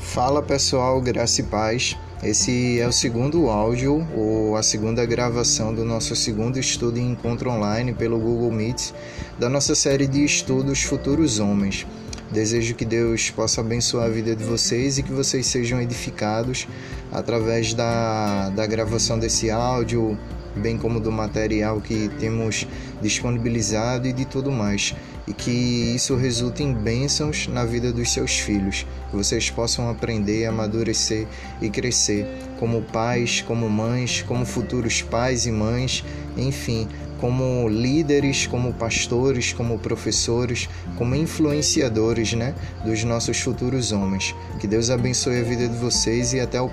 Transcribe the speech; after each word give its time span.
Fala 0.00 0.42
pessoal, 0.42 1.00
graça 1.00 1.40
e 1.40 1.44
paz. 1.44 1.96
Esse 2.22 2.80
é 2.80 2.88
o 2.88 2.92
segundo 2.92 3.48
áudio 3.48 4.04
ou 4.16 4.56
a 4.56 4.62
segunda 4.62 5.06
gravação 5.06 5.72
do 5.72 5.84
nosso 5.84 6.16
segundo 6.16 6.58
estudo 6.58 6.98
em 6.98 7.12
encontro 7.12 7.48
online 7.50 7.92
pelo 7.92 8.18
Google 8.18 8.50
Meet 8.50 8.90
da 9.38 9.48
nossa 9.48 9.74
série 9.74 10.08
de 10.08 10.24
estudos 10.24 10.82
Futuros 10.82 11.38
Homens. 11.38 11.86
Desejo 12.32 12.74
que 12.74 12.84
Deus 12.84 13.30
possa 13.30 13.60
abençoar 13.60 14.06
a 14.06 14.10
vida 14.10 14.34
de 14.34 14.42
vocês 14.42 14.98
e 14.98 15.02
que 15.02 15.12
vocês 15.12 15.46
sejam 15.46 15.80
edificados 15.80 16.66
através 17.12 17.72
da, 17.72 18.50
da 18.50 18.66
gravação 18.66 19.18
desse 19.18 19.50
áudio, 19.50 20.18
bem 20.56 20.76
como 20.76 20.98
do 20.98 21.12
material 21.12 21.80
que 21.80 22.10
temos 22.18 22.66
disponibilizado 23.00 24.08
e 24.08 24.12
de 24.12 24.24
tudo 24.24 24.50
mais. 24.50 24.94
E 25.28 25.34
que 25.34 25.50
isso 25.50 26.16
resulte 26.16 26.62
em 26.62 26.72
bênçãos 26.72 27.48
na 27.48 27.62
vida 27.62 27.92
dos 27.92 28.10
seus 28.10 28.38
filhos, 28.38 28.86
que 29.10 29.16
vocês 29.16 29.50
possam 29.50 29.90
aprender, 29.90 30.46
amadurecer 30.46 31.26
e 31.60 31.68
crescer 31.68 32.26
como 32.58 32.80
pais, 32.80 33.42
como 33.46 33.68
mães, 33.68 34.22
como 34.22 34.46
futuros 34.46 35.02
pais 35.02 35.44
e 35.44 35.52
mães, 35.52 36.02
enfim, 36.34 36.88
como 37.20 37.68
líderes, 37.68 38.46
como 38.46 38.72
pastores, 38.72 39.52
como 39.52 39.78
professores, 39.78 40.66
como 40.96 41.14
influenciadores, 41.14 42.32
né, 42.32 42.54
dos 42.82 43.04
nossos 43.04 43.38
futuros 43.38 43.92
homens. 43.92 44.34
Que 44.58 44.66
Deus 44.66 44.88
abençoe 44.88 45.40
a 45.40 45.42
vida 45.42 45.68
de 45.68 45.76
vocês 45.76 46.32
e 46.32 46.40
até 46.40 46.58
o 46.58 46.70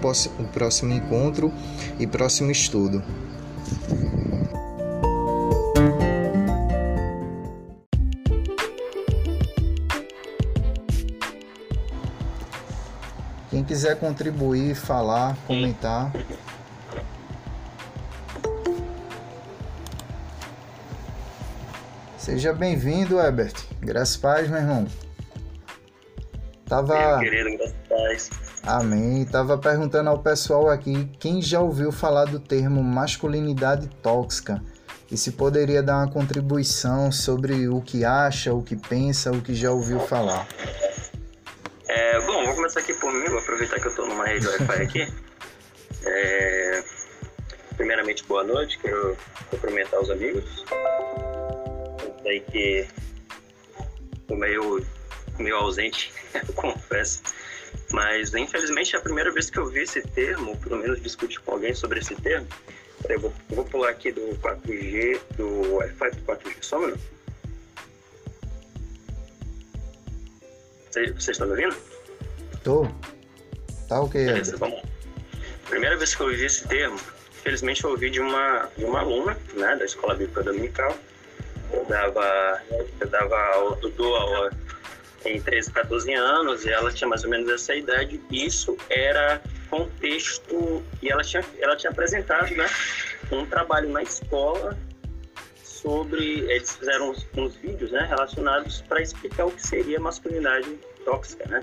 próximo 0.53 0.93
encontro 0.93 1.51
e 1.99 2.07
próximo 2.07 2.51
estudo. 2.51 3.03
Quiser 13.85 13.99
contribuir, 13.99 14.73
falar, 14.73 15.37
comentar. 15.45 16.11
Seja 22.17 22.51
bem-vindo, 22.51 23.19
Herbert. 23.19 23.53
Graças 23.79 24.17
paz, 24.17 24.49
meu 24.49 24.57
irmão. 24.57 24.87
Tava. 26.67 27.19
Meu 27.19 27.29
querido, 27.29 27.57
graças 27.57 27.75
paz. 27.87 28.29
Amém. 28.63 29.23
Tava 29.25 29.55
perguntando 29.55 30.09
ao 30.09 30.17
pessoal 30.17 30.67
aqui 30.67 31.07
quem 31.19 31.39
já 31.39 31.59
ouviu 31.59 31.91
falar 31.91 32.25
do 32.25 32.39
termo 32.39 32.83
masculinidade 32.83 33.87
tóxica 34.01 34.63
e 35.11 35.15
se 35.15 35.33
poderia 35.33 35.83
dar 35.83 35.97
uma 35.97 36.11
contribuição 36.11 37.11
sobre 37.11 37.69
o 37.69 37.79
que 37.81 38.03
acha, 38.03 38.51
o 38.51 38.63
que 38.63 38.75
pensa, 38.75 39.31
o 39.31 39.41
que 39.41 39.53
já 39.53 39.69
ouviu 39.69 39.99
falar. 39.99 40.47
É, 41.87 42.19
bom, 42.21 42.45
vou 42.45 42.55
começar 42.55 42.79
aqui 42.79 42.93
por 42.93 43.11
mim, 43.13 43.25
vou 43.25 43.39
aproveitar 43.39 43.79
que 43.79 43.85
eu 43.85 43.91
estou 43.91 44.07
numa 44.07 44.25
rede 44.25 44.47
Wi-Fi 44.47 44.81
aqui. 44.81 45.13
É, 46.05 46.83
primeiramente, 47.75 48.23
boa 48.25 48.43
noite, 48.43 48.79
quero 48.79 49.17
cumprimentar 49.49 49.99
os 49.99 50.09
amigos. 50.09 50.65
Sei 52.23 52.39
que 52.39 52.87
estou 54.19 54.37
meio, 54.37 54.85
meio 55.39 55.55
ausente, 55.57 56.11
confesso 56.55 57.21
mas, 57.91 58.33
infelizmente, 58.33 58.95
é 58.95 58.99
a 58.99 59.01
primeira 59.01 59.31
vez 59.31 59.49
que 59.49 59.57
eu 59.57 59.67
vi 59.67 59.81
esse 59.81 60.01
termo, 60.01 60.57
pelo 60.57 60.77
menos 60.77 61.01
discutir 61.01 61.39
com 61.39 61.51
alguém 61.53 61.73
sobre 61.73 61.99
esse 61.99 62.15
termo. 62.15 62.47
Eu 63.07 63.19
vou, 63.19 63.33
eu 63.49 63.55
vou 63.55 63.65
pular 63.65 63.89
aqui 63.89 64.11
do 64.11 64.21
4G, 64.41 65.19
do 65.37 65.75
Wi-Fi 65.75 66.11
do 66.11 66.21
4G, 66.23 66.57
só 66.61 66.77
um 66.77 66.81
minuto. 66.81 67.14
Vocês 70.95 71.29
estão 71.29 71.47
me 71.47 71.53
ouvindo? 71.53 71.75
Tô. 72.63 72.87
Tá 73.87 74.01
ok. 74.01 74.25
Beleza, 74.25 74.57
vamos. 74.57 74.81
Primeira 75.69 75.97
vez 75.97 76.15
que 76.15 76.21
eu 76.21 76.27
ouvi 76.27 76.45
esse 76.45 76.67
termo, 76.67 76.99
infelizmente 77.39 77.83
eu 77.83 77.91
ouvi 77.91 78.09
de 78.09 78.19
uma, 78.21 78.69
de 78.77 78.85
uma 78.85 78.99
aluna, 78.99 79.37
né, 79.53 79.75
da 79.75 79.85
Escola 79.85 80.15
Bíblica 80.15 80.43
Dominical. 80.43 80.95
Eu 81.71 81.85
dava, 81.85 82.61
eu 82.99 83.07
dava 83.07 83.35
aula, 83.35 83.77
eu 83.81 83.89
dou 83.91 84.15
aula 84.15 84.51
tem 85.25 85.41
13, 85.41 85.71
14 85.71 86.13
anos, 86.13 86.65
e 86.65 86.69
ela 86.69 86.91
tinha 86.91 87.07
mais 87.07 87.23
ou 87.23 87.29
menos 87.31 87.49
essa 87.49 87.75
idade. 87.75 88.21
Isso 88.29 88.77
era 88.91 89.41
contexto, 89.71 90.83
e 91.01 91.09
ela 91.09 91.23
tinha, 91.23 91.43
ela 91.59 91.75
tinha 91.75 91.91
apresentado 91.91 92.55
né, 92.55 92.69
um 93.31 93.43
trabalho 93.43 93.89
na 93.89 94.03
escola 94.03 94.77
sobre. 95.85 96.39
Eles 96.49 96.75
fizeram 96.75 97.11
uns, 97.11 97.27
uns 97.37 97.55
vídeos 97.57 97.91
né, 97.91 98.05
relacionados 98.09 98.81
para 98.81 99.01
explicar 99.01 99.45
o 99.45 99.51
que 99.51 99.65
seria 99.65 99.99
masculinidade 99.99 100.67
tóxica. 101.05 101.47
Né? 101.47 101.61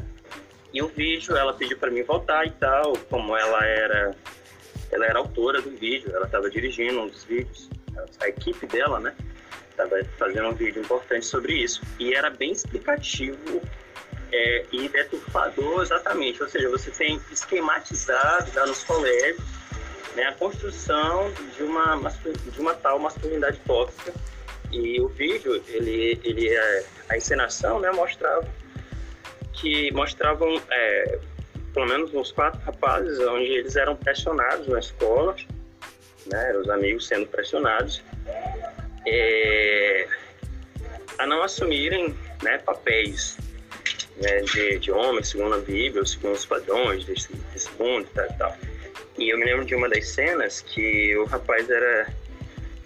E 0.73 0.81
o 0.81 0.87
vídeo, 0.87 1.37
ela 1.37 1.53
pediu 1.53 1.77
para 1.77 1.91
mim 1.91 2.05
voltar 2.05 2.47
e 2.47 2.51
tal, 2.53 2.93
como 3.11 3.37
ela 3.37 3.65
era. 3.67 4.15
Ela 4.93 5.07
era 5.07 5.19
autora 5.19 5.61
do 5.63 5.71
vídeo, 5.71 6.15
ela 6.15 6.27
estava 6.27 6.51
dirigindo 6.51 7.01
um 7.01 7.09
dos 7.09 7.25
vídeos, 7.25 7.71
a 8.21 8.29
equipe 8.29 8.67
dela, 8.67 9.01
né? 9.01 9.15
estava 9.71 10.05
fazendo 10.19 10.49
um 10.49 10.55
vídeo 10.55 10.83
importante 10.83 11.25
sobre 11.25 11.55
isso. 11.55 11.81
E 11.99 12.13
era 12.13 12.29
bem 12.29 12.53
explicativo 12.53 13.63
é, 14.31 14.67
e 14.71 14.89
deturpador 14.91 15.83
exatamente. 15.83 16.43
Ou 16.43 16.49
seja, 16.49 16.69
você 16.69 16.91
tem 16.91 17.19
esquematizado 17.33 18.51
já 18.53 18.67
nos 18.67 18.85
colégios 18.85 19.43
né, 20.15 20.25
a 20.25 20.33
construção 20.33 21.33
de 21.57 21.63
uma, 21.63 21.97
de 22.53 22.61
uma 22.61 22.75
tal 22.75 22.99
masculinidade 22.99 23.59
tóxica. 23.67 24.13
E 24.71 25.01
o 25.01 25.09
vídeo, 25.09 25.63
ele, 25.69 26.19
ele 26.25 26.49
é, 26.49 26.85
a 27.11 27.17
encenação 27.17 27.79
né, 27.81 27.91
mostrava 27.93 28.47
que 29.53 29.93
mostravam 29.93 30.61
é, 30.71 31.19
pelo 31.75 31.87
menos 31.87 32.13
uns 32.15 32.33
quatro 32.33 32.61
rapazes 32.61 33.19
onde 33.21 33.51
eles 33.51 33.77
eram 33.77 33.95
pressionados 33.97 34.67
na 34.67 34.79
escola, 34.79 35.37
né, 36.27 36.57
os 36.57 36.69
amigos 36.71 37.07
sendo 37.07 37.27
pressionados 37.27 38.03
é, 39.07 40.09
a 41.19 41.27
não 41.27 41.43
assumirem 41.43 42.15
né, 42.43 42.59
papéis 42.59 43.37
né, 44.17 44.41
de, 44.41 44.79
de 44.79 44.93
homens, 44.93 45.29
segundo 45.29 45.55
a 45.55 45.59
Bíblia, 45.59 46.05
segundo 46.05 46.35
os 46.35 46.47
padrões 46.47 47.05
desse, 47.05 47.33
desse 47.53 47.71
mundo 47.73 48.09
e 48.11 48.15
tal, 48.15 48.29
tal. 48.39 48.72
E 49.23 49.31
eu 49.31 49.39
me 49.39 49.45
lembro 49.45 49.65
de 49.65 49.73
uma 49.77 49.89
das 49.89 50.09
cenas 50.09 50.61
que 50.61 51.17
o 51.17 51.25
rapaz 51.27 51.71
era, 51.71 52.13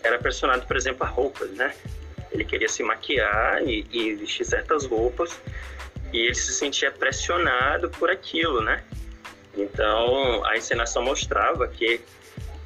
era 0.04 0.18
pressionado, 0.18 0.66
por 0.66 0.76
exemplo, 0.76 1.02
a 1.06 1.08
roupas, 1.08 1.50
né? 1.52 1.74
Ele 2.30 2.44
queria 2.44 2.68
se 2.68 2.82
maquiar 2.82 3.66
e, 3.66 3.86
e 3.90 4.14
vestir 4.14 4.44
certas 4.44 4.84
roupas 4.84 5.40
e 6.12 6.26
ele 6.26 6.34
se 6.34 6.52
sentia 6.52 6.90
pressionado 6.90 7.88
por 7.88 8.10
aquilo, 8.10 8.60
né? 8.60 8.84
Então, 9.56 10.44
a 10.44 10.58
encenação 10.58 11.02
mostrava 11.02 11.66
que 11.68 12.00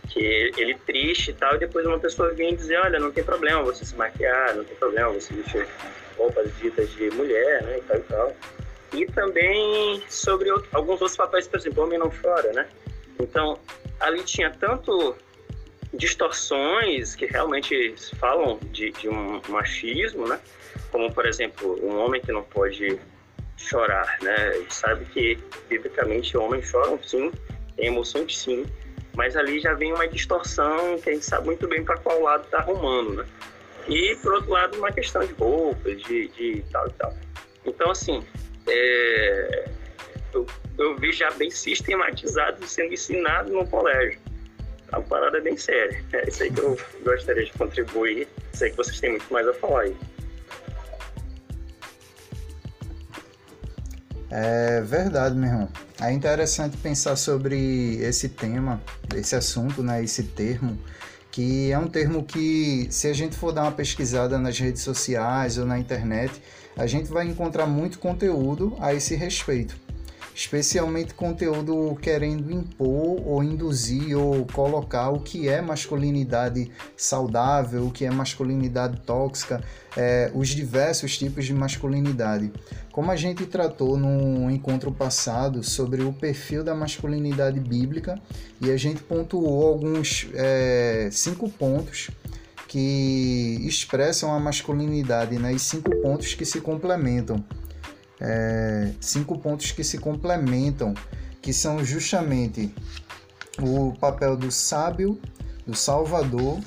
que 0.08 0.52
ele 0.56 0.75
triste 0.75 1.31
e 1.31 1.34
tal, 1.34 1.54
e 1.54 1.58
depois 1.58 1.87
uma 1.87 2.00
pessoa 2.00 2.34
vinha 2.34 2.52
dizer, 2.56 2.76
olha, 2.78 2.98
não 2.98 3.12
tem 3.12 3.22
problema 3.22 3.62
você 3.62 3.84
se 3.84 3.94
maquiar, 3.94 4.56
não 4.56 4.64
tem 4.64 4.75
problema 4.75 5.08
você 5.10 5.32
vestir 5.32 5.69
roupas 6.19 6.50
ditas 6.58 6.91
de 6.91 7.08
mulher, 7.10 7.62
né, 7.62 7.78
e 7.78 7.81
tal 7.82 7.97
e 7.97 8.00
tal. 8.00 8.37
E 8.92 9.06
também 9.06 10.02
sobre 10.08 10.50
alguns 10.72 11.00
outros 11.00 11.16
papéis, 11.16 11.47
por 11.47 11.60
exemplo, 11.60 11.84
homem 11.84 11.97
não 11.97 12.10
chora, 12.10 12.52
né? 12.52 12.66
Então, 13.22 13.58
ali 14.00 14.22
tinha 14.22 14.50
tanto 14.50 15.16
distorções 15.92 17.14
que 17.14 17.26
realmente 17.26 17.94
falam 18.19 18.58
de, 18.70 18.91
de 18.92 19.08
um 19.08 19.41
machismo, 19.48 20.26
né? 20.26 20.41
Como, 20.91 21.12
por 21.12 21.26
exemplo, 21.26 21.78
um 21.84 21.98
homem 21.98 22.20
que 22.20 22.32
não 22.32 22.42
pode 22.42 22.98
chorar, 23.56 24.19
né? 24.22 24.58
E 24.58 24.72
sabe 24.72 25.04
que, 25.06 25.38
biblicamente, 25.69 26.36
homens 26.36 26.66
choram 26.66 26.98
sim, 27.03 27.31
tem 27.76 27.86
emoções 27.86 28.38
sim, 28.38 28.64
mas 29.14 29.37
ali 29.37 29.60
já 29.60 29.75
vem 29.75 29.92
uma 29.92 30.08
distorção 30.08 30.98
que 30.98 31.10
a 31.10 31.12
gente 31.12 31.25
sabe 31.25 31.47
muito 31.47 31.66
bem 31.69 31.84
para 31.84 31.97
qual 31.98 32.22
lado 32.22 32.44
está 32.44 32.58
arrumando, 32.58 33.14
né? 33.14 33.26
E, 33.88 34.16
por 34.22 34.34
outro 34.34 34.50
lado, 34.50 34.78
uma 34.78 34.92
questão 34.92 35.25
de 35.25 35.32
roupas, 35.32 36.00
de, 36.02 36.28
de 36.28 36.64
tal 36.70 36.87
e 36.87 36.92
tal. 36.92 37.14
Então, 37.66 37.90
assim, 37.90 38.22
é, 38.69 39.69
eu, 40.37 40.47
eu 40.79 40.97
vi 40.97 41.12
já 41.12 41.31
bem 41.32 41.50
sistematizado 41.50 42.67
sendo 42.67 42.94
ensinado 42.94 43.53
no 43.53 43.67
colégio. 43.67 44.19
É 44.93 44.97
uma 44.97 45.03
parada 45.03 45.41
bem 45.41 45.56
séria. 45.56 46.03
É 46.12 46.29
isso 46.29 46.43
aí 46.43 46.50
que 46.50 46.61
eu 46.61 46.79
gostaria 47.05 47.44
de 47.44 47.53
contribuir. 47.53 48.29
Sei 48.53 48.71
que 48.71 48.77
vocês 48.77 48.99
têm 48.99 49.11
muito 49.11 49.32
mais 49.32 49.47
a 49.47 49.55
falar 49.55 49.82
aí. 49.82 49.97
É 54.31 54.81
verdade, 54.81 55.35
meu 55.35 55.49
irmão. 55.49 55.69
É 56.00 56.12
interessante 56.12 56.77
pensar 56.77 57.17
sobre 57.17 57.97
esse 57.97 58.29
tema, 58.29 58.81
esse 59.15 59.35
assunto, 59.35 59.82
né, 59.82 60.03
esse 60.03 60.23
termo, 60.23 60.79
que 61.31 61.71
é 61.71 61.79
um 61.79 61.88
termo 61.88 62.25
que, 62.25 62.88
se 62.91 63.09
a 63.09 63.12
gente 63.12 63.37
for 63.37 63.53
dar 63.53 63.62
uma 63.62 63.73
pesquisada 63.73 64.38
nas 64.38 64.59
redes 64.59 64.82
sociais 64.82 65.59
ou 65.59 65.67
na 65.67 65.79
internet, 65.79 66.41
a 66.77 66.87
gente 66.87 67.11
vai 67.11 67.27
encontrar 67.27 67.67
muito 67.67 67.99
conteúdo 67.99 68.77
a 68.81 68.94
esse 68.94 69.15
respeito. 69.15 69.77
Especialmente 70.35 71.15
conteúdo 71.15 71.97
querendo 72.00 72.50
impor 72.50 73.21
ou 73.27 73.43
induzir 73.43 74.17
ou 74.17 74.47
colocar 74.47 75.11
o 75.11 75.21
que 75.21 75.49
é 75.49 75.61
masculinidade 75.61 76.71
saudável, 76.97 77.87
o 77.87 77.91
que 77.91 78.05
é 78.05 78.11
masculinidade 78.11 79.00
tóxica, 79.00 79.62
é, 79.97 80.31
os 80.35 80.49
diversos 80.49 81.19
tipos 81.19 81.44
de 81.44 81.55
masculinidade. 81.55 82.53
Como 82.93 83.11
a 83.11 83.17
gente 83.17 83.47
tratou 83.47 83.97
no 83.97 84.50
encontro 84.50 84.91
passado 84.91 85.62
sobre 85.62 86.03
o 86.03 86.12
perfil 86.12 86.65
da 86.65 86.75
masculinidade 86.75 87.61
bíblica 87.61 88.21
e 88.61 88.71
a 88.71 88.77
gente 88.77 89.03
pontuou 89.03 89.67
alguns 89.67 90.29
é, 90.35 91.09
cinco 91.12 91.49
pontos 91.49 92.11
que 92.67 93.61
expressam 93.62 94.32
a 94.32 94.38
masculinidade, 94.38 95.38
né? 95.38 95.53
E 95.53 95.59
cinco 95.59 95.91
pontos 95.97 96.35
que 96.35 96.44
se 96.44 96.61
complementam. 96.61 97.44
É, 98.20 98.93
cinco 99.00 99.38
pontos 99.38 99.72
que 99.72 99.82
se 99.82 99.99
complementam, 99.99 100.94
que 101.40 101.52
são 101.52 101.82
justamente 101.84 102.75
o 103.61 103.93
papel 103.99 104.37
do 104.37 104.50
sábio, 104.50 105.20
do 105.67 105.75
salvador, 105.75 106.61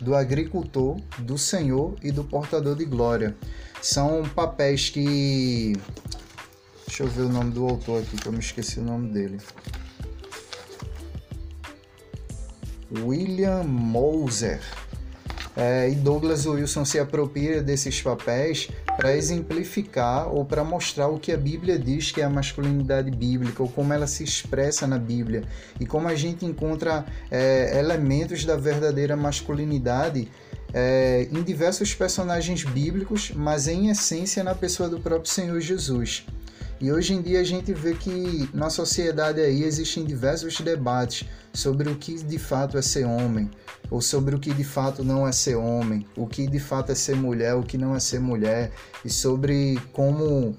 do 0.00 0.14
agricultor, 0.14 0.96
do 1.18 1.36
senhor 1.36 1.96
e 2.02 2.10
do 2.10 2.24
portador 2.24 2.76
de 2.76 2.84
glória. 2.84 3.36
São 3.82 4.22
papéis 4.34 4.88
que. 4.88 5.74
Deixa 6.86 7.02
eu 7.02 7.08
ver 7.08 7.22
o 7.22 7.28
nome 7.28 7.52
do 7.52 7.64
autor 7.64 8.02
aqui, 8.02 8.16
que 8.16 8.26
eu 8.26 8.32
me 8.32 8.38
esqueci 8.38 8.80
o 8.80 8.82
nome 8.82 9.12
dele. 9.12 9.38
William 12.90 13.64
Moser 13.64 14.60
é, 15.56 15.88
e 15.88 15.94
Douglas 15.94 16.44
Wilson 16.44 16.84
se 16.84 16.98
apropria 16.98 17.62
desses 17.62 18.02
papéis 18.02 18.68
para 18.96 19.16
exemplificar 19.16 20.28
ou 20.28 20.44
para 20.44 20.62
mostrar 20.62 21.08
o 21.08 21.18
que 21.18 21.32
a 21.32 21.36
Bíblia 21.36 21.78
diz 21.78 22.12
que 22.12 22.20
é 22.20 22.24
a 22.24 22.30
masculinidade 22.30 23.10
bíblica, 23.10 23.62
ou 23.62 23.68
como 23.68 23.92
ela 23.92 24.06
se 24.06 24.22
expressa 24.22 24.86
na 24.86 24.98
Bíblia, 24.98 25.44
e 25.80 25.86
como 25.86 26.08
a 26.08 26.14
gente 26.14 26.44
encontra 26.44 27.06
é, 27.30 27.78
elementos 27.78 28.44
da 28.44 28.56
verdadeira 28.56 29.16
masculinidade 29.16 30.28
é, 30.74 31.26
em 31.32 31.42
diversos 31.42 31.94
personagens 31.94 32.62
bíblicos, 32.62 33.32
mas 33.34 33.66
em 33.66 33.88
essência 33.88 34.44
na 34.44 34.54
pessoa 34.54 34.90
do 34.90 35.00
próprio 35.00 35.30
Senhor 35.30 35.58
Jesus. 35.60 36.26
E 36.78 36.92
hoje 36.92 37.14
em 37.14 37.22
dia 37.22 37.40
a 37.40 37.44
gente 37.44 37.72
vê 37.72 37.94
que 37.94 38.50
na 38.52 38.68
sociedade 38.68 39.40
aí 39.40 39.62
existem 39.62 40.04
diversos 40.04 40.60
debates 40.60 41.26
sobre 41.50 41.88
o 41.88 41.96
que 41.96 42.22
de 42.22 42.38
fato 42.38 42.76
é 42.76 42.82
ser 42.82 43.06
homem, 43.06 43.50
ou 43.90 44.00
sobre 44.00 44.34
o 44.34 44.38
que 44.38 44.52
de 44.52 44.64
fato 44.64 45.04
não 45.04 45.26
é 45.26 45.32
ser 45.32 45.56
homem, 45.56 46.06
o 46.16 46.26
que 46.26 46.46
de 46.46 46.58
fato 46.58 46.92
é 46.92 46.94
ser 46.94 47.16
mulher, 47.16 47.54
o 47.54 47.62
que 47.62 47.78
não 47.78 47.94
é 47.94 48.00
ser 48.00 48.20
mulher, 48.20 48.72
e 49.04 49.10
sobre 49.10 49.78
como 49.92 50.54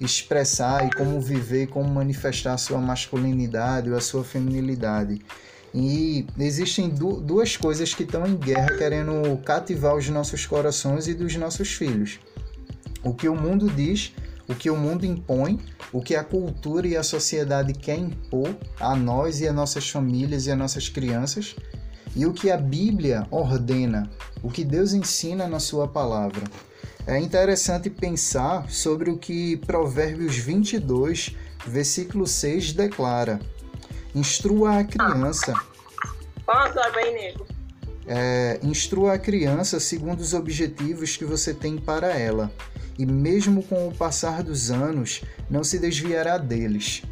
expressar 0.00 0.86
e 0.86 0.90
como 0.90 1.20
viver, 1.20 1.68
como 1.68 1.88
manifestar 1.88 2.54
a 2.54 2.58
sua 2.58 2.78
masculinidade 2.78 3.90
ou 3.90 3.96
a 3.96 4.00
sua 4.00 4.24
feminilidade. 4.24 5.20
E 5.74 6.26
existem 6.38 6.88
duas 6.88 7.56
coisas 7.56 7.94
que 7.94 8.02
estão 8.02 8.26
em 8.26 8.36
guerra 8.36 8.76
querendo 8.76 9.36
cativar 9.38 9.94
os 9.94 10.08
nossos 10.08 10.44
corações 10.44 11.08
e 11.08 11.14
dos 11.14 11.34
nossos 11.36 11.72
filhos. 11.72 12.20
O 13.02 13.14
que 13.14 13.28
o 13.28 13.34
mundo 13.34 13.70
diz 13.70 14.12
o 14.48 14.54
que 14.54 14.70
o 14.70 14.76
mundo 14.76 15.04
impõe, 15.04 15.58
o 15.92 16.00
que 16.00 16.14
a 16.14 16.24
cultura 16.24 16.86
e 16.86 16.96
a 16.96 17.02
sociedade 17.02 17.72
quer 17.72 17.96
impor 17.96 18.54
a 18.78 18.94
nós 18.94 19.40
e 19.40 19.48
a 19.48 19.52
nossas 19.52 19.88
famílias 19.88 20.46
e 20.46 20.50
a 20.50 20.56
nossas 20.56 20.88
crianças, 20.88 21.56
e 22.14 22.26
o 22.26 22.32
que 22.32 22.50
a 22.50 22.56
Bíblia 22.56 23.26
ordena, 23.30 24.10
o 24.42 24.50
que 24.50 24.64
Deus 24.64 24.92
ensina 24.92 25.46
na 25.46 25.58
sua 25.58 25.88
palavra. 25.88 26.44
É 27.06 27.18
interessante 27.18 27.90
pensar 27.90 28.70
sobre 28.70 29.10
o 29.10 29.18
que 29.18 29.56
Provérbios 29.58 30.36
22, 30.36 31.36
versículo 31.66 32.26
6 32.26 32.72
declara: 32.72 33.40
Instrua 34.14 34.78
a 34.78 34.84
criança. 34.84 35.54
Posso 36.46 36.92
bem, 36.94 37.14
nego? 37.14 37.46
É, 38.06 38.58
instrua 38.62 39.14
a 39.14 39.18
criança 39.18 39.78
segundo 39.78 40.20
os 40.20 40.34
objetivos 40.34 41.16
que 41.16 41.24
você 41.24 41.54
tem 41.54 41.76
para 41.78 42.08
ela 42.18 42.52
e 42.98 43.06
mesmo 43.06 43.62
com 43.62 43.88
o 43.88 43.94
passar 43.94 44.42
dos 44.42 44.70
anos, 44.70 45.22
não 45.48 45.64
se 45.64 45.78
desviará 45.78 46.36
deles. 46.36 47.02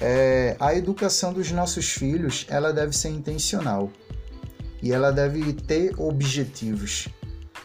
É, 0.00 0.56
a 0.58 0.74
educação 0.74 1.32
dos 1.32 1.50
nossos 1.52 1.92
filhos 1.92 2.46
ela 2.48 2.72
deve 2.72 2.92
ser 2.92 3.10
intencional 3.10 3.90
e 4.82 4.92
ela 4.92 5.10
deve 5.10 5.52
ter 5.52 5.94
objetivos, 5.98 7.08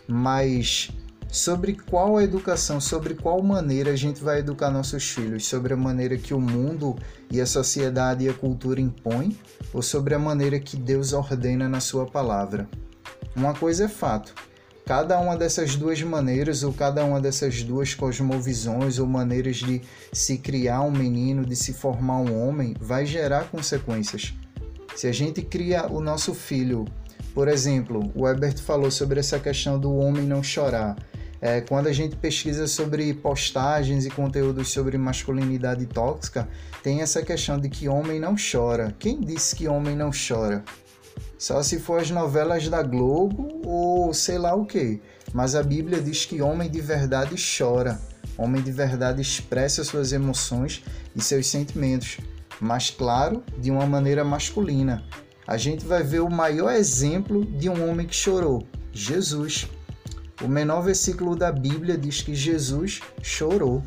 mas 0.07 0.91
sobre 1.29 1.73
qual 1.73 2.21
educação, 2.21 2.79
sobre 2.79 3.15
qual 3.15 3.41
maneira 3.41 3.91
a 3.91 3.95
gente 3.95 4.23
vai 4.23 4.39
educar 4.39 4.69
nossos 4.69 5.09
filhos, 5.09 5.45
sobre 5.45 5.73
a 5.73 5.77
maneira 5.77 6.17
que 6.17 6.33
o 6.33 6.39
mundo 6.39 6.95
e 7.31 7.41
a 7.41 7.45
sociedade 7.45 8.25
e 8.25 8.29
a 8.29 8.33
cultura 8.33 8.79
impõem 8.79 9.37
ou 9.73 9.81
sobre 9.81 10.13
a 10.13 10.19
maneira 10.19 10.59
que 10.59 10.77
Deus 10.77 11.11
ordena 11.11 11.67
na 11.67 11.79
sua 11.79 12.05
palavra. 12.05 12.69
Uma 13.35 13.53
coisa 13.53 13.85
é 13.85 13.87
fato, 13.87 14.33
Cada 14.87 15.19
uma 15.19 15.35
dessas 15.35 15.75
duas 15.75 16.01
maneiras, 16.01 16.63
ou 16.63 16.71
cada 16.71 17.03
uma 17.03 17.19
dessas 17.19 17.61
duas 17.61 17.93
cosmovisões 17.93 18.99
ou 18.99 19.05
maneiras 19.05 19.57
de 19.57 19.81
se 20.13 20.37
criar 20.37 20.81
um 20.81 20.91
menino, 20.91 21.45
de 21.45 21.57
se 21.57 21.73
formar 21.73 22.19
um 22.19 22.41
homem, 22.41 22.73
vai 22.79 23.05
gerar 23.05 23.49
consequências. 23.51 24.33
Se 24.95 25.05
a 25.05 25.11
gente 25.11 25.41
cria 25.41 25.87
o 25.87 25.99
nosso 25.99 26.33
filho, 26.33 26.85
por 27.37 27.47
exemplo, 27.47 28.11
o 28.15 28.27
Herbert 28.27 28.57
falou 28.57 28.89
sobre 28.89 29.19
essa 29.19 29.37
questão 29.37 29.79
do 29.79 29.95
homem 29.95 30.23
não 30.23 30.41
chorar. 30.41 30.97
É, 31.39 31.61
quando 31.61 31.85
a 31.85 31.93
gente 31.93 32.15
pesquisa 32.15 32.65
sobre 32.65 33.13
postagens 33.13 34.07
e 34.07 34.09
conteúdos 34.09 34.71
sobre 34.71 34.97
masculinidade 34.97 35.85
tóxica, 35.85 36.49
tem 36.81 37.01
essa 37.01 37.21
questão 37.21 37.59
de 37.59 37.69
que 37.69 37.87
homem 37.87 38.19
não 38.19 38.33
chora. 38.33 38.95
Quem 38.97 39.21
disse 39.21 39.55
que 39.55 39.67
homem 39.67 39.95
não 39.95 40.09
chora? 40.09 40.63
Só 41.37 41.61
se 41.61 41.77
for 41.77 42.01
as 42.01 42.09
novelas 42.09 42.67
da 42.69 42.81
Globo 42.81 43.61
ou 43.63 44.11
sei 44.15 44.39
lá 44.39 44.55
o 44.55 44.65
que. 44.65 44.99
Mas 45.31 45.53
a 45.53 45.61
Bíblia 45.61 46.01
diz 46.01 46.25
que 46.25 46.41
homem 46.41 46.67
de 46.67 46.81
verdade 46.81 47.35
chora, 47.37 48.01
homem 48.35 48.63
de 48.63 48.71
verdade 48.71 49.21
expressa 49.21 49.83
suas 49.83 50.11
emoções 50.11 50.83
e 51.15 51.21
seus 51.21 51.45
sentimentos, 51.45 52.17
mas 52.59 52.89
claro, 52.89 53.43
de 53.59 53.69
uma 53.69 53.85
maneira 53.85 54.23
masculina. 54.23 55.03
A 55.47 55.55
gente 55.55 55.85
vai 55.85 56.03
ver 56.03 56.19
o 56.19 56.29
maior 56.29 56.73
exemplo 56.73 57.45
de 57.45 57.69
um 57.69 57.89
homem 57.89 58.05
que 58.05 58.13
chorou, 58.13 58.67
Jesus. 58.91 59.65
O 60.43 60.47
menor 60.47 60.81
versículo 60.81 61.37
da 61.37 61.53
Bíblia 61.53 61.97
diz 61.97 62.21
que 62.21 62.35
Jesus 62.35 62.99
chorou. 63.23 63.81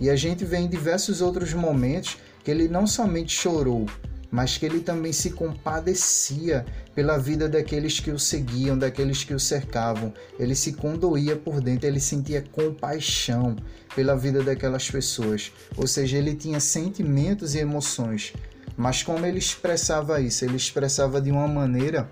E 0.00 0.10
a 0.10 0.16
gente 0.16 0.44
vê 0.44 0.56
em 0.56 0.68
diversos 0.68 1.20
outros 1.20 1.54
momentos 1.54 2.18
que 2.42 2.50
ele 2.50 2.66
não 2.66 2.88
somente 2.88 3.32
chorou, 3.32 3.86
mas 4.32 4.58
que 4.58 4.66
ele 4.66 4.80
também 4.80 5.12
se 5.12 5.30
compadecia 5.30 6.66
pela 6.92 7.18
vida 7.18 7.48
daqueles 7.48 8.00
que 8.00 8.10
o 8.10 8.18
seguiam, 8.18 8.76
daqueles 8.76 9.22
que 9.22 9.34
o 9.34 9.38
cercavam. 9.38 10.12
Ele 10.40 10.56
se 10.56 10.72
condoía 10.72 11.36
por 11.36 11.60
dentro, 11.60 11.86
ele 11.86 12.00
sentia 12.00 12.42
compaixão 12.42 13.54
pela 13.94 14.16
vida 14.16 14.42
daquelas 14.42 14.90
pessoas. 14.90 15.52
Ou 15.76 15.86
seja, 15.86 16.18
ele 16.18 16.34
tinha 16.34 16.58
sentimentos 16.58 17.54
e 17.54 17.58
emoções. 17.58 18.32
Mas 18.78 19.02
como 19.02 19.26
ele 19.26 19.40
expressava 19.40 20.20
isso? 20.20 20.44
Ele 20.44 20.56
expressava 20.56 21.20
de 21.20 21.32
uma 21.32 21.48
maneira 21.48 22.08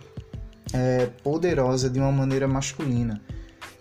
é, 0.75 1.07
poderosa, 1.23 1.89
de 1.89 2.01
uma 2.01 2.11
maneira 2.11 2.49
masculina, 2.49 3.23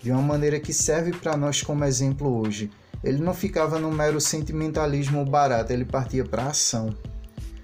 de 0.03 0.11
uma 0.11 0.21
maneira 0.21 0.59
que 0.59 0.71
serve 0.71 1.11
para 1.11 1.35
nós 1.35 1.63
como 1.63 1.83
exemplo 1.83 2.39
hoje. 2.39 2.69
Ele 3.03 3.23
não 3.23 3.33
ficava 3.33 3.79
no 3.79 3.91
mero 3.91 4.21
sentimentalismo 4.21 5.25
barato, 5.25 5.73
ele 5.73 5.83
partia 5.83 6.23
para 6.23 6.45
ação. 6.45 6.95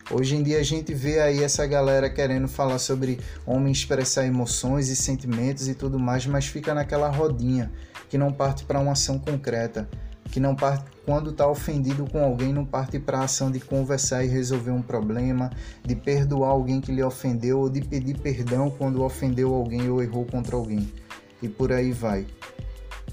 Hoje 0.10 0.36
em 0.36 0.42
dia 0.42 0.60
a 0.60 0.64
gente 0.64 0.92
vê 0.92 1.20
aí 1.20 1.44
essa 1.44 1.68
galera 1.68 2.10
querendo 2.10 2.48
falar 2.48 2.80
sobre 2.80 3.20
homem 3.46 3.72
expressar 3.72 4.26
emoções 4.26 4.90
e 4.90 4.96
sentimentos 4.96 5.68
e 5.68 5.76
tudo 5.76 6.00
mais, 6.00 6.26
mas 6.26 6.48
fica 6.48 6.74
naquela 6.74 7.10
rodinha 7.10 7.72
que 8.10 8.18
não 8.18 8.34
parte 8.34 8.66
para 8.66 8.80
uma 8.80 8.94
ação 8.94 9.20
concreta, 9.20 9.88
que 10.32 10.40
não 10.40 10.56
parte 10.56 10.86
quando 11.06 11.32
está 11.32 11.48
ofendido 11.48 12.06
com 12.10 12.24
alguém, 12.24 12.54
não 12.54 12.66
parte 12.66 12.98
para 12.98 13.20
a 13.20 13.24
ação 13.26 13.52
de 13.52 13.60
conversar 13.60 14.24
e 14.24 14.28
resolver 14.28 14.72
um 14.72 14.82
problema, 14.82 15.52
de 15.84 15.96
perdoar 15.96 16.50
alguém 16.50 16.80
que 16.80 16.92
lhe 16.92 17.04
ofendeu 17.04 17.60
ou 17.60 17.70
de 17.70 17.82
pedir 17.82 18.18
perdão 18.20 18.70
quando 18.72 19.04
ofendeu 19.04 19.54
alguém 19.54 19.90
ou 19.90 20.02
errou 20.02 20.26
contra 20.26 20.56
alguém. 20.56 20.92
E 21.42 21.50
por 21.50 21.72
aí 21.72 21.92
vai. 21.92 22.26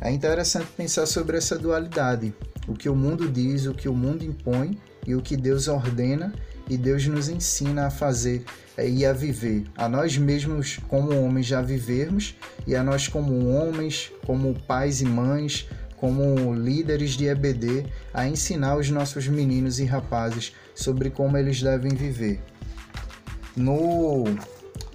É 0.01 0.13
interessante 0.13 0.69
pensar 0.77 1.07
sobre 1.07 1.37
essa 1.37 1.59
dualidade, 1.59 2.33
o 2.69 2.75
que 2.75 2.89
o 2.89 2.95
mundo 2.95 3.29
diz, 3.29 3.67
o 3.67 3.75
que 3.75 3.89
o 3.89 3.95
mundo 3.95 4.25
impõe 4.25 4.79
e 5.07 5.15
o 5.15 5.23
que 5.23 5.37
Deus 5.37 5.67
ordena 5.67 6.33
e 6.69 6.77
Deus 6.77 7.07
nos 7.07 7.29
ensina 7.29 7.87
a 7.87 7.91
fazer 7.91 8.45
é, 8.77 8.89
e 8.89 9.05
a 9.05 9.13
viver, 9.13 9.65
a 9.77 9.89
nós 9.89 10.17
mesmos 10.19 10.79
como 10.87 11.19
homens 11.21 11.47
já 11.47 11.63
vivermos 11.63 12.37
e 12.67 12.77
a 12.77 12.85
nós 12.85 13.09
como 13.09 13.49
homens, 13.49 14.13
como 14.27 14.55
pais 14.67 15.01
e 15.01 15.07
mães, 15.07 15.67
como 16.01 16.55
líderes 16.55 17.13
de 17.13 17.27
EBD, 17.27 17.87
a 18.13 18.27
ensinar 18.27 18.77
os 18.77 18.91
nossos 18.91 19.29
meninos 19.29 19.79
e 19.79 19.85
rapazes 19.85 20.53
sobre 20.75 21.11
como 21.11 21.37
eles 21.37 21.63
devem 21.63 21.95
viver. 21.95 22.41
No 23.57 24.25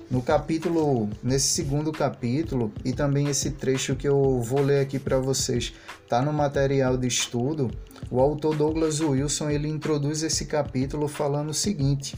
No 0.10 0.22
capítulo, 0.22 1.10
nesse 1.24 1.48
segundo 1.48 1.92
capítulo, 1.92 2.72
e 2.86 2.94
também 2.94 3.30
esse 3.30 3.52
trecho 3.52 3.96
que 3.96 4.08
eu 4.08 4.40
vou 4.42 4.62
ler 4.62 4.82
aqui 4.82 5.00
para 5.00 5.18
vocês, 5.18 5.74
tá 6.08 6.22
no 6.22 6.32
material 6.32 6.96
de 6.96 7.08
estudo. 7.08 7.72
O 8.12 8.20
autor 8.20 8.56
Douglas 8.56 9.00
Wilson 9.00 9.50
ele 9.50 9.68
introduz 9.68 10.22
esse 10.22 10.46
capítulo 10.46 11.08
falando 11.08 11.50
o 11.50 11.54
seguinte: 11.54 12.16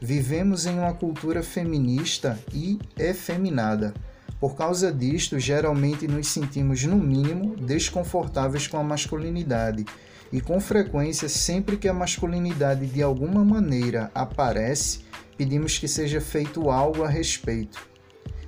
Vivemos 0.00 0.66
em 0.66 0.78
uma 0.78 0.94
cultura 0.94 1.42
feminista 1.42 2.38
e 2.52 2.78
efeminada. 2.98 3.94
Por 4.42 4.56
causa 4.56 4.92
disto, 4.92 5.38
geralmente 5.38 6.08
nos 6.08 6.26
sentimos, 6.26 6.82
no 6.82 6.96
mínimo, 6.96 7.54
desconfortáveis 7.54 8.66
com 8.66 8.76
a 8.76 8.82
masculinidade. 8.82 9.86
E 10.32 10.40
com 10.40 10.58
frequência, 10.58 11.28
sempre 11.28 11.76
que 11.76 11.86
a 11.86 11.94
masculinidade 11.94 12.86
de 12.86 13.00
alguma 13.00 13.44
maneira 13.44 14.10
aparece, 14.12 15.04
pedimos 15.38 15.78
que 15.78 15.86
seja 15.86 16.20
feito 16.20 16.70
algo 16.70 17.04
a 17.04 17.08
respeito. 17.08 17.88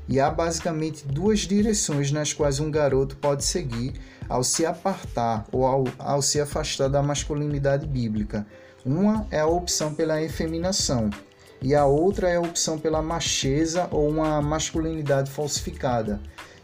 E 0.09 0.19
há 0.19 0.29
basicamente 0.29 1.07
duas 1.07 1.43
direções 1.43 2.11
nas 2.11 2.33
quais 2.33 2.59
um 2.59 2.73
garoto 2.73 3.17
pode 3.19 3.45
seguir 3.45 3.93
ao 4.29 4.43
se 4.43 4.67
apartar 4.67 5.47
ou 5.53 5.65
ao, 5.65 5.85
ao 5.97 6.21
se 6.21 6.41
afastar 6.41 6.89
da 6.89 7.05
masculinidade 7.05 7.87
bíblica. 7.87 8.45
Uma 8.85 9.29
é 9.31 9.39
a 9.39 9.47
opção 9.47 9.95
pela 9.95 10.21
efeminação, 10.21 11.09
e 11.65 11.75
a 11.75 11.87
outra 11.87 12.29
é 12.29 12.37
a 12.37 12.41
opção 12.43 12.79
pela 12.79 13.01
macheza 13.01 13.89
ou 13.91 14.07
uma 14.07 14.43
masculinidade 14.43 15.31
falsificada, 15.31 16.21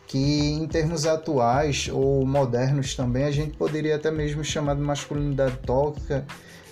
que 0.06 0.18
em 0.52 0.68
termos 0.68 1.06
atuais 1.06 1.88
ou 1.90 2.26
modernos 2.26 2.94
também 2.94 3.24
a 3.24 3.30
gente 3.30 3.56
poderia 3.56 3.96
até 3.96 4.10
mesmo 4.10 4.44
chamar 4.44 4.74
de 4.76 4.82
masculinidade 4.82 5.56
tóxica 5.64 6.22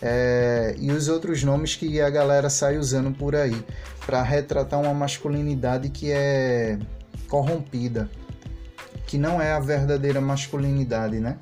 é, 0.02 0.76
e 0.78 0.92
os 0.92 1.08
outros 1.08 1.42
nomes 1.42 1.74
que 1.74 2.02
a 2.02 2.10
galera 2.10 2.50
sai 2.50 2.76
usando 2.76 3.16
por 3.16 3.34
aí 3.34 3.64
para 4.04 4.22
retratar 4.22 4.78
uma 4.78 4.92
masculinidade 4.92 5.88
que 5.88 6.12
é 6.12 6.78
corrompida, 7.28 8.10
que 9.06 9.16
não 9.16 9.40
é 9.40 9.52
a 9.52 9.58
verdadeira 9.58 10.20
masculinidade, 10.20 11.18
né? 11.18 11.38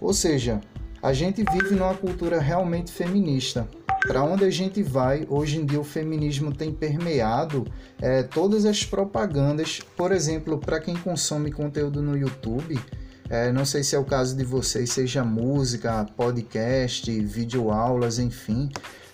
Ou 0.00 0.14
seja, 0.14 0.60
a 1.02 1.12
gente 1.12 1.42
vive 1.42 1.74
numa 1.74 1.94
cultura 1.94 2.38
realmente 2.38 2.92
feminista. 2.92 3.66
Para 4.06 4.22
onde 4.22 4.44
a 4.44 4.50
gente 4.50 4.82
vai, 4.82 5.26
hoje 5.28 5.58
em 5.58 5.66
dia 5.66 5.80
o 5.80 5.84
feminismo 5.84 6.54
tem 6.54 6.72
permeado 6.72 7.66
é, 8.00 8.22
todas 8.22 8.64
as 8.64 8.84
propagandas. 8.84 9.80
Por 9.96 10.12
exemplo, 10.12 10.58
para 10.58 10.80
quem 10.80 10.96
consome 10.96 11.50
conteúdo 11.50 12.00
no 12.00 12.16
YouTube, 12.16 12.78
é, 13.28 13.52
não 13.52 13.64
sei 13.64 13.82
se 13.82 13.94
é 13.94 13.98
o 13.98 14.04
caso 14.04 14.36
de 14.36 14.44
vocês, 14.44 14.90
seja 14.90 15.24
música, 15.24 16.06
podcast, 16.16 17.10
videoaulas, 17.20 18.18
enfim. 18.18 18.70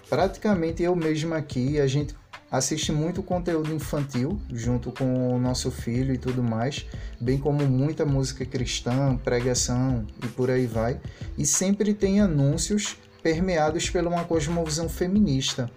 Praticamente 0.08 0.82
eu 0.82 0.94
mesmo 0.94 1.34
aqui, 1.34 1.80
a 1.80 1.86
gente 1.86 2.14
assiste 2.50 2.92
muito 2.92 3.20
conteúdo 3.22 3.74
infantil 3.74 4.40
junto 4.52 4.92
com 4.92 5.34
o 5.34 5.40
nosso 5.40 5.72
filho 5.72 6.14
e 6.14 6.18
tudo 6.18 6.40
mais, 6.40 6.86
bem 7.20 7.36
como 7.36 7.66
muita 7.66 8.04
música 8.04 8.44
cristã, 8.44 9.16
pregação 9.16 10.06
e 10.22 10.28
por 10.28 10.50
aí 10.50 10.66
vai. 10.66 11.00
E 11.36 11.44
sempre 11.44 11.92
tem 11.94 12.20
anúncios 12.20 12.96
permeados 13.24 13.90
por 13.90 14.06
uma 14.06 14.22
cosmovisão 14.22 14.88
feminista 14.88 15.68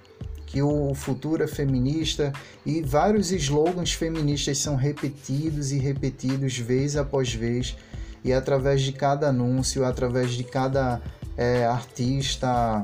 que 0.47 0.61
o 0.61 0.93
futuro 0.95 1.43
é 1.43 1.47
feminista 1.47 2.31
e 2.65 2.81
vários 2.81 3.31
slogans 3.31 3.93
feministas 3.93 4.57
são 4.57 4.75
repetidos 4.75 5.71
e 5.71 5.77
repetidos 5.77 6.57
vez 6.57 6.95
após 6.95 7.33
vez 7.33 7.75
e 8.23 8.31
através 8.31 8.81
de 8.81 8.93
cada 8.93 9.27
anúncio, 9.27 9.85
através 9.85 10.31
de 10.31 10.45
cada 10.45 11.01
é, 11.35 11.65
artista, 11.65 12.83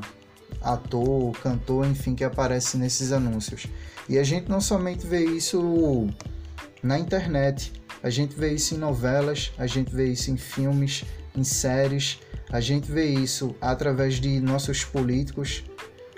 ator, 0.61 1.31
cantor, 1.39 1.87
enfim, 1.87 2.13
que 2.15 2.23
aparece 2.23 2.77
nesses 2.77 3.13
anúncios. 3.13 3.65
E 4.09 4.19
a 4.19 4.23
gente 4.23 4.49
não 4.49 4.59
somente 4.59 5.07
vê 5.07 5.23
isso 5.23 6.07
na 6.81 6.99
internet, 6.99 7.71
a 8.03 8.09
gente 8.09 8.35
vê 8.35 8.53
isso 8.53 8.75
em 8.75 8.77
novelas, 8.77 9.53
a 9.57 9.65
gente 9.65 9.93
vê 9.95 10.07
isso 10.07 10.29
em 10.29 10.37
filmes, 10.37 11.05
em 11.35 11.43
séries, 11.43 12.19
a 12.51 12.59
gente 12.59 12.91
vê 12.91 13.05
isso 13.05 13.55
através 13.59 14.15
de 14.15 14.39
nossos 14.39 14.83
políticos, 14.83 15.63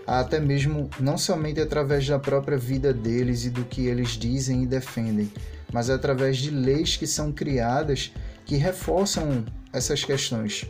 até 0.06 0.40
mesmo 0.40 0.90
não 1.00 1.18
somente 1.18 1.60
através 1.60 2.08
da 2.08 2.20
própria 2.20 2.58
vida 2.58 2.94
deles 2.94 3.46
e 3.46 3.50
do 3.50 3.64
que 3.64 3.88
eles 3.88 4.10
dizem 4.10 4.64
e 4.64 4.68
defendem, 4.68 5.32
mas 5.72 5.90
através 5.90 6.38
de 6.38 6.52
leis 6.52 6.96
que 6.98 7.08
são 7.08 7.32
criadas 7.32 8.12
que 8.46 8.56
reforçam 8.56 9.46
essas 9.74 10.04
questões. 10.04 10.66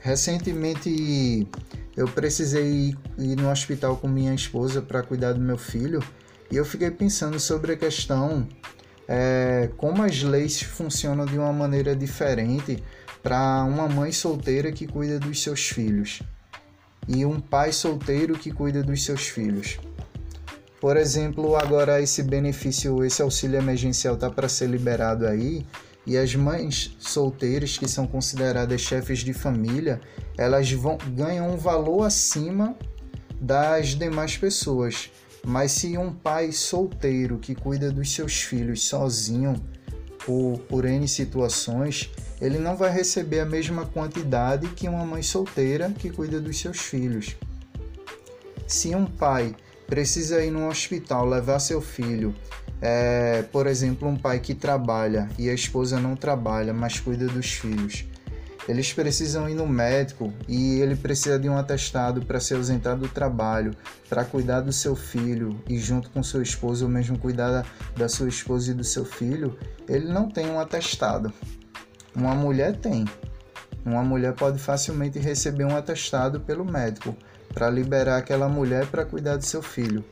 Recentemente 0.00 1.46
eu 1.96 2.06
precisei 2.08 2.94
ir 3.16 3.36
no 3.36 3.50
hospital 3.50 3.96
com 3.96 4.08
minha 4.08 4.34
esposa 4.34 4.82
para 4.82 5.02
cuidar 5.02 5.32
do 5.32 5.40
meu 5.40 5.56
filho 5.56 6.02
e 6.50 6.56
eu 6.56 6.64
fiquei 6.64 6.90
pensando 6.90 7.38
sobre 7.38 7.72
a 7.72 7.76
questão 7.76 8.46
é, 9.06 9.70
como 9.76 10.02
as 10.02 10.22
leis 10.22 10.60
funcionam 10.60 11.24
de 11.24 11.38
uma 11.38 11.52
maneira 11.52 11.94
diferente 11.94 12.82
para 13.24 13.64
uma 13.64 13.88
mãe 13.88 14.12
solteira 14.12 14.70
que 14.70 14.86
cuida 14.86 15.18
dos 15.18 15.42
seus 15.42 15.70
filhos 15.70 16.20
e 17.08 17.24
um 17.24 17.40
pai 17.40 17.72
solteiro 17.72 18.38
que 18.38 18.52
cuida 18.52 18.82
dos 18.82 19.02
seus 19.02 19.26
filhos. 19.28 19.78
Por 20.78 20.98
exemplo, 20.98 21.56
agora 21.56 22.02
esse 22.02 22.22
benefício, 22.22 23.02
esse 23.02 23.22
auxílio 23.22 23.58
emergencial 23.58 24.16
está 24.16 24.28
para 24.28 24.46
ser 24.46 24.68
liberado 24.68 25.26
aí 25.26 25.66
e 26.06 26.18
as 26.18 26.34
mães 26.34 26.94
solteiras 26.98 27.78
que 27.78 27.88
são 27.88 28.06
consideradas 28.06 28.82
chefes 28.82 29.20
de 29.20 29.32
família, 29.32 30.02
elas 30.36 30.70
vão 30.72 30.98
ganham 30.98 31.54
um 31.54 31.56
valor 31.56 32.02
acima 32.02 32.76
das 33.40 33.94
demais 33.94 34.36
pessoas. 34.36 35.10
Mas 35.46 35.72
se 35.72 35.96
um 35.96 36.12
pai 36.12 36.52
solteiro 36.52 37.38
que 37.38 37.54
cuida 37.54 37.90
dos 37.90 38.14
seus 38.14 38.42
filhos 38.42 38.86
sozinho 38.86 39.54
por, 40.26 40.58
por 40.68 40.84
N 40.84 41.08
situações, 41.08 42.10
ele 42.44 42.58
não 42.58 42.76
vai 42.76 42.90
receber 42.90 43.40
a 43.40 43.46
mesma 43.46 43.86
quantidade 43.86 44.68
que 44.68 44.88
uma 44.88 45.04
mãe 45.04 45.22
solteira 45.22 45.90
que 45.90 46.10
cuida 46.10 46.40
dos 46.40 46.58
seus 46.58 46.78
filhos. 46.78 47.36
Se 48.66 48.94
um 48.94 49.06
pai 49.06 49.54
precisa 49.86 50.44
ir 50.44 50.50
no 50.50 50.68
hospital 50.68 51.26
levar 51.26 51.58
seu 51.58 51.80
filho 51.80 52.34
é, 52.86 53.42
por 53.50 53.66
exemplo, 53.66 54.06
um 54.06 54.14
pai 54.14 54.40
que 54.40 54.54
trabalha 54.54 55.30
e 55.38 55.48
a 55.48 55.54
esposa 55.54 55.98
não 55.98 56.14
trabalha, 56.14 56.74
mas 56.74 57.00
cuida 57.00 57.26
dos 57.26 57.52
filhos. 57.52 58.04
Eles 58.68 58.92
precisam 58.92 59.48
ir 59.48 59.54
no 59.54 59.66
médico 59.66 60.30
e 60.46 60.80
ele 60.80 60.94
precisa 60.94 61.38
de 61.38 61.48
um 61.48 61.56
atestado 61.56 62.24
para 62.26 62.40
se 62.40 62.52
ausentar 62.54 62.96
do 62.96 63.08
trabalho, 63.08 63.74
para 64.06 64.22
cuidar 64.22 64.60
do 64.60 64.72
seu 64.72 64.94
filho 64.94 65.58
e, 65.66 65.78
junto 65.78 66.10
com 66.10 66.22
sua 66.22 66.42
esposa, 66.42 66.84
ou 66.84 66.90
mesmo 66.90 67.18
cuidar 67.18 67.50
da, 67.50 67.64
da 67.96 68.08
sua 68.08 68.28
esposa 68.28 68.70
e 68.70 68.74
do 68.74 68.84
seu 68.84 69.04
filho. 69.04 69.58
Ele 69.88 70.12
não 70.12 70.28
tem 70.28 70.50
um 70.50 70.60
atestado. 70.60 71.32
Uma 72.14 72.34
mulher 72.34 72.76
tem. 72.76 73.04
Uma 73.84 74.02
mulher 74.02 74.34
pode 74.34 74.58
facilmente 74.58 75.18
receber 75.18 75.64
um 75.64 75.76
atestado 75.76 76.40
pelo 76.40 76.64
médico 76.64 77.16
para 77.52 77.70
liberar 77.70 78.18
aquela 78.18 78.48
mulher 78.48 78.86
para 78.86 79.04
cuidar 79.04 79.36
do 79.36 79.44
seu 79.44 79.62
filho 79.62 80.04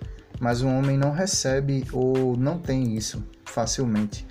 mas 0.43 0.61
um 0.61 0.77
homem 0.77 0.99
não 0.99 1.13
recebe 1.13 1.87
ou 1.93 2.37
não 2.37 2.59
tem 2.59 2.97
isso 2.97 3.23
facilmente, 3.45 4.27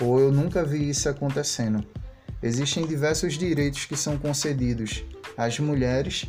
ou 0.00 0.18
eu 0.18 0.32
nunca 0.32 0.64
vi 0.64 0.90
isso 0.90 1.08
acontecendo. 1.08 1.86
Existem 2.42 2.84
diversos 2.84 3.34
direitos 3.34 3.84
que 3.84 3.96
são 3.96 4.18
concedidos 4.18 5.04
às 5.36 5.60
mulheres 5.60 6.24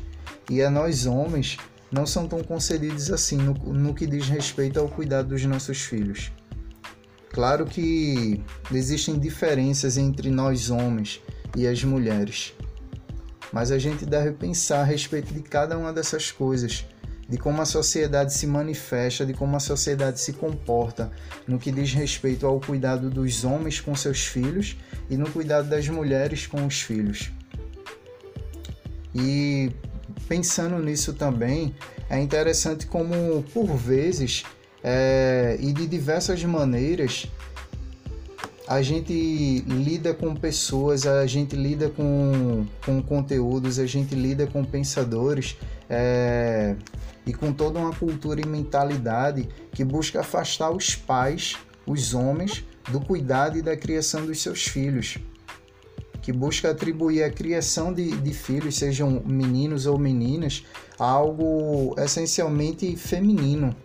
e 0.47 0.61
a 0.61 0.69
nós 0.69 1.07
homens 1.07 1.57
não 1.91 2.05
são 2.05 2.27
tão 2.27 2.43
concedidos 2.43 3.11
assim 3.11 3.37
no, 3.37 3.53
no 3.55 3.95
que 3.95 4.05
diz 4.05 4.29
respeito 4.29 4.79
ao 4.79 4.87
cuidado 4.87 5.29
dos 5.29 5.43
nossos 5.45 5.81
filhos. 5.81 6.31
Claro 7.33 7.65
que 7.65 8.39
existem 8.71 9.17
diferenças 9.17 9.97
entre 9.97 10.29
nós 10.29 10.69
homens 10.69 11.19
e 11.57 11.67
as 11.67 11.83
mulheres, 11.83 12.53
mas 13.51 13.71
a 13.71 13.79
gente 13.79 14.05
deve 14.05 14.31
pensar 14.33 14.81
a 14.81 14.83
respeito 14.83 15.33
de 15.33 15.41
cada 15.41 15.75
uma 15.75 15.91
dessas 15.91 16.31
coisas 16.31 16.85
de 17.27 17.37
como 17.37 17.59
a 17.59 17.65
sociedade 17.65 18.31
se 18.33 18.45
manifesta, 18.45 19.25
de 19.25 19.33
como 19.33 19.55
a 19.55 19.59
sociedade 19.59 20.19
se 20.19 20.33
comporta 20.33 21.11
no 21.47 21.57
que 21.57 21.71
diz 21.71 21.91
respeito 21.91 22.45
ao 22.45 22.59
cuidado 22.59 23.09
dos 23.09 23.43
homens 23.43 23.81
com 23.81 23.95
seus 23.95 24.27
filhos 24.27 24.77
e 25.09 25.17
no 25.17 25.27
cuidado 25.31 25.67
das 25.67 25.89
mulheres 25.89 26.45
com 26.45 26.63
os 26.67 26.81
filhos. 26.81 27.31
E 29.15 29.71
pensando 30.27 30.77
nisso 30.77 31.13
também, 31.13 31.73
é 32.09 32.19
interessante 32.21 32.85
como, 32.85 33.41
por 33.51 33.75
vezes, 33.75 34.43
é, 34.83 35.57
e 35.59 35.71
de 35.71 35.87
diversas 35.87 36.43
maneiras, 36.43 37.27
a 38.67 38.81
gente 38.81 39.59
lida 39.67 40.13
com 40.13 40.35
pessoas, 40.35 41.05
a 41.05 41.25
gente 41.25 41.55
lida 41.55 41.89
com, 41.89 42.65
com 42.85 43.01
conteúdos, 43.01 43.79
a 43.79 43.85
gente 43.85 44.15
lida 44.15 44.47
com 44.47 44.63
pensadores 44.63 45.57
é, 45.89 46.75
e 47.25 47.33
com 47.33 47.53
toda 47.53 47.79
uma 47.79 47.93
cultura 47.93 48.41
e 48.41 48.45
mentalidade 48.45 49.47
que 49.71 49.83
busca 49.83 50.21
afastar 50.21 50.71
os 50.71 50.95
pais, 50.95 51.55
os 51.85 52.13
homens, 52.13 52.63
do 52.89 52.99
cuidado 52.99 53.57
e 53.57 53.61
da 53.61 53.77
criação 53.77 54.25
dos 54.25 54.41
seus 54.41 54.65
filhos, 54.65 55.17
que 56.21 56.31
busca 56.31 56.71
atribuir 56.71 57.23
a 57.23 57.29
criação 57.29 57.93
de, 57.93 58.11
de 58.11 58.33
filhos, 58.33 58.75
sejam 58.75 59.21
meninos 59.25 59.85
ou 59.85 59.97
meninas, 59.97 60.65
a 60.99 61.05
algo 61.05 61.95
essencialmente 61.97 62.95
feminino. 62.95 63.75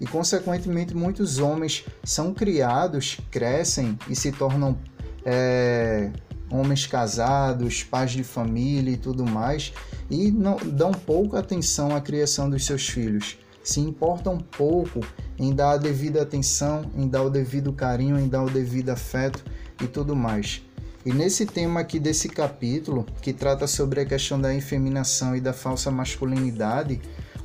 E, 0.00 0.06
consequentemente, 0.06 0.96
muitos 0.96 1.38
homens 1.38 1.84
são 2.02 2.32
criados, 2.32 3.18
crescem 3.30 3.98
e 4.08 4.16
se 4.16 4.32
tornam 4.32 4.78
é, 5.24 6.10
homens 6.50 6.86
casados, 6.86 7.82
pais 7.82 8.12
de 8.12 8.24
família 8.24 8.92
e 8.92 8.96
tudo 8.96 9.26
mais, 9.26 9.72
e 10.10 10.30
não 10.30 10.56
dão 10.56 10.90
pouca 10.90 11.38
atenção 11.38 11.94
à 11.94 12.00
criação 12.00 12.48
dos 12.48 12.64
seus 12.64 12.88
filhos. 12.88 13.38
Se 13.62 13.78
importam 13.78 14.38
pouco 14.38 15.00
em 15.38 15.54
dar 15.54 15.72
a 15.72 15.76
devida 15.76 16.22
atenção, 16.22 16.90
em 16.96 17.06
dar 17.06 17.22
o 17.22 17.30
devido 17.30 17.72
carinho, 17.72 18.18
em 18.18 18.26
dar 18.26 18.42
o 18.42 18.50
devido 18.50 18.88
afeto 18.88 19.44
e 19.82 19.86
tudo 19.86 20.16
mais. 20.16 20.62
E 21.04 21.12
nesse 21.12 21.46
tema 21.46 21.80
aqui 21.80 21.98
desse 21.98 22.28
capítulo, 22.28 23.06
que 23.22 23.32
trata 23.32 23.66
sobre 23.66 24.00
a 24.00 24.04
questão 24.04 24.40
da 24.40 24.54
efeminação 24.54 25.34
e 25.34 25.40
da 25.40 25.52
falsa 25.52 25.90
masculinidade, 25.90 27.00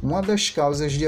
uma 0.05 0.21
das 0.21 0.51
causas 0.51 0.93
de, 0.93 1.05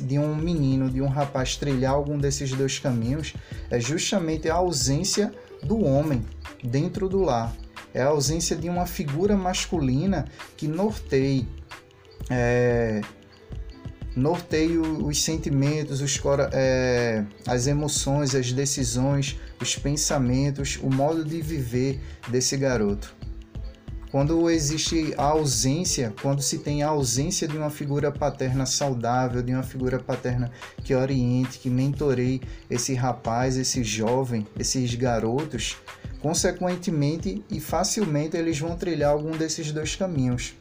de 0.00 0.18
um 0.18 0.34
menino, 0.34 0.88
de 0.88 1.02
um 1.02 1.08
rapaz 1.08 1.56
trilhar 1.56 1.92
algum 1.92 2.16
desses 2.16 2.50
dois 2.52 2.78
caminhos 2.78 3.34
é 3.70 3.78
justamente 3.78 4.48
a 4.48 4.54
ausência 4.54 5.30
do 5.62 5.84
homem 5.84 6.24
dentro 6.64 7.06
do 7.06 7.20
lar. 7.20 7.54
É 7.92 8.00
a 8.00 8.06
ausência 8.06 8.56
de 8.56 8.66
uma 8.66 8.86
figura 8.86 9.36
masculina 9.36 10.24
que 10.56 10.66
norteie, 10.66 11.46
é, 12.30 13.02
norteie 14.16 14.78
os 14.78 15.22
sentimentos, 15.22 16.00
os, 16.00 16.18
é, 16.52 17.22
as 17.46 17.66
emoções, 17.66 18.34
as 18.34 18.52
decisões, 18.52 19.38
os 19.60 19.76
pensamentos, 19.76 20.78
o 20.82 20.88
modo 20.88 21.22
de 21.26 21.42
viver 21.42 22.00
desse 22.28 22.56
garoto. 22.56 23.14
Quando 24.10 24.50
existe 24.50 25.14
a 25.16 25.22
ausência, 25.22 26.12
quando 26.20 26.42
se 26.42 26.58
tem 26.58 26.82
a 26.82 26.88
ausência 26.88 27.46
de 27.46 27.56
uma 27.56 27.70
figura 27.70 28.10
paterna 28.10 28.66
saudável, 28.66 29.40
de 29.40 29.52
uma 29.52 29.62
figura 29.62 30.00
paterna 30.00 30.50
que 30.82 30.94
oriente, 30.94 31.60
que 31.60 31.70
mentoreie 31.70 32.40
esse 32.68 32.92
rapaz, 32.92 33.56
esse 33.56 33.84
jovem, 33.84 34.44
esses 34.58 34.96
garotos, 34.96 35.76
consequentemente 36.20 37.44
e 37.48 37.60
facilmente 37.60 38.36
eles 38.36 38.58
vão 38.58 38.76
trilhar 38.76 39.12
algum 39.12 39.30
desses 39.30 39.70
dois 39.70 39.94
caminhos. 39.94 40.54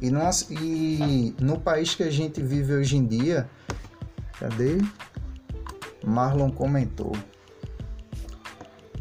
E, 0.00 0.08
nós, 0.08 0.46
e 0.48 1.34
no 1.40 1.58
país 1.58 1.96
que 1.96 2.04
a 2.04 2.10
gente 2.10 2.40
vive 2.40 2.72
hoje 2.72 2.96
em 2.96 3.04
dia, 3.04 3.50
cadê? 4.38 4.78
Marlon 6.06 6.50
comentou. 6.50 7.12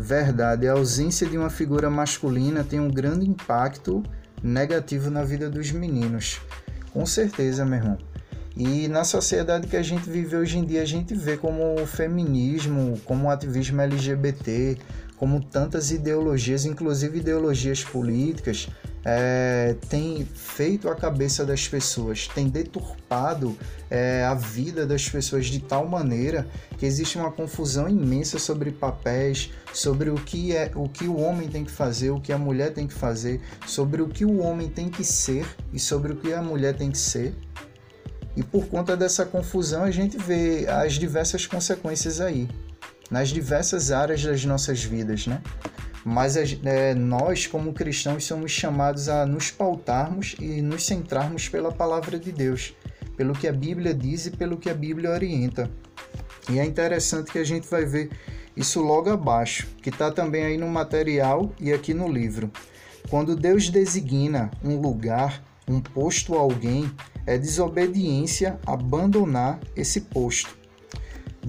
Verdade, 0.01 0.65
a 0.65 0.71
ausência 0.71 1.27
de 1.27 1.37
uma 1.37 1.49
figura 1.49 1.89
masculina 1.89 2.63
tem 2.63 2.79
um 2.79 2.89
grande 2.89 3.29
impacto 3.29 4.01
negativo 4.41 5.09
na 5.09 5.25
vida 5.25 5.49
dos 5.49 5.73
meninos. 5.73 6.39
Com 6.93 7.05
certeza, 7.05 7.65
meu 7.65 7.79
irmão. 7.79 7.97
E 8.55 8.87
na 8.87 9.03
sociedade 9.03 9.67
que 9.67 9.75
a 9.75 9.83
gente 9.83 10.09
vive 10.09 10.37
hoje 10.37 10.57
em 10.57 10.63
dia, 10.63 10.83
a 10.83 10.85
gente 10.85 11.13
vê 11.13 11.35
como 11.35 11.75
o 11.75 11.85
feminismo, 11.85 12.97
como 13.03 13.27
o 13.27 13.29
ativismo 13.29 13.81
LGBT, 13.81 14.77
como 15.19 15.43
tantas 15.43 15.91
ideologias, 15.91 16.63
inclusive 16.63 17.19
ideologias 17.19 17.83
políticas, 17.83 18.69
é, 19.03 19.75
tem 19.89 20.25
feito 20.25 20.89
a 20.89 20.95
cabeça 20.95 21.45
das 21.45 21.67
pessoas, 21.67 22.27
tem 22.27 22.47
deturpado 22.47 23.57
é, 23.89 24.23
a 24.23 24.33
vida 24.33 24.85
das 24.85 25.09
pessoas 25.09 25.47
de 25.47 25.59
tal 25.59 25.85
maneira 25.87 26.47
que 26.77 26.85
existe 26.85 27.17
uma 27.17 27.31
confusão 27.31 27.89
imensa 27.89 28.39
sobre 28.39 28.71
papéis, 28.71 29.51
sobre 29.73 30.09
o 30.09 30.15
que 30.15 30.55
é 30.55 30.71
o 30.73 30.87
que 30.87 31.05
o 31.05 31.17
homem 31.17 31.49
tem 31.49 31.65
que 31.65 31.71
fazer, 31.71 32.11
o 32.11 32.21
que 32.21 32.31
a 32.31 32.37
mulher 32.37 32.73
tem 32.73 32.87
que 32.87 32.93
fazer, 32.93 33.41
sobre 33.67 34.01
o 34.01 34.07
que 34.07 34.23
o 34.23 34.39
homem 34.39 34.69
tem 34.69 34.89
que 34.89 35.03
ser 35.03 35.45
e 35.73 35.79
sobre 35.79 36.13
o 36.13 36.15
que 36.15 36.33
a 36.33 36.41
mulher 36.41 36.75
tem 36.77 36.91
que 36.91 36.97
ser. 36.97 37.33
E 38.37 38.43
por 38.43 38.67
conta 38.67 38.95
dessa 38.95 39.25
confusão 39.25 39.83
a 39.83 39.91
gente 39.91 40.17
vê 40.17 40.65
as 40.67 40.93
diversas 40.93 41.45
consequências 41.45 42.21
aí, 42.21 42.47
nas 43.09 43.29
diversas 43.29 43.91
áreas 43.91 44.23
das 44.23 44.45
nossas 44.45 44.83
vidas, 44.83 45.27
né? 45.27 45.41
mas 46.03 46.35
é, 46.37 46.93
nós, 46.93 47.47
como 47.47 47.73
cristãos, 47.73 48.23
somos 48.23 48.51
chamados 48.51 49.09
a 49.09 49.25
nos 49.25 49.51
pautarmos 49.51 50.35
e 50.39 50.61
nos 50.61 50.85
centrarmos 50.85 51.49
pela 51.49 51.71
palavra 51.71 52.17
de 52.17 52.31
Deus, 52.31 52.73
pelo 53.17 53.33
que 53.33 53.47
a 53.47 53.53
Bíblia 53.53 53.93
diz 53.93 54.25
e 54.25 54.31
pelo 54.31 54.57
que 54.57 54.69
a 54.69 54.73
Bíblia 54.73 55.11
orienta. 55.11 55.69
E 56.49 56.57
é 56.57 56.65
interessante 56.65 57.31
que 57.31 57.39
a 57.39 57.43
gente 57.43 57.67
vai 57.67 57.85
ver 57.85 58.09
isso 58.55 58.81
logo 58.81 59.09
abaixo, 59.09 59.67
que 59.81 59.89
está 59.89 60.11
também 60.11 60.43
aí 60.43 60.57
no 60.57 60.67
material 60.67 61.53
e 61.59 61.71
aqui 61.71 61.93
no 61.93 62.11
livro. 62.11 62.51
Quando 63.09 63.35
Deus 63.35 63.69
designa 63.69 64.49
um 64.63 64.79
lugar, 64.79 65.43
um 65.67 65.79
posto 65.79 66.35
a 66.35 66.39
alguém, 66.39 66.89
é 67.25 67.37
desobediência 67.37 68.59
abandonar 68.65 69.59
esse 69.75 70.01
posto. 70.01 70.58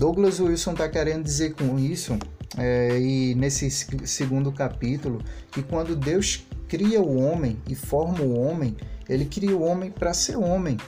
Douglas 0.01 0.41
Wilson 0.41 0.73
está 0.73 0.89
querendo 0.89 1.25
dizer 1.25 1.53
com 1.53 1.79
isso 1.79 2.19
é, 2.57 2.99
e 2.99 3.35
nesse 3.35 3.71
segundo 3.71 4.51
capítulo 4.51 5.23
que 5.53 5.63
quando 5.63 5.95
Deus 5.95 6.47
cria 6.67 7.03
o 7.03 7.21
homem 7.21 7.59
e 7.69 7.75
forma 7.75 8.23
o 8.23 8.35
homem, 8.35 8.75
ele 9.07 9.27
cria 9.27 9.55
o 9.55 9.61
homem 9.61 9.91
para 9.91 10.15
ser 10.15 10.39
homem. 10.39 10.79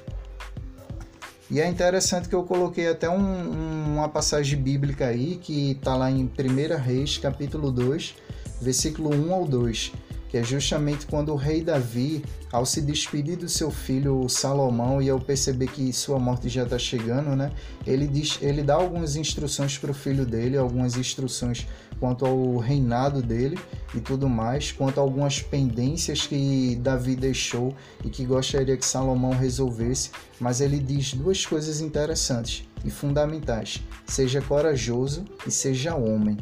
E 1.50 1.60
é 1.60 1.68
interessante 1.68 2.26
que 2.26 2.34
eu 2.34 2.44
coloquei 2.44 2.88
até 2.88 3.10
um, 3.10 3.50
uma 3.92 4.08
passagem 4.08 4.58
bíblica 4.58 5.08
aí 5.08 5.36
que 5.36 5.72
está 5.72 5.94
lá 5.94 6.10
em 6.10 6.24
1 6.24 6.82
Reis, 6.82 7.18
capítulo 7.18 7.70
2, 7.70 8.14
versículo 8.62 9.14
1 9.14 9.34
ao 9.34 9.44
2 9.44 9.92
que 10.32 10.38
é 10.38 10.42
justamente 10.42 11.04
quando 11.04 11.30
o 11.30 11.36
rei 11.36 11.60
Davi, 11.60 12.24
ao 12.50 12.64
se 12.64 12.80
despedir 12.80 13.36
do 13.36 13.50
seu 13.50 13.70
filho 13.70 14.26
Salomão 14.30 15.02
e 15.02 15.10
ao 15.10 15.20
perceber 15.20 15.66
que 15.66 15.92
sua 15.92 16.18
morte 16.18 16.48
já 16.48 16.62
está 16.62 16.78
chegando, 16.78 17.36
né, 17.36 17.52
ele, 17.86 18.06
diz, 18.06 18.38
ele 18.40 18.62
dá 18.62 18.76
algumas 18.76 19.14
instruções 19.14 19.76
para 19.76 19.90
o 19.90 19.94
filho 19.94 20.24
dele, 20.24 20.56
algumas 20.56 20.96
instruções 20.96 21.68
quanto 22.00 22.24
ao 22.24 22.56
reinado 22.56 23.20
dele 23.20 23.58
e 23.94 24.00
tudo 24.00 24.26
mais, 24.26 24.72
quanto 24.72 24.96
a 24.98 25.02
algumas 25.02 25.42
pendências 25.42 26.26
que 26.26 26.76
Davi 26.76 27.14
deixou 27.14 27.76
e 28.02 28.08
que 28.08 28.24
gostaria 28.24 28.78
que 28.78 28.86
Salomão 28.86 29.32
resolvesse, 29.32 30.12
mas 30.40 30.62
ele 30.62 30.78
diz 30.78 31.12
duas 31.12 31.44
coisas 31.44 31.82
interessantes 31.82 32.66
e 32.82 32.90
fundamentais: 32.90 33.82
seja 34.06 34.40
corajoso 34.40 35.26
e 35.46 35.50
seja 35.50 35.94
homem. 35.94 36.38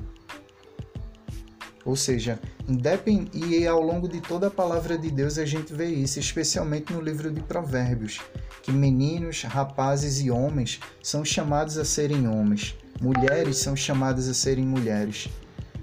Ou 1.84 1.96
seja. 1.96 2.38
E 3.32 3.66
ao 3.66 3.80
longo 3.80 4.08
de 4.08 4.20
toda 4.20 4.46
a 4.46 4.50
palavra 4.50 4.96
de 4.96 5.10
Deus 5.10 5.38
a 5.38 5.44
gente 5.44 5.74
vê 5.74 5.86
isso, 5.86 6.20
especialmente 6.20 6.92
no 6.92 7.00
livro 7.00 7.30
de 7.30 7.40
Provérbios, 7.40 8.20
que 8.62 8.70
meninos, 8.70 9.42
rapazes 9.42 10.20
e 10.20 10.30
homens 10.30 10.78
são 11.02 11.24
chamados 11.24 11.76
a 11.78 11.84
serem 11.84 12.28
homens, 12.28 12.76
mulheres 13.00 13.56
são 13.56 13.74
chamadas 13.74 14.28
a 14.28 14.34
serem 14.34 14.64
mulheres. 14.64 15.28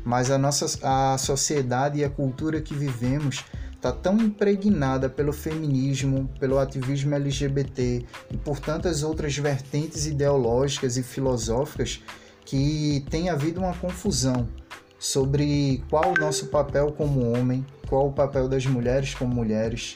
Mas 0.05 0.31
a 0.31 0.37
nossa 0.37 0.65
a 0.81 1.17
sociedade 1.17 1.99
e 1.99 2.05
a 2.05 2.09
cultura 2.09 2.61
que 2.61 2.73
vivemos 2.73 3.43
está 3.75 3.91
tão 3.91 4.17
impregnada 4.17 5.09
pelo 5.09 5.33
feminismo, 5.33 6.29
pelo 6.39 6.57
ativismo 6.57 7.13
LGBT 7.13 8.05
e 8.31 8.37
por 8.37 8.59
tantas 8.59 9.03
outras 9.03 9.37
vertentes 9.37 10.05
ideológicas 10.05 10.95
e 10.95 11.03
filosóficas 11.03 12.01
que 12.45 13.05
tem 13.09 13.29
havido 13.29 13.59
uma 13.59 13.73
confusão 13.73 14.47
sobre 14.99 15.83
qual 15.89 16.11
o 16.11 16.19
nosso 16.19 16.47
papel 16.47 16.91
como 16.91 17.31
homem, 17.31 17.65
qual 17.87 18.07
o 18.07 18.13
papel 18.13 18.47
das 18.47 18.65
mulheres 18.65 19.13
como 19.13 19.33
mulheres. 19.33 19.95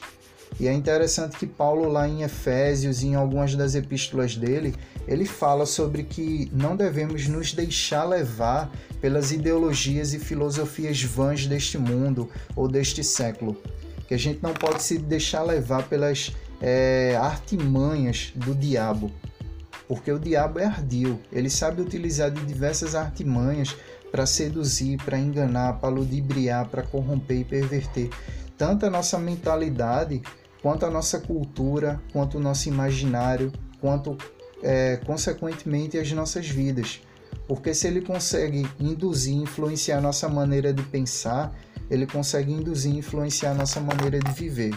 E 0.60 0.68
é 0.68 0.72
interessante 0.72 1.36
que 1.36 1.46
Paulo, 1.46 1.88
lá 1.88 2.06
em 2.06 2.22
Efésios 2.22 3.02
e 3.02 3.08
em 3.08 3.14
algumas 3.14 3.54
das 3.54 3.74
epístolas 3.74 4.36
dele, 4.36 4.74
ele 5.08 5.24
fala 5.24 5.66
sobre 5.66 6.02
que 6.02 6.50
não 6.52 6.76
devemos 6.76 7.26
nos 7.26 7.52
deixar 7.52 8.04
levar 8.04 8.70
pelas 9.00 9.32
ideologias 9.32 10.12
e 10.12 10.18
filosofias 10.18 11.02
vãs 11.02 11.46
deste 11.46 11.78
mundo 11.78 12.28
ou 12.54 12.68
deste 12.68 13.02
século. 13.02 13.56
Que 14.06 14.14
a 14.14 14.18
gente 14.18 14.42
não 14.42 14.52
pode 14.52 14.82
se 14.82 14.98
deixar 14.98 15.42
levar 15.42 15.88
pelas 15.88 16.32
é, 16.60 17.16
artimanhas 17.16 18.32
do 18.36 18.54
diabo. 18.54 19.10
Porque 19.88 20.12
o 20.12 20.18
diabo 20.18 20.58
é 20.58 20.64
ardil, 20.64 21.20
ele 21.32 21.50
sabe 21.50 21.82
utilizar 21.82 22.30
de 22.30 22.44
diversas 22.46 22.94
artimanhas 22.94 23.74
para 24.12 24.26
seduzir, 24.26 25.02
para 25.02 25.18
enganar, 25.18 25.80
para 25.80 25.88
ludibriar, 25.88 26.68
para 26.68 26.84
corromper 26.84 27.40
e 27.40 27.44
perverter 27.44 28.10
tanto 28.62 28.86
a 28.86 28.90
nossa 28.90 29.18
mentalidade, 29.18 30.22
quanto 30.62 30.86
a 30.86 30.90
nossa 30.90 31.18
cultura, 31.18 32.00
quanto 32.12 32.38
o 32.38 32.40
nosso 32.40 32.68
imaginário, 32.68 33.50
quanto, 33.80 34.16
é, 34.62 34.98
consequentemente, 35.04 35.98
as 35.98 36.12
nossas 36.12 36.46
vidas. 36.46 37.00
Porque 37.48 37.74
se 37.74 37.88
ele 37.88 38.00
consegue 38.00 38.64
induzir, 38.78 39.34
influenciar 39.34 39.98
a 39.98 40.00
nossa 40.00 40.28
maneira 40.28 40.72
de 40.72 40.80
pensar, 40.84 41.52
ele 41.90 42.06
consegue 42.06 42.52
induzir, 42.52 42.94
influenciar 42.94 43.50
a 43.50 43.54
nossa 43.54 43.80
maneira 43.80 44.20
de 44.20 44.30
viver. 44.30 44.72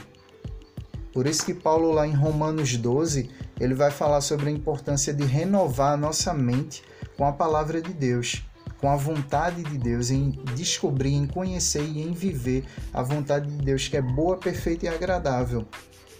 Por 1.13 1.27
isso 1.27 1.45
que 1.45 1.53
Paulo 1.53 1.91
lá 1.91 2.07
em 2.07 2.13
Romanos 2.13 2.75
12, 2.75 3.29
ele 3.59 3.75
vai 3.75 3.91
falar 3.91 4.21
sobre 4.21 4.49
a 4.49 4.51
importância 4.51 5.13
de 5.13 5.23
renovar 5.23 5.93
a 5.93 5.97
nossa 5.97 6.33
mente 6.33 6.83
com 7.15 7.23
a 7.23 7.31
palavra 7.31 7.79
de 7.83 7.93
Deus 7.93 8.43
com 8.85 8.91
a 8.91 8.95
vontade 8.95 9.63
de 9.63 9.79
Deus, 9.79 10.11
em 10.11 10.29
descobrir, 10.53 11.15
em 11.15 11.25
conhecer 11.25 11.81
e 11.81 12.03
em 12.03 12.11
viver 12.11 12.63
a 12.93 13.01
vontade 13.01 13.49
de 13.49 13.65
Deus 13.65 13.87
que 13.87 13.97
é 13.97 14.01
boa, 14.01 14.37
perfeita 14.37 14.85
e 14.85 14.87
agradável. 14.87 15.65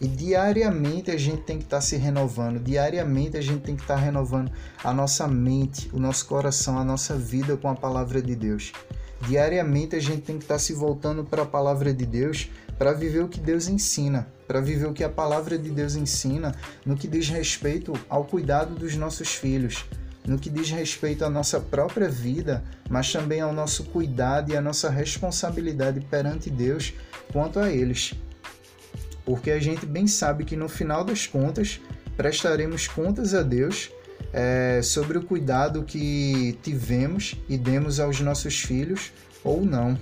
E 0.02 0.08
diariamente 0.08 1.12
a 1.12 1.18
gente 1.18 1.44
tem 1.44 1.60
que 1.60 1.66
estar 1.66 1.78
tá 1.78 1.82
se 1.82 1.96
renovando, 1.96 2.60
diariamente 2.60 3.38
a 3.38 3.42
gente 3.42 3.62
tem 3.62 3.76
que 3.76 3.84
estar 3.84 3.98
tá 3.98 4.02
renovando 4.02 4.52
a 4.84 4.92
nossa 4.92 5.28
mente, 5.28 5.92
o 5.94 6.00
nosso 6.00 6.26
coração, 6.26 6.80
a 6.80 6.84
nossa 6.84 7.16
vida 7.16 7.56
com 7.56 7.70
a 7.70 7.76
palavra 7.76 8.20
de 8.20 8.36
Deus. 8.36 8.74
Diariamente 9.28 9.96
a 9.96 10.02
gente 10.02 10.24
tem 10.24 10.40
que 10.40 10.46
estar 10.46 10.56
tá 10.56 10.60
se 10.60 10.74
voltando 10.74 11.24
para 11.24 11.44
a 11.44 11.46
palavra 11.46 11.94
de 11.94 12.04
Deus 12.04 12.50
para 12.80 12.94
viver 12.94 13.22
o 13.22 13.30
que 13.30 13.40
Deus 13.40 13.68
ensina, 13.68 14.28
para 14.48 14.60
viver 14.60 14.88
o 14.88 14.94
que 14.94 15.04
a 15.04 15.10
palavra 15.10 15.56
de 15.56 15.70
Deus 15.70 15.96
ensina 15.96 16.56
no 16.84 16.98
que 16.98 17.08
diz 17.08 17.30
respeito 17.30 17.94
ao 18.10 18.26
cuidado 18.26 18.74
dos 18.74 18.96
nossos 18.96 19.36
filhos, 19.36 19.86
no 20.26 20.40
que 20.40 20.50
diz 20.50 20.70
respeito 20.70 21.24
à 21.24 21.30
nossa 21.30 21.60
própria 21.60 22.10
vida, 22.10 22.64
mas 22.90 23.12
também 23.12 23.42
ao 23.42 23.54
nosso 23.54 23.86
cuidado 23.86 24.52
e 24.52 24.58
à 24.58 24.62
nossa 24.62 24.90
responsabilidade 24.90 26.02
perante 26.02 26.50
Deus 26.50 26.94
quanto 27.32 27.60
a 27.60 27.72
eles. 27.72 28.14
Porque 29.24 29.52
a 29.52 29.60
gente 29.60 29.86
bem 29.86 30.08
sabe 30.08 30.46
que 30.46 30.56
no 30.56 30.70
final 30.70 31.04
das 31.04 31.28
contas 31.28 31.80
prestaremos 32.16 32.88
contas 32.88 33.34
a 33.34 33.42
Deus 33.42 33.92
é, 34.32 34.82
sobre 34.84 35.18
o 35.18 35.24
cuidado 35.24 35.84
que 35.84 36.58
tivemos 36.62 37.36
e 37.48 37.58
demos 37.58 38.00
aos 38.00 38.20
nossos 38.20 38.60
filhos 38.62 39.12
ou 39.44 39.66
não. 39.66 39.98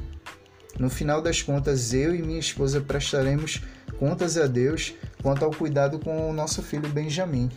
No 0.80 0.90
final 0.90 1.22
das 1.22 1.42
contas, 1.42 1.94
eu 1.94 2.16
e 2.16 2.22
minha 2.22 2.40
esposa 2.40 2.82
prestaremos 2.82 3.62
contas 4.00 4.38
a 4.38 4.48
Deus 4.48 4.94
quanto 5.22 5.46
ao 5.46 5.52
cuidado 5.52 6.00
com 6.00 6.30
o 6.30 6.34
nosso 6.34 6.62
filho 6.64 6.90
Benjamin. 6.90 7.50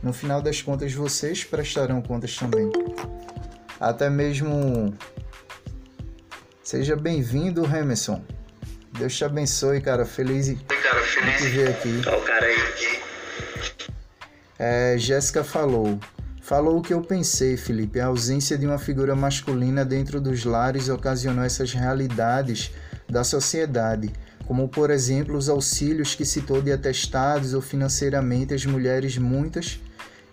No 0.00 0.12
final 0.12 0.40
das 0.40 0.62
contas, 0.62 0.92
vocês 0.92 1.42
prestarão 1.42 2.00
contas 2.00 2.36
também. 2.36 2.70
Até 3.80 4.08
mesmo. 4.08 4.94
Seja 6.62 6.94
bem-vindo, 6.94 7.62
Remerson. 7.62 8.22
Deus 8.98 9.16
te 9.16 9.24
abençoe, 9.24 9.80
cara. 9.80 10.04
Feliz, 10.04 10.46
de 10.46 10.56
te 10.56 11.48
ver 11.48 11.70
aqui. 11.70 12.00
Olha 12.06 12.18
o 12.18 12.22
cara 12.22 12.46
aí. 12.46 13.02
É, 14.58 14.96
Jéssica 14.96 15.42
falou. 15.42 15.98
Falou 16.40 16.78
o 16.78 16.82
que 16.82 16.92
eu 16.92 17.00
pensei, 17.00 17.56
Felipe. 17.56 17.98
A 17.98 18.06
ausência 18.06 18.58
de 18.58 18.66
uma 18.66 18.78
figura 18.78 19.16
masculina 19.16 19.84
dentro 19.84 20.20
dos 20.20 20.44
lares 20.44 20.88
ocasionou 20.88 21.44
essas 21.44 21.72
realidades 21.72 22.70
da 23.08 23.24
sociedade, 23.24 24.12
como 24.46 24.68
por 24.68 24.90
exemplo 24.90 25.36
os 25.36 25.48
auxílios 25.48 26.14
que 26.14 26.24
citou 26.24 26.60
de 26.60 26.72
atestados 26.72 27.54
ou 27.54 27.60
financeiramente 27.60 28.54
as 28.54 28.64
mulheres 28.66 29.16
muitas 29.16 29.80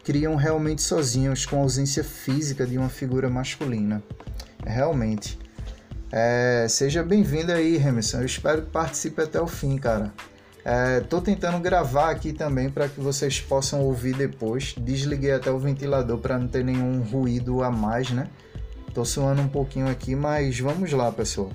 criam 0.04 0.36
realmente 0.36 0.82
sozinhos 0.82 1.46
com 1.46 1.58
a 1.58 1.60
ausência 1.60 2.04
física 2.04 2.66
de 2.66 2.78
uma 2.78 2.90
figura 2.90 3.30
masculina. 3.30 4.02
Realmente. 4.66 5.38
É, 6.12 6.66
seja 6.68 7.04
bem-vindo 7.04 7.52
aí, 7.52 7.78
Remerson. 7.78 8.20
Eu 8.20 8.26
espero 8.26 8.64
que 8.64 8.72
participe 8.72 9.22
até 9.22 9.40
o 9.40 9.46
fim, 9.46 9.78
cara. 9.78 10.12
Estou 11.02 11.20
é, 11.20 11.24
tentando 11.24 11.60
gravar 11.60 12.10
aqui 12.10 12.34
também 12.34 12.70
para 12.70 12.90
que 12.90 13.00
vocês 13.00 13.40
possam 13.40 13.82
ouvir 13.82 14.16
depois. 14.16 14.74
Desliguei 14.78 15.32
até 15.32 15.52
o 15.52 15.60
ventilador 15.60 16.18
para 16.18 16.38
não 16.38 16.48
ter 16.48 16.64
nenhum 16.64 17.02
ruído 17.02 17.64
a 17.64 17.70
mais, 17.70 18.10
né? 18.10 18.28
Tô 18.94 19.06
suando 19.06 19.42
um 19.42 19.48
pouquinho 19.48 19.88
aqui, 19.88 20.16
mas 20.16 20.60
vamos 20.60 20.92
lá, 20.92 21.12
pessoal. 21.12 21.52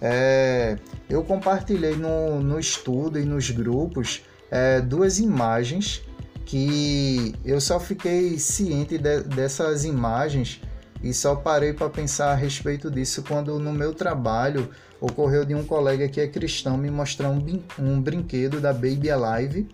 É, 0.00 0.76
eu 1.08 1.22
compartilhei 1.24 1.96
no, 1.96 2.40
no 2.40 2.58
estudo 2.58 3.18
e 3.18 3.24
nos 3.24 3.50
grupos 3.50 4.22
é, 4.50 4.80
duas 4.80 5.18
imagens 5.18 6.02
que 6.44 7.34
eu 7.44 7.60
só 7.60 7.78
fiquei 7.78 8.38
ciente 8.38 8.96
de, 8.96 9.20
dessas 9.22 9.84
imagens 9.84 10.60
e 11.02 11.12
só 11.12 11.36
parei 11.36 11.72
para 11.72 11.88
pensar 11.88 12.32
a 12.32 12.34
respeito 12.34 12.90
disso 12.90 13.22
quando 13.26 13.58
no 13.58 13.72
meu 13.72 13.92
trabalho 13.92 14.70
ocorreu 15.00 15.44
de 15.44 15.54
um 15.54 15.64
colega 15.64 16.08
que 16.08 16.20
é 16.20 16.26
cristão 16.26 16.76
me 16.76 16.90
mostrar 16.90 17.28
um, 17.28 17.62
um 17.78 18.00
brinquedo 18.00 18.60
da 18.60 18.72
Baby 18.72 19.10
Alive. 19.10 19.68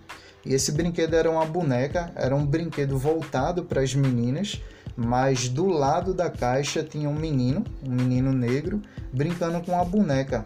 E 0.45 0.53
esse 0.53 0.73
brinquedo 0.73 1.15
era 1.15 1.31
uma 1.31 1.47
boneca, 1.47 2.13
era 2.15 2.37
um 2.37 2.45
brinquedo 2.45 2.99
voltado 2.99 3.65
para 3.65 3.81
as 3.81 3.95
meninas, 3.95 4.61
mas 4.97 5.49
do 5.49 5.67
lado 5.67 6.15
da 6.15 6.31
caixa 6.31 6.83
tinha 6.83 7.09
um 7.09 7.15
menino, 7.15 7.65
um 7.83 7.91
menino 7.91 8.33
negro, 8.33 8.81
brincando 9.13 9.61
com 9.61 9.79
a 9.79 9.85
boneca. 9.85 10.45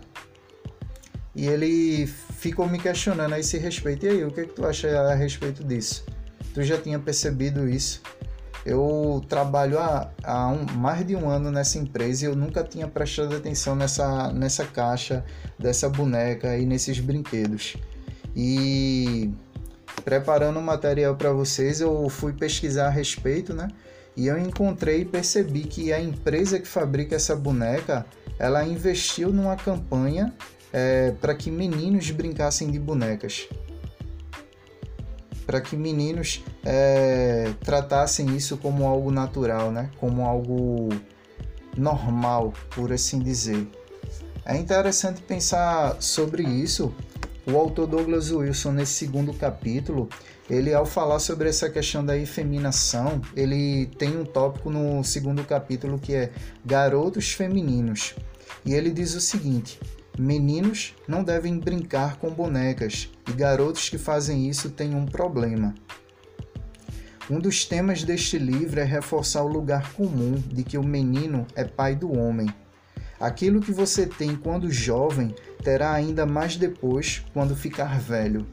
E 1.35 1.47
ele 1.47 2.07
ficou 2.07 2.69
me 2.69 2.79
questionando 2.79 3.35
a 3.35 3.39
esse 3.39 3.59
respeito. 3.59 4.07
E 4.07 4.09
aí, 4.09 4.25
o 4.25 4.31
que, 4.31 4.41
é 4.41 4.45
que 4.45 4.55
tu 4.55 4.67
acha 4.67 4.89
a 4.89 5.15
respeito 5.15 5.63
disso? 5.63 6.05
Tu 6.55 6.63
já 6.63 6.79
tinha 6.79 6.99
percebido 6.99 7.69
isso? 7.69 8.03
Eu 8.67 9.25
trabalho 9.29 9.79
há, 9.79 10.11
há 10.23 10.49
um, 10.49 10.67
mais 10.75 11.07
de 11.07 11.15
um 11.15 11.29
ano 11.31 11.51
nessa 11.51 11.79
empresa 11.79 12.25
e 12.25 12.29
eu 12.29 12.35
nunca 12.35 12.65
tinha 12.65 12.89
prestado 12.89 13.35
atenção 13.37 13.77
nessa, 13.77 14.33
nessa 14.33 14.65
caixa, 14.65 15.25
dessa 15.59 15.89
boneca 15.89 16.57
e 16.59 16.67
nesses 16.67 16.99
brinquedos. 16.99 17.77
E 18.35 19.31
preparando 20.05 20.59
o 20.59 20.63
material 20.63 21.15
para 21.17 21.33
vocês, 21.33 21.81
eu 21.81 22.09
fui 22.09 22.33
pesquisar 22.33 22.89
a 22.89 22.91
respeito, 22.91 23.55
né? 23.55 23.69
E 24.19 24.27
eu 24.27 24.37
encontrei 24.37 25.03
e 25.03 25.05
percebi 25.05 25.61
que 25.61 25.93
a 25.93 26.01
empresa 26.01 26.59
que 26.59 26.67
fabrica 26.67 27.15
essa 27.15 27.37
boneca, 27.37 28.05
ela 28.37 28.65
investiu 28.65 29.33
numa 29.33 29.55
campanha 29.55 30.35
é, 30.73 31.13
para 31.21 31.37
que 31.37 31.53
meninos 31.53 32.11
brincassem 32.11 32.69
de 32.69 32.81
bonecas 32.81 33.49
para 35.47 35.63
que 35.63 35.75
meninos 35.79 36.45
é, 36.63 37.55
tratassem 37.61 38.37
isso 38.37 38.59
como 38.59 38.87
algo 38.87 39.11
natural, 39.11 39.73
né? 39.73 39.89
como 39.99 40.27
algo 40.27 40.91
normal, 41.75 42.53
por 42.75 42.93
assim 42.93 43.19
dizer. 43.19 43.67
É 44.45 44.55
interessante 44.59 45.23
pensar 45.23 45.97
sobre 46.03 46.43
isso. 46.43 46.93
O 47.47 47.57
autor 47.57 47.87
Douglas 47.87 48.31
Wilson, 48.31 48.73
nesse 48.73 48.93
segundo 48.93 49.33
capítulo, 49.33 50.11
ele 50.49 50.73
ao 50.73 50.87
falar 50.87 51.19
sobre 51.19 51.49
essa 51.49 51.69
questão 51.69 52.05
da 52.05 52.17
efeminação, 52.17 53.21
ele 53.37 53.87
tem 53.99 54.17
um 54.17 54.25
tópico 54.25 54.71
no 54.71 55.05
segundo 55.05 55.45
capítulo 55.45 55.99
que 55.99 56.15
é 56.15 56.31
garotos 56.65 57.33
femininos. 57.33 58.15
E 58.65 58.73
ele 58.73 58.91
diz 58.91 59.15
o 59.15 59.21
seguinte: 59.21 59.79
Meninos 60.19 60.95
não 61.07 61.23
devem 61.23 61.59
brincar 61.59 62.17
com 62.17 62.31
bonecas 62.31 63.11
e 63.29 63.33
garotos 63.33 63.89
que 63.89 63.99
fazem 63.99 64.49
isso 64.49 64.71
têm 64.71 64.95
um 64.95 65.07
problema. 65.07 65.75
Um 67.31 67.39
dos 67.39 67.67
temas 67.67 68.03
deste 68.03 68.39
livro 68.39 68.81
é 68.81 68.85
reforçar 68.85 69.45
o 69.45 69.49
lugar 69.49 69.93
comum 69.93 70.43
de 70.49 70.65
que 70.65 70.79
o 70.79 70.83
menino 70.83 71.47
é 71.55 71.63
pai 71.63 71.95
do 71.95 72.19
homem. 72.19 72.49
Aquilo 73.21 73.61
que 73.61 73.71
você 73.71 74.07
tem 74.07 74.35
quando 74.35 74.71
jovem 74.71 75.35
terá 75.63 75.93
ainda 75.93 76.25
mais 76.25 76.57
depois 76.57 77.23
quando 77.35 77.55
ficar 77.55 78.01
velho. 78.01 78.47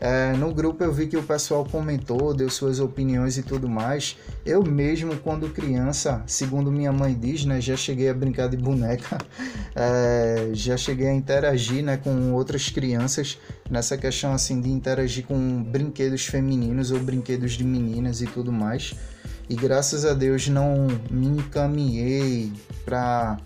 É, 0.00 0.32
no 0.34 0.54
grupo 0.54 0.84
eu 0.84 0.92
vi 0.92 1.08
que 1.08 1.16
o 1.16 1.22
pessoal 1.22 1.64
comentou, 1.64 2.32
deu 2.32 2.48
suas 2.48 2.78
opiniões 2.78 3.36
e 3.36 3.42
tudo 3.42 3.68
mais. 3.68 4.16
Eu 4.46 4.62
mesmo, 4.62 5.16
quando 5.16 5.50
criança, 5.50 6.22
segundo 6.26 6.70
minha 6.70 6.92
mãe 6.92 7.18
diz, 7.18 7.44
né, 7.44 7.60
já 7.60 7.76
cheguei 7.76 8.08
a 8.08 8.14
brincar 8.14 8.48
de 8.48 8.56
boneca, 8.56 9.18
é, 9.74 10.50
já 10.52 10.76
cheguei 10.76 11.08
a 11.08 11.14
interagir 11.14 11.82
né, 11.82 11.96
com 11.96 12.32
outras 12.32 12.68
crianças 12.68 13.38
nessa 13.68 13.96
questão 13.96 14.32
assim 14.32 14.60
de 14.60 14.70
interagir 14.70 15.26
com 15.26 15.62
brinquedos 15.64 16.26
femininos 16.26 16.92
ou 16.92 17.00
brinquedos 17.00 17.52
de 17.52 17.64
meninas 17.64 18.22
e 18.22 18.26
tudo 18.26 18.52
mais. 18.52 18.94
E 19.50 19.56
graças 19.56 20.04
a 20.04 20.14
Deus 20.14 20.46
não 20.48 20.86
me 21.10 21.26
encaminhei 21.26 22.52
para 22.84 23.38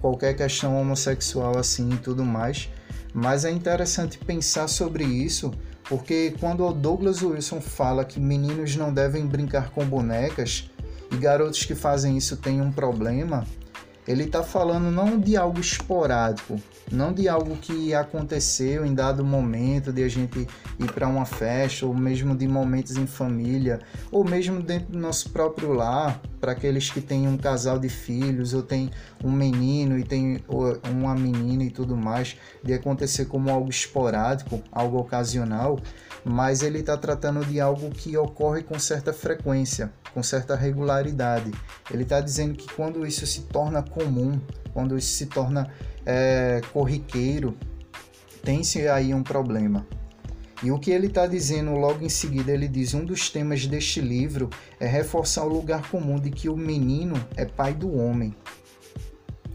qualquer 0.00 0.34
questão 0.34 0.80
homossexual 0.80 1.58
assim 1.58 1.90
e 1.92 1.96
tudo 1.98 2.24
mais. 2.24 2.70
Mas 3.18 3.46
é 3.46 3.50
interessante 3.50 4.18
pensar 4.18 4.68
sobre 4.68 5.02
isso, 5.02 5.50
porque 5.84 6.34
quando 6.38 6.66
o 6.66 6.70
Douglas 6.70 7.22
Wilson 7.22 7.62
fala 7.62 8.04
que 8.04 8.20
meninos 8.20 8.76
não 8.76 8.92
devem 8.92 9.24
brincar 9.24 9.70
com 9.70 9.86
bonecas 9.86 10.70
e 11.10 11.16
garotos 11.16 11.64
que 11.64 11.74
fazem 11.74 12.18
isso 12.18 12.36
têm 12.36 12.60
um 12.60 12.70
problema, 12.70 13.46
ele 14.06 14.24
está 14.24 14.42
falando 14.42 14.90
não 14.90 15.18
de 15.18 15.36
algo 15.36 15.60
esporádico, 15.60 16.60
não 16.90 17.12
de 17.12 17.28
algo 17.28 17.56
que 17.56 17.92
aconteceu 17.92 18.86
em 18.86 18.94
dado 18.94 19.24
momento 19.24 19.92
de 19.92 20.04
a 20.04 20.08
gente 20.08 20.46
ir 20.78 20.92
para 20.92 21.08
uma 21.08 21.24
festa, 21.24 21.84
ou 21.86 21.92
mesmo 21.92 22.36
de 22.36 22.46
momentos 22.46 22.96
em 22.96 23.06
família, 23.06 23.80
ou 24.12 24.24
mesmo 24.24 24.62
dentro 24.62 24.92
do 24.92 24.98
nosso 24.98 25.30
próprio 25.30 25.72
lar, 25.72 26.20
para 26.40 26.52
aqueles 26.52 26.90
que 26.90 27.00
têm 27.00 27.26
um 27.26 27.36
casal 27.36 27.78
de 27.78 27.88
filhos, 27.88 28.54
ou 28.54 28.62
tem 28.62 28.90
um 29.24 29.32
menino 29.32 29.98
e 29.98 30.04
tem 30.04 30.38
uma 30.88 31.14
menina 31.14 31.64
e 31.64 31.70
tudo 31.70 31.96
mais, 31.96 32.36
de 32.62 32.72
acontecer 32.72 33.24
como 33.24 33.50
algo 33.50 33.68
esporádico, 33.68 34.62
algo 34.70 34.98
ocasional, 34.98 35.80
mas 36.28 36.62
ele 36.62 36.80
está 36.80 36.96
tratando 36.96 37.44
de 37.44 37.60
algo 37.60 37.88
que 37.88 38.16
ocorre 38.16 38.60
com 38.60 38.80
certa 38.80 39.12
frequência, 39.12 39.92
com 40.12 40.24
certa 40.24 40.56
regularidade. 40.56 41.52
Ele 41.88 42.02
está 42.02 42.20
dizendo 42.20 42.54
que 42.54 42.66
quando 42.74 43.06
isso 43.06 43.24
se 43.24 43.42
torna 43.42 43.80
comum, 43.80 44.40
quando 44.72 44.98
isso 44.98 45.12
se 45.12 45.26
torna 45.26 45.70
é, 46.04 46.60
corriqueiro, 46.72 47.56
tem-se 48.42 48.88
aí 48.88 49.14
um 49.14 49.22
problema. 49.22 49.86
E 50.64 50.72
o 50.72 50.80
que 50.80 50.90
ele 50.90 51.06
está 51.06 51.28
dizendo 51.28 51.70
logo 51.72 52.04
em 52.04 52.08
seguida, 52.08 52.50
ele 52.50 52.66
diz: 52.66 52.92
um 52.92 53.04
dos 53.04 53.30
temas 53.30 53.64
deste 53.64 54.00
livro 54.00 54.50
é 54.80 54.86
reforçar 54.86 55.44
o 55.44 55.48
lugar 55.48 55.88
comum 55.90 56.18
de 56.18 56.30
que 56.30 56.48
o 56.48 56.56
menino 56.56 57.14
é 57.36 57.44
pai 57.44 57.72
do 57.72 57.96
homem. 57.96 58.34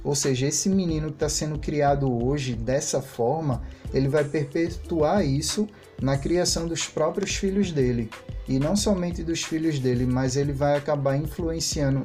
Ou 0.06 0.16
seja, 0.16 0.48
esse 0.48 0.70
menino 0.70 1.08
que 1.08 1.16
está 1.16 1.28
sendo 1.28 1.60
criado 1.60 2.10
hoje 2.24 2.56
dessa 2.56 3.02
forma, 3.02 3.62
ele 3.94 4.08
vai 4.08 4.24
perpetuar 4.24 5.26
isso 5.26 5.68
na 6.02 6.18
criação 6.18 6.68
dos 6.68 6.88
próprios 6.88 7.36
filhos 7.36 7.72
dele. 7.72 8.10
E 8.48 8.58
não 8.58 8.76
somente 8.76 9.24
dos 9.24 9.44
filhos 9.44 9.80
dele, 9.80 10.06
mas 10.06 10.36
ele 10.36 10.52
vai 10.52 10.76
acabar 10.76 11.16
influenciando 11.16 12.02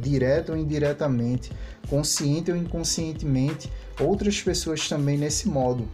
direto 0.00 0.52
ou 0.52 0.58
indiretamente, 0.58 1.50
consciente 1.88 2.50
ou 2.50 2.56
inconscientemente, 2.56 3.70
outras 4.00 4.40
pessoas 4.40 4.88
também 4.88 5.18
nesse 5.18 5.48
modo. 5.48 5.88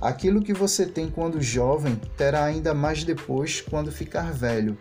Aquilo 0.00 0.42
que 0.42 0.52
você 0.52 0.86
tem 0.86 1.10
quando 1.10 1.42
jovem 1.42 2.00
terá 2.16 2.44
ainda 2.44 2.72
mais 2.72 3.04
depois 3.04 3.60
quando 3.60 3.92
ficar 3.92 4.32
velho. 4.32 4.78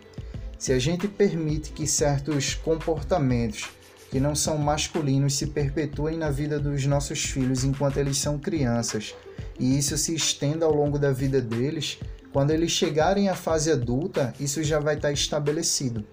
Se 0.57 0.71
a 0.71 0.79
gente 0.79 1.07
permite 1.07 1.71
que 1.71 1.87
certos 1.87 2.53
comportamentos 2.53 3.69
que 4.11 4.19
não 4.19 4.35
são 4.35 4.57
masculinos 4.57 5.35
se 5.37 5.47
perpetuem 5.47 6.17
na 6.17 6.29
vida 6.29 6.59
dos 6.59 6.85
nossos 6.85 7.23
filhos 7.23 7.63
enquanto 7.63 7.97
eles 7.97 8.17
são 8.17 8.37
crianças, 8.37 9.15
e 9.59 9.77
isso 9.77 9.97
se 9.97 10.13
estenda 10.15 10.65
ao 10.65 10.73
longo 10.73 10.97
da 10.97 11.11
vida 11.11 11.41
deles, 11.41 11.99
quando 12.31 12.51
eles 12.51 12.71
chegarem 12.71 13.29
à 13.29 13.35
fase 13.35 13.71
adulta, 13.71 14.33
isso 14.39 14.63
já 14.63 14.79
vai 14.79 14.95
estar 14.95 15.11
estabelecido. 15.11 16.05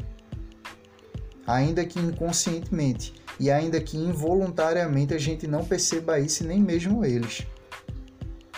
Ainda 1.47 1.85
que 1.85 1.99
inconscientemente, 1.99 3.15
e 3.41 3.51
ainda 3.51 3.81
que 3.81 3.97
involuntariamente 3.97 5.15
a 5.15 5.19
gente 5.19 5.47
não 5.47 5.65
perceba 5.65 6.19
isso, 6.19 6.45
nem 6.45 6.61
mesmo 6.61 7.05
eles. 7.05 7.47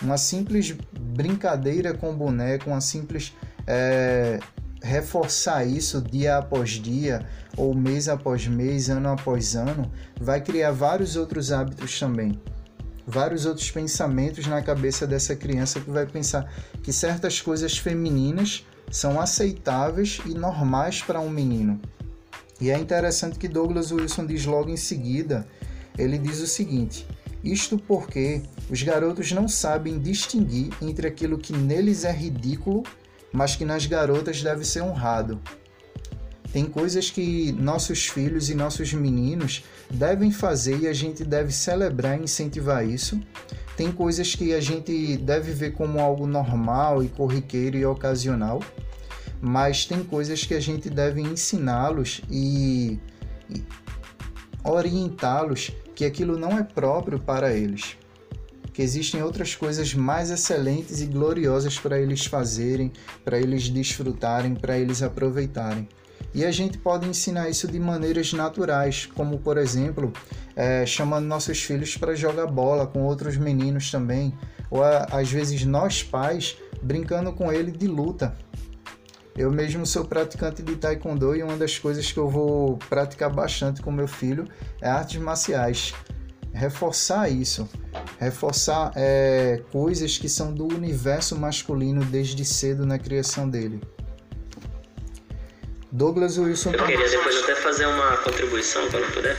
Uma 0.01 0.17
simples 0.17 0.75
brincadeira 0.99 1.93
com 1.93 2.11
o 2.11 2.15
boneco, 2.15 2.69
uma 2.69 2.81
simples 2.81 3.33
é, 3.67 4.39
reforçar 4.81 5.63
isso 5.63 6.01
dia 6.01 6.37
após 6.37 6.71
dia, 6.71 7.25
ou 7.55 7.75
mês 7.75 8.09
após 8.09 8.47
mês, 8.47 8.89
ano 8.89 9.09
após 9.09 9.55
ano, 9.55 9.91
vai 10.19 10.41
criar 10.41 10.71
vários 10.71 11.15
outros 11.15 11.51
hábitos 11.51 11.99
também. 11.99 12.39
Vários 13.05 13.45
outros 13.45 13.69
pensamentos 13.71 14.45
na 14.47 14.61
cabeça 14.61 15.07
dessa 15.07 15.35
criança 15.35 15.79
que 15.79 15.89
vai 15.89 16.05
pensar 16.05 16.51
que 16.83 16.93
certas 16.93 17.41
coisas 17.41 17.77
femininas 17.77 18.65
são 18.89 19.19
aceitáveis 19.19 20.19
e 20.25 20.33
normais 20.33 21.01
para 21.01 21.19
um 21.19 21.29
menino. 21.29 21.79
E 22.59 22.69
é 22.69 22.77
interessante 22.77 23.39
que 23.39 23.47
Douglas 23.47 23.91
Wilson 23.91 24.25
diz 24.25 24.45
logo 24.45 24.69
em 24.69 24.77
seguida, 24.77 25.47
ele 25.97 26.17
diz 26.17 26.39
o 26.39 26.47
seguinte: 26.47 27.07
isto 27.43 27.77
porque 27.77 28.43
os 28.69 28.83
garotos 28.83 29.31
não 29.31 29.47
sabem 29.47 29.99
distinguir 29.99 30.69
entre 30.81 31.07
aquilo 31.07 31.37
que 31.37 31.53
neles 31.53 32.03
é 32.03 32.11
ridículo 32.11 32.83
mas 33.31 33.55
que 33.55 33.65
nas 33.65 33.85
garotas 33.85 34.41
deve 34.41 34.65
ser 34.65 34.81
honrado. 34.81 35.39
Tem 36.51 36.65
coisas 36.65 37.09
que 37.09 37.51
nossos 37.53 38.07
filhos 38.07 38.49
e 38.49 38.55
nossos 38.55 38.93
meninos 38.93 39.63
devem 39.91 40.31
fazer 40.31 40.79
e 40.79 40.87
a 40.87 40.93
gente 40.93 41.23
deve 41.23 41.51
celebrar 41.51 42.19
e 42.19 42.23
incentivar 42.23 42.87
isso. 42.87 43.19
Tem 43.75 43.91
coisas 43.91 44.35
que 44.35 44.53
a 44.53 44.61
gente 44.61 45.17
deve 45.17 45.51
ver 45.51 45.73
como 45.73 45.99
algo 45.99 46.27
normal 46.27 47.03
e 47.03 47.09
corriqueiro 47.09 47.77
e 47.77 47.85
ocasional, 47.85 48.61
mas 49.41 49.85
tem 49.85 50.03
coisas 50.03 50.45
que 50.45 50.53
a 50.53 50.59
gente 50.59 50.89
deve 50.89 51.21
ensiná-los 51.21 52.21
e, 52.29 52.99
e 53.49 53.63
orientá-los 54.63 55.71
que 55.95 56.05
aquilo 56.05 56.37
não 56.37 56.57
é 56.57 56.63
próprio 56.63 57.19
para 57.19 57.53
eles 57.53 57.97
que 58.73 58.81
existem 58.81 59.21
outras 59.21 59.53
coisas 59.53 59.93
mais 59.93 60.31
excelentes 60.31 61.01
e 61.01 61.05
gloriosas 61.05 61.77
para 61.77 61.99
eles 61.99 62.25
fazerem, 62.25 62.91
para 63.23 63.37
eles 63.37 63.69
desfrutarem, 63.69 64.55
para 64.55 64.77
eles 64.77 65.03
aproveitarem. 65.03 65.87
E 66.33 66.45
a 66.45 66.51
gente 66.51 66.77
pode 66.77 67.07
ensinar 67.07 67.49
isso 67.49 67.67
de 67.67 67.79
maneiras 67.79 68.31
naturais, 68.33 69.09
como 69.13 69.39
por 69.39 69.57
exemplo, 69.57 70.13
é, 70.55 70.85
chamando 70.85 71.25
nossos 71.25 71.61
filhos 71.61 71.97
para 71.97 72.15
jogar 72.15 72.47
bola 72.47 72.87
com 72.87 73.03
outros 73.03 73.37
meninos 73.37 73.91
também, 73.91 74.33
ou 74.69 74.81
às 74.83 75.31
vezes 75.31 75.65
nós 75.65 76.01
pais 76.01 76.57
brincando 76.81 77.33
com 77.33 77.51
ele 77.51 77.71
de 77.71 77.87
luta. 77.87 78.33
Eu 79.37 79.51
mesmo 79.51 79.85
sou 79.85 80.05
praticante 80.05 80.61
de 80.61 80.75
taekwondo 80.75 81.35
e 81.35 81.43
uma 81.43 81.55
das 81.55 81.79
coisas 81.79 82.11
que 82.11 82.19
eu 82.19 82.29
vou 82.29 82.77
praticar 82.89 83.29
bastante 83.29 83.81
com 83.81 83.91
meu 83.91 84.07
filho 84.07 84.45
é 84.81 84.89
artes 84.89 85.21
marciais 85.21 85.93
reforçar 86.53 87.29
isso, 87.29 87.67
reforçar 88.19 88.91
é, 88.95 89.61
coisas 89.71 90.17
que 90.17 90.27
são 90.27 90.53
do 90.53 90.67
universo 90.67 91.37
masculino 91.37 92.03
desde 92.05 92.43
cedo 92.43 92.85
na 92.85 92.99
criação 92.99 93.49
dele. 93.49 93.81
Douglas 95.91 96.37
Wilson. 96.37 96.71
Eu 96.71 96.85
queria 96.85 97.09
depois 97.09 97.35
até 97.43 97.55
fazer 97.55 97.85
uma 97.85 98.17
contribuição 98.17 98.87
quando 98.89 99.13
puder. 99.13 99.37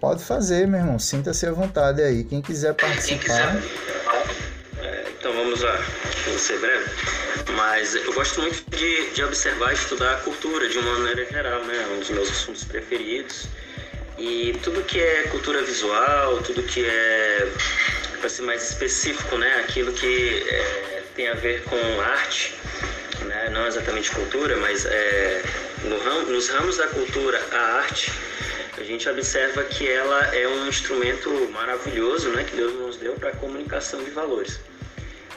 Pode 0.00 0.24
fazer, 0.24 0.66
meu 0.66 0.80
irmão. 0.80 0.98
Sinta-se 0.98 1.46
à 1.46 1.52
vontade 1.52 2.02
aí. 2.02 2.24
Quem 2.24 2.40
quiser 2.40 2.74
participar. 2.74 3.08
Quem 3.08 3.18
quiser. 3.18 3.62
É, 4.78 5.04
então 5.18 5.32
vamos 5.32 5.60
lá. 5.60 5.78
Vou 6.26 6.38
ser 6.38 6.58
breve. 6.58 6.90
Mas 7.56 7.94
eu 7.94 8.12
gosto 8.12 8.40
muito 8.40 8.64
de, 8.70 9.10
de 9.10 9.24
observar 9.24 9.72
e 9.72 9.74
estudar 9.74 10.14
a 10.14 10.16
cultura 10.18 10.68
de 10.68 10.78
uma 10.78 10.98
maneira 10.98 11.24
geral, 11.26 11.64
né? 11.64 11.86
Um 11.94 11.98
dos 11.98 12.10
meus 12.10 12.30
assuntos 12.30 12.64
preferidos. 12.64 13.46
E 14.18 14.58
tudo 14.62 14.82
que 14.82 15.00
é 15.00 15.24
cultura 15.24 15.62
visual, 15.62 16.38
tudo 16.42 16.62
que 16.62 16.84
é, 16.84 17.48
para 18.20 18.28
ser 18.28 18.42
mais 18.42 18.70
específico, 18.70 19.36
né, 19.36 19.64
aquilo 19.64 19.92
que 19.92 20.44
é, 20.48 21.02
tem 21.16 21.28
a 21.28 21.34
ver 21.34 21.64
com 21.64 21.76
arte, 22.00 22.54
né, 23.22 23.50
não 23.50 23.66
exatamente 23.66 24.12
cultura, 24.12 24.56
mas 24.58 24.86
é, 24.86 25.42
no 25.84 25.98
ram, 25.98 26.22
nos 26.26 26.48
ramos 26.48 26.76
da 26.76 26.86
cultura, 26.88 27.40
a 27.52 27.58
arte, 27.78 28.12
a 28.78 28.82
gente 28.82 29.08
observa 29.08 29.62
que 29.64 29.88
ela 29.88 30.34
é 30.34 30.48
um 30.48 30.66
instrumento 30.66 31.30
maravilhoso 31.52 32.30
né, 32.30 32.44
que 32.44 32.56
Deus 32.56 32.72
nos 32.74 32.96
deu 32.96 33.14
para 33.14 33.30
a 33.30 33.36
comunicação 33.36 34.02
de 34.02 34.10
valores. 34.10 34.60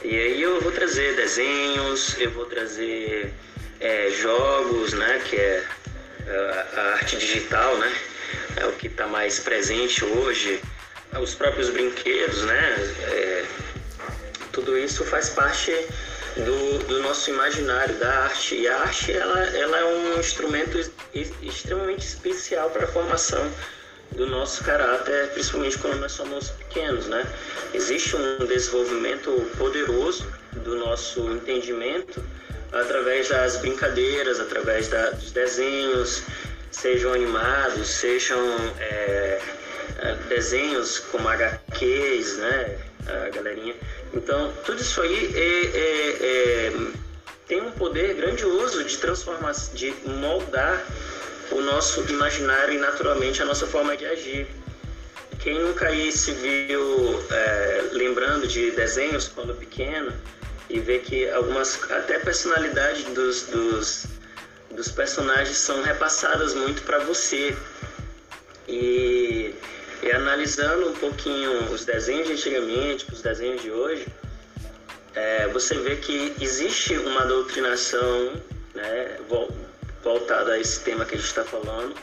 E 0.02 0.16
aí 0.16 0.42
eu 0.42 0.60
vou 0.60 0.72
trazer 0.72 1.16
desenhos, 1.16 2.16
eu 2.18 2.30
vou 2.30 2.46
trazer 2.46 3.32
é, 3.80 4.10
jogos, 4.10 4.92
né, 4.92 5.22
que 5.28 5.36
é 5.36 5.64
a 6.76 6.80
arte 6.94 7.16
digital, 7.16 7.76
né, 7.78 7.92
é 8.56 8.66
o 8.66 8.72
que 8.72 8.86
está 8.86 9.06
mais 9.06 9.38
presente 9.40 10.04
hoje, 10.04 10.60
é 11.12 11.18
os 11.18 11.34
próprios 11.34 11.70
brinquedos, 11.70 12.42
né? 12.42 12.74
É, 13.02 13.44
tudo 14.52 14.76
isso 14.76 15.04
faz 15.04 15.28
parte 15.30 15.72
do, 16.44 16.78
do, 16.86 17.02
nosso 17.02 17.30
imaginário 17.30 17.94
da 17.96 18.24
arte. 18.24 18.54
E 18.54 18.68
a 18.68 18.78
arte 18.80 19.12
ela, 19.12 19.38
ela 19.56 19.78
é 19.78 19.84
um 19.84 20.20
instrumento 20.20 20.78
extremamente 21.42 22.06
especial 22.06 22.70
para 22.70 22.84
a 22.84 22.88
formação 22.88 23.50
do 24.12 24.26
nosso 24.26 24.62
caráter, 24.64 25.30
principalmente 25.32 25.78
quando 25.78 25.98
nós 25.98 26.12
somos 26.12 26.50
pequenos, 26.50 27.06
né? 27.06 27.26
Existe 27.74 28.16
um 28.16 28.46
desenvolvimento 28.46 29.30
poderoso 29.58 30.26
do 30.64 30.76
nosso 30.76 31.20
entendimento 31.32 32.22
através 32.72 33.28
das 33.28 33.56
brincadeiras, 33.56 34.40
através 34.40 34.88
da, 34.88 35.10
dos 35.10 35.32
desenhos, 35.32 36.22
sejam 36.70 37.12
animados, 37.12 37.88
sejam 37.88 38.38
é, 38.78 39.40
desenhos 40.28 40.98
como 40.98 41.28
HQs, 41.28 42.36
né, 42.38 42.78
a 43.06 43.30
galerinha. 43.30 43.74
Então, 44.12 44.52
tudo 44.64 44.80
isso 44.80 45.00
aí 45.00 45.32
é, 45.34 45.78
é, 45.78 46.16
é, 46.20 46.72
tem 47.46 47.60
um 47.60 47.70
poder 47.72 48.14
grandioso 48.14 48.84
de 48.84 48.96
transformar, 48.98 49.52
de 49.74 49.94
moldar 50.04 50.84
o 51.50 51.60
nosso 51.60 52.00
imaginário 52.10 52.74
e 52.74 52.78
naturalmente 52.78 53.42
a 53.42 53.44
nossa 53.44 53.66
forma 53.66 53.96
de 53.96 54.06
agir. 54.06 54.46
Quem 55.40 55.60
nunca 55.60 55.88
aí 55.88 56.10
se 56.10 56.32
viu 56.32 57.24
é, 57.30 57.84
lembrando 57.92 58.48
de 58.48 58.70
desenhos 58.72 59.28
quando 59.28 59.54
pequeno 59.54 60.12
e 60.68 60.80
vê 60.80 60.98
que 60.98 61.28
algumas 61.30 61.78
até 61.90 62.18
personalidade 62.18 63.04
dos, 63.04 63.42
dos 63.42 64.06
dos 64.76 64.90
personagens 64.90 65.56
são 65.56 65.82
repassadas 65.82 66.54
muito 66.54 66.82
para 66.82 66.98
você. 66.98 67.56
E, 68.68 69.54
e, 70.02 70.10
analisando 70.12 70.90
um 70.90 70.94
pouquinho 70.94 71.72
os 71.72 71.84
desenhos 71.84 72.26
de 72.26 72.32
antigamente, 72.34 73.06
os 73.12 73.22
desenhos 73.22 73.62
de 73.62 73.70
hoje, 73.70 74.06
é, 75.14 75.48
você 75.48 75.74
vê 75.78 75.96
que 75.96 76.34
existe 76.40 76.96
uma 76.98 77.24
doutrinação 77.24 78.34
né, 78.74 79.16
voltada 80.02 80.52
a 80.52 80.60
esse 80.60 80.80
tema 80.80 81.04
que 81.04 81.14
a 81.14 81.18
gente 81.18 81.26
está 81.26 81.44
falando. 81.44 81.94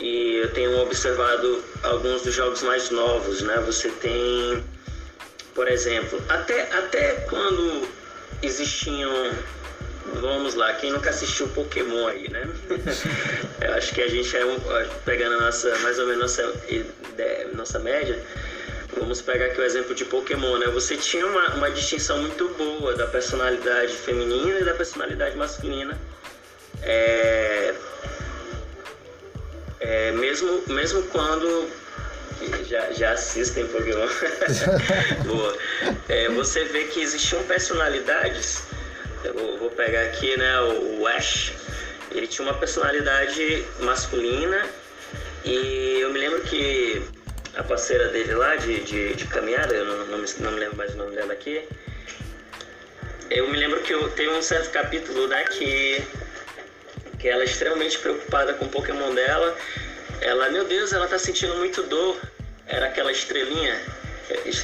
E 0.00 0.36
eu 0.36 0.52
tenho 0.52 0.76
observado 0.80 1.62
alguns 1.82 2.22
dos 2.22 2.34
jogos 2.34 2.62
mais 2.62 2.90
novos, 2.90 3.42
né? 3.42 3.56
Você 3.66 3.88
tem, 3.90 4.64
por 5.54 5.68
exemplo, 5.68 6.20
até, 6.28 6.62
até 6.72 7.14
quando 7.28 7.86
existiam 8.42 9.32
vamos 10.20 10.54
lá, 10.54 10.72
quem 10.74 10.92
nunca 10.92 11.10
assistiu 11.10 11.48
Pokémon 11.48 12.06
aí, 12.06 12.28
né? 12.30 12.48
Eu 13.60 13.74
acho 13.74 13.94
que 13.94 14.02
a 14.02 14.08
gente 14.08 14.36
é 14.36 14.44
um, 14.44 14.58
pegando 15.04 15.36
a 15.36 15.40
nossa, 15.46 15.76
mais 15.78 15.98
ou 15.98 16.06
menos 16.06 16.36
nossa, 16.36 16.54
nossa 17.54 17.78
média, 17.78 18.18
vamos 18.96 19.22
pegar 19.22 19.46
aqui 19.46 19.60
o 19.60 19.64
exemplo 19.64 19.94
de 19.94 20.04
Pokémon, 20.04 20.58
né? 20.58 20.66
Você 20.68 20.96
tinha 20.96 21.26
uma, 21.26 21.54
uma 21.54 21.70
distinção 21.70 22.18
muito 22.18 22.48
boa 22.50 22.94
da 22.94 23.06
personalidade 23.06 23.92
feminina 23.92 24.60
e 24.60 24.64
da 24.64 24.74
personalidade 24.74 25.36
masculina. 25.36 25.98
É, 26.82 27.74
é, 29.80 30.12
mesmo, 30.12 30.62
mesmo 30.68 31.02
quando 31.04 31.68
já, 32.68 32.92
já 32.92 33.12
assistem 33.12 33.66
Pokémon. 33.66 34.08
Boa. 35.26 35.56
É, 36.08 36.28
você 36.30 36.64
vê 36.64 36.84
que 36.84 37.00
existiam 37.00 37.42
personalidades. 37.44 38.62
Eu 39.24 39.34
vou, 39.34 39.58
vou 39.58 39.70
pegar 39.70 40.02
aqui, 40.02 40.36
né, 40.36 40.60
o 40.60 41.06
Ash. 41.06 41.52
Ele 42.10 42.26
tinha 42.26 42.46
uma 42.46 42.58
personalidade 42.58 43.64
masculina 43.80 44.66
e 45.44 45.98
eu 46.00 46.10
me 46.10 46.18
lembro 46.18 46.40
que 46.42 47.02
a 47.56 47.62
parceira 47.62 48.08
dele 48.08 48.34
lá 48.34 48.56
de, 48.56 48.80
de, 48.80 49.14
de 49.14 49.26
caminhada, 49.26 49.74
eu 49.74 49.84
não, 49.84 50.06
não, 50.06 50.18
me, 50.18 50.26
não 50.40 50.52
me 50.52 50.60
lembro 50.60 50.76
mais 50.76 50.94
o 50.94 50.96
nome 50.96 51.14
dela 51.14 51.32
aqui. 51.32 51.62
Eu 53.30 53.48
me 53.48 53.56
lembro 53.56 53.80
que 53.80 53.92
eu, 53.92 54.12
um 54.36 54.42
certo 54.42 54.70
capítulo 54.70 55.26
né, 55.26 55.44
que, 55.44 56.02
que 57.18 57.28
ela 57.28 57.42
é 57.42 57.46
extremamente 57.46 57.98
preocupada 57.98 58.54
com 58.54 58.66
o 58.66 58.68
Pokémon 58.68 59.14
dela. 59.14 59.56
Ela, 60.20 60.50
meu 60.50 60.64
Deus, 60.64 60.92
ela 60.92 61.08
tá 61.08 61.18
sentindo 61.18 61.56
muito 61.56 61.82
dor. 61.84 62.16
Era 62.66 62.86
aquela 62.86 63.10
estrelinha, 63.10 63.80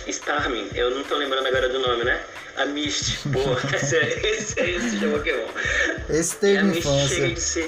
Starming, 0.07 0.71
eu 0.75 0.91
não 0.91 1.03
tô 1.05 1.17
lembrando 1.17 1.47
agora 1.47 1.69
do 1.69 1.79
nome, 1.79 2.05
né? 2.05 2.23
A 2.57 2.67
Mist, 2.67 3.19
pô, 3.33 3.41
esse 3.75 3.97
é 3.97 4.27
esse, 4.27 4.61
é 4.61 4.71
esse 4.71 4.97
Pokémon. 4.99 5.47
Esse 6.09 6.37
tem 6.37 6.55
e 6.55 6.59
a 6.59 6.65
Mist 6.65 6.81
infância. 6.81 7.09
chega 7.09 7.27
e 7.27 7.35
diz, 7.35 7.59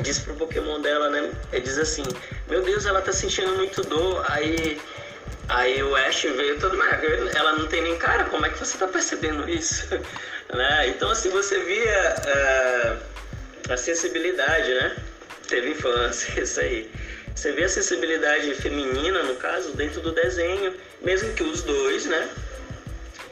diz 0.00 0.18
pro 0.20 0.34
Pokémon 0.34 0.80
dela, 0.80 1.10
né? 1.10 1.30
Ele 1.52 1.60
diz 1.62 1.78
assim, 1.78 2.04
meu 2.48 2.62
Deus, 2.62 2.86
ela 2.86 3.02
tá 3.02 3.12
sentindo 3.12 3.54
muito 3.56 3.82
dor. 3.82 4.24
Aí, 4.28 4.80
aí 5.48 5.82
o 5.82 5.94
Ash 5.96 6.22
veio 6.22 6.58
todo 6.58 6.76
mais. 6.76 6.98
Ela 7.34 7.52
não 7.52 7.66
tem 7.66 7.82
nem 7.82 7.96
cara, 7.98 8.24
como 8.24 8.46
é 8.46 8.48
que 8.48 8.58
você 8.58 8.78
tá 8.78 8.88
percebendo 8.88 9.48
isso? 9.48 9.86
né? 10.54 10.88
Então 10.88 11.10
assim, 11.10 11.28
você 11.28 11.58
via 11.60 12.16
uh, 13.68 13.72
a 13.72 13.76
sensibilidade, 13.76 14.72
né? 14.74 14.96
Teve 15.46 15.70
infância, 15.70 16.32
isso 16.40 16.60
aí. 16.60 16.90
Você 17.34 17.52
vê 17.52 17.64
a 17.64 17.68
sensibilidade 17.68 18.52
feminina, 18.54 19.22
no 19.22 19.36
caso, 19.36 19.70
dentro 19.72 20.00
do 20.00 20.10
desenho, 20.10 20.74
mesmo 21.00 21.32
que 21.34 21.44
os 21.44 21.62
dois, 21.62 22.04
né? 22.06 22.28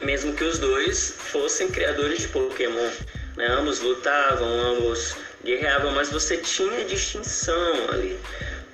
Mesmo 0.01 0.33
que 0.33 0.43
os 0.43 0.59
dois 0.59 1.13
fossem 1.17 1.69
criadores 1.69 2.19
de 2.19 2.27
Pokémon. 2.27 2.89
Né? 3.35 3.47
Ambos 3.47 3.79
lutavam, 3.79 4.47
ambos 4.47 5.15
guerreavam, 5.43 5.91
mas 5.91 6.09
você 6.09 6.37
tinha 6.37 6.85
distinção 6.85 7.89
ali. 7.89 8.19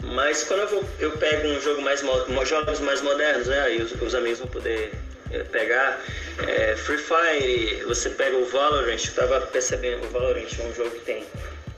Mas 0.02 0.44
quando 0.44 0.62
eu, 0.62 0.68
vou, 0.68 0.90
eu 1.00 1.12
pego 1.12 1.48
um 1.48 1.62
jogo 1.62 1.82
mais 1.82 2.02
jogos 2.46 2.80
mais 2.82 3.02
modernos, 3.02 3.48
né? 3.48 3.62
Aí 3.62 3.82
os, 3.82 3.94
os 4.02 4.14
amigos 4.14 4.40
vão 4.40 4.48
poder 4.48 4.92
é, 5.32 5.44
pegar 5.44 6.02
é, 6.46 6.76
Free 6.76 6.98
Fire, 6.98 7.84
você 7.86 8.10
pega 8.10 8.36
o 8.36 8.46
Valorant, 8.46 9.00
eu 9.06 9.14
tava 9.14 9.42
percebendo, 9.42 10.06
o 10.06 10.10
Valorant 10.10 10.48
é 10.60 10.64
um 10.64 10.74
jogo 10.74 10.92
que 10.92 11.06
tem 11.06 11.26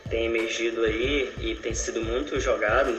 tem 0.10 0.26
emergido 0.26 0.84
aí 0.84 1.34
e 1.40 1.56
tem 1.56 1.74
sido 1.74 2.02
muito 2.02 2.40
jogado. 2.40 2.98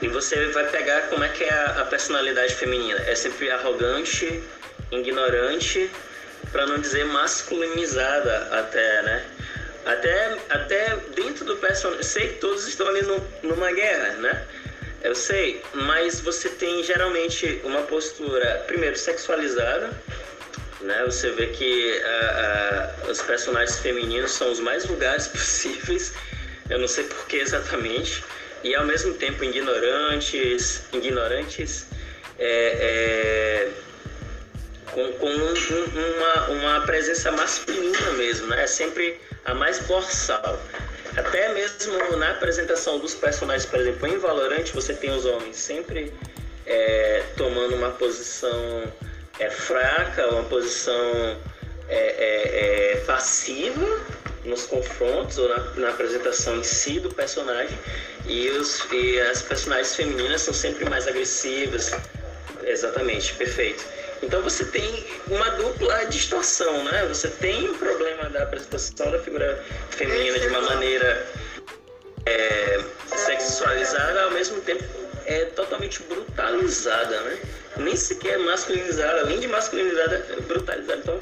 E 0.00 0.08
você 0.08 0.46
vai 0.46 0.66
pegar 0.70 1.02
como 1.08 1.22
é 1.22 1.28
que 1.28 1.44
é 1.44 1.52
a, 1.52 1.82
a 1.82 1.84
personalidade 1.84 2.54
feminina. 2.54 2.98
É 3.06 3.14
sempre 3.14 3.50
arrogante, 3.50 4.42
ignorante, 4.90 5.90
para 6.50 6.66
não 6.66 6.78
dizer 6.78 7.04
masculinizada 7.06 8.48
até, 8.50 9.02
né? 9.02 9.24
Até, 9.86 10.38
até 10.50 10.96
dentro 11.14 11.44
do 11.44 11.56
personagem. 11.56 12.02
Sei 12.02 12.28
que 12.28 12.34
todos 12.34 12.66
estão 12.66 12.86
ali 12.88 13.02
no, 13.02 13.18
numa 13.42 13.72
guerra, 13.72 14.14
né? 14.16 14.46
Eu 15.02 15.14
sei, 15.14 15.62
mas 15.72 16.20
você 16.20 16.50
tem 16.50 16.82
geralmente 16.82 17.60
uma 17.64 17.82
postura, 17.82 18.64
primeiro, 18.66 18.96
sexualizada, 18.96 19.90
né? 20.82 21.02
Você 21.06 21.30
vê 21.30 21.46
que 21.46 22.02
os 23.08 23.22
personagens 23.22 23.78
femininos 23.78 24.32
são 24.32 24.50
os 24.50 24.60
mais 24.60 24.84
vulgares 24.86 25.28
possíveis, 25.28 26.12
eu 26.68 26.78
não 26.78 26.88
sei 26.88 27.04
por 27.04 27.26
que 27.26 27.36
exatamente, 27.36 28.22
e 28.62 28.74
ao 28.74 28.84
mesmo 28.84 29.14
tempo 29.14 29.42
ignorantes, 29.42 30.82
ignorantes, 30.92 31.86
é, 32.38 33.68
é, 33.68 33.68
com, 34.92 35.12
com 35.12 35.26
um, 35.26 35.54
uma, 36.16 36.48
uma 36.48 36.86
presença 36.86 37.30
masculina 37.32 38.10
mesmo, 38.12 38.46
né? 38.48 38.64
É 38.64 38.66
sempre 38.66 39.20
a 39.44 39.54
mais 39.54 39.78
borsal. 39.80 40.58
Até 41.16 41.52
mesmo 41.52 42.16
na 42.16 42.30
apresentação 42.30 42.98
dos 42.98 43.14
personagens, 43.14 43.66
por 43.68 43.80
exemplo, 43.80 44.06
em 44.06 44.18
Valorant, 44.18 44.66
você 44.72 44.94
tem 44.94 45.10
os 45.10 45.24
homens 45.24 45.56
sempre 45.56 46.12
é, 46.66 47.24
tomando 47.36 47.74
uma 47.74 47.90
posição 47.90 48.84
é, 49.38 49.50
fraca, 49.50 50.28
uma 50.28 50.44
posição 50.44 51.36
é, 51.88 51.96
é, 51.96 52.92
é, 52.92 52.96
passiva 53.06 54.00
nos 54.44 54.66
confrontos 54.66 55.36
ou 55.38 55.48
na, 55.48 55.58
na, 55.74 55.88
apresentação 55.90 56.56
em 56.56 56.62
si 56.62 57.00
do 57.00 57.12
personagem 57.12 57.76
e, 58.26 58.48
os, 58.50 58.86
e 58.92 59.20
as 59.20 59.42
personagens 59.42 59.94
femininas 59.94 60.42
são 60.42 60.54
sempre 60.54 60.88
mais 60.88 61.08
agressivas. 61.08 61.90
Exatamente, 62.62 63.34
perfeito. 63.34 63.84
Então 64.22 64.42
você 64.42 64.64
tem 64.66 65.06
uma 65.28 65.48
dupla 65.50 66.04
distorção, 66.06 66.84
né? 66.84 67.06
Você 67.08 67.28
tem 67.28 67.68
o 67.70 67.74
problema 67.74 68.28
da 68.28 68.42
apresentação 68.42 69.10
da 69.10 69.18
figura 69.18 69.62
feminina 69.90 70.38
de 70.38 70.48
uma 70.48 70.60
maneira 70.60 71.26
é, 72.26 72.80
sexualizada, 73.16 74.24
ao 74.24 74.30
mesmo 74.30 74.60
tempo 74.60 74.84
é 75.26 75.44
totalmente 75.46 76.02
brutalizada, 76.02 77.20
né? 77.22 77.38
Nem 77.76 77.96
sequer 77.96 78.38
masculinizada, 78.38 79.20
além 79.20 79.40
de 79.40 79.48
masculinizada, 79.48 80.26
é 80.30 80.40
brutalizada. 80.42 81.00
Então 81.00 81.20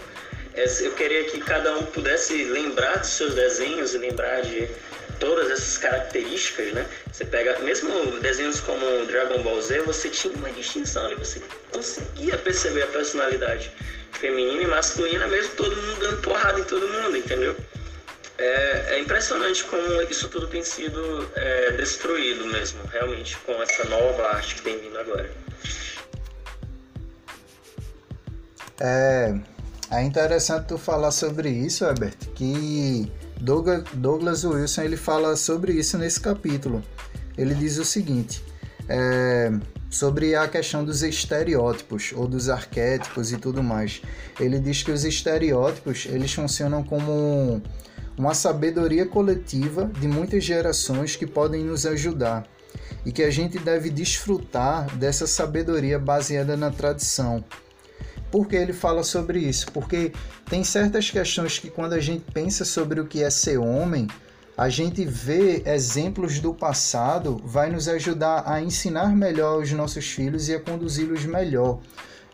é, 0.54 0.64
eu 0.80 0.92
queria 0.92 1.24
que 1.24 1.38
cada 1.40 1.76
um 1.76 1.84
pudesse 1.84 2.44
lembrar 2.44 2.98
dos 2.98 3.10
seus 3.10 3.34
desenhos 3.34 3.94
e 3.94 3.98
lembrar 3.98 4.40
de 4.42 4.68
todas 5.18 5.50
essas 5.50 5.78
características, 5.78 6.72
né? 6.72 6.86
Você 7.12 7.24
pega, 7.24 7.58
mesmo 7.60 8.20
desenhos 8.20 8.60
como 8.60 9.06
Dragon 9.06 9.42
Ball 9.42 9.60
Z, 9.60 9.80
você 9.82 10.08
tinha 10.08 10.32
uma 10.34 10.50
distinção 10.50 11.06
ali, 11.06 11.14
você 11.14 11.42
conseguia 11.72 12.36
perceber 12.36 12.82
a 12.82 12.86
personalidade 12.88 13.70
feminina 14.12 14.62
e 14.62 14.66
masculina, 14.66 15.26
mesmo 15.26 15.54
todo 15.54 15.76
mundo 15.76 16.00
dando 16.00 16.22
porrada 16.22 16.60
em 16.60 16.64
todo 16.64 16.86
mundo, 16.88 17.16
entendeu? 17.16 17.56
É, 18.38 18.94
é 18.94 19.00
impressionante 19.00 19.64
como 19.64 20.00
isso 20.02 20.28
tudo 20.28 20.46
tem 20.46 20.62
sido 20.62 21.28
é, 21.34 21.72
destruído 21.72 22.46
mesmo, 22.46 22.80
realmente, 22.86 23.36
com 23.38 23.60
essa 23.62 23.84
nova 23.84 24.28
arte 24.28 24.54
que 24.56 24.62
tem 24.62 24.78
vindo 24.78 24.98
agora. 24.98 25.30
É, 28.80 29.34
é 29.90 30.02
interessante 30.02 30.68
tu 30.68 30.78
falar 30.78 31.10
sobre 31.10 31.48
isso, 31.48 31.84
Herbert, 31.84 32.16
que 32.36 33.10
Douglas 33.40 34.44
Wilson 34.44 34.82
ele 34.82 34.96
fala 34.96 35.36
sobre 35.36 35.72
isso 35.72 35.96
nesse 35.96 36.20
capítulo. 36.20 36.82
Ele 37.36 37.54
diz 37.54 37.78
o 37.78 37.84
seguinte: 37.84 38.42
é, 38.88 39.52
sobre 39.88 40.34
a 40.34 40.48
questão 40.48 40.84
dos 40.84 41.02
estereótipos 41.02 42.12
ou 42.14 42.26
dos 42.26 42.48
arquétipos 42.48 43.32
e 43.32 43.38
tudo 43.38 43.62
mais. 43.62 44.02
Ele 44.40 44.58
diz 44.58 44.82
que 44.82 44.90
os 44.90 45.04
estereótipos 45.04 46.06
eles 46.06 46.32
funcionam 46.32 46.82
como 46.82 47.62
uma 48.16 48.34
sabedoria 48.34 49.06
coletiva 49.06 49.90
de 50.00 50.08
muitas 50.08 50.42
gerações 50.42 51.14
que 51.14 51.26
podem 51.26 51.62
nos 51.64 51.86
ajudar 51.86 52.44
e 53.06 53.12
que 53.12 53.22
a 53.22 53.30
gente 53.30 53.58
deve 53.58 53.90
desfrutar 53.90 54.94
dessa 54.96 55.26
sabedoria 55.26 55.98
baseada 55.98 56.56
na 56.56 56.70
tradição 56.70 57.44
por 58.30 58.46
que 58.46 58.56
ele 58.56 58.72
fala 58.72 59.02
sobre 59.02 59.38
isso? 59.40 59.66
Porque 59.72 60.12
tem 60.46 60.62
certas 60.64 61.10
questões 61.10 61.58
que, 61.58 61.70
quando 61.70 61.92
a 61.92 62.00
gente 62.00 62.24
pensa 62.32 62.64
sobre 62.64 63.00
o 63.00 63.06
que 63.06 63.22
é 63.22 63.30
ser 63.30 63.58
homem, 63.58 64.06
a 64.56 64.68
gente 64.68 65.04
vê 65.04 65.62
exemplos 65.66 66.40
do 66.40 66.52
passado, 66.52 67.40
vai 67.44 67.70
nos 67.70 67.88
ajudar 67.88 68.42
a 68.44 68.60
ensinar 68.60 69.14
melhor 69.14 69.62
os 69.62 69.70
nossos 69.72 70.04
filhos 70.06 70.48
e 70.48 70.54
a 70.54 70.60
conduzi-los 70.60 71.24
melhor 71.24 71.78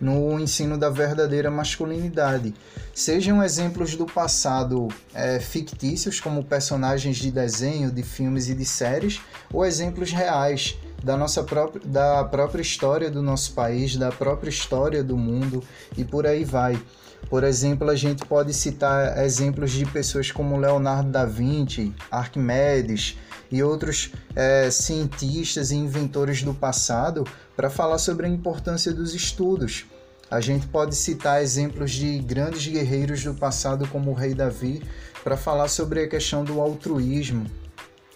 no 0.00 0.40
ensino 0.40 0.76
da 0.78 0.88
verdadeira 0.88 1.50
masculinidade. 1.50 2.54
Sejam 2.94 3.42
exemplos 3.42 3.94
do 3.94 4.06
passado 4.06 4.88
é, 5.14 5.38
fictícios, 5.38 6.18
como 6.18 6.42
personagens 6.44 7.16
de 7.16 7.30
desenho, 7.30 7.90
de 7.90 8.02
filmes 8.02 8.48
e 8.48 8.54
de 8.54 8.64
séries, 8.64 9.20
ou 9.52 9.64
exemplos 9.64 10.10
reais 10.10 10.78
da 11.04 11.16
nossa 11.16 11.44
própria, 11.44 11.82
da 11.84 12.24
própria 12.24 12.62
história 12.62 13.10
do 13.10 13.22
nosso 13.22 13.52
país, 13.52 13.96
da 13.96 14.10
própria 14.10 14.48
história 14.48 15.04
do 15.04 15.16
mundo 15.16 15.62
e 15.96 16.04
por 16.04 16.26
aí 16.26 16.44
vai. 16.44 16.80
Por 17.28 17.44
exemplo, 17.44 17.88
a 17.90 17.96
gente 17.96 18.24
pode 18.24 18.52
citar 18.52 19.22
exemplos 19.24 19.70
de 19.70 19.84
pessoas 19.86 20.30
como 20.30 20.58
Leonardo 20.58 21.10
da 21.10 21.24
Vinci, 21.24 21.94
Arquimedes 22.10 23.18
e 23.50 23.62
outros 23.62 24.12
é, 24.34 24.70
cientistas 24.70 25.70
e 25.70 25.76
inventores 25.76 26.42
do 26.42 26.54
passado 26.54 27.24
para 27.54 27.70
falar 27.70 27.98
sobre 27.98 28.26
a 28.26 28.28
importância 28.28 28.92
dos 28.92 29.14
estudos. 29.14 29.86
A 30.30 30.40
gente 30.40 30.66
pode 30.66 30.96
citar 30.96 31.42
exemplos 31.42 31.92
de 31.92 32.18
grandes 32.18 32.66
guerreiros 32.66 33.22
do 33.22 33.34
passado, 33.34 33.86
como 33.88 34.10
o 34.10 34.14
rei 34.14 34.34
Davi, 34.34 34.82
para 35.22 35.36
falar 35.36 35.68
sobre 35.68 36.02
a 36.02 36.08
questão 36.08 36.44
do 36.44 36.60
altruísmo, 36.60 37.46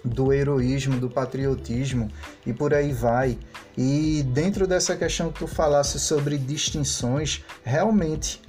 do 0.05 0.33
heroísmo, 0.33 0.99
do 0.99 1.11
patriotismo 1.11 2.11
e 2.47 2.53
por 2.53 2.73
aí 2.75 2.93
vai. 2.93 3.39
E 3.77 4.25
dentro 4.29 4.67
dessa 4.67 4.97
questão 4.97 5.31
que 5.31 5.41
tu 5.41 5.47
falasse 5.47 5.99
sobre 5.99 6.37
distinções, 6.39 7.45
realmente 7.65 8.41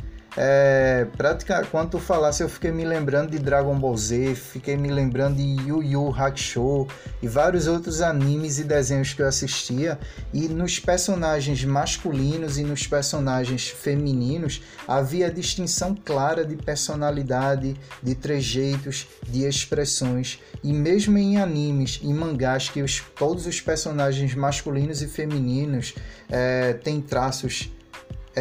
é, 0.41 1.05
prática, 1.17 1.67
quando 1.69 1.89
tu 1.89 1.99
falasse, 1.99 2.41
eu 2.41 2.47
fiquei 2.47 2.71
me 2.71 2.85
lembrando 2.85 3.31
de 3.31 3.39
Dragon 3.39 3.77
Ball 3.77 3.97
Z, 3.97 4.35
fiquei 4.35 4.77
me 4.77 4.89
lembrando 4.89 5.35
de 5.35 5.43
Yu 5.67 5.83
Yu 5.83 6.15
Hakusho 6.17 6.87
e 7.21 7.27
vários 7.27 7.67
outros 7.67 7.99
animes 7.99 8.57
e 8.57 8.63
desenhos 8.63 9.11
que 9.11 9.21
eu 9.21 9.27
assistia. 9.27 9.99
E 10.33 10.47
nos 10.47 10.79
personagens 10.79 11.65
masculinos 11.65 12.57
e 12.57 12.63
nos 12.63 12.87
personagens 12.87 13.67
femininos 13.67 14.61
havia 14.87 15.29
distinção 15.29 15.93
clara 15.93 16.45
de 16.45 16.55
personalidade, 16.55 17.75
de 18.01 18.15
trejeitos, 18.15 19.07
de 19.27 19.43
expressões. 19.43 20.39
E 20.63 20.71
mesmo 20.71 21.17
em 21.17 21.35
animes 21.35 21.99
e 22.01 22.13
mangás 22.13 22.69
que 22.69 22.81
os, 22.81 23.03
todos 23.17 23.45
os 23.45 23.59
personagens 23.59 24.33
masculinos 24.35 25.01
e 25.01 25.07
femininos 25.09 25.95
é, 26.29 26.71
têm 26.71 27.01
traços 27.01 27.69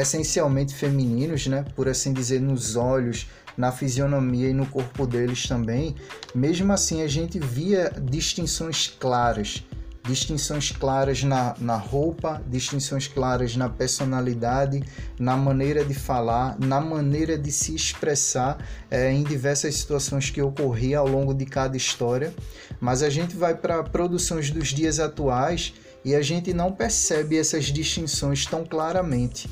essencialmente 0.01 0.75
femininos, 0.75 1.47
né, 1.47 1.65
por 1.75 1.89
assim 1.89 2.13
dizer, 2.13 2.41
nos 2.41 2.77
olhos, 2.77 3.27
na 3.59 3.73
fisionomia 3.73 4.49
e 4.49 4.55
no 4.55 4.67
corpo 4.67 5.05
deles 5.05 5.49
também, 5.49 5.97
mesmo 6.33 6.73
assim 6.73 7.03
a 7.03 7.09
gente 7.09 7.41
via 7.41 7.93
distinções 8.01 8.87
claras. 8.87 9.65
Distinções 10.05 10.71
claras 10.71 11.23
na, 11.23 11.55
na 11.59 11.77
roupa, 11.77 12.41
distinções 12.47 13.07
claras 13.09 13.57
na 13.57 13.69
personalidade, 13.69 14.83
na 15.19 15.37
maneira 15.37 15.85
de 15.85 15.93
falar, 15.93 16.59
na 16.59 16.81
maneira 16.81 17.37
de 17.37 17.53
se 17.53 17.75
expressar 17.75 18.57
é, 18.91 19.13
em 19.13 19.23
diversas 19.23 19.75
situações 19.75 20.31
que 20.31 20.41
ocorriam 20.41 21.03
ao 21.03 21.09
longo 21.09 21.35
de 21.35 21.45
cada 21.45 21.77
história. 21.77 22.33
Mas 22.81 23.03
a 23.03 23.11
gente 23.11 23.37
vai 23.37 23.55
para 23.55 23.83
produções 23.83 24.51
dos 24.51 24.69
dias 24.69 24.99
atuais 24.99 25.75
e 26.03 26.15
a 26.15 26.23
gente 26.23 26.55
não 26.55 26.73
percebe 26.73 27.37
essas 27.37 27.67
distinções 27.67 28.47
tão 28.47 28.65
claramente 28.65 29.47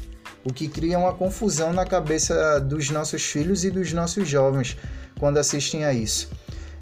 o 0.46 0.52
que 0.52 0.68
cria 0.68 0.96
uma 0.96 1.12
confusão 1.12 1.72
na 1.72 1.84
cabeça 1.84 2.60
dos 2.60 2.88
nossos 2.88 3.24
filhos 3.24 3.64
e 3.64 3.70
dos 3.70 3.92
nossos 3.92 4.28
jovens 4.28 4.76
quando 5.18 5.38
assistem 5.38 5.84
a 5.84 5.92
isso. 5.92 6.30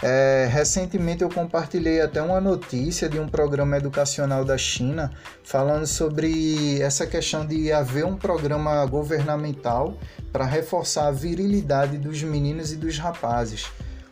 É, 0.02 0.46
recentemente 0.52 1.22
eu 1.22 1.30
compartilhei 1.30 2.02
até 2.02 2.20
uma 2.20 2.40
notícia 2.42 3.08
de 3.08 3.18
um 3.18 3.26
programa 3.26 3.78
educacional 3.78 4.44
da 4.44 4.58
China 4.58 5.10
falando 5.42 5.86
sobre 5.86 6.78
essa 6.82 7.06
questão 7.06 7.46
de 7.46 7.72
haver 7.72 8.04
um 8.04 8.16
programa 8.16 8.84
governamental 8.84 9.96
para 10.30 10.44
reforçar 10.44 11.06
a 11.06 11.10
virilidade 11.10 11.96
dos 11.96 12.22
meninos 12.22 12.70
e 12.70 12.76
dos 12.76 12.98
rapazes, 12.98 13.66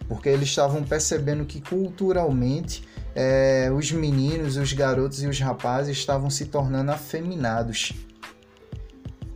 porque 0.09 0.31
eles 0.31 0.49
estavam 0.49 0.83
percebendo 0.83 1.45
que 1.45 1.61
culturalmente 1.61 2.89
é, 3.15 3.71
os 3.71 3.93
meninos, 3.93 4.57
os 4.57 4.73
garotos 4.73 5.23
e 5.23 5.27
os 5.27 5.39
rapazes 5.41 5.99
estavam 5.99 6.31
se 6.31 6.47
tornando 6.47 6.91
afeminados 6.91 7.93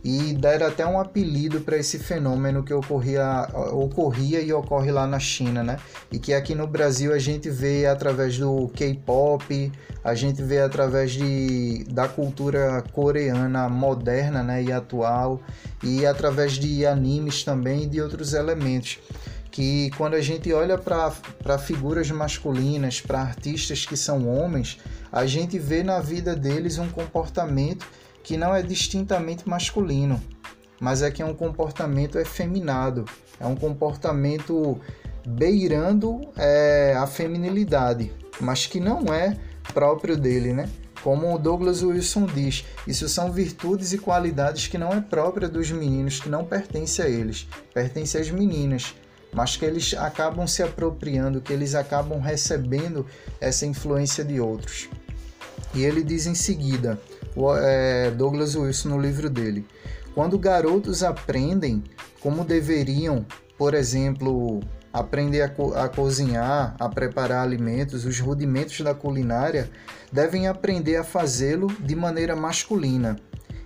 e 0.07 0.33
deram 0.33 0.67
até 0.67 0.87
um 0.87 0.97
apelido 0.97 1.59
para 1.59 1.77
esse 1.77 1.99
fenômeno 1.99 2.63
que 2.63 2.73
ocorria, 2.73 3.45
ocorria 3.73 4.39
e 4.39 4.53
ocorre 4.53 4.89
lá 4.89 5.05
na 5.05 5.19
China, 5.19 5.61
né? 5.65 5.79
E 6.09 6.17
que 6.17 6.33
aqui 6.33 6.55
no 6.55 6.65
Brasil 6.65 7.13
a 7.13 7.19
gente 7.19 7.49
vê 7.49 7.85
através 7.85 8.37
do 8.37 8.69
K-pop, 8.69 9.69
a 10.01 10.15
gente 10.15 10.41
vê 10.41 10.61
através 10.61 11.11
de, 11.11 11.83
da 11.91 12.07
cultura 12.07 12.81
coreana 12.93 13.67
moderna 13.67 14.41
né, 14.41 14.63
e 14.63 14.71
atual, 14.71 15.41
e 15.83 16.05
através 16.05 16.53
de 16.53 16.85
animes 16.85 17.43
também 17.43 17.83
e 17.83 17.87
de 17.87 17.99
outros 17.99 18.33
elementos 18.33 18.99
que 19.51 19.89
quando 19.97 20.13
a 20.13 20.21
gente 20.21 20.53
olha 20.53 20.77
para 20.77 21.57
figuras 21.57 22.09
masculinas, 22.11 23.01
para 23.01 23.19
artistas 23.19 23.85
que 23.85 23.97
são 23.97 24.29
homens, 24.29 24.79
a 25.11 25.25
gente 25.25 25.57
vê 25.57 25.83
na 25.83 25.99
vida 25.99 26.33
deles 26.35 26.77
um 26.77 26.87
comportamento 26.87 27.85
que 28.27 28.35
não 28.35 28.53
é 28.53 28.61
distintamente 28.61 29.47
masculino, 29.47 30.21
mas 30.81 31.01
é 31.01 31.09
que 31.09 31.21
é 31.21 31.25
um 31.25 31.33
comportamento 31.33 32.19
efeminado, 32.19 33.05
é 33.39 33.47
um 33.47 33.55
comportamento 33.55 34.81
beirando 35.25 36.19
é, 36.35 36.93
a 36.97 37.07
feminilidade, 37.07 38.11
mas 38.41 38.65
que 38.65 38.81
não 38.81 39.13
é 39.13 39.37
próprio 39.73 40.17
dele, 40.17 40.51
né? 40.51 40.69
Como 41.01 41.33
o 41.33 41.39
Douglas 41.39 41.81
Wilson 41.81 42.25
diz, 42.25 42.65
isso 42.85 43.07
são 43.07 43.31
virtudes 43.31 43.93
e 43.93 43.97
qualidades 43.97 44.67
que 44.67 44.77
não 44.77 44.89
é 44.91 44.99
própria 44.99 45.47
dos 45.47 45.71
meninos, 45.71 46.19
que 46.19 46.27
não 46.27 46.43
pertence 46.43 47.01
a 47.01 47.07
eles, 47.07 47.47
pertence 47.73 48.17
às 48.17 48.29
meninas, 48.29 48.93
mas 49.31 49.55
que 49.55 49.63
eles 49.63 49.93
acabam 49.93 50.45
se 50.45 50.61
apropriando, 50.61 51.39
que 51.39 51.53
eles 51.53 51.75
acabam 51.75 52.19
recebendo 52.19 53.05
essa 53.39 53.65
influência 53.65 54.25
de 54.25 54.37
outros. 54.37 54.89
E 55.73 55.83
ele 55.85 56.03
diz 56.03 56.25
em 56.25 56.35
seguida: 56.35 56.99
Douglas 58.15 58.55
Wilson 58.55 58.89
no 58.89 58.99
livro 58.99 59.29
dele. 59.29 59.65
Quando 60.13 60.39
garotos 60.39 61.03
aprendem 61.03 61.83
como 62.19 62.43
deveriam, 62.43 63.25
por 63.57 63.73
exemplo, 63.73 64.59
aprender 64.91 65.41
a, 65.41 65.49
co 65.49 65.73
a, 65.75 65.87
cozinhar, 65.87 66.75
a 66.79 66.89
preparar 66.89 67.43
alimentos, 67.43 68.05
os 68.05 68.19
rudimentos 68.19 68.81
da 68.81 68.93
culinária, 68.93 69.69
devem 70.11 70.47
aprender 70.47 70.95
a 70.95 71.03
fazê-lo 71.03 71.67
de 71.79 71.95
maneira 71.95 72.35
masculina. 72.35 73.17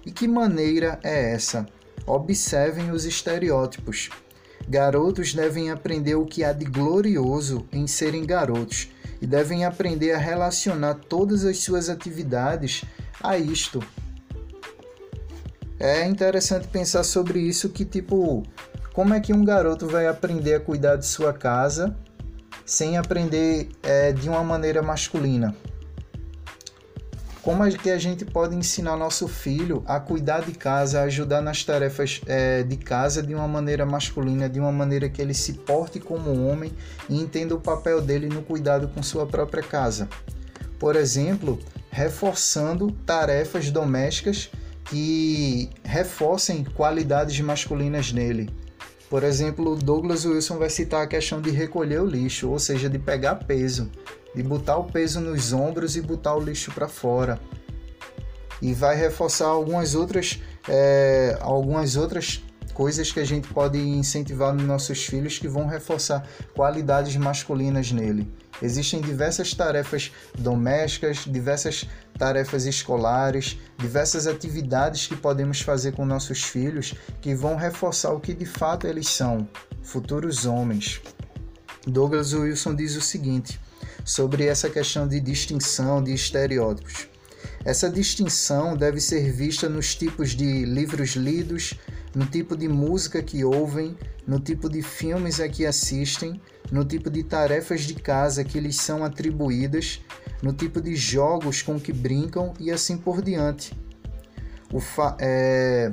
E 0.05 0.11
que 0.11 0.27
maneira 0.27 0.99
é 1.03 1.33
essa? 1.33 1.65
Observem 2.05 2.91
os 2.91 3.05
estereótipos. 3.05 4.09
Garotos 4.67 5.33
devem 5.33 5.71
aprender 5.71 6.15
o 6.15 6.25
que 6.25 6.43
há 6.43 6.51
de 6.51 6.65
glorioso 6.65 7.65
em 7.71 7.87
serem 7.87 8.25
garotos 8.25 8.89
e 9.21 9.27
devem 9.27 9.65
aprender 9.65 10.11
a 10.11 10.17
relacionar 10.17 10.95
todas 10.95 11.45
as 11.45 11.59
suas 11.59 11.89
atividades 11.89 12.83
a 13.23 13.37
isto. 13.37 13.81
É 15.79 16.05
interessante 16.05 16.67
pensar 16.67 17.03
sobre 17.03 17.39
isso 17.39 17.69
que 17.69 17.83
tipo, 17.83 18.43
como 18.93 19.13
é 19.13 19.19
que 19.19 19.33
um 19.33 19.43
garoto 19.43 19.87
vai 19.87 20.07
aprender 20.07 20.53
a 20.53 20.59
cuidar 20.59 20.95
de 20.95 21.05
sua 21.05 21.33
casa 21.33 21.95
sem 22.65 22.97
aprender 22.97 23.69
é, 23.81 24.11
de 24.11 24.29
uma 24.29 24.43
maneira 24.43 24.81
masculina? 24.81 25.55
Como 27.41 27.65
é 27.65 27.71
que 27.71 27.89
a 27.89 27.97
gente 27.97 28.23
pode 28.23 28.55
ensinar 28.55 28.95
nosso 28.95 29.27
filho 29.27 29.83
a 29.87 29.99
cuidar 29.99 30.41
de 30.41 30.51
casa, 30.51 30.99
a 30.99 31.03
ajudar 31.05 31.41
nas 31.41 31.63
tarefas 31.63 32.21
é, 32.27 32.61
de 32.61 32.77
casa 32.77 33.23
de 33.23 33.33
uma 33.33 33.47
maneira 33.47 33.83
masculina, 33.83 34.47
de 34.47 34.59
uma 34.59 34.71
maneira 34.71 35.09
que 35.09 35.19
ele 35.19 35.33
se 35.33 35.53
porte 35.53 35.99
como 35.99 36.45
homem 36.45 36.71
e 37.09 37.19
entenda 37.19 37.55
o 37.55 37.59
papel 37.59 37.99
dele 37.99 38.27
no 38.27 38.43
cuidado 38.43 38.87
com 38.89 39.01
sua 39.01 39.25
própria 39.25 39.63
casa? 39.63 40.07
Por 40.77 40.95
exemplo, 40.95 41.57
reforçando 41.91 42.89
tarefas 43.05 43.69
domésticas 43.69 44.49
que 44.85 45.69
reforcem 45.83 46.63
qualidades 46.63 47.39
masculinas 47.41 48.11
nele. 48.11 48.49
Por 49.09 49.23
exemplo, 49.23 49.75
Douglas 49.75 50.25
Wilson 50.25 50.57
vai 50.57 50.69
citar 50.69 51.03
a 51.03 51.07
questão 51.07 51.41
de 51.41 51.51
recolher 51.51 52.01
o 52.01 52.05
lixo, 52.05 52.49
ou 52.49 52.57
seja, 52.57 52.89
de 52.89 52.97
pegar 52.97 53.35
peso, 53.35 53.91
de 54.33 54.41
botar 54.41 54.77
o 54.77 54.85
peso 54.85 55.19
nos 55.19 55.51
ombros 55.51 55.97
e 55.97 56.01
botar 56.01 56.33
o 56.35 56.39
lixo 56.39 56.71
para 56.71 56.87
fora. 56.87 57.37
E 58.61 58.73
vai 58.73 58.95
reforçar 58.95 59.47
algumas 59.47 59.95
outras, 59.95 60.41
é, 60.67 61.37
algumas 61.41 61.97
outras 61.97 62.41
coisas 62.73 63.11
que 63.11 63.19
a 63.19 63.25
gente 63.25 63.49
pode 63.49 63.77
incentivar 63.77 64.53
nos 64.53 64.63
nossos 64.63 65.05
filhos 65.05 65.37
que 65.37 65.47
vão 65.47 65.67
reforçar 65.67 66.25
qualidades 66.55 67.17
masculinas 67.17 67.91
nele. 67.91 68.31
Existem 68.61 69.01
diversas 69.01 69.53
tarefas 69.53 70.11
domésticas, 70.37 71.25
diversas 71.25 71.87
tarefas 72.17 72.65
escolares, 72.65 73.57
diversas 73.77 74.27
atividades 74.27 75.07
que 75.07 75.15
podemos 75.15 75.61
fazer 75.61 75.93
com 75.93 76.05
nossos 76.05 76.43
filhos 76.43 76.93
que 77.21 77.33
vão 77.33 77.55
reforçar 77.55 78.13
o 78.13 78.19
que 78.19 78.33
de 78.33 78.45
fato 78.45 78.85
eles 78.87 79.07
são, 79.07 79.47
futuros 79.81 80.45
homens. 80.45 81.01
Douglas 81.87 82.33
Wilson 82.33 82.75
diz 82.75 82.95
o 82.95 83.01
seguinte 83.01 83.59
sobre 84.05 84.45
essa 84.45 84.69
questão 84.69 85.07
de 85.07 85.19
distinção 85.19 86.03
de 86.03 86.13
estereótipos. 86.13 87.07
Essa 87.63 87.89
distinção 87.89 88.75
deve 88.75 88.99
ser 88.99 89.31
vista 89.31 89.69
nos 89.69 89.95
tipos 89.95 90.31
de 90.31 90.65
livros 90.65 91.11
lidos, 91.11 91.75
no 92.15 92.25
tipo 92.25 92.55
de 92.55 92.67
música 92.67 93.21
que 93.21 93.43
ouvem, 93.43 93.97
no 94.27 94.39
tipo 94.39 94.69
de 94.69 94.81
filmes 94.81 95.39
a 95.39 95.47
que 95.47 95.65
assistem, 95.65 96.39
no 96.71 96.85
tipo 96.85 97.09
de 97.09 97.23
tarefas 97.23 97.81
de 97.81 97.95
casa 97.95 98.43
que 98.43 98.59
lhes 98.59 98.77
são 98.77 99.03
atribuídas, 99.03 100.01
no 100.41 100.53
tipo 100.53 100.81
de 100.81 100.95
jogos 100.95 101.61
com 101.61 101.79
que 101.79 101.93
brincam 101.93 102.53
e 102.59 102.71
assim 102.71 102.97
por 102.97 103.21
diante. 103.21 103.73
É... 105.19 105.91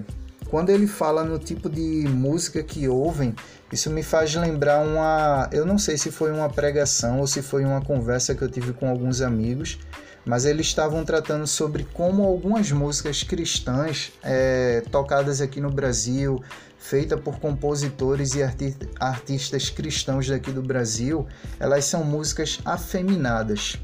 Quando 0.49 0.71
ele 0.71 0.87
fala 0.87 1.25
no 1.25 1.39
tipo 1.39 1.69
de 1.69 2.07
música 2.09 2.63
que 2.63 2.89
ouvem, 2.89 3.35
isso 3.71 3.91
me 3.91 4.03
faz 4.03 4.35
lembrar 4.35 4.81
uma. 4.81 5.49
Eu 5.53 5.67
não 5.67 5.77
sei 5.77 5.99
se 5.99 6.11
foi 6.11 6.33
uma 6.33 6.49
pregação 6.49 7.21
ou 7.21 7.27
se 7.27 7.43
foi 7.43 7.65
uma 7.65 7.83
conversa 7.83 8.35
que 8.35 8.41
eu 8.41 8.49
tive 8.49 8.73
com 8.73 8.89
alguns 8.89 9.21
amigos, 9.21 9.79
mas 10.25 10.45
eles 10.45 10.67
estavam 10.67 11.05
tratando 11.05 11.47
sobre 11.47 11.85
como 11.93 12.25
algumas 12.25 12.71
músicas 12.71 13.23
cristãs 13.23 14.13
é, 14.23 14.83
tocadas 14.91 15.41
aqui 15.41 15.61
no 15.61 15.71
Brasil, 15.71 16.43
feita 16.79 17.17
por 17.17 17.39
compositores 17.39 18.35
e 18.35 18.43
arti 18.43 18.77
artistas 18.99 19.69
cristãos 19.71 20.29
daqui 20.29 20.53
do 20.53 20.63
Brasil, 20.63 21.27
elas 21.59 21.85
são 21.85 22.05
músicas 22.05 22.61
afeminadas. 22.65 23.79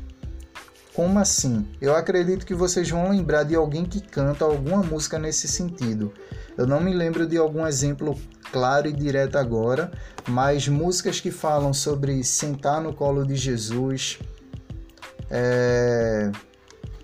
Como 0.95 1.19
assim? 1.19 1.67
Eu 1.81 1.97
acredito 1.97 2.47
que 2.47 2.55
vocês 2.55 2.89
vão 2.89 3.11
lembrar 3.11 3.43
de 3.43 3.57
alguém 3.57 3.85
que 3.85 4.01
canta 4.01 4.45
alguma 4.45 4.81
música 4.81 5.19
nesse 5.19 5.49
sentido. 5.49 6.13
Eu 6.57 6.69
não 6.69 6.81
me 6.81 6.95
lembro 6.95 7.27
de 7.27 7.37
algum 7.37 7.67
exemplo 7.67 8.17
claro 8.53 8.87
e 8.87 8.93
direto 8.93 9.37
agora, 9.37 9.91
mas 10.29 10.69
músicas 10.69 11.21
que 11.21 11.33
falam 11.33 11.75
sobre 11.75 12.23
sentar 12.23 12.81
no 12.81 12.95
colo 12.95 13.27
de 13.27 13.35
Jesus. 13.35 14.21
É... 15.31 16.31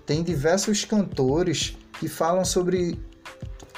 Tem 0.05 0.23
diversos 0.23 0.83
cantores 0.85 1.77
que 1.99 2.07
falam 2.07 2.43
sobre. 2.43 2.99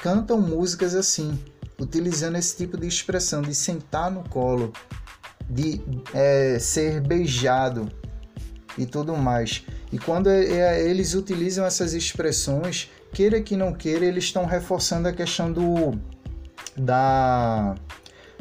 cantam 0.02 0.40
músicas 0.40 0.94
assim, 0.94 1.38
utilizando 1.78 2.36
esse 2.36 2.56
tipo 2.56 2.76
de 2.76 2.86
expressão 2.86 3.42
de 3.42 3.54
sentar 3.54 4.10
no 4.10 4.28
colo, 4.28 4.72
de 5.48 5.80
é, 6.12 6.58
ser 6.58 7.00
beijado 7.00 7.88
e 8.76 8.86
tudo 8.86 9.16
mais. 9.16 9.64
E 9.92 9.98
quando 9.98 10.28
é, 10.28 10.44
é, 10.44 10.88
eles 10.88 11.14
utilizam 11.14 11.64
essas 11.64 11.92
expressões, 11.92 12.90
queira 13.12 13.40
que 13.40 13.56
não 13.56 13.72
queira, 13.72 14.04
eles 14.04 14.24
estão 14.24 14.44
reforçando 14.44 15.08
a 15.08 15.12
questão 15.12 15.52
do 15.52 15.98
da 16.76 17.76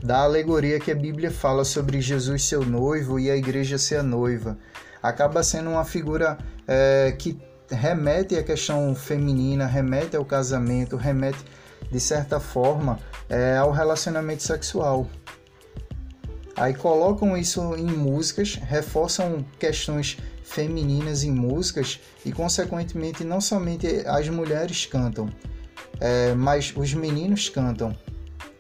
da 0.03 0.19
alegoria 0.19 0.81
que 0.81 0.91
a 0.91 0.95
Bíblia 0.95 1.31
fala 1.31 1.63
sobre 1.63 2.01
Jesus 2.01 2.43
ser 2.43 2.57
o 2.57 2.65
noivo 2.65 3.17
e 3.17 3.31
a 3.31 3.37
igreja 3.37 3.77
ser 3.77 3.97
a 3.97 4.03
noiva. 4.03 4.57
Acaba 5.03 5.43
sendo 5.43 5.69
uma 5.69 5.83
figura 5.83 6.37
é, 6.65 7.13
que 7.19 7.37
remete 7.69 8.37
à 8.37 8.43
questão 8.43 8.95
feminina, 8.95 9.65
remete 9.65 10.15
ao 10.15 10.23
casamento, 10.23 10.95
remete 10.95 11.39
de 11.91 11.99
certa 11.99 12.39
forma 12.39 12.99
é, 13.29 13.57
ao 13.57 13.71
relacionamento 13.71 14.41
sexual. 14.43 15.07
Aí 16.55 16.73
colocam 16.73 17.35
isso 17.35 17.75
em 17.75 17.85
músicas, 17.85 18.55
reforçam 18.55 19.43
questões 19.59 20.17
femininas 20.43 21.23
em 21.23 21.31
músicas 21.31 21.99
e, 22.23 22.31
consequentemente, 22.31 23.23
não 23.23 23.41
somente 23.41 23.87
as 24.05 24.29
mulheres 24.29 24.85
cantam, 24.85 25.27
é, 25.99 26.33
mas 26.35 26.71
os 26.75 26.93
meninos 26.93 27.49
cantam. 27.49 27.95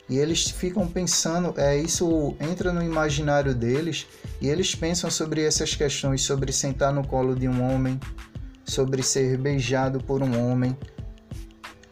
E 0.09 0.17
eles 0.17 0.49
ficam 0.49 0.87
pensando, 0.87 1.53
é, 1.55 1.77
isso 1.77 2.35
entra 2.39 2.73
no 2.73 2.83
imaginário 2.83 3.53
deles 3.53 4.07
e 4.43 4.49
eles 4.49 4.75
pensam 4.75 5.09
sobre 5.09 5.41
essas 5.41 5.73
questões, 5.73 6.21
sobre 6.21 6.51
sentar 6.51 6.91
no 6.91 7.07
colo 7.07 7.33
de 7.33 7.47
um 7.47 7.63
homem, 7.63 7.97
sobre 8.65 9.01
ser 9.01 9.37
beijado 9.37 10.03
por 10.03 10.21
um 10.21 10.37
homem. 10.37 10.77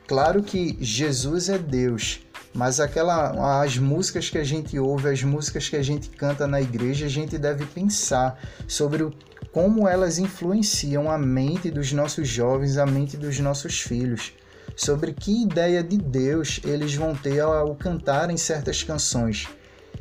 Claro 0.05 0.43
que 0.43 0.77
Jesus 0.81 1.47
é 1.47 1.57
Deus, 1.57 2.19
mas 2.53 2.81
aquela 2.81 3.61
as 3.61 3.77
músicas 3.77 4.29
que 4.29 4.37
a 4.37 4.43
gente 4.43 4.77
ouve, 4.77 5.07
as 5.07 5.23
músicas 5.23 5.69
que 5.69 5.77
a 5.77 5.81
gente 5.81 6.09
canta 6.09 6.45
na 6.45 6.59
igreja, 6.59 7.05
a 7.05 7.09
gente 7.09 7.37
deve 7.37 7.65
pensar 7.67 8.37
sobre 8.67 9.03
o, 9.03 9.13
como 9.53 9.87
elas 9.87 10.19
influenciam 10.19 11.09
a 11.09 11.17
mente 11.17 11.71
dos 11.71 11.93
nossos 11.93 12.27
jovens, 12.27 12.77
a 12.77 12.85
mente 12.85 13.15
dos 13.15 13.39
nossos 13.39 13.79
filhos, 13.79 14.33
sobre 14.75 15.13
que 15.13 15.43
ideia 15.43 15.81
de 15.81 15.97
Deus 15.97 16.59
eles 16.65 16.93
vão 16.95 17.15
ter 17.15 17.39
ao 17.39 17.73
cantarem 17.75 18.35
certas 18.35 18.83
canções. 18.83 19.47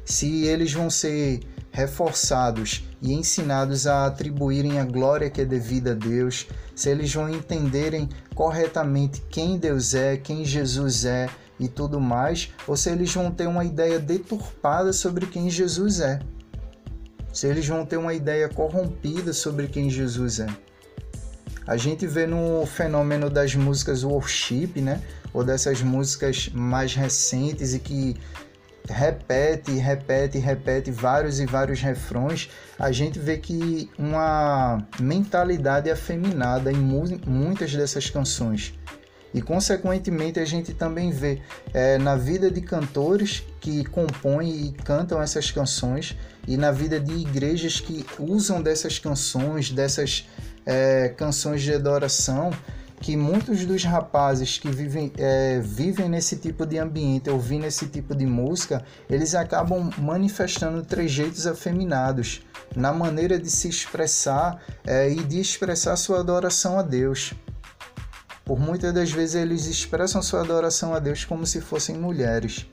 Se 0.05 0.47
eles 0.47 0.73
vão 0.73 0.91
ser 0.91 1.39
reforçados 1.71 2.85
e 3.01 3.13
ensinados 3.13 3.87
a 3.87 4.07
atribuírem 4.07 4.79
a 4.79 4.85
glória 4.85 5.31
que 5.31 5.41
é 5.41 5.45
devida 5.45 5.93
a 5.93 5.95
Deus, 5.95 6.47
se 6.75 6.91
eles 6.91 7.13
vão 7.13 7.29
entenderem 7.29 8.09
corretamente 8.35 9.23
quem 9.31 9.57
Deus 9.57 9.95
é, 9.95 10.17
quem 10.17 10.45
Jesus 10.45 11.05
é, 11.05 11.29
e 11.59 11.69
tudo 11.69 12.01
mais, 12.01 12.53
ou 12.67 12.77
se 12.77 12.91
eles 12.91 13.13
vão 13.13 13.31
ter 13.31 13.47
uma 13.47 13.65
ideia 13.65 13.99
deturpada 13.99 14.93
sobre 14.93 15.27
quem 15.27 15.51
Jesus 15.51 16.01
é. 16.01 16.19
Se 17.33 17.47
eles 17.47 17.67
vão 17.67 17.87
ter 17.87 17.97
uma 17.97 18.15
ideia 18.15 18.49
corrompida 18.49 19.33
sobre 19.33 19.69
quem 19.69 19.89
Jesus 19.89 20.41
é. 20.41 20.49
A 21.67 21.77
gente 21.77 22.07
vê 22.07 22.27
no 22.27 22.67
fenômeno 22.67 23.31
das 23.31 23.55
músicas 23.55 24.03
worship, 24.03 24.81
né? 24.81 25.01
Ou 25.33 25.45
dessas 25.45 25.81
músicas 25.83 26.49
mais 26.53 26.95
recentes 26.95 27.75
e 27.75 27.79
que 27.79 28.17
repete, 28.91 29.73
repete, 29.73 30.39
repete 30.39 30.91
vários 30.91 31.41
e 31.41 31.47
vários 31.47 31.81
refrões, 31.81 32.51
a 32.79 32.91
gente 32.93 33.19
vê 33.19 33.39
que 33.39 33.91
uma 33.99 34.87
mentalidade 34.99 35.91
afeminada 35.91 36.73
em 36.73 36.77
muitas 36.77 37.75
dessas 37.75 38.11
canções. 38.11 38.75
E, 39.33 39.41
consequentemente, 39.41 40.41
a 40.41 40.45
gente 40.45 40.75
também 40.75 41.11
vê 41.13 41.41
é, 41.73 41.99
na 41.99 42.17
vida 42.17 42.51
de 42.51 42.61
cantores 42.61 43.45
que 43.61 43.85
compõem 43.85 44.67
e 44.67 44.73
cantam 44.73 45.23
essas 45.23 45.51
canções 45.51 46.17
e 46.49 46.57
na 46.57 46.73
vida 46.73 46.99
de 46.99 47.13
igrejas 47.13 47.81
que 47.81 48.05
usam 48.19 48.61
dessas 48.61 48.99
canções, 48.99 49.71
dessas 49.71 50.29
é, 50.67 51.11
canções 51.11 51.63
de 51.63 51.73
adoração, 51.73 52.51
que 53.01 53.17
muitos 53.17 53.65
dos 53.65 53.83
rapazes 53.83 54.59
que 54.59 54.71
vivem, 54.71 55.11
é, 55.17 55.59
vivem 55.59 56.09
nesse 56.09 56.37
tipo 56.37 56.67
de 56.67 56.79
ambiente, 56.79 57.31
ouvindo 57.31 57.65
esse 57.65 57.87
tipo 57.87 58.15
de 58.15 58.27
música, 58.27 58.85
eles 59.09 59.35
acabam 59.35 59.91
manifestando 59.97 60.83
trejeitos 60.83 61.47
afeminados 61.47 62.43
na 62.77 62.93
maneira 62.93 63.39
de 63.39 63.51
se 63.51 63.69
expressar 63.69 64.63
é, 64.87 65.11
e 65.11 65.25
de 65.25 65.41
expressar 65.41 65.97
sua 65.97 66.21
adoração 66.21 66.79
a 66.79 66.83
Deus. 66.83 67.33
Por 68.45 68.61
muitas 68.61 68.93
das 68.93 69.11
vezes 69.11 69.35
eles 69.35 69.67
expressam 69.67 70.21
sua 70.21 70.43
adoração 70.43 70.95
a 70.95 70.99
Deus 70.99 71.25
como 71.25 71.47
se 71.47 71.61
fossem 71.61 71.97
mulheres. 71.97 72.67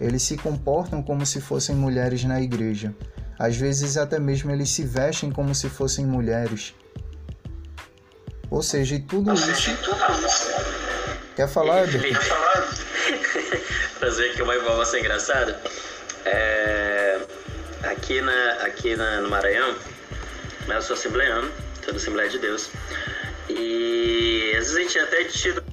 Eles 0.00 0.22
se 0.22 0.36
comportam 0.36 1.02
como 1.02 1.26
se 1.26 1.40
fossem 1.40 1.74
mulheres 1.74 2.22
na 2.22 2.40
igreja. 2.40 2.94
Às 3.36 3.56
vezes 3.56 3.96
até 3.96 4.20
mesmo 4.20 4.52
eles 4.52 4.70
se 4.70 4.84
vestem 4.84 5.32
como 5.32 5.54
se 5.54 5.68
fossem 5.68 6.06
mulheres. 6.06 6.72
Ou 8.52 8.62
seja, 8.62 8.96
e 8.96 9.00
tudo 9.00 9.32
isso. 9.32 9.70
Quer 11.34 11.48
falar, 11.48 11.88
Felipe? 11.88 12.18
Trazer 13.98 14.30
aqui 14.30 14.42
uma 14.42 14.54
informação 14.54 14.98
engraçada. 14.98 15.58
É... 16.26 17.18
Aqui, 17.84 18.20
na, 18.20 18.52
aqui 18.64 18.94
na, 18.94 19.22
no 19.22 19.30
Maranhão, 19.30 19.74
eu 20.68 20.82
sou 20.82 20.94
assembleano, 20.94 21.50
sou 21.82 21.94
da 21.94 21.98
Assembleia 21.98 22.28
de 22.28 22.38
Deus. 22.40 22.68
E 23.48 24.52
às 24.58 24.70
vezes 24.70 24.76
a 24.76 24.80
gente 24.80 24.98
até 24.98 25.24
tido. 25.24 25.64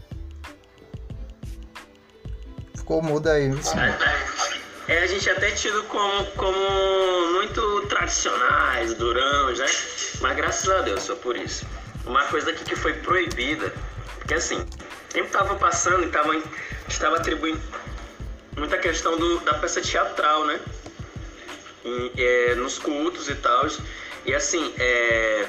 Ficou 2.78 3.02
mudo 3.02 3.30
aí, 3.30 3.50
É, 4.88 5.00
a 5.00 5.08
gente 5.08 5.30
até 5.30 5.52
tido 5.52 5.84
como, 5.84 6.26
como 6.32 7.32
muito 7.34 7.88
tradicionais, 7.90 8.94
durões, 8.94 9.60
né? 9.60 9.68
Mas 10.22 10.38
graças 10.38 10.70
a 10.70 10.82
Deus, 10.82 11.04
só 11.04 11.16
por 11.16 11.36
isso. 11.36 11.66
Uma 12.06 12.24
coisa 12.26 12.52
aqui 12.52 12.64
que 12.64 12.76
foi 12.76 12.93
proibida, 12.93 13.74
porque 14.18 14.34
assim, 14.34 14.60
o 14.60 15.14
tempo 15.14 15.28
estava 15.28 15.56
passando 15.56 16.04
e 16.04 16.10
tava, 16.10 16.36
estava 16.88 17.18
atribuindo 17.18 17.62
muita 18.58 18.78
questão 18.78 19.18
do, 19.18 19.39
da 19.39 19.54
peça 19.56 19.82
teatral, 19.82 20.45
né? 20.45 20.60
E, 21.86 22.12
é, 22.18 22.56
nos 22.56 22.78
cultos 22.78 23.30
e 23.30 23.36
tal. 23.36 23.68
E 24.26 24.34
assim, 24.34 24.74
é, 24.78 25.47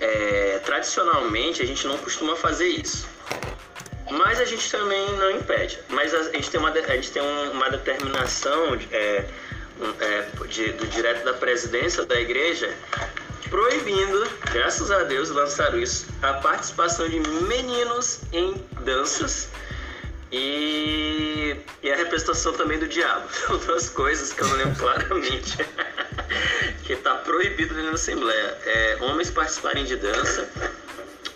é, 0.00 0.60
tradicionalmente 0.64 1.62
a 1.62 1.66
gente 1.66 1.86
não 1.86 1.98
costuma 1.98 2.34
fazer 2.36 2.68
isso. 2.68 3.06
Mas 4.10 4.40
a 4.40 4.44
gente 4.44 4.70
também 4.70 5.16
não 5.16 5.30
impede. 5.30 5.78
Mas 5.88 6.14
a, 6.14 6.32
gente 6.32 6.50
tem 6.50 6.58
uma, 6.58 6.70
a 6.70 6.96
gente 6.96 7.12
tem 7.12 7.22
uma 7.22 7.70
determinação 7.70 8.76
de, 8.76 8.88
é, 8.94 9.28
é, 10.00 10.26
de, 10.46 10.72
do 10.72 10.86
direto 10.86 11.24
da 11.24 11.34
presidência 11.34 12.04
da 12.06 12.18
igreja 12.18 12.74
proibindo, 13.50 14.28
graças 14.52 14.90
a 14.90 15.04
Deus, 15.04 15.30
lançaram 15.30 15.78
isso, 15.78 16.06
a 16.22 16.34
participação 16.34 17.08
de 17.08 17.20
meninos 17.20 18.20
em 18.32 18.54
danças 18.82 19.48
e, 20.30 21.56
e 21.82 21.90
a 21.90 21.96
representação 21.96 22.52
também 22.52 22.78
do 22.78 22.86
diabo. 22.86 23.26
São 23.32 23.58
duas 23.58 23.88
coisas 23.88 24.32
que 24.32 24.42
eu 24.42 24.48
não 24.48 24.56
lembro 24.56 24.76
claramente. 24.78 25.58
que 26.84 26.92
está 26.92 27.14
proibido 27.16 27.74
da 27.74 27.90
Assembleia. 27.90 28.58
É, 28.64 28.98
homens 29.00 29.30
participarem 29.30 29.84
de 29.84 29.96
dança, 29.96 30.48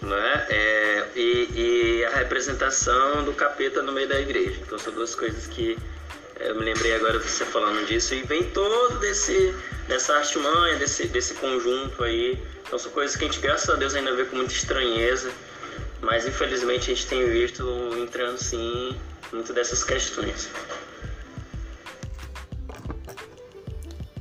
né? 0.01 0.47
É, 0.49 1.09
e, 1.15 1.49
e, 1.55 2.05
a 2.05 2.17
representação 2.17 3.25
do 3.25 3.33
capeta 3.33 3.83
no 3.83 3.93
meio 3.93 4.09
da 4.09 4.21
igreja. 4.21 4.59
Então 4.61 4.79
são 4.79 4.93
duas 4.93 5.15
coisas 5.15 5.47
que 5.47 5.79
eu 6.41 6.55
me 6.57 6.65
lembrei 6.65 6.95
agora 6.95 7.19
você 7.19 7.45
falando 7.45 7.87
disso. 7.87 8.15
E 8.15 8.23
vem 8.23 8.45
todo 8.51 8.99
desse, 8.99 9.55
dessa 9.89 10.15
artimanha, 10.15 10.77
desse, 10.79 11.07
desse 11.09 11.35
conjunto 11.35 12.03
aí. 12.05 12.39
Então 12.67 12.79
são 12.79 12.91
coisas 12.93 13.17
que 13.17 13.25
a 13.25 13.29
gente, 13.29 13.41
graças 13.41 13.69
a 13.69 13.75
Deus, 13.77 13.95
ainda 13.95 14.15
vê 14.15 14.25
com 14.25 14.37
muita 14.37 14.53
estranheza. 14.53 15.31
Mas 16.01 16.27
infelizmente 16.27 16.91
a 16.91 16.95
gente 16.95 17.07
tem 17.07 17.29
visto 17.29 17.65
entrando 17.99 18.39
sim 18.39 18.97
muito 19.33 19.53
dessas 19.53 19.85
questões. 19.85 20.51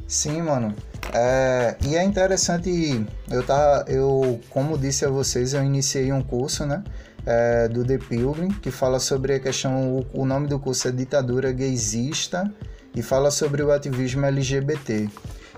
Sim, 0.07 0.41
mano. 0.41 0.76
É, 1.14 1.76
e 1.86 1.95
é 1.95 2.03
interessante, 2.03 3.05
eu 3.30 3.43
tá, 3.43 3.84
eu 3.88 4.39
como 4.49 4.78
disse 4.78 5.03
a 5.03 5.09
vocês, 5.09 5.53
eu 5.53 5.62
iniciei 5.62 6.12
um 6.14 6.24
curso, 6.24 6.66
né, 6.66 6.84
é, 7.26 7.67
do 7.67 7.84
The 7.84 7.97
Pilgrim, 7.97 8.49
que 8.49 8.72
fala 8.72 8.99
sobre 8.99 9.34
a 9.34 9.39
questão, 9.39 9.97
o, 9.97 10.22
o 10.22 10.26
nome 10.26 10.47
do 10.47 10.59
curso 10.59 10.88
é 10.88 10.91
ditadura 10.91 11.51
gaysista 11.51 12.51
e 12.95 13.01
fala 13.01 13.32
sobre 13.32 13.61
o 13.61 13.72
ativismo 13.72 14.26
LGBT. 14.26 15.09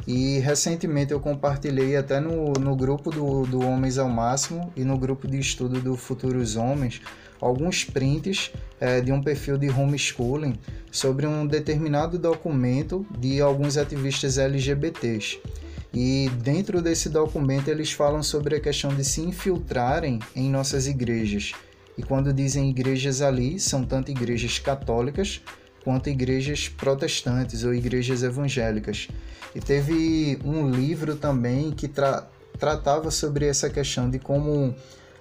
E 0.07 0.39
recentemente 0.39 1.14
eu 1.14 1.20
compartilhei 1.20 1.95
até 1.95 2.20
no, 2.20 2.53
no 2.53 2.76
grupo 2.76 3.09
do, 3.09 3.45
do 3.45 3.61
Homens 3.61 3.97
ao 3.97 4.09
Máximo 4.09 4.72
e 4.76 4.84
no 4.84 4.97
grupo 4.97 5.28
de 5.28 5.39
estudo 5.39 5.80
do 5.80 5.95
Futuros 5.95 6.55
Homens, 6.55 7.01
alguns 7.39 7.84
prints 7.84 8.51
é, 8.80 8.99
de 9.01 9.11
um 9.11 9.22
perfil 9.22 9.57
de 9.57 9.70
homeschooling 9.70 10.59
sobre 10.91 11.26
um 11.26 11.45
determinado 11.45 12.18
documento 12.18 13.05
de 13.18 13.39
alguns 13.39 13.78
ativistas 13.78 14.38
LGBTs. 14.38 15.39
E 15.94 16.30
dentro 16.41 16.82
desse 16.82 17.08
documento 17.08 17.68
eles 17.68 17.91
falam 17.91 18.24
sobre 18.24 18.56
a 18.56 18.60
questão 18.60 18.94
de 18.96 19.04
se 19.04 19.22
infiltrarem 19.22 20.20
em 20.36 20.50
nossas 20.50 20.88
igrejas. 20.88 21.54
E 21.96 22.02
quando 22.02 22.34
dizem 22.34 22.70
igrejas 22.70 23.22
ali, 23.22 23.60
são 23.60 23.86
tanto 23.86 24.10
igrejas 24.10 24.58
católicas 24.58 25.41
quanto 25.84 26.10
igrejas 26.10 26.68
protestantes 26.68 27.64
ou 27.64 27.74
igrejas 27.74 28.24
evangélicas. 28.24 29.08
E 29.54 29.60
teve 29.60 30.39
um 30.44 30.72
livro 30.72 31.16
também 31.16 31.72
que 31.72 31.88
tra 31.88 32.28
tratava 32.58 33.10
sobre 33.12 33.48
essa 33.48 33.70
questão 33.70 34.10
de 34.10 34.20
como 34.20 34.74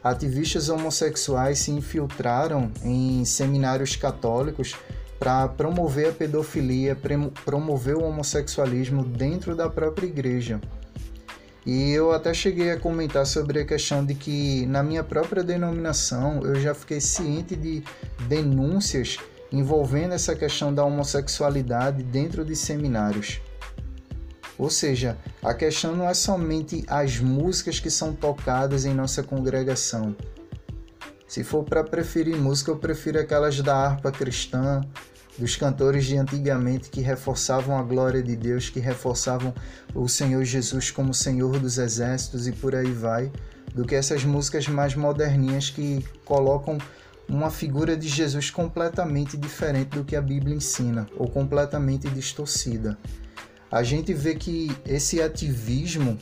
ativistas 0.05 0.69
homossexuais 0.69 1.59
se 1.59 1.71
infiltraram 1.71 2.71
em 2.85 3.25
seminários 3.25 3.97
católicos 3.97 4.77
para 5.23 5.47
promover 5.47 6.09
a 6.09 6.13
pedofilia, 6.13 6.99
promover 7.45 7.95
o 7.95 8.03
homossexualismo 8.03 9.05
dentro 9.05 9.55
da 9.55 9.71
própria 9.71 10.09
igreja. 10.09 10.61
E 11.65 11.93
eu 11.93 12.11
até 12.11 12.35
cheguei 12.35 12.73
a 12.73 12.81
comentar 12.81 13.25
sobre 13.25 13.61
a 13.61 13.65
questão 13.65 14.05
de 14.05 14.17
que 14.17 14.67
na 14.67 14.83
minha 14.83 15.05
própria 15.05 15.45
denominação 15.45 16.43
eu 16.43 16.57
já 16.57 16.75
fiquei 16.75 17.01
ciente 17.01 17.55
de 17.55 17.85
denúncias 18.27 19.17
envolvendo 19.53 20.13
essa 20.13 20.35
questão 20.35 20.75
da 20.75 20.85
homossexualidade 20.85 22.03
dentro 22.03 22.45
de 22.45 22.57
seminários. 22.57 23.41
Ou 24.59 24.69
seja, 24.69 25.17
a 25.41 25.55
questão 25.55 25.95
não 25.95 26.09
é 26.09 26.15
somente 26.15 26.85
as 26.89 27.21
músicas 27.21 27.79
que 27.79 27.91
são 27.91 28.13
tocadas 28.13 28.85
em 28.85 28.93
nossa 28.93 29.23
congregação. 29.23 30.17
Se 31.29 31.45
for 31.45 31.65
para 31.65 31.85
preferir 31.85 32.37
música, 32.37 32.73
eu 32.73 32.77
prefiro 32.77 33.21
aquelas 33.21 33.59
da 33.63 33.75
harpa 33.75 34.11
cristã, 34.11 34.83
dos 35.39 35.57
cantores 35.57 36.05
de 36.05 36.17
antigamente 36.17 36.91
que 36.91 37.01
reforçavam 37.01 37.79
a 37.79 37.83
glória 37.83 38.23
de 38.23 38.37
Deus, 38.37 38.69
que 38.69 38.81
reforçavam 38.81 39.55
o 39.95 40.09
Senhor 40.09 40.45
Jesus 40.45 40.91
como 40.91 41.15
Senhor 41.15 41.59
dos 41.59 41.79
exércitos 41.79 42.47
e 42.47 42.53
por 42.53 42.75
aí 42.75 42.93
vai, 42.93 43.33
do 43.75 43.85
que 43.85 43.95
essas 43.95 44.25
músicas 44.25 44.69
mais 44.69 44.95
moderninhas 44.95 45.71
que 45.71 46.05
colocam 46.25 46.79
uma 47.29 47.51
figura 47.51 47.97
de 47.97 48.09
Jesus 48.09 48.51
completamente 48.51 49.37
diferente 49.37 49.91
do 49.91 50.05
que 50.05 50.15
a 50.15 50.21
Bíblia 50.21 50.55
ensina, 50.55 51.07
ou 51.17 51.29
completamente 51.29 52.09
distorcida. 52.11 52.99
A 53.71 53.83
gente 53.83 54.13
vê 54.13 54.35
que 54.35 54.71
esse 54.85 55.23
ativismo 55.23 56.19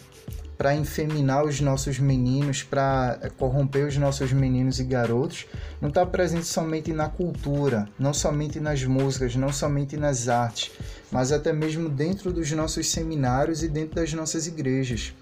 para 0.60 0.74
infeminar 0.74 1.42
os 1.42 1.58
nossos 1.58 1.98
meninos, 1.98 2.62
para 2.62 3.18
corromper 3.38 3.86
os 3.86 3.96
nossos 3.96 4.30
meninos 4.30 4.78
e 4.78 4.84
garotos, 4.84 5.46
não 5.80 5.88
está 5.88 6.04
presente 6.04 6.44
somente 6.44 6.92
na 6.92 7.08
cultura, 7.08 7.88
não 7.98 8.12
somente 8.12 8.60
nas 8.60 8.84
músicas, 8.84 9.34
não 9.34 9.50
somente 9.50 9.96
nas 9.96 10.28
artes, 10.28 10.70
mas 11.10 11.32
até 11.32 11.50
mesmo 11.50 11.88
dentro 11.88 12.30
dos 12.30 12.52
nossos 12.52 12.90
seminários 12.90 13.62
e 13.62 13.68
dentro 13.68 13.94
das 13.94 14.12
nossas 14.12 14.46
igrejas. 14.46 15.14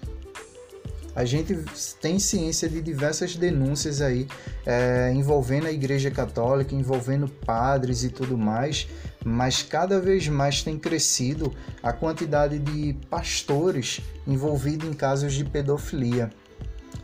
A 1.19 1.25
gente 1.25 1.53
tem 1.99 2.17
ciência 2.17 2.69
de 2.69 2.81
diversas 2.81 3.35
denúncias 3.35 4.01
aí 4.01 4.25
é, 4.65 5.11
envolvendo 5.13 5.67
a 5.67 5.71
Igreja 5.71 6.09
Católica, 6.09 6.73
envolvendo 6.73 7.27
padres 7.27 8.05
e 8.05 8.09
tudo 8.09 8.37
mais, 8.37 8.87
mas 9.25 9.61
cada 9.61 9.99
vez 9.99 10.29
mais 10.29 10.63
tem 10.63 10.79
crescido 10.79 11.53
a 11.83 11.91
quantidade 11.91 12.57
de 12.57 12.93
pastores 13.09 13.99
envolvidos 14.25 14.87
em 14.87 14.93
casos 14.93 15.33
de 15.33 15.43
pedofilia. 15.43 16.29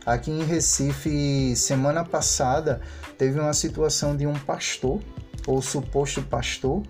Aqui 0.06 0.30
em 0.30 0.44
Recife, 0.44 1.54
semana 1.54 2.02
passada, 2.02 2.80
teve 3.18 3.38
uma 3.38 3.52
situação 3.52 4.16
de 4.16 4.26
um 4.26 4.32
pastor, 4.32 4.98
ou 5.46 5.60
suposto 5.60 6.22
pastor, 6.22 6.82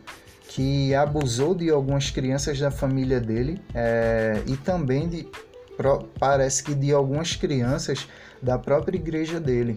que 0.47 0.95
abusou 0.95 1.57
de 1.57 1.71
algumas 1.71 2.09
crianças 2.09 2.57
da 2.61 2.71
família 2.71 3.19
dele 3.19 3.61
é, 3.75 4.41
e 4.47 4.57
também 4.57 5.09
de 5.09 5.29
parece 6.19 6.63
que 6.63 6.75
de 6.75 6.93
algumas 6.93 7.37
crianças 7.37 8.09
da 8.43 8.59
própria 8.59 8.97
igreja 8.97 9.41
dele. 9.41 9.77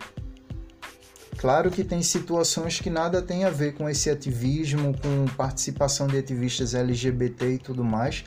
Claro 1.38 1.72
que 1.72 1.86
tem 1.86 2.02
situações 2.02 2.82
que 2.82 2.90
nada 2.90 3.22
tem 3.22 3.46
a 3.46 3.50
ver 3.50 3.74
com 3.74 3.90
esse 3.90 4.10
ativismo, 4.10 4.94
com 5.00 5.26
participação 5.38 6.06
de 6.06 6.18
ativistas 6.18 6.76
LGBT 6.76 7.54
e 7.54 7.58
tudo 7.58 7.82
mais. 7.82 8.26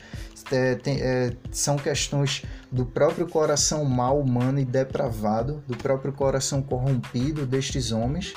É, 0.51 0.73
tem, 0.75 0.99
é, 0.99 1.31
são 1.51 1.77
questões 1.77 2.43
do 2.71 2.85
próprio 2.85 3.27
coração 3.27 3.85
mal 3.85 4.19
humano 4.19 4.59
e 4.59 4.65
depravado, 4.65 5.63
do 5.67 5.77
próprio 5.77 6.11
coração 6.11 6.61
corrompido 6.63 7.45
destes 7.45 7.91
homens. 7.91 8.33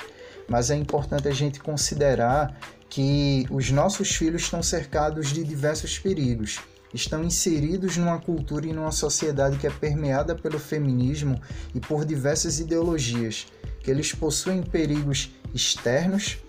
Mas 0.47 0.69
é 0.69 0.75
importante 0.75 1.27
a 1.27 1.33
gente 1.33 1.59
considerar 1.59 2.55
que 2.87 3.47
os 3.49 3.71
nossos 3.71 4.15
filhos 4.15 4.43
estão 4.43 4.61
cercados 4.61 5.29
de 5.29 5.43
diversos 5.43 5.97
perigos 5.97 6.59
estão 6.97 7.23
inseridos 7.23 7.95
numa 7.95 8.19
cultura 8.19 8.67
e 8.67 8.73
numa 8.73 8.91
sociedade 8.91 9.57
que 9.57 9.67
é 9.67 9.69
permeada 9.69 10.35
pelo 10.35 10.59
feminismo 10.59 11.39
e 11.73 11.79
por 11.79 12.03
diversas 12.03 12.59
ideologias, 12.59 13.47
que 13.81 13.89
eles 13.89 14.11
possuem 14.13 14.61
perigos 14.61 15.31
externos 15.53 16.39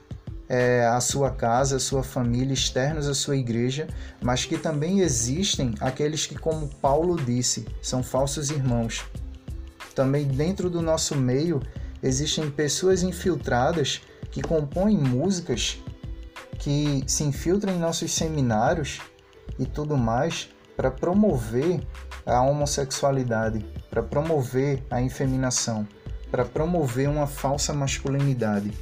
é, 0.48 0.86
à 0.86 0.98
sua 1.00 1.30
casa, 1.30 1.76
à 1.76 1.78
sua 1.78 2.02
família, 2.02 2.54
externos 2.54 3.06
à 3.06 3.14
sua 3.14 3.36
igreja, 3.36 3.86
mas 4.22 4.44
que 4.44 4.56
também 4.56 5.00
existem 5.00 5.74
aqueles 5.80 6.26
que, 6.26 6.34
como 6.34 6.68
Paulo 6.80 7.16
disse, 7.16 7.66
são 7.82 8.02
falsos 8.02 8.50
irmãos. 8.50 9.04
Também 9.94 10.26
dentro 10.26 10.70
do 10.70 10.80
nosso 10.80 11.14
meio 11.14 11.60
existem 12.02 12.50
pessoas 12.50 13.02
infiltradas 13.02 14.00
que 14.30 14.40
compõem 14.40 14.96
músicas 14.96 15.78
que 16.58 17.04
se 17.06 17.24
infiltram 17.24 17.74
em 17.74 17.78
nossos 17.78 18.12
seminários 18.12 19.00
e 19.58 19.66
tudo 19.66 19.96
mais 19.96 20.48
para 20.76 20.90
promover 20.90 21.80
a 22.24 22.40
homossexualidade, 22.42 23.64
para 23.90 24.02
promover 24.02 24.82
a 24.90 25.00
infeminação, 25.00 25.86
para 26.30 26.44
promover 26.44 27.08
uma 27.08 27.26
falsa 27.26 27.72
masculinidade. 27.72 28.72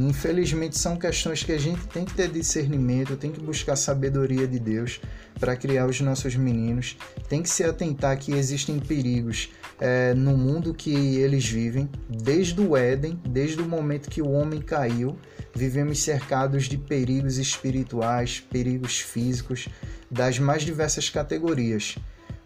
Infelizmente 0.00 0.78
são 0.78 0.96
questões 0.96 1.42
que 1.42 1.50
a 1.50 1.58
gente 1.58 1.84
tem 1.88 2.04
que 2.04 2.14
ter 2.14 2.30
discernimento, 2.30 3.16
tem 3.16 3.32
que 3.32 3.40
buscar 3.40 3.74
sabedoria 3.74 4.46
de 4.46 4.56
Deus 4.56 5.00
para 5.40 5.56
criar 5.56 5.86
os 5.86 6.00
nossos 6.00 6.36
meninos, 6.36 6.96
tem 7.28 7.42
que 7.42 7.50
se 7.50 7.64
atentar 7.64 8.16
que 8.16 8.32
existem 8.32 8.78
perigos 8.78 9.50
é, 9.80 10.14
no 10.14 10.36
mundo 10.36 10.72
que 10.72 11.16
eles 11.16 11.48
vivem, 11.48 11.90
desde 12.08 12.60
o 12.60 12.76
Éden, 12.76 13.20
desde 13.28 13.60
o 13.60 13.68
momento 13.68 14.08
que 14.08 14.22
o 14.22 14.30
homem 14.30 14.60
caiu, 14.60 15.18
vivemos 15.52 16.00
cercados 16.00 16.66
de 16.66 16.78
perigos 16.78 17.36
espirituais, 17.36 18.38
perigos 18.38 19.00
físicos, 19.00 19.68
das 20.08 20.38
mais 20.38 20.62
diversas 20.62 21.10
categorias. 21.10 21.96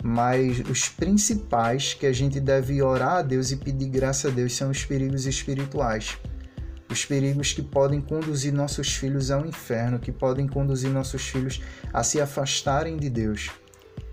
Mas 0.03 0.59
os 0.71 0.89
principais 0.89 1.93
que 1.93 2.07
a 2.07 2.13
gente 2.15 2.41
deve 2.41 2.81
orar 2.81 3.17
a 3.17 3.23
Deus 3.23 3.51
e 3.51 3.57
pedir 3.57 3.89
graça 3.89 4.29
a 4.29 4.31
Deus 4.31 4.57
são 4.57 4.71
os 4.71 4.87
perigos 4.87 5.27
espirituais. 5.27 6.17
Os 6.93 7.07
perigos 7.07 7.55
que 7.55 7.63
podem 7.63 8.03
conduzir 8.03 8.53
nossos 8.53 8.95
filhos 8.95 9.31
ao 9.31 9.47
inferno, 9.47 9.99
que 9.99 10.13
podem 10.13 10.47
conduzir 10.47 10.91
nossos 10.91 11.23
filhos 11.23 11.63
a 11.91 12.05
se 12.05 12.21
afastarem 12.21 12.99
de 12.99 13.09
Deus. 13.09 13.49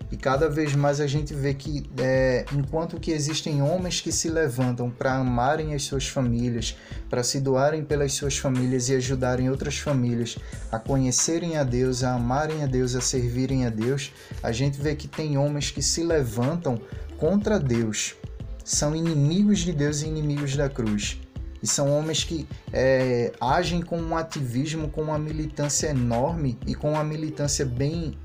E 0.09 0.15
cada 0.15 0.47
vez 0.49 0.73
mais 0.73 1.01
a 1.01 1.05
gente 1.05 1.33
vê 1.33 1.53
que, 1.53 1.83
é, 1.99 2.45
enquanto 2.53 2.97
que 2.97 3.11
existem 3.11 3.61
homens 3.61 3.99
que 3.99 4.13
se 4.13 4.29
levantam 4.29 4.89
para 4.89 5.13
amarem 5.13 5.75
as 5.75 5.83
suas 5.83 6.07
famílias, 6.07 6.77
para 7.09 7.21
se 7.21 7.41
doarem 7.41 7.83
pelas 7.83 8.13
suas 8.13 8.37
famílias 8.37 8.87
e 8.87 8.95
ajudarem 8.95 9.49
outras 9.49 9.77
famílias 9.77 10.37
a 10.71 10.79
conhecerem 10.79 11.57
a 11.57 11.65
Deus, 11.65 12.01
a 12.01 12.13
amarem 12.13 12.63
a 12.63 12.65
Deus, 12.65 12.95
a 12.95 13.01
servirem 13.01 13.65
a 13.65 13.69
Deus, 13.69 14.13
a 14.41 14.53
gente 14.53 14.79
vê 14.79 14.95
que 14.95 15.07
tem 15.09 15.37
homens 15.37 15.69
que 15.69 15.81
se 15.81 16.01
levantam 16.01 16.79
contra 17.17 17.59
Deus, 17.59 18.15
são 18.63 18.95
inimigos 18.95 19.59
de 19.59 19.73
Deus 19.73 20.01
e 20.01 20.07
inimigos 20.07 20.55
da 20.55 20.69
cruz. 20.69 21.19
E 21.61 21.67
são 21.67 21.91
homens 21.91 22.23
que 22.23 22.47
é, 22.71 23.31
agem 23.39 23.81
com 23.81 23.99
um 23.99 24.15
ativismo, 24.15 24.89
com 24.89 25.01
uma 25.03 25.19
militância 25.19 25.87
enorme 25.87 26.57
e 26.65 26.73
com 26.73 26.93
uma 26.93 27.03
militância 27.03 27.65
bem 27.65 28.17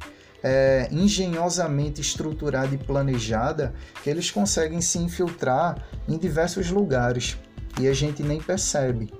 é, 0.42 0.88
engenhosamente 0.92 2.02
estruturada 2.02 2.74
e 2.74 2.78
planejada 2.78 3.72
que 4.02 4.10
eles 4.10 4.30
conseguem 4.30 4.80
se 4.82 4.98
infiltrar 4.98 5.82
em 6.06 6.18
diversos 6.18 6.70
lugares 6.70 7.38
e 7.80 7.88
a 7.88 7.94
gente 7.94 8.22
nem 8.22 8.40
percebe. 8.40 9.10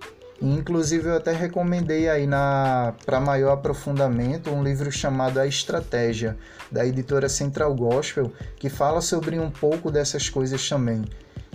Inclusive 0.42 1.08
eu 1.08 1.16
até 1.16 1.32
recomendei 1.32 2.08
aí 2.08 2.28
para 3.06 3.20
maior 3.20 3.52
aprofundamento 3.52 4.50
um 4.50 4.62
livro 4.62 4.92
chamado 4.92 5.40
A 5.40 5.46
Estratégia 5.46 6.36
da 6.70 6.84
editora 6.84 7.28
Central 7.28 7.74
Gospel 7.74 8.30
que 8.56 8.68
fala 8.68 9.00
sobre 9.00 9.38
um 9.38 9.50
pouco 9.50 9.90
dessas 9.90 10.28
coisas 10.28 10.68
também. 10.68 11.04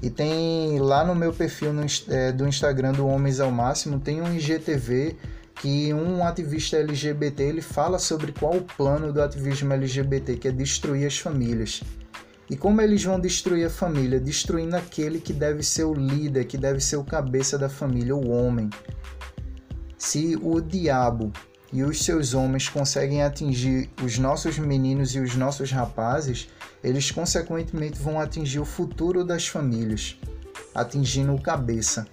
E 0.01 0.09
tem 0.09 0.79
lá 0.79 1.03
no 1.03 1.13
meu 1.13 1.33
perfil 1.33 1.73
no, 1.73 1.85
é, 2.07 2.31
do 2.31 2.47
Instagram 2.47 2.93
do 2.93 3.05
Homens 3.05 3.39
ao 3.39 3.51
Máximo 3.51 3.99
tem 3.99 4.21
um 4.21 4.33
IGTV 4.33 5.15
que 5.55 5.93
um 5.93 6.25
ativista 6.25 6.77
LGBT 6.77 7.43
ele 7.43 7.61
fala 7.61 7.99
sobre 7.99 8.31
qual 8.31 8.55
o 8.55 8.61
plano 8.61 9.11
do 9.11 9.21
ativismo 9.21 9.73
LGBT, 9.73 10.37
que 10.37 10.47
é 10.47 10.51
destruir 10.51 11.05
as 11.05 11.17
famílias. 11.17 11.81
E 12.49 12.55
como 12.55 12.81
eles 12.81 13.03
vão 13.03 13.19
destruir 13.19 13.67
a 13.67 13.69
família? 13.69 14.19
Destruindo 14.19 14.75
aquele 14.75 15.19
que 15.19 15.33
deve 15.33 15.61
ser 15.61 15.83
o 15.83 15.93
líder, 15.93 16.45
que 16.45 16.57
deve 16.57 16.79
ser 16.79 16.95
o 16.95 17.03
cabeça 17.03 17.57
da 17.57 17.67
família, 17.67 18.15
o 18.15 18.29
homem. 18.29 18.69
Se 19.97 20.39
o 20.41 20.61
diabo 20.61 21.31
e 21.71 21.83
os 21.83 22.03
seus 22.03 22.33
homens 22.33 22.69
conseguem 22.69 23.21
atingir 23.21 23.89
os 24.01 24.17
nossos 24.17 24.57
meninos 24.57 25.13
e 25.13 25.19
os 25.19 25.35
nossos 25.35 25.71
rapazes, 25.71 26.47
eles 26.83 27.11
consequentemente 27.11 27.99
vão 27.99 28.19
atingir 28.19 28.59
o 28.59 28.65
futuro 28.65 29.23
das 29.23 29.47
famílias, 29.47 30.17
atingindo 30.73 31.33
o 31.33 31.41
cabeça. 31.41 32.07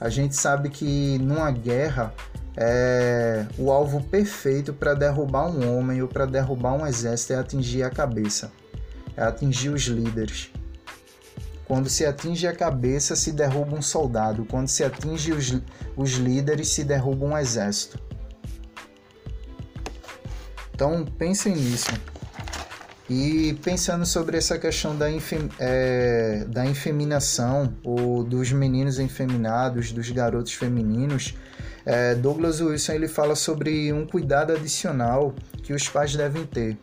A 0.00 0.08
gente 0.08 0.36
sabe 0.36 0.68
que 0.68 1.18
numa 1.18 1.50
guerra 1.50 2.14
é, 2.56 3.46
o 3.56 3.70
alvo 3.70 4.02
perfeito 4.02 4.72
para 4.72 4.94
derrubar 4.94 5.48
um 5.48 5.76
homem 5.76 6.02
ou 6.02 6.08
para 6.08 6.26
derrubar 6.26 6.72
um 6.72 6.86
exército 6.86 7.32
é 7.32 7.36
atingir 7.36 7.82
a 7.82 7.90
cabeça, 7.90 8.52
é 9.16 9.22
atingir 9.22 9.70
os 9.70 9.82
líderes. 9.82 10.50
Quando 11.68 11.90
se 11.90 12.06
atinge 12.06 12.46
a 12.46 12.54
cabeça, 12.54 13.14
se 13.14 13.30
derruba 13.30 13.76
um 13.76 13.82
soldado. 13.82 14.46
Quando 14.46 14.68
se 14.68 14.82
atinge 14.82 15.32
os, 15.32 15.60
os 15.94 16.12
líderes, 16.12 16.68
se 16.70 16.82
derruba 16.82 17.26
um 17.26 17.36
exército. 17.36 18.00
Então 20.72 21.04
pensem 21.04 21.54
nisso. 21.54 21.90
E 23.08 23.54
pensando 23.62 24.04
sobre 24.04 24.36
essa 24.36 24.58
questão 24.58 24.94
da, 24.94 25.10
infem, 25.10 25.48
é, 25.58 26.44
da 26.46 26.66
infeminação, 26.66 27.74
ou 27.82 28.22
dos 28.22 28.52
meninos 28.52 28.98
efeminados, 28.98 29.92
dos 29.92 30.10
garotos 30.10 30.52
femininos, 30.52 31.34
é, 31.86 32.14
Douglas 32.14 32.60
Wilson 32.60 32.92
ele 32.92 33.08
fala 33.08 33.34
sobre 33.34 33.90
um 33.94 34.06
cuidado 34.06 34.52
adicional 34.52 35.34
que 35.62 35.72
os 35.72 35.88
pais 35.88 36.14
devem 36.14 36.44
ter. 36.44 36.76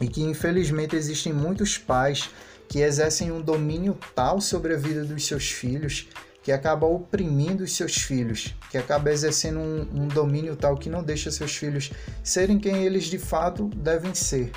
E 0.00 0.06
que 0.06 0.22
infelizmente 0.22 0.94
existem 0.94 1.32
muitos 1.32 1.78
pais 1.78 2.28
que 2.68 2.80
exercem 2.80 3.32
um 3.32 3.40
domínio 3.40 3.96
tal 4.14 4.42
sobre 4.42 4.74
a 4.74 4.76
vida 4.76 5.02
dos 5.02 5.26
seus 5.26 5.50
filhos 5.50 6.08
que 6.42 6.52
acaba 6.52 6.86
oprimindo 6.86 7.64
os 7.64 7.74
seus 7.74 7.96
filhos, 7.96 8.54
que 8.70 8.78
acaba 8.78 9.10
exercendo 9.10 9.58
um, 9.58 9.86
um 9.94 10.08
domínio 10.08 10.56
tal 10.56 10.76
que 10.76 10.88
não 10.88 11.02
deixa 11.02 11.30
seus 11.30 11.56
filhos 11.56 11.90
serem 12.22 12.58
quem 12.58 12.84
eles 12.84 13.04
de 13.04 13.18
fato 13.18 13.68
devem 13.68 14.14
ser. 14.14 14.50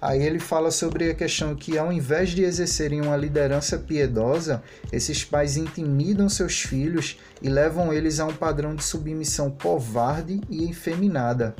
Aí 0.00 0.22
ele 0.22 0.38
fala 0.38 0.70
sobre 0.70 1.10
a 1.10 1.14
questão 1.14 1.54
que, 1.54 1.76
ao 1.76 1.92
invés 1.92 2.30
de 2.30 2.42
exercerem 2.42 3.02
uma 3.02 3.16
liderança 3.16 3.78
piedosa, 3.78 4.62
esses 4.90 5.24
pais 5.24 5.58
intimidam 5.58 6.26
seus 6.28 6.62
filhos 6.62 7.18
e 7.42 7.50
levam 7.50 7.92
eles 7.92 8.18
a 8.18 8.24
um 8.24 8.32
padrão 8.32 8.74
de 8.74 8.82
submissão 8.82 9.50
covarde 9.50 10.40
e 10.48 10.70
efeminada. 10.70 11.54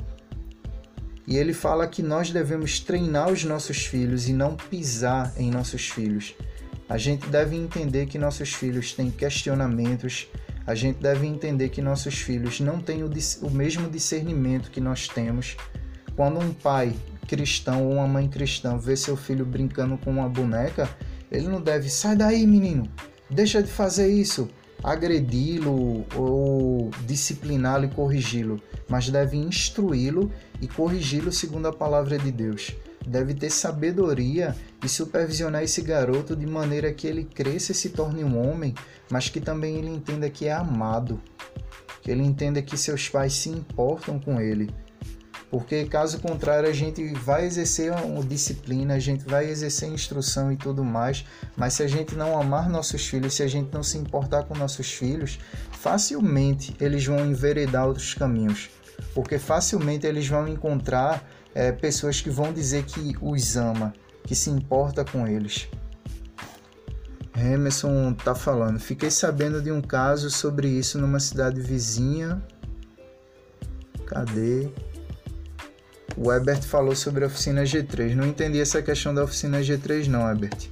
E 1.27 1.37
ele 1.37 1.53
fala 1.53 1.87
que 1.87 2.01
nós 2.01 2.31
devemos 2.31 2.79
treinar 2.79 3.31
os 3.31 3.43
nossos 3.43 3.85
filhos 3.85 4.27
e 4.27 4.33
não 4.33 4.55
pisar 4.55 5.31
em 5.37 5.51
nossos 5.51 5.87
filhos. 5.87 6.35
A 6.89 6.97
gente 6.97 7.27
deve 7.29 7.55
entender 7.55 8.07
que 8.07 8.17
nossos 8.17 8.53
filhos 8.53 8.91
têm 8.91 9.11
questionamentos, 9.11 10.27
a 10.65 10.73
gente 10.73 10.99
deve 10.99 11.27
entender 11.27 11.69
que 11.69 11.81
nossos 11.81 12.15
filhos 12.15 12.59
não 12.59 12.81
têm 12.81 13.03
o, 13.03 13.09
o 13.43 13.51
mesmo 13.51 13.87
discernimento 13.87 14.71
que 14.71 14.81
nós 14.81 15.07
temos. 15.07 15.55
Quando 16.15 16.39
um 16.39 16.51
pai 16.51 16.93
cristão 17.27 17.85
ou 17.85 17.93
uma 17.93 18.07
mãe 18.07 18.27
cristã 18.27 18.77
vê 18.77 18.95
seu 18.95 19.15
filho 19.15 19.45
brincando 19.45 19.97
com 19.97 20.11
uma 20.11 20.27
boneca, 20.27 20.89
ele 21.31 21.47
não 21.47 21.61
deve, 21.61 21.89
sai 21.89 22.15
daí, 22.15 22.45
menino, 22.45 22.89
deixa 23.29 23.63
de 23.63 23.69
fazer 23.69 24.09
isso, 24.11 24.49
agredi-lo 24.83 26.05
ou 26.15 26.89
discipliná-lo 27.05 27.85
e 27.85 27.89
corrigi-lo, 27.89 28.61
mas 28.89 29.09
deve 29.09 29.37
instruí-lo 29.37 30.31
e 30.59 30.67
corrigi-lo 30.67 31.31
segundo 31.31 31.67
a 31.67 31.73
palavra 31.73 32.17
de 32.17 32.31
Deus. 32.31 32.75
Deve 33.05 33.33
ter 33.33 33.49
sabedoria 33.49 34.55
e 34.83 34.89
supervisionar 34.89 35.63
esse 35.63 35.81
garoto 35.81 36.35
de 36.35 36.45
maneira 36.45 36.93
que 36.93 37.07
ele 37.07 37.23
cresça 37.23 37.71
e 37.71 37.75
se 37.75 37.89
torne 37.89 38.23
um 38.23 38.37
homem, 38.37 38.75
mas 39.09 39.29
que 39.29 39.39
também 39.39 39.77
ele 39.77 39.89
entenda 39.89 40.29
que 40.29 40.47
é 40.47 40.51
amado, 40.51 41.19
que 42.01 42.11
ele 42.11 42.23
entenda 42.23 42.61
que 42.61 42.77
seus 42.77 43.09
pais 43.09 43.33
se 43.33 43.49
importam 43.49 44.19
com 44.19 44.39
ele, 44.39 44.69
porque 45.51 45.83
caso 45.83 46.17
contrário 46.21 46.69
a 46.69 46.71
gente 46.71 47.13
vai 47.13 47.45
exercer 47.45 47.91
uma 47.91 48.23
disciplina, 48.23 48.93
a 48.93 48.99
gente 48.99 49.25
vai 49.25 49.49
exercer 49.49 49.89
instrução 49.89 50.49
e 50.49 50.55
tudo 50.55 50.81
mais, 50.81 51.25
mas 51.57 51.73
se 51.73 51.83
a 51.83 51.87
gente 51.87 52.15
não 52.15 52.39
amar 52.39 52.69
nossos 52.69 53.05
filhos, 53.05 53.33
se 53.33 53.43
a 53.43 53.47
gente 53.47 53.69
não 53.73 53.83
se 53.83 53.97
importar 53.97 54.43
com 54.43 54.57
nossos 54.57 54.89
filhos, 54.89 55.37
facilmente 55.73 56.73
eles 56.79 57.05
vão 57.05 57.19
enveredar 57.25 57.85
outros 57.85 58.13
caminhos, 58.13 58.69
porque 59.13 59.37
facilmente 59.37 60.07
eles 60.07 60.25
vão 60.25 60.47
encontrar 60.47 61.21
é, 61.53 61.69
pessoas 61.73 62.21
que 62.21 62.29
vão 62.29 62.53
dizer 62.53 62.85
que 62.85 63.17
os 63.21 63.57
ama, 63.57 63.93
que 64.23 64.33
se 64.33 64.49
importa 64.49 65.03
com 65.03 65.27
eles. 65.27 65.67
Emerson 67.35 68.13
tá 68.13 68.33
falando. 68.33 68.79
Fiquei 68.79 69.11
sabendo 69.11 69.61
de 69.61 69.71
um 69.71 69.81
caso 69.81 70.29
sobre 70.29 70.69
isso 70.69 70.97
numa 70.97 71.19
cidade 71.19 71.59
vizinha. 71.59 72.41
Cadê? 74.05 74.69
O 76.17 76.31
Ebert 76.31 76.63
falou 76.63 76.95
sobre 76.95 77.23
a 77.23 77.27
oficina 77.27 77.63
G3. 77.63 78.15
Não 78.15 78.25
entendi 78.25 78.59
essa 78.59 78.81
questão 78.81 79.13
da 79.13 79.23
oficina 79.23 79.59
G3 79.59 80.07
não, 80.07 80.29
Ebert. 80.29 80.69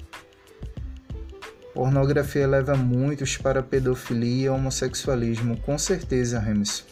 Pornografia 1.73 2.47
leva 2.47 2.75
muitos 2.75 3.37
para 3.37 3.63
pedofilia 3.63 4.47
e 4.47 4.49
homossexualismo, 4.49 5.57
com 5.61 5.77
certeza, 5.77 6.39
Remus. 6.39 6.83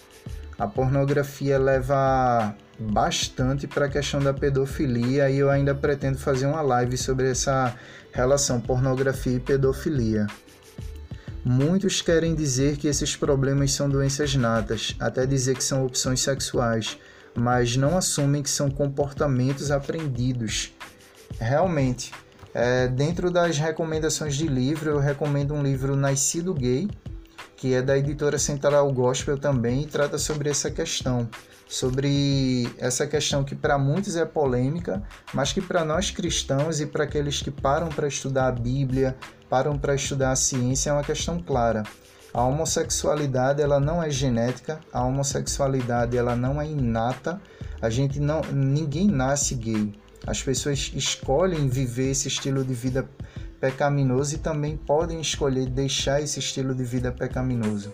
A 0.57 0.65
pornografia 0.65 1.59
leva 1.59 2.55
bastante 2.79 3.67
para 3.67 3.85
a 3.85 3.89
questão 3.89 4.19
da 4.19 4.33
pedofilia 4.33 5.29
e 5.29 5.39
eu 5.39 5.49
ainda 5.49 5.75
pretendo 5.75 6.17
fazer 6.17 6.45
uma 6.45 6.61
live 6.61 6.97
sobre 6.97 7.29
essa 7.29 7.75
relação 8.11 8.61
pornografia 8.61 9.33
e 9.33 9.39
pedofilia. 9.39 10.25
Muitos 11.43 12.01
querem 12.01 12.35
dizer 12.35 12.77
que 12.77 12.87
esses 12.87 13.15
problemas 13.15 13.71
são 13.71 13.87
doenças 13.87 14.35
natas, 14.35 14.95
até 14.99 15.25
dizer 15.25 15.55
que 15.55 15.63
são 15.63 15.85
opções 15.85 16.21
sexuais, 16.21 16.97
mas 17.38 17.77
não 17.77 17.95
assumem 17.95 18.41
que 18.41 18.49
são 18.49 18.69
comportamentos 18.69 19.69
aprendidos. 19.69 20.73
Realmente, 21.39 22.11
é, 22.53 22.88
dentro 22.88 23.29
das 23.29 23.59
recomendações 23.59 24.35
de 24.35 24.47
livro, 24.47 24.89
eu 24.89 24.99
recomendo 24.99 25.53
um 25.53 25.61
livro 25.61 25.95
Nascido 25.95 26.51
Gay, 26.53 26.89
que 27.55 27.75
é 27.75 27.81
da 27.81 27.95
editora 27.95 28.39
Central 28.39 28.91
Gospel 28.91 29.38
também, 29.38 29.83
e 29.83 29.85
trata 29.85 30.17
sobre 30.17 30.49
essa 30.49 30.71
questão. 30.71 31.29
Sobre 31.69 32.67
essa 32.77 33.05
questão 33.05 33.43
que 33.43 33.53
para 33.53 33.77
muitos 33.77 34.15
é 34.15 34.25
polêmica, 34.25 35.03
mas 35.33 35.53
que 35.53 35.61
para 35.61 35.85
nós 35.85 36.09
cristãos 36.09 36.79
e 36.79 36.88
para 36.88 37.03
aqueles 37.03 37.41
que 37.41 37.51
param 37.51 37.89
para 37.89 38.07
estudar 38.07 38.47
a 38.47 38.51
Bíblia, 38.51 39.15
param 39.49 39.77
para 39.77 39.93
estudar 39.93 40.31
a 40.31 40.35
ciência, 40.35 40.89
é 40.89 40.93
uma 40.93 41.03
questão 41.03 41.39
clara. 41.39 41.83
A 42.34 42.43
homossexualidade 42.43 43.61
ela 43.61 43.80
não 43.80 44.03
é 44.03 44.09
genética, 44.09 44.80
a 44.91 45.03
homossexualidade 45.03 46.17
ela 46.17 46.36
não 46.36 46.61
é 46.61 46.65
inata. 46.65 47.41
A 47.82 47.89
gente 47.89 48.19
não, 48.19 48.41
ninguém 48.51 49.07
nasce 49.07 49.55
gay. 49.55 49.93
As 50.25 50.41
pessoas 50.41 50.91
escolhem 50.93 51.69
viver 51.69 52.11
esse 52.11 52.28
estilo 52.28 52.63
de 52.63 52.73
vida 52.73 53.07
pecaminoso 53.59 54.36
e 54.36 54.38
também 54.38 54.75
podem 54.75 55.21
escolher 55.21 55.67
deixar 55.67 56.21
esse 56.21 56.39
estilo 56.39 56.75
de 56.75 56.84
vida 56.84 57.11
pecaminoso. 57.11 57.93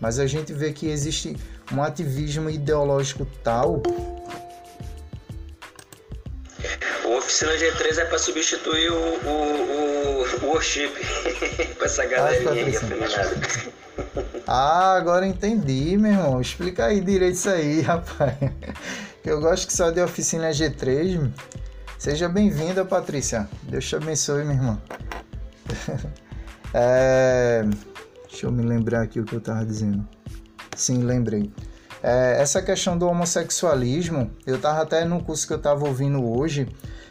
Mas 0.00 0.18
a 0.18 0.26
gente 0.26 0.52
vê 0.52 0.72
que 0.72 0.86
existe 0.86 1.36
um 1.72 1.82
ativismo 1.82 2.48
ideológico 2.48 3.26
tal 3.42 3.82
Oficina 7.28 7.52
G3 7.52 7.98
é 7.98 8.04
para 8.06 8.18
substituir 8.18 8.90
o, 8.90 8.96
o, 8.96 9.28
o, 9.28 10.17
o 10.17 10.17
worship 10.42 10.90
para 11.76 11.86
essa 11.86 12.06
galerinha 12.06 12.52
aí 12.52 12.76
afeminada. 12.76 13.40
Ah, 14.46 14.94
agora 14.94 15.26
entendi, 15.26 15.96
meu 15.96 16.12
irmão. 16.12 16.40
Explica 16.40 16.86
aí 16.86 17.00
direito 17.00 17.34
isso 17.34 17.50
aí, 17.50 17.80
rapaz. 17.82 18.34
Eu 19.24 19.40
gosto 19.40 19.66
que 19.66 19.72
só 19.72 19.90
de 19.90 20.00
oficina 20.00 20.50
G3. 20.50 21.30
Seja 21.98 22.28
bem-vinda, 22.28 22.84
Patrícia. 22.84 23.48
Deus 23.64 23.86
te 23.86 23.96
abençoe, 23.96 24.44
minha 24.44 24.56
irmã. 24.56 24.82
É... 26.74 27.64
Deixa 28.28 28.44
eu 28.44 28.52
me 28.52 28.62
lembrar 28.62 29.00
aqui 29.00 29.18
o 29.18 29.24
que 29.24 29.34
eu 29.34 29.38
estava 29.38 29.64
dizendo. 29.64 30.06
Sim, 30.76 31.02
lembrei. 31.02 31.50
É, 32.02 32.36
essa 32.40 32.62
questão 32.62 32.96
do 32.96 33.06
homossexualismo, 33.06 34.30
eu 34.46 34.56
estava 34.56 34.82
até 34.82 35.04
no 35.04 35.22
curso 35.22 35.46
que 35.46 35.52
eu 35.52 35.56
estava 35.56 35.86
ouvindo 35.86 36.24
hoje, 36.24 36.68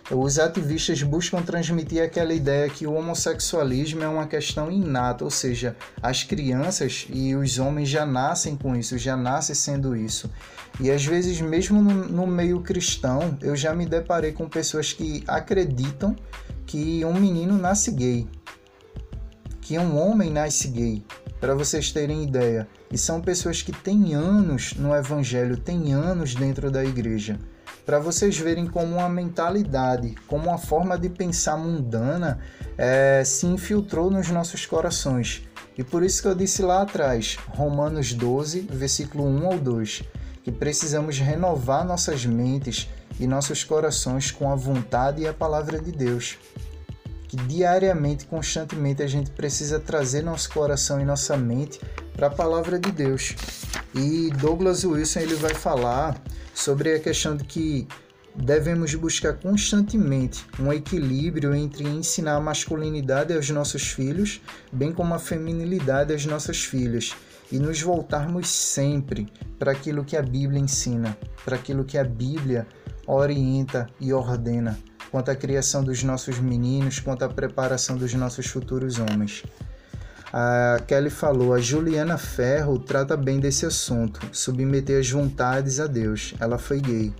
os 0.10 0.39
ativistas 0.39 1.03
buscam 1.03 1.41
transmitir 1.41 2.01
aquela 2.01 2.34
ideia 2.34 2.70
que 2.70 2.88
o 2.88 2.93
homossexualismo 2.93 4.03
é 4.03 4.08
uma 4.08 4.26
questão 4.26 4.72
inata, 4.72 5.26
ou 5.26 5.30
seja, 5.30 5.76
as 6.01 6.24
crianças 6.24 7.08
e 7.10 7.36
os 7.36 7.60
homens 7.60 7.89
já 7.89 8.05
nascem 8.05 8.55
com 8.55 8.74
isso, 8.74 8.97
já 8.97 9.18
nascem 9.18 9.53
sendo 9.53 9.95
isso. 9.95 10.32
E 10.80 10.89
às 10.89 11.03
vezes, 11.05 11.41
mesmo 11.41 11.82
no, 11.82 12.26
meio 12.26 12.62
cristão, 12.62 13.38
eu 13.41 13.55
já 13.55 13.74
me 13.74 13.86
deparei 13.86 14.32
com 14.32 14.47
pessoas 14.47 14.93
que 14.93 15.24
acreditam 15.28 16.16
que 16.66 17.03
um 17.03 17.14
menino 17.14 17.58
nasce 17.58 17.91
gay, 17.91 18.28
que 19.60 19.78
um 19.78 19.97
homem 19.97 20.30
nasce 20.30 20.70
gay, 20.70 21.03
para 21.41 21.53
vocês 21.53 21.91
terem 21.91 22.24
ideia. 22.24 22.66
E 22.89 22.97
são 22.97 23.20
pessoas 23.20 23.62
que 23.62 23.74
têm 23.74 24.14
anos 24.14 24.74
no 24.76 24.95
evangelho, 24.95 25.58
têm 25.58 25.93
anos 25.93 26.34
dentro 26.34 26.72
da 26.72 26.86
igreja 26.86 27.38
para 27.88 28.00
vocês 28.00 28.38
verem 28.38 28.68
como 28.68 28.98
uma 28.98 29.08
mentalidade, 29.08 30.14
como 30.28 30.50
uma 30.50 30.58
forma 30.58 31.00
de 31.00 31.08
pensar 31.08 31.56
mundana 31.56 32.38
é, 32.78 33.24
se 33.24 33.46
infiltrou 33.46 34.12
nos 34.12 34.28
nossos 34.28 34.66
corações. 34.66 35.48
E 35.78 35.86
por 35.86 36.04
isso 36.04 36.22
que 36.22 36.28
eu 36.28 36.36
disse 36.36 36.62
lá 36.62 36.82
atrás, 36.82 37.38
Romanos 37.48 38.12
12, 38.12 38.68
versículo 38.70 39.24
1 39.24 39.46
ao 39.46 39.58
2, 39.58 40.04
que 40.44 40.52
precisamos 40.52 41.18
renovar 41.18 41.86
nossas 41.86 42.26
mentes 42.26 42.90
e 43.18 43.26
nossos 43.26 43.64
corações 43.64 44.32
com 44.32 44.52
a 44.52 44.56
vontade 44.56 45.22
e 45.22 45.28
a 45.28 45.34
palavra 45.34 45.80
de 45.80 45.94
Deus. 45.94 46.38
Que 47.28 47.36
diariamente, 47.36 48.25
constantemente, 48.25 49.03
a 49.03 49.07
gente 49.07 49.32
precisa 49.32 49.80
trazer 49.80 50.23
nosso 50.23 50.49
coração 50.49 50.99
e 51.01 51.05
nossa 51.05 51.36
mente 51.36 51.80
para 52.15 52.28
a 52.28 52.32
palavra 52.32 52.80
de 52.80 52.91
Deus. 52.91 53.36
E 53.93 54.30
Douglas 54.39 54.84
Wilson 54.84 55.19
ele 55.19 55.36
vai 55.36 55.53
falar 55.53 56.21
sobre 56.53 56.93
a 56.93 56.99
questão 56.99 57.36
de 57.36 57.43
que 57.43 57.88
devemos 58.36 58.93
buscar 58.95 59.34
constantemente 59.34 60.45
um 60.59 60.71
equilíbrio 60.71 61.55
entre 61.55 61.84
ensinar 61.88 62.36
a 62.36 62.41
masculinidade 62.41 63.34
aos 63.34 63.49
nossos 63.49 63.88
filhos, 63.89 64.41
bem 64.71 64.93
como 64.93 65.13
a 65.13 65.19
feminilidade 65.19 66.13
às 66.13 66.25
nossas 66.25 66.63
filhas, 66.63 67.13
e 67.51 67.59
nos 67.59 67.82
voltarmos 67.82 68.49
sempre 68.49 69.28
para 69.57 69.71
aquilo 69.71 70.05
que 70.05 70.15
a 70.15 70.21
Bíblia 70.21 70.59
ensina, 70.59 71.17
para 71.43 71.55
aquilo 71.55 71.84
que 71.84 71.97
a 71.97 72.03
Bíblia 72.03 72.67
orienta 73.07 73.88
e 73.99 74.13
ordena 74.13 74.78
quanto 75.12 75.32
à 75.32 75.36
criação 75.36 75.84
dos 75.84 76.03
nossos 76.03 76.39
meninos, 76.39 76.99
quanto 76.99 77.24
à 77.24 77.30
preparação 77.30 77.97
dos 77.97 78.14
nossos 78.14 78.47
futuros 78.47 78.99
homens. 78.99 79.43
A 80.32 80.80
Kelly 80.86 81.10
falou: 81.10 81.53
a 81.53 81.60
Juliana 81.60 82.18
Ferro 82.18 82.78
trata 82.80 83.16
bem 83.16 83.39
desse 83.39 83.66
assunto, 83.66 84.20
submeter 84.32 84.99
as 84.99 85.10
vontades 85.10 85.80
a 85.80 85.88
Deus. 85.88 86.34
Ela 86.39 86.58
foi 86.58 86.82
gay. 86.82 87.14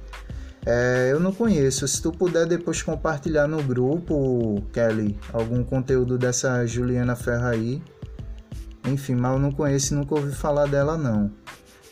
É, 0.66 1.10
eu 1.12 1.20
não 1.20 1.32
conheço. 1.32 1.88
Se 1.88 2.02
tu 2.02 2.12
puder 2.12 2.46
depois 2.46 2.82
compartilhar 2.82 3.48
no 3.48 3.64
grupo, 3.64 4.62
Kelly, 4.74 5.18
algum 5.32 5.64
conteúdo 5.64 6.18
dessa 6.18 6.66
Juliana 6.66 7.16
Ferro 7.16 7.46
aí. 7.46 7.82
Enfim, 8.86 9.16
mas 9.16 9.32
eu 9.32 9.40
não 9.40 9.52
conheço 9.52 9.94
e 9.94 9.98
nunca 9.98 10.16
ouvi 10.16 10.36
falar 10.36 10.68
dela 10.68 10.98
não. 10.98 11.32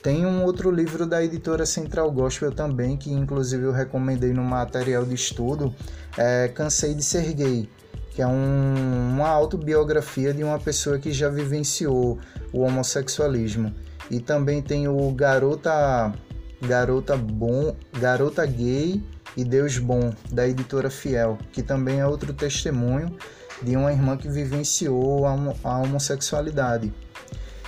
Tem 0.06 0.24
um 0.24 0.44
outro 0.44 0.70
livro 0.70 1.08
da 1.08 1.24
editora 1.24 1.66
Central 1.66 2.12
Gospel 2.12 2.52
também, 2.52 2.96
que 2.96 3.12
inclusive 3.12 3.64
eu 3.64 3.72
recomendei 3.72 4.34
no 4.34 4.44
material 4.44 5.04
de 5.04 5.16
estudo, 5.16 5.74
é 6.16 6.48
Cansei 6.48 6.94
de 6.94 7.02
Ser 7.02 7.34
Gay, 7.34 7.68
que 8.12 8.22
é 8.22 8.28
um, 8.28 9.10
uma 9.16 9.30
autobiografia 9.30 10.32
de 10.32 10.44
uma 10.44 10.60
pessoa 10.60 11.00
que 11.00 11.12
já 11.12 11.28
vivenciou 11.28 12.20
o 12.54 12.60
homossexualismo. 12.60 13.74
E 14.12 14.20
também 14.20 14.62
tem 14.62 14.88
o 14.88 15.12
Garota 15.12 16.14
Garota 16.62 17.18
Bom, 17.18 17.76
Garota 18.00 18.46
Gay 18.46 19.04
e 19.36 19.44
Deus 19.44 19.80
Bom, 19.80 20.14
da 20.32 20.48
editora 20.48 20.92
Fiel, 20.92 21.36
que 21.52 21.64
também 21.64 22.02
é 22.02 22.06
outro 22.06 22.32
testemunho 22.32 23.18
de 23.60 23.76
uma 23.76 23.92
irmã 23.92 24.16
que 24.16 24.30
vivenciou 24.30 25.26
a 25.26 25.80
homossexualidade. 25.80 26.94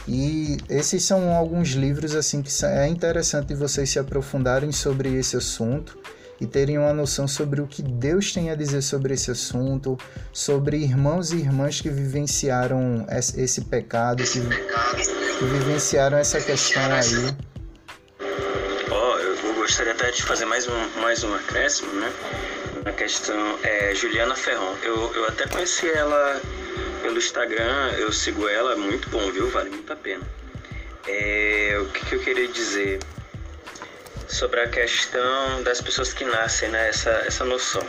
E 0.07 0.57
esses 0.69 1.03
são 1.03 1.35
alguns 1.35 1.69
livros 1.69 2.15
assim 2.15 2.41
que 2.41 2.51
é 2.65 2.87
interessante 2.87 3.53
vocês 3.53 3.89
se 3.89 3.99
aprofundarem 3.99 4.71
sobre 4.71 5.13
esse 5.15 5.35
assunto 5.35 5.97
e 6.39 6.45
terem 6.45 6.77
uma 6.77 6.93
noção 6.93 7.27
sobre 7.27 7.61
o 7.61 7.67
que 7.67 7.81
Deus 7.81 8.31
tem 8.31 8.49
a 8.49 8.55
dizer 8.55 8.81
sobre 8.81 9.13
esse 9.15 9.31
assunto, 9.31 9.97
sobre 10.31 10.77
irmãos 10.77 11.31
e 11.31 11.37
irmãs 11.37 11.81
que 11.81 11.89
vivenciaram 11.89 13.05
esse 13.09 13.61
pecado, 13.61 14.23
que, 14.23 14.39
que 14.39 15.45
vivenciaram 15.45 16.17
essa 16.17 16.39
questão 16.39 16.83
aí. 16.83 17.35
Ó, 18.89 19.13
oh, 19.13 19.17
eu 19.19 19.55
gostaria 19.55 19.91
até 19.91 20.11
de 20.11 20.23
fazer 20.23 20.45
mais 20.45 20.67
um, 20.67 21.01
mais 21.01 21.23
um 21.23 21.33
acréscimo, 21.33 21.91
né? 21.93 22.13
Na 22.85 22.93
questão 22.93 23.57
é 23.63 23.93
Juliana 23.93 24.35
Ferron. 24.35 24.73
Eu, 24.83 25.13
eu 25.15 25.27
até 25.27 25.47
conheci 25.47 25.89
ela 25.89 26.39
pelo 27.01 27.17
Instagram, 27.17 27.91
eu 27.97 28.11
sigo 28.11 28.47
ela, 28.47 28.75
muito 28.75 29.09
bom, 29.09 29.31
viu? 29.31 29.49
Vale 29.49 29.69
muito 29.69 29.91
a 29.91 29.95
pena. 29.95 30.23
É, 31.07 31.77
o 31.81 31.85
que, 31.87 32.05
que 32.05 32.15
eu 32.15 32.19
queria 32.19 32.47
dizer? 32.47 32.99
sobre 34.27 34.59
a 34.59 34.67
questão 34.67 35.63
das 35.63 35.81
pessoas 35.81 36.13
que 36.13 36.25
nascem, 36.25 36.69
né? 36.69 36.89
essa, 36.89 37.09
essa 37.25 37.45
noção. 37.45 37.85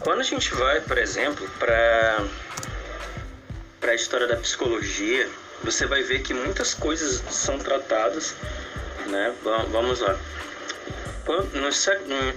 Quando 0.00 0.20
a 0.20 0.24
gente 0.24 0.52
vai, 0.54 0.80
por 0.80 0.98
exemplo, 0.98 1.48
para 1.58 2.24
a 3.82 3.94
história 3.94 4.26
da 4.26 4.36
psicologia, 4.36 5.28
você 5.62 5.86
vai 5.86 6.02
ver 6.02 6.22
que 6.22 6.34
muitas 6.34 6.74
coisas 6.74 7.22
são 7.30 7.58
tratadas, 7.58 8.34
né? 9.06 9.32
Vamos 9.70 10.00
lá. 10.00 10.18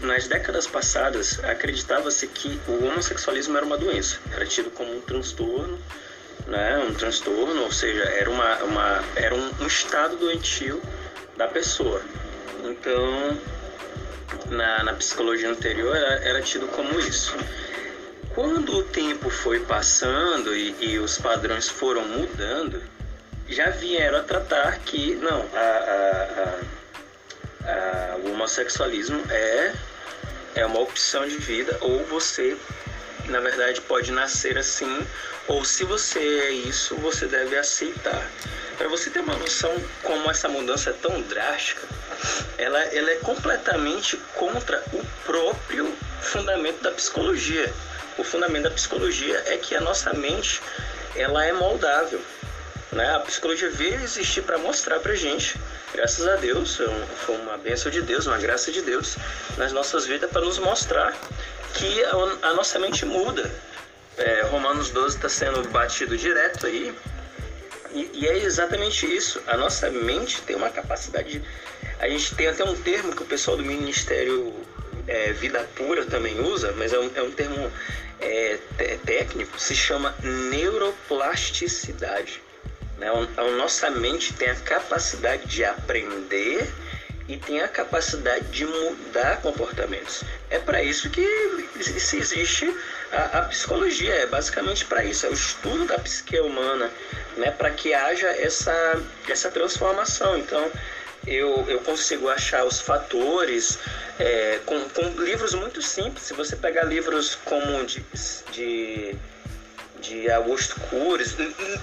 Nas 0.01 0.27
décadas 0.27 0.67
passadas, 0.67 1.43
acreditava-se 1.43 2.27
que 2.27 2.59
o 2.67 2.85
homossexualismo 2.85 3.57
era 3.57 3.65
uma 3.65 3.77
doença, 3.77 4.19
era 4.31 4.45
tido 4.45 4.69
como 4.69 4.95
um 4.95 5.01
transtorno, 5.01 5.79
né? 6.47 6.77
um 6.77 6.93
transtorno, 6.93 7.63
ou 7.63 7.71
seja, 7.71 8.03
era, 8.03 8.29
uma, 8.29 8.55
uma, 8.63 9.03
era 9.15 9.33
um, 9.33 9.65
estado 9.65 10.17
doentio 10.17 10.79
da 11.35 11.47
pessoa. 11.47 12.01
Então, 12.63 13.39
na, 14.47 14.83
na 14.83 14.93
psicologia 14.93 15.49
anterior 15.49 15.95
era, 15.95 16.23
era, 16.23 16.41
tido 16.41 16.67
como 16.67 16.99
isso. 16.99 17.35
Quando 18.35 18.77
o 18.77 18.83
tempo 18.83 19.29
foi 19.29 19.61
passando 19.61 20.55
e, 20.55 20.75
e, 20.79 20.99
os 20.99 21.17
padrões 21.17 21.69
foram 21.69 22.07
mudando, 22.07 22.83
já 23.47 23.69
vieram 23.69 24.19
a 24.19 24.23
tratar 24.23 24.79
que 24.79 25.15
não, 25.15 25.45
a, 25.53 25.59
a, 25.59 26.41
a, 26.43 26.59
o 28.23 28.31
homossexualismo 28.31 29.23
é, 29.29 29.73
é 30.55 30.65
uma 30.65 30.79
opção 30.79 31.27
de 31.27 31.37
vida, 31.37 31.77
ou 31.81 32.03
você, 32.05 32.57
na 33.25 33.39
verdade, 33.39 33.81
pode 33.81 34.11
nascer 34.11 34.57
assim, 34.57 35.05
ou 35.47 35.63
se 35.63 35.83
você 35.83 36.19
é 36.19 36.51
isso, 36.51 36.95
você 36.95 37.27
deve 37.27 37.57
aceitar. 37.57 38.29
Para 38.77 38.87
você 38.87 39.09
ter 39.09 39.19
uma 39.19 39.35
noção 39.35 39.73
como 40.03 40.29
essa 40.29 40.49
mudança 40.49 40.89
é 40.89 40.93
tão 40.93 41.21
drástica, 41.21 41.87
ela, 42.57 42.79
ela 42.79 43.11
é 43.11 43.15
completamente 43.15 44.17
contra 44.35 44.83
o 44.91 45.05
próprio 45.25 45.93
fundamento 46.21 46.81
da 46.81 46.91
psicologia. 46.91 47.71
O 48.17 48.23
fundamento 48.23 48.63
da 48.63 48.71
psicologia 48.71 49.43
é 49.47 49.57
que 49.57 49.75
a 49.75 49.81
nossa 49.81 50.13
mente 50.13 50.61
ela 51.15 51.45
é 51.45 51.53
moldável. 51.53 52.21
Né? 52.95 53.13
A 53.13 53.19
psicologia 53.19 53.69
veio 53.69 54.01
existir 54.01 54.41
para 54.43 54.57
mostrar 54.57 55.01
para 55.01 55.13
gente, 55.15 55.59
graças 55.93 56.25
a 56.25 56.37
Deus, 56.37 56.79
foi 57.25 57.35
uma 57.35 57.57
bênção 57.57 57.91
de 57.91 58.01
Deus, 58.01 58.25
uma 58.25 58.37
graça 58.37 58.71
de 58.71 58.81
Deus 58.81 59.17
nas 59.57 59.73
nossas 59.73 60.05
vidas 60.05 60.31
para 60.31 60.39
nos 60.39 60.57
mostrar 60.59 61.13
que 61.73 62.05
a, 62.41 62.53
nossa 62.53 62.79
mente 62.79 63.05
muda. 63.05 63.51
É, 64.17 64.43
Romanos 64.43 64.91
12 64.91 65.17
está 65.17 65.27
sendo 65.27 65.67
batido 65.67 66.15
direto 66.15 66.67
aí 66.67 66.95
e, 67.91 68.09
e, 68.13 68.27
é 68.27 68.37
exatamente 68.37 69.05
isso. 69.05 69.41
A 69.45 69.57
nossa 69.57 69.89
mente 69.89 70.41
tem 70.43 70.55
uma 70.55 70.69
capacidade. 70.69 71.39
De, 71.39 71.45
a 71.99 72.07
gente 72.07 72.33
tem 72.33 72.47
até 72.47 72.63
um 72.63 72.81
termo 72.81 73.13
que 73.13 73.23
o 73.23 73.25
pessoal 73.25 73.57
do 73.57 73.63
Ministério 73.63 74.53
é, 75.05 75.33
Vida 75.33 75.67
Pura 75.75 76.05
também 76.05 76.39
usa, 76.39 76.71
mas 76.77 76.93
é 76.93 76.99
um, 76.99 77.11
é 77.13 77.21
um 77.21 77.31
termo 77.31 77.69
é, 78.21 78.57
técnico, 79.05 79.59
se 79.59 79.75
chama 79.75 80.15
neuroplasticidade. 80.23 82.44
Né? 82.97 83.07
A 83.37 83.43
nossa 83.51 83.89
mente 83.89 84.33
tem 84.33 84.49
a 84.49 84.55
capacidade 84.55 85.45
de 85.47 85.63
aprender 85.63 86.71
e 87.27 87.37
tem 87.37 87.61
a 87.61 87.67
capacidade 87.67 88.45
de 88.49 88.65
mudar 88.65 89.41
comportamentos. 89.41 90.23
É 90.49 90.59
para 90.59 90.83
isso 90.83 91.09
que 91.09 91.25
se 91.81 92.17
existe 92.17 92.73
a, 93.11 93.39
a 93.39 93.41
psicologia, 93.43 94.13
é 94.13 94.25
basicamente 94.27 94.85
para 94.85 95.03
isso, 95.03 95.25
é 95.25 95.29
o 95.29 95.33
estudo 95.33 95.85
da 95.85 95.97
psique 95.97 96.39
humana, 96.39 96.91
né, 97.37 97.51
para 97.51 97.71
que 97.71 97.93
haja 97.93 98.27
essa, 98.27 99.01
essa 99.27 99.49
transformação. 99.49 100.37
Então, 100.37 100.71
eu, 101.25 101.65
eu 101.67 101.79
consigo 101.79 102.29
achar 102.29 102.63
os 102.63 102.79
fatores 102.79 103.79
é, 104.19 104.59
com, 104.65 104.87
com 104.89 105.01
livros 105.23 105.55
muito 105.55 105.81
simples. 105.81 106.23
Se 106.23 106.33
você 106.33 106.55
pegar 106.55 106.83
livros 106.83 107.35
como 107.43 107.83
de, 107.85 108.05
de 108.51 109.15
de 110.05 110.29
Augusto 110.29 110.79
Cures, 110.81 111.35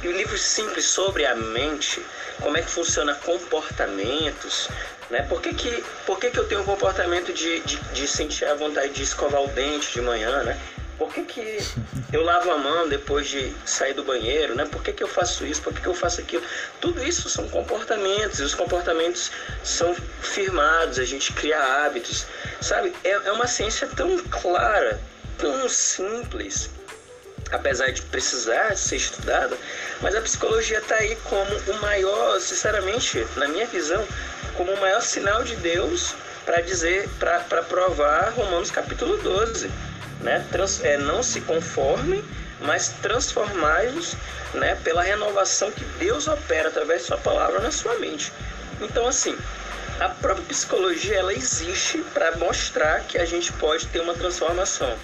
livros 0.03 0.43
simples 0.43 0.87
sobre 0.87 1.27
a 1.27 1.35
mente, 1.35 2.01
como 2.41 2.57
é 2.57 2.63
que 2.63 2.71
funciona 2.71 3.15
comportamentos, 3.17 4.69
né? 5.11 5.23
Por 5.29 5.43
que, 5.43 5.53
que, 5.55 5.85
por 6.07 6.19
que, 6.19 6.31
que 6.31 6.39
eu 6.39 6.47
tenho 6.47 6.63
o 6.63 6.65
comportamento 6.65 7.33
de, 7.33 7.61
de, 7.61 7.77
de 7.77 8.07
sentir 8.07 8.45
a 8.45 8.55
vontade 8.55 8.93
de 8.93 9.03
escovar 9.03 9.43
o 9.43 9.49
dente 9.49 9.93
de 9.93 10.01
manhã, 10.01 10.43
né? 10.45 10.59
Por 10.99 11.13
que, 11.13 11.25
que 11.25 11.59
eu 12.13 12.23
lavo 12.23 12.51
a 12.53 12.59
mão 12.59 12.89
depois 12.89 13.29
de 13.29 13.53
sair 13.65 13.93
do 13.95 14.05
banheiro, 14.05 14.55
né? 14.55 14.65
Por 14.67 14.83
que, 14.83 14.93
que 14.93 15.03
eu 15.03 15.09
faço 15.09 15.45
isso? 15.45 15.61
Por 15.61 15.75
que, 15.75 15.81
que 15.81 15.89
eu 15.89 15.95
faço 15.95 16.21
aquilo? 16.21 16.45
Tudo 16.81 17.03
isso 17.05 17.29
são 17.29 17.49
comportamentos, 17.49 18.39
e 18.39 18.43
os 18.45 18.55
comportamentos 18.55 19.33
são 19.65 19.95
firmados, 20.21 20.99
a 20.99 21.05
gente 21.05 21.33
cria 21.33 21.59
hábitos, 21.59 22.25
sabe? 22.61 22.95
É, 23.03 23.11
é 23.11 23.33
uma 23.33 23.49
ciência 23.49 23.89
tão 23.89 24.17
clara, 24.31 25.01
tão 25.39 25.69
simples, 25.69 26.71
apesar 27.53 27.93
de 27.93 28.03
precisar 28.03 28.77
ser 28.77 28.97
estudada, 28.97 29.57
mas 30.01 30.15
a 30.15 30.21
psicologia 30.21 30.79
está 30.79 30.97
aí 30.97 31.17
como 31.25 31.55
o 31.55 31.81
maior, 31.81 32.41
sinceramente, 32.41 33.27
na 33.37 33.47
minha 33.47 33.67
visão, 33.67 34.05
como 34.57 34.73
o 34.73 34.81
maior 34.81 35.03
sinal 35.03 35.45
de 35.45 35.55
Deus 35.57 36.15
para 36.45 36.61
dizer, 36.61 37.09
para 37.19 37.63
provar 37.63 38.33
Romanos 38.35 38.71
capítulo 38.71 39.17
12. 39.19 39.71
Né? 40.21 40.45
Trans, 40.51 40.83
é, 40.85 40.97
não 40.97 41.23
se 41.23 41.41
conformem, 41.43 42.25
mas 42.61 42.89
transformai-vos 43.03 44.17
né, 44.55 44.77
pela 44.85 45.03
renovação 45.03 45.71
que 45.71 45.85
Deus 45.99 46.29
opera 46.29 46.69
através 46.69 47.03
de 47.03 47.07
sua 47.09 47.19
palavra 47.19 47.61
na 47.61 47.71
sua 47.71 47.95
mente. 47.99 48.33
Então, 48.81 49.07
assim, 49.07 49.37
a 50.01 50.09
própria 50.09 50.47
psicologia 50.47 51.17
ela 51.17 51.33
existe 51.33 51.99
para 52.15 52.37
mostrar 52.37 53.01
que 53.01 53.19
a 53.19 53.25
gente 53.25 53.53
pode 53.55 53.87
ter 53.87 54.01
uma 54.01 54.15
transformação. 54.15 54.97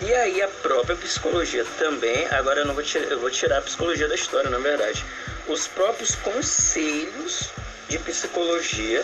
E 0.00 0.14
aí 0.14 0.42
a 0.42 0.48
própria 0.48 0.94
psicologia 0.96 1.64
também, 1.78 2.26
agora 2.30 2.60
eu 2.60 2.66
não 2.66 2.74
vou 2.74 2.82
tirar, 2.82 3.06
eu 3.06 3.18
vou 3.18 3.30
tirar 3.30 3.58
a 3.58 3.62
psicologia 3.62 4.06
da 4.06 4.14
história, 4.14 4.50
na 4.50 4.58
verdade. 4.58 5.02
Os 5.48 5.66
próprios 5.66 6.14
conselhos 6.16 7.48
de 7.88 7.98
psicologia 8.00 9.02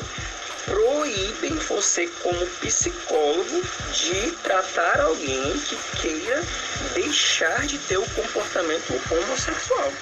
proíbem 0.67 1.55
você 1.55 2.07
como 2.23 2.47
psicólogo 2.61 3.63
de 3.95 4.33
tratar 4.43 5.01
alguém 5.01 5.59
que 5.61 5.77
queira 6.01 6.43
deixar 6.95 7.67
de 7.67 7.79
ter 7.79 7.97
o 7.97 8.07
comportamento 8.11 8.93
homossexual. 9.11 9.93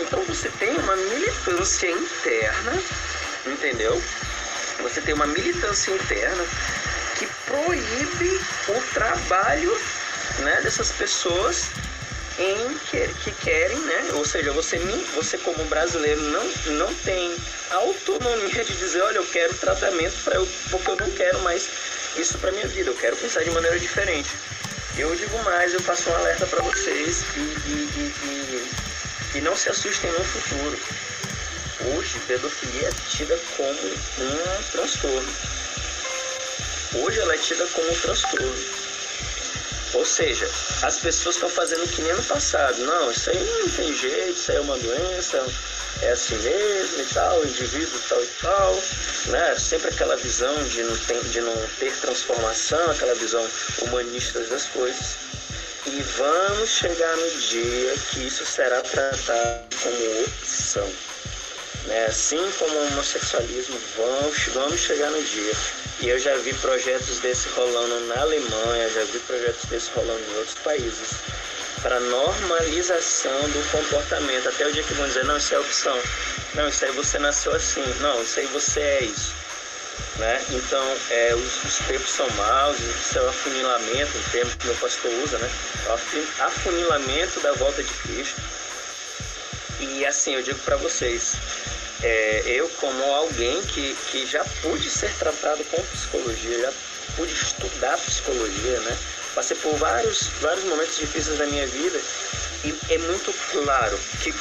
Então 0.00 0.20
você 0.24 0.48
tem 0.58 0.76
uma 0.76 0.96
militância 0.96 1.90
interna, 1.90 2.72
entendeu? 3.46 4.02
Você 4.82 5.00
tem 5.00 5.14
uma 5.14 5.26
militância 5.26 5.92
interna 5.92 6.44
que 7.18 7.26
proíbe 7.46 8.40
o 8.68 8.94
trabalho 8.94 9.78
né, 10.38 10.60
dessas 10.62 10.92
pessoas 10.92 11.68
em 12.38 12.78
que, 12.90 13.08
que 13.22 13.32
querem, 13.42 13.78
né? 13.80 14.10
Ou 14.14 14.24
seja, 14.24 14.52
você, 14.52 14.78
você 15.14 15.36
como 15.38 15.62
brasileiro 15.64 16.20
não, 16.22 16.44
não 16.78 16.94
tem 16.96 17.36
autonomia 17.70 18.64
de 18.64 18.72
dizer, 18.76 19.02
olha, 19.02 19.18
eu 19.18 19.26
quero 19.26 19.54
tratamento 19.54 20.14
para 20.24 20.36
eu, 20.36 20.48
porque 20.70 20.90
eu 20.90 20.96
não 20.96 21.10
quero 21.10 21.38
mais 21.40 21.68
isso 22.16 22.38
para 22.38 22.52
minha 22.52 22.66
vida, 22.66 22.90
eu 22.90 22.94
quero 22.94 23.16
pensar 23.16 23.44
de 23.44 23.50
maneira 23.50 23.78
diferente. 23.78 24.30
Eu 24.96 25.14
digo 25.14 25.38
mais, 25.44 25.72
eu 25.72 25.80
faço 25.80 26.10
um 26.10 26.14
alerta 26.16 26.46
para 26.46 26.62
vocês 26.62 27.22
e, 27.36 27.40
e, 27.40 28.12
e, 28.24 29.36
e, 29.36 29.40
não 29.40 29.56
se 29.56 29.68
assustem 29.68 30.10
no 30.10 30.24
futuro. 30.24 30.78
Hoje, 31.94 32.18
pedofilia 32.26 32.88
é 32.88 32.92
tida 33.08 33.38
como 33.56 33.70
um 33.70 34.62
transtorno. 34.72 35.32
Hoje 36.94 37.20
ela 37.20 37.34
é 37.34 37.38
tida 37.38 37.66
como 37.68 37.90
um 37.90 38.00
transtorno. 38.00 38.79
Ou 39.94 40.04
seja, 40.04 40.48
as 40.82 40.98
pessoas 40.98 41.34
estão 41.34 41.48
fazendo 41.48 41.88
que 41.88 42.02
nem 42.02 42.12
no 42.14 42.22
passado. 42.22 42.78
Não, 42.78 43.10
isso 43.10 43.30
aí 43.30 43.58
não 43.60 43.68
tem 43.70 43.94
jeito, 43.94 44.38
isso 44.38 44.50
aí 44.52 44.58
é 44.58 44.60
uma 44.60 44.78
doença, 44.78 45.44
é 46.02 46.10
assim 46.10 46.36
mesmo 46.36 47.02
e 47.02 47.06
tal, 47.12 47.44
indivíduo 47.44 48.00
tal 48.08 48.22
e 48.22 48.28
tal. 48.40 48.82
Né? 49.26 49.56
Sempre 49.58 49.88
aquela 49.88 50.16
visão 50.16 50.54
de 50.64 50.82
não, 50.82 50.96
ter, 50.96 51.24
de 51.24 51.40
não 51.40 51.56
ter 51.78 51.92
transformação, 51.96 52.90
aquela 52.90 53.14
visão 53.14 53.44
humanista 53.82 54.40
das 54.44 54.66
coisas. 54.66 55.16
E 55.86 56.02
vamos 56.18 56.68
chegar 56.68 57.16
no 57.16 57.30
dia 57.40 57.94
que 58.10 58.26
isso 58.26 58.44
será 58.44 58.80
tratado 58.82 59.76
como 59.82 60.24
opção. 60.24 61.09
Né? 61.86 62.06
Assim 62.06 62.50
como 62.58 62.74
o 62.74 62.86
homossexualismo, 62.86 63.78
vamos, 63.96 64.38
vamos 64.54 64.80
chegar 64.80 65.10
no 65.10 65.22
dia 65.22 65.52
e 66.02 66.08
eu 66.08 66.18
já 66.18 66.34
vi 66.36 66.54
projetos 66.54 67.18
desse 67.18 67.46
rolando 67.50 68.06
na 68.06 68.22
Alemanha, 68.22 68.88
já 68.88 69.04
vi 69.04 69.18
projetos 69.18 69.68
desse 69.68 69.90
rolando 69.90 70.22
em 70.30 70.36
outros 70.38 70.56
países, 70.64 71.10
para 71.82 72.00
normalização 72.00 73.38
do 73.50 73.70
comportamento. 73.70 74.48
Até 74.48 74.66
o 74.66 74.72
dia 74.72 74.82
que 74.82 74.94
vão 74.94 75.06
dizer, 75.06 75.26
não, 75.26 75.36
isso 75.36 75.54
é 75.54 75.58
opção. 75.58 75.98
Não, 76.54 76.68
isso 76.68 76.86
aí 76.86 76.90
você 76.92 77.18
nasceu 77.18 77.54
assim. 77.54 77.84
Não, 78.00 78.22
isso 78.22 78.40
aí 78.40 78.46
você 78.46 78.80
é 78.80 79.04
isso. 79.04 79.34
Né? 80.16 80.42
Então, 80.50 80.96
é, 81.10 81.34
os, 81.34 81.64
os 81.64 81.86
tempos 81.86 82.10
são 82.10 82.28
maus, 82.30 82.78
isso 82.80 83.18
é 83.18 83.22
o 83.22 83.28
afunilamento, 83.28 84.16
um 84.16 84.30
termo 84.30 84.56
que 84.56 84.66
meu 84.66 84.76
pastor 84.76 85.10
usa, 85.22 85.36
né? 85.36 85.50
O 85.86 86.42
afunilamento 86.44 87.40
da 87.40 87.52
volta 87.52 87.82
de 87.82 87.92
Cristo. 87.92 88.40
E 89.80 90.04
assim, 90.06 90.34
eu 90.34 90.42
digo 90.42 90.58
para 90.60 90.76
vocês, 90.76 91.36
é, 92.02 92.42
eu 92.46 92.68
como 92.80 93.02
alguém 93.02 93.62
que, 93.62 93.94
que 94.10 94.26
já 94.26 94.44
pude 94.62 94.88
ser 94.88 95.12
tratado 95.16 95.62
com 95.64 95.82
psicologia, 95.82 96.60
já 96.60 96.72
pude 97.16 97.32
estudar 97.32 97.96
psicologia, 97.98 98.80
né? 98.80 98.96
Passei 99.34 99.56
por 99.56 99.74
vários, 99.76 100.28
vários 100.40 100.64
momentos 100.64 100.96
difíceis 100.96 101.38
da 101.38 101.46
minha 101.46 101.66
vida 101.66 102.00
e 102.64 102.74
é 102.90 102.98
muito 102.98 103.32
claro 103.50 103.98
que 104.22 104.32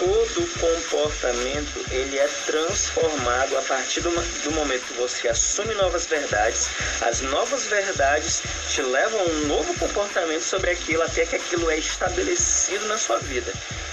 todo 0.00 0.48
comportamento 0.58 1.84
ele 1.90 2.18
é 2.18 2.26
transformado 2.46 3.58
a 3.58 3.62
partir 3.62 4.00
do, 4.00 4.10
do 4.10 4.50
momento 4.52 4.86
que 4.86 4.94
você 4.94 5.28
assume 5.28 5.74
novas 5.74 6.06
verdades. 6.06 6.70
As 7.02 7.20
novas 7.20 7.66
verdades 7.66 8.42
te 8.70 8.80
levam 8.80 9.20
a 9.20 9.24
um 9.24 9.46
novo 9.46 9.74
comportamento 9.74 10.42
sobre 10.42 10.70
aquilo 10.70 11.02
até 11.02 11.26
que 11.26 11.36
aquilo 11.36 11.70
é 11.70 11.76
estabelecido 11.76 12.86
na 12.86 12.96
sua 12.96 13.18
vida. 13.18 13.52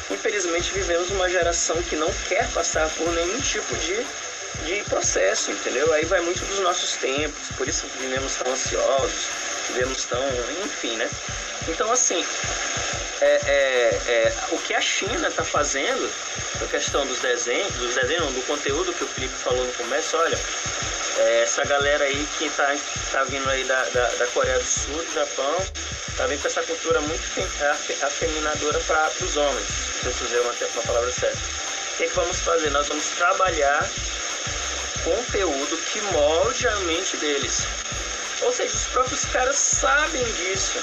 Infelizmente 0.10 0.72
vivemos 0.72 1.12
uma 1.12 1.30
geração 1.30 1.76
que 1.84 1.98
não 1.98 2.12
quer 2.30 2.48
passar 2.52 2.90
por 2.92 3.12
nenhum 3.12 3.42
tipo 3.42 3.76
de, 3.76 4.06
de 4.66 4.84
processo, 4.86 5.52
entendeu? 5.52 5.92
Aí 5.92 6.06
vai 6.06 6.22
muito 6.22 6.40
dos 6.46 6.60
nossos 6.60 6.96
tempos, 6.96 7.50
por 7.58 7.68
isso 7.68 7.86
vivemos 8.00 8.34
tão 8.36 8.50
ansiosos, 8.54 9.26
vivemos 9.70 10.06
tão. 10.06 10.24
enfim, 10.64 10.96
né? 10.98 11.10
Então 11.68 11.92
assim, 11.92 12.26
é, 13.22 13.26
é, 13.26 14.12
é, 14.12 14.34
o 14.52 14.58
que 14.60 14.74
a 14.74 14.82
China 14.82 15.28
está 15.28 15.44
fazendo, 15.44 16.10
a 16.62 16.68
questão 16.68 17.06
dos 17.06 17.20
desenhos, 17.20 17.74
dos 17.74 17.96
desenhos, 17.96 18.32
do 18.34 18.46
conteúdo 18.46 18.94
que 18.94 19.04
o 19.04 19.08
Felipe 19.08 19.34
falou 19.34 19.66
no 19.66 19.74
começo, 19.74 20.16
olha, 20.18 20.40
é, 21.18 21.42
essa 21.42 21.66
galera 21.66 22.06
aí 22.06 22.28
que 22.38 22.46
está 22.46 22.76
tá 23.12 23.24
vindo 23.24 23.50
aí 23.50 23.64
da, 23.64 23.84
da, 23.86 24.08
da, 24.08 24.28
Coreia 24.28 24.60
do 24.60 24.66
Sul, 24.66 25.04
do 25.04 25.14
Japão, 25.14 25.66
tá 26.16 26.28
vindo 26.28 26.42
com 26.42 26.48
essa 26.48 26.62
cultura 26.62 27.02
muito 27.02 27.24
afeminadora 28.04 28.80
para 28.82 29.12
os 29.22 29.36
homens, 29.36 29.68
se 29.68 30.06
eu 30.06 30.28
usei 30.28 30.40
uma, 30.42 30.54
uma 30.74 30.84
palavra 30.84 31.12
certa. 31.12 31.38
O 31.38 31.98
que, 31.98 32.04
é 32.04 32.08
que 32.08 32.16
vamos 32.16 32.38
fazer? 32.42 32.70
Nós 32.70 32.88
vamos 32.88 33.06
trabalhar 33.18 33.90
conteúdo 35.04 35.78
que 35.92 36.02
molde 36.02 36.68
a 36.68 36.76
mente 36.82 37.18
deles. 37.18 37.66
Ou 38.48 38.54
seja, 38.54 38.74
os 38.74 38.88
próprios 38.88 39.26
caras 39.26 39.58
sabem 39.58 40.24
disso. 40.24 40.80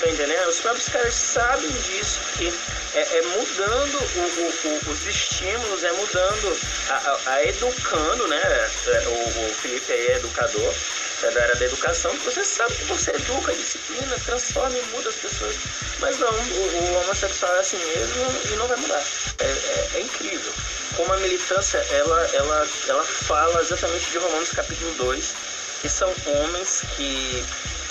Tá 0.00 0.08
entendendo? 0.08 0.48
Os 0.48 0.58
próprios 0.58 0.88
caras 0.88 1.14
sabem 1.14 1.70
disso, 1.70 2.18
que 2.36 2.52
é, 2.92 3.18
é 3.18 3.22
mudando 3.22 3.94
o, 3.94 4.20
o, 4.20 4.88
o, 4.88 4.90
os 4.90 5.06
estímulos, 5.06 5.84
é 5.84 5.92
mudando, 5.92 6.58
a, 6.90 6.94
a, 6.94 7.34
a 7.34 7.44
educando, 7.46 8.26
né? 8.26 8.42
É, 8.88 9.04
o, 9.06 9.46
o, 9.46 9.54
Felipe 9.62 9.92
aí 9.92 10.06
é 10.08 10.16
educador, 10.16 10.74
é 11.22 11.30
da 11.30 11.40
área 11.40 11.54
da 11.54 11.64
educação, 11.66 12.12
você 12.24 12.44
sabe 12.44 12.74
que 12.74 12.84
você 12.86 13.12
educa 13.12 13.52
disciplina, 13.54 14.18
transforma 14.26 14.76
e 14.76 14.82
muda 14.86 15.08
as 15.08 15.14
pessoas. 15.14 15.54
Mas 16.00 16.18
não, 16.18 16.32
o, 16.32 17.00
homossexual 17.02 17.54
é 17.54 17.60
assim 17.60 17.78
mesmo 17.78 18.52
e 18.52 18.56
não 18.56 18.66
vai 18.66 18.76
mudar. 18.76 19.04
É, 19.38 19.44
é, 19.44 19.90
é 19.94 20.00
incrível. 20.00 20.52
Como 20.96 21.12
a 21.12 21.16
militância, 21.18 21.78
ela, 21.92 22.30
ela, 22.32 22.68
ela 22.88 23.04
fala 23.04 23.60
exatamente 23.60 24.10
de 24.10 24.18
Romanos 24.18 24.50
capítulo 24.50 24.92
2, 24.94 25.55
que 25.80 25.88
são 25.88 26.12
homens 26.26 26.82
que, 26.96 27.44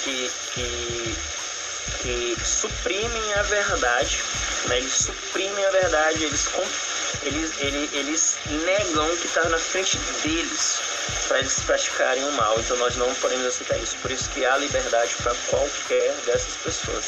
que, 0.03 0.31
que 0.53 1.15
que 2.01 2.35
suprimem 2.43 3.33
a 3.33 3.41
verdade, 3.43 4.21
né? 4.67 4.77
eles 4.77 4.93
suprimem 4.93 5.65
a 5.65 5.69
verdade, 5.71 6.23
eles, 6.23 6.49
eles, 7.23 7.51
eles, 7.59 7.93
eles 7.93 8.37
negam 8.45 9.11
o 9.11 9.17
que 9.17 9.25
está 9.25 9.43
na 9.49 9.57
frente 9.57 9.97
deles 10.21 10.79
para 11.27 11.39
eles 11.39 11.59
praticarem 11.61 12.23
o 12.23 12.31
mal. 12.33 12.59
Então 12.59 12.77
nós 12.77 12.95
não 12.95 13.13
podemos 13.15 13.47
aceitar 13.47 13.77
isso. 13.79 13.95
Por 14.03 14.11
isso 14.11 14.29
que 14.29 14.45
há 14.45 14.57
liberdade 14.57 15.15
para 15.21 15.33
qualquer 15.49 16.13
dessas 16.25 16.53
pessoas. 16.63 17.05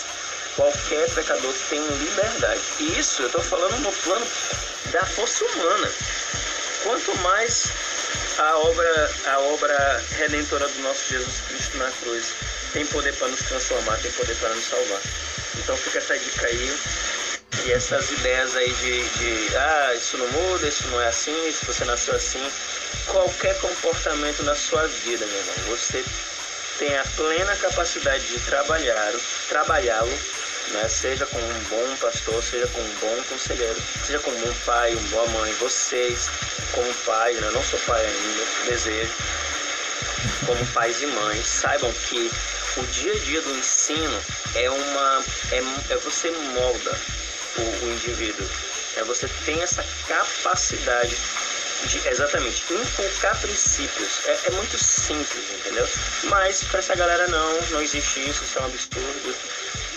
Qualquer 0.55 1.07
pecador 1.11 1.53
tem 1.69 1.79
liberdade. 1.79 2.61
E 2.79 2.99
isso 2.99 3.21
eu 3.21 3.27
estou 3.27 3.43
falando 3.43 3.77
no 3.79 3.91
plano 3.91 4.25
da 4.91 5.05
força 5.05 5.45
humana. 5.45 5.91
Quanto 6.83 7.15
mais 7.17 7.67
a 8.39 8.57
obra, 8.57 9.11
a 9.25 9.39
obra 9.39 10.03
redentora 10.17 10.67
do 10.67 10.79
nosso 10.81 11.09
Jesus 11.09 11.41
Cristo 11.47 11.77
na 11.77 11.91
cruz 11.91 12.33
tem 12.73 12.85
poder 12.85 13.13
para 13.15 13.27
nos 13.27 13.39
transformar, 13.39 13.97
tem 13.97 14.11
poder 14.11 14.35
para 14.35 14.49
nos 14.49 14.65
salvar. 14.65 15.01
Então 15.57 15.75
fica 15.77 15.97
essa 15.97 16.17
dica 16.17 16.47
aí. 16.47 16.77
E 17.65 17.71
essas 17.71 18.11
ideias 18.11 18.55
aí 18.55 18.71
de, 18.71 19.03
de 19.09 19.57
ah, 19.57 19.93
isso 19.95 20.17
não 20.17 20.27
muda, 20.27 20.67
isso 20.67 20.87
não 20.89 21.01
é 21.01 21.07
assim, 21.07 21.51
se 21.51 21.65
você 21.65 21.83
nasceu 21.85 22.15
assim. 22.15 22.51
Qualquer 23.07 23.57
comportamento 23.59 24.43
na 24.43 24.55
sua 24.55 24.85
vida, 24.87 25.25
meu 25.25 25.37
irmão, 25.37 25.55
você 25.69 26.03
tem 26.77 26.95
a 26.97 27.03
plena 27.15 27.55
capacidade 27.55 28.25
de 28.27 28.39
trabalhar, 28.41 29.11
trabalhá-lo, 29.49 30.19
né? 30.71 30.87
seja 30.87 31.25
como 31.25 31.45
um 31.45 31.59
bom 31.69 31.95
pastor, 31.97 32.43
seja 32.43 32.67
como 32.67 32.85
um 32.85 32.95
bom 32.95 33.23
conselheiro, 33.29 33.81
seja 34.05 34.19
como 34.19 34.37
um 34.37 34.53
pai, 34.65 34.93
uma 34.93 35.09
boa 35.09 35.27
mãe, 35.29 35.53
vocês 35.53 36.29
como 36.71 36.93
pai, 37.05 37.33
né? 37.33 37.47
eu 37.47 37.51
não 37.51 37.63
sou 37.63 37.79
pai 37.81 38.05
ainda, 38.05 38.45
desejo, 38.65 39.13
como 40.45 40.65
pais 40.67 41.01
e 41.01 41.07
mães, 41.07 41.45
saibam 41.45 41.91
que 42.09 42.31
o 42.77 42.83
dia 42.87 43.11
a 43.11 43.17
dia 43.19 43.41
do 43.41 43.57
ensino 43.57 44.23
é 44.55 44.69
uma. 44.69 45.23
É, 45.51 45.57
é 45.93 45.97
você 45.97 46.29
molda 46.31 46.97
o, 47.57 47.85
o 47.85 47.91
indivíduo. 47.91 48.47
É 48.95 49.03
você 49.03 49.27
tem 49.45 49.61
essa 49.61 49.83
capacidade 50.07 51.15
de, 51.85 52.07
exatamente, 52.07 52.63
inculcar 52.73 53.39
princípios. 53.39 54.25
É, 54.25 54.39
é, 54.45 54.49
muito 54.51 54.77
simples, 54.77 55.43
entendeu? 55.59 55.87
Mas 56.23 56.63
para 56.63 56.79
essa 56.79 56.95
galera 56.95 57.27
não, 57.27 57.61
não 57.69 57.81
existe 57.81 58.27
isso, 58.27 58.43
isso 58.43 58.57
é 58.57 58.61
um 58.61 58.65
absurdo. 58.65 59.35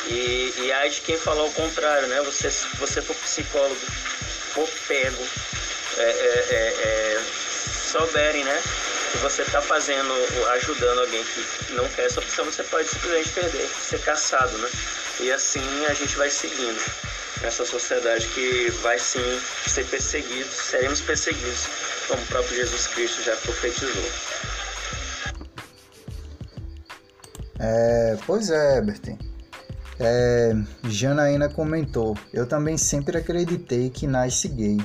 E, 0.09 0.55
e 0.59 0.73
há 0.73 0.89
de 0.89 1.01
quem 1.03 1.19
falar 1.19 1.45
o 1.45 1.53
contrário, 1.53 2.09
né? 2.09 2.21
Você, 2.23 2.49
você 2.79 3.03
for 3.03 3.15
psicólogo, 3.17 3.75
for 4.55 4.69
pego, 4.89 5.25
é, 5.99 6.03
é, 6.03 6.47
é, 6.51 6.67
é 6.83 7.21
souberem, 7.91 8.45
né? 8.45 8.63
Que 9.13 9.19
você 9.19 9.43
está 9.43 9.61
fazendo, 9.61 10.13
ajudando 10.53 11.01
alguém 11.01 11.25
que 11.25 11.73
não 11.75 11.89
quer 11.89 12.07
essa 12.07 12.21
opção, 12.21 12.45
você 12.45 12.63
pode 12.63 12.89
simplesmente 12.89 13.31
perder, 13.31 13.69
ser 13.69 14.01
caçado, 14.01 14.57
né? 14.59 14.71
E 15.21 15.33
assim 15.33 15.87
a 15.87 15.95
gente 15.95 16.17
vai 16.17 16.31
seguindo 16.31 16.81
nessa 17.43 17.65
sociedade 17.65 18.27
que 18.29 18.71
vai 18.83 18.99
sim 18.99 19.41
ser 19.67 19.85
perseguido, 19.87 20.49
seremos 20.51 21.01
perseguidos, 21.01 21.67
como 22.07 22.23
o 22.23 22.27
próprio 22.27 22.57
Jesus 22.57 22.87
Cristo 22.89 23.23
já 23.23 23.37
profetizou. 23.37 24.11
É, 27.59 28.17
pois 28.27 28.51
é, 28.51 28.77
Herbert. 28.77 29.30
É, 30.03 30.55
Janaína 30.85 31.51
comentou: 31.51 32.17
Eu 32.33 32.47
também 32.47 32.79
sempre 32.79 33.19
acreditei 33.19 33.91
que 33.91 34.07
nasce 34.07 34.49
gay. 34.49 34.79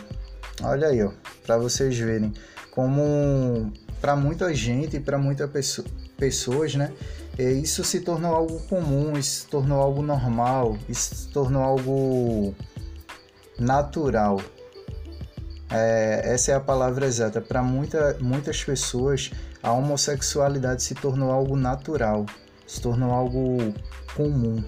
Olha 0.61 0.89
aí, 0.89 1.01
ó, 1.01 1.11
para 1.45 1.57
vocês 1.57 1.97
verem 1.97 2.33
como 2.71 3.71
para 4.01 4.15
muita 4.15 4.53
gente 4.53 4.97
e 4.97 4.99
para 4.99 5.17
muitas 5.17 5.49
pessoa, 5.49 5.87
pessoas, 6.17 6.75
né? 6.75 6.91
Isso 7.37 7.83
se 7.83 8.01
tornou 8.01 8.33
algo 8.33 8.59
comum, 8.67 9.17
isso 9.17 9.41
se 9.41 9.47
tornou 9.47 9.81
algo 9.81 10.01
normal, 10.01 10.77
isso 10.87 11.15
se 11.15 11.29
tornou 11.29 11.63
algo 11.63 12.55
natural. 13.57 14.41
É, 15.69 16.21
essa 16.25 16.51
é 16.51 16.55
a 16.55 16.59
palavra 16.59 17.05
exata. 17.05 17.41
Para 17.41 17.63
muita, 17.63 18.17
muitas 18.21 18.63
pessoas, 18.63 19.31
a 19.63 19.71
homossexualidade 19.71 20.83
se 20.83 20.93
tornou 20.93 21.31
algo 21.31 21.55
natural, 21.55 22.25
se 22.67 22.81
tornou 22.81 23.11
algo 23.11 23.73
comum. 24.15 24.63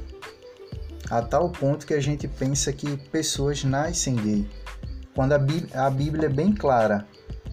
A 1.10 1.22
tal 1.22 1.50
ponto 1.50 1.88
que 1.88 1.94
a 1.94 2.02
gente 2.02 2.28
pensa 2.28 2.74
que 2.74 2.98
pessoas 3.10 3.64
nascem 3.64 4.16
gay. 4.16 4.50
Quando 5.16 5.34
a 5.34 5.38
Bíblia, 5.38 5.82
a 5.82 5.90
Bíblia 5.90 6.26
é 6.26 6.30
bem 6.30 6.54
clara, 6.54 7.08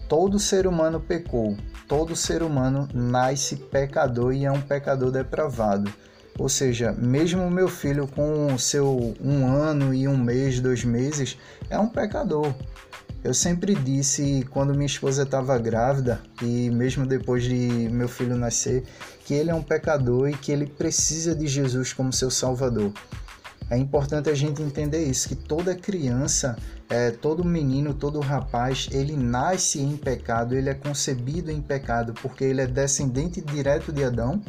todo 0.09 0.37
ser 0.37 0.67
humano 0.67 0.99
pecou, 0.99 1.55
todo 1.87 2.17
ser 2.17 2.43
humano 2.43 2.87
nasce 2.93 3.55
pecador 3.55 4.33
e 4.33 4.43
é 4.43 4.51
um 4.51 4.61
pecador 4.61 5.09
depravado. 5.09 5.91
Ou 6.37 6.49
seja, 6.49 6.91
mesmo 6.91 7.49
meu 7.49 7.69
filho 7.69 8.07
com 8.07 8.57
seu 8.57 9.15
um 9.21 9.47
ano 9.47 9.93
e 9.93 10.05
um 10.05 10.17
mês, 10.17 10.59
dois 10.59 10.83
meses, 10.83 11.37
é 11.69 11.79
um 11.79 11.87
pecador. 11.87 12.53
Eu 13.23 13.33
sempre 13.33 13.73
disse 13.73 14.45
quando 14.51 14.75
minha 14.75 14.85
esposa 14.85 15.23
estava 15.23 15.57
grávida 15.57 16.21
e 16.41 16.69
mesmo 16.69 17.07
depois 17.07 17.43
de 17.43 17.89
meu 17.89 18.09
filho 18.09 18.35
nascer, 18.35 18.83
que 19.25 19.33
ele 19.33 19.49
é 19.49 19.55
um 19.55 19.63
pecador 19.63 20.29
e 20.29 20.33
que 20.33 20.51
ele 20.51 20.67
precisa 20.67 21.33
de 21.33 21.47
Jesus 21.47 21.93
como 21.93 22.11
seu 22.11 22.29
Salvador. 22.29 22.91
É 23.69 23.77
importante 23.77 24.29
a 24.29 24.33
gente 24.35 24.61
entender 24.61 25.03
isso, 25.03 25.27
que 25.27 25.35
toda 25.35 25.73
criança, 25.73 26.55
é, 26.87 27.09
todo 27.09 27.43
menino, 27.43 27.95
todo 27.95 28.19
rapaz, 28.19 28.87
ele 28.91 29.15
nasce 29.17 29.79
em 29.81 29.97
pecado, 29.97 30.55
ele 30.55 30.69
é 30.69 30.75
concebido 30.75 31.51
em 31.51 31.59
pecado, 31.61 32.13
porque 32.13 32.43
ele 32.43 32.61
é 32.61 32.67
descendente 32.67 33.41
direto 33.41 33.91
de 33.91 34.03
Adão 34.03 34.39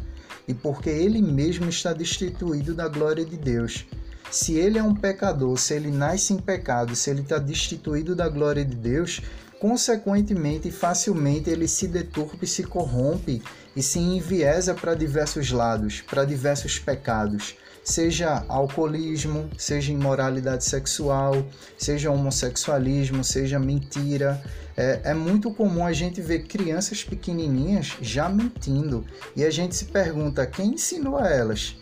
e 0.46 0.52
porque 0.52 0.90
ele 0.90 1.22
mesmo 1.22 1.66
está 1.68 1.94
destituído 1.94 2.74
da 2.74 2.88
glória 2.88 3.24
de 3.24 3.38
Deus. 3.38 3.86
Se 4.30 4.54
ele 4.54 4.78
é 4.78 4.82
um 4.82 4.94
pecador, 4.94 5.56
se 5.56 5.72
ele 5.72 5.90
nasce 5.90 6.34
em 6.34 6.38
pecado, 6.38 6.94
se 6.94 7.08
ele 7.08 7.22
está 7.22 7.38
destituído 7.38 8.14
da 8.14 8.28
glória 8.28 8.64
de 8.64 8.76
Deus, 8.76 9.22
consequentemente, 9.58 10.70
facilmente 10.70 11.48
ele 11.48 11.66
se 11.66 11.88
deturpa 11.88 12.44
e 12.44 12.46
se 12.46 12.64
corrompe 12.64 13.42
e 13.74 13.82
se 13.82 13.98
enviesa 13.98 14.74
para 14.74 14.94
diversos 14.94 15.50
lados, 15.50 16.02
para 16.02 16.24
diversos 16.26 16.78
pecados 16.78 17.56
seja 17.87 18.45
alcoolismo, 18.49 19.49
seja 19.57 19.93
imoralidade 19.93 20.64
sexual, 20.64 21.47
seja 21.78 22.11
homossexualismo, 22.11 23.22
seja 23.22 23.61
mentira. 23.61 24.43
É, 24.76 25.01
é, 25.05 25.14
muito 25.14 25.53
comum 25.53 25.87
a 25.87 25.93
gente 25.93 26.20
ver 26.20 26.41
crianças 26.41 27.05
pequenininhas 27.05 27.97
já 28.03 28.28
mentindo 28.28 29.07
e 29.34 29.45
a 29.45 29.51
gente 29.51 29.76
se 29.76 29.87
pergunta 29.87 30.45
quem 30.45 30.74
ensinou 30.74 31.16
a 31.16 31.28
elas. 31.28 31.76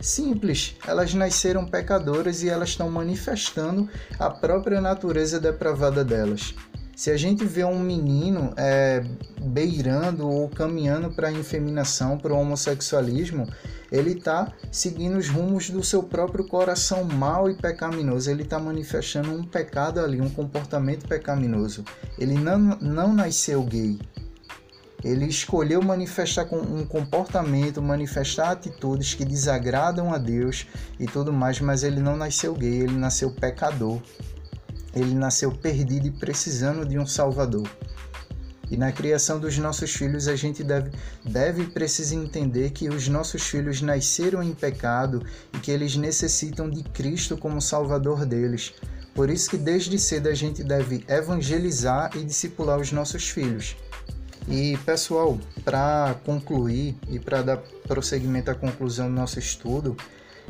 Simples, 0.00 0.74
elas 0.88 1.12
nasceram 1.14 1.66
pecadoras 1.66 2.42
e 2.42 2.48
elas 2.48 2.70
estão 2.70 2.90
manifestando 2.90 3.88
a 4.18 4.30
própria 4.30 4.80
natureza 4.80 5.38
depravada 5.38 6.02
delas. 6.02 6.54
Se 6.94 7.10
a 7.10 7.16
gente 7.16 7.44
vê 7.44 7.64
um 7.64 7.78
menino 7.78 8.52
é, 8.56 9.02
beirando 9.40 10.28
ou 10.28 10.48
caminhando 10.48 11.10
para 11.10 11.28
a 11.28 11.32
infeminação, 11.32 12.18
para 12.18 12.34
o 12.34 12.38
homossexualismo, 12.38 13.48
ele 13.90 14.12
está 14.12 14.52
seguindo 14.70 15.16
os 15.16 15.28
rumos 15.28 15.70
do 15.70 15.82
seu 15.82 16.02
próprio 16.02 16.46
coração 16.46 17.04
mau 17.04 17.50
e 17.50 17.54
pecaminoso. 17.54 18.30
Ele 18.30 18.42
está 18.42 18.58
manifestando 18.58 19.30
um 19.30 19.42
pecado 19.42 20.00
ali, 20.00 20.20
um 20.20 20.30
comportamento 20.30 21.08
pecaminoso. 21.08 21.84
Ele 22.18 22.34
não, 22.34 22.58
não 22.58 23.12
nasceu 23.12 23.62
gay. 23.62 23.98
Ele 25.02 25.26
escolheu 25.26 25.82
manifestar 25.82 26.46
um 26.54 26.86
comportamento, 26.86 27.82
manifestar 27.82 28.52
atitudes 28.52 29.14
que 29.14 29.24
desagradam 29.24 30.12
a 30.12 30.18
Deus 30.18 30.66
e 31.00 31.06
tudo 31.06 31.32
mais, 31.32 31.60
mas 31.60 31.82
ele 31.82 32.00
não 32.00 32.16
nasceu 32.16 32.54
gay, 32.54 32.82
ele 32.82 32.96
nasceu 32.96 33.32
pecador. 33.32 34.00
Ele 34.94 35.14
nasceu 35.14 35.52
perdido 35.52 36.06
e 36.06 36.10
precisando 36.10 36.86
de 36.86 36.98
um 36.98 37.06
Salvador. 37.06 37.68
E 38.70 38.76
na 38.76 38.90
criação 38.90 39.38
dos 39.38 39.58
nossos 39.58 39.92
filhos, 39.92 40.28
a 40.28 40.34
gente 40.34 40.64
deve, 40.64 40.90
deve 41.22 41.62
e 41.62 41.66
precisa 41.66 42.14
entender 42.14 42.70
que 42.70 42.88
os 42.88 43.06
nossos 43.06 43.42
filhos 43.42 43.82
nasceram 43.82 44.42
em 44.42 44.54
pecado 44.54 45.22
e 45.52 45.58
que 45.58 45.70
eles 45.70 45.94
necessitam 45.94 46.70
de 46.70 46.82
Cristo 46.82 47.36
como 47.36 47.60
Salvador 47.60 48.24
deles. 48.24 48.72
Por 49.14 49.28
isso 49.28 49.50
que 49.50 49.58
desde 49.58 49.98
cedo 49.98 50.28
a 50.28 50.34
gente 50.34 50.64
deve 50.64 51.04
evangelizar 51.06 52.16
e 52.16 52.24
discipular 52.24 52.80
os 52.80 52.92
nossos 52.92 53.28
filhos. 53.28 53.76
E 54.48 54.76
pessoal, 54.78 55.38
para 55.64 56.16
concluir 56.24 56.96
e 57.08 57.18
para 57.18 57.42
dar 57.42 57.58
prosseguimento 57.86 58.50
à 58.50 58.54
conclusão 58.54 59.06
do 59.06 59.14
nosso 59.14 59.38
estudo, 59.38 59.96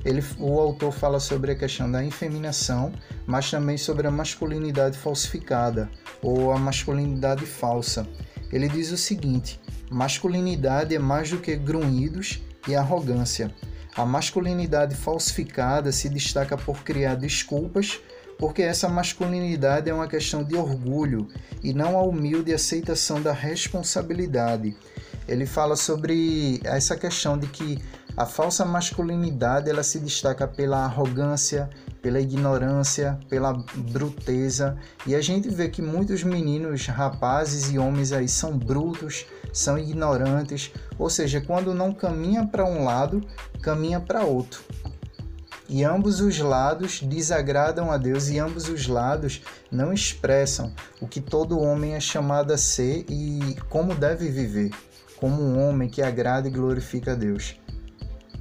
ele, 0.05 0.23
o 0.39 0.59
autor 0.59 0.93
fala 0.93 1.21
sobre 1.21 1.53
a 1.53 1.55
questão 1.55 1.91
da 1.91 2.05
infeminação, 2.05 2.93
mas 3.27 3.51
também 3.51 3.77
sobre 3.77 4.07
a 4.07 4.11
masculinidade 4.11 4.99
falsificada 4.99 5.89
ou 6.21 6.53
a 6.53 6.59
masculinidade 6.59 7.47
falsa. 7.47 8.07
Ele 8.53 8.69
diz 8.69 8.91
o 8.91 8.97
seguinte: 8.97 9.61
masculinidade 9.91 10.95
é 10.95 10.99
mais 10.99 11.31
do 11.31 11.39
que 11.39 11.55
grunhidos 11.57 12.43
e 12.67 12.75
arrogância. 12.75 13.55
A 13.95 14.05
masculinidade 14.05 14.95
falsificada 14.95 15.93
se 15.93 16.09
destaca 16.09 16.57
por 16.57 16.83
criar 16.83 17.15
desculpas, 17.15 18.01
porque 18.39 18.63
essa 18.63 18.89
masculinidade 18.89 19.89
é 19.89 19.95
uma 19.95 20.09
questão 20.09 20.43
de 20.43 20.57
orgulho 20.57 21.29
e 21.63 21.73
não 21.73 21.97
a 21.97 22.03
humilde 22.03 22.53
aceitação 22.53 23.21
da 23.23 23.33
responsabilidade. 23.33 24.75
Ele 25.29 25.47
fala 25.47 25.77
sobre 25.77 26.61
essa 26.65 26.97
questão 26.97 27.39
de 27.39 27.47
que 27.47 27.79
a 28.17 28.27
falsa 28.27 28.65
masculinidade 28.65 29.71
ela 29.71 29.83
se 29.83 29.99
destaca 29.99 30.47
pela 30.47 30.85
arrogância, 30.85 31.71
pela 32.03 32.21
ignorância, 32.21 33.19
pela 33.29 33.53
bruteza, 33.75 34.77
e 35.07 35.15
a 35.15 35.21
gente 35.21 35.49
vê 35.49 35.69
que 35.69 35.81
muitos 35.81 36.23
meninos, 36.23 36.87
rapazes 36.87 37.71
e 37.73 37.79
homens 37.79 38.13
aí 38.13 38.29
são 38.29 38.59
brutos, 38.59 39.25
são 39.53 39.79
ignorantes, 39.79 40.73
ou 40.99 41.09
seja, 41.09 41.41
quando 41.41 41.73
não 41.73 41.93
caminha 41.93 42.47
para 42.47 42.65
um 42.65 42.85
lado, 42.85 43.23
caminha 43.63 44.01
para 44.01 44.25
outro. 44.25 44.63
E 45.69 45.85
ambos 45.85 46.21
os 46.21 46.39
lados 46.39 47.01
desagradam 47.01 47.91
a 47.91 47.97
Deus 47.97 48.29
e 48.29 48.39
ambos 48.39 48.69
os 48.69 48.87
lados 48.87 49.41
não 49.71 49.91
expressam 49.91 50.71
o 51.01 51.09
que 51.09 51.19
todo 51.19 51.59
homem 51.59 51.95
é 51.95 52.01
chamado 52.01 52.53
a 52.53 52.59
ser 52.59 53.07
e 53.09 53.57
como 53.71 53.95
deve 53.95 54.29
viver, 54.29 54.71
como 55.17 55.41
um 55.43 55.67
homem 55.67 55.89
que 55.89 56.03
agrada 56.03 56.47
e 56.47 56.51
glorifica 56.51 57.13
a 57.13 57.15
Deus. 57.15 57.57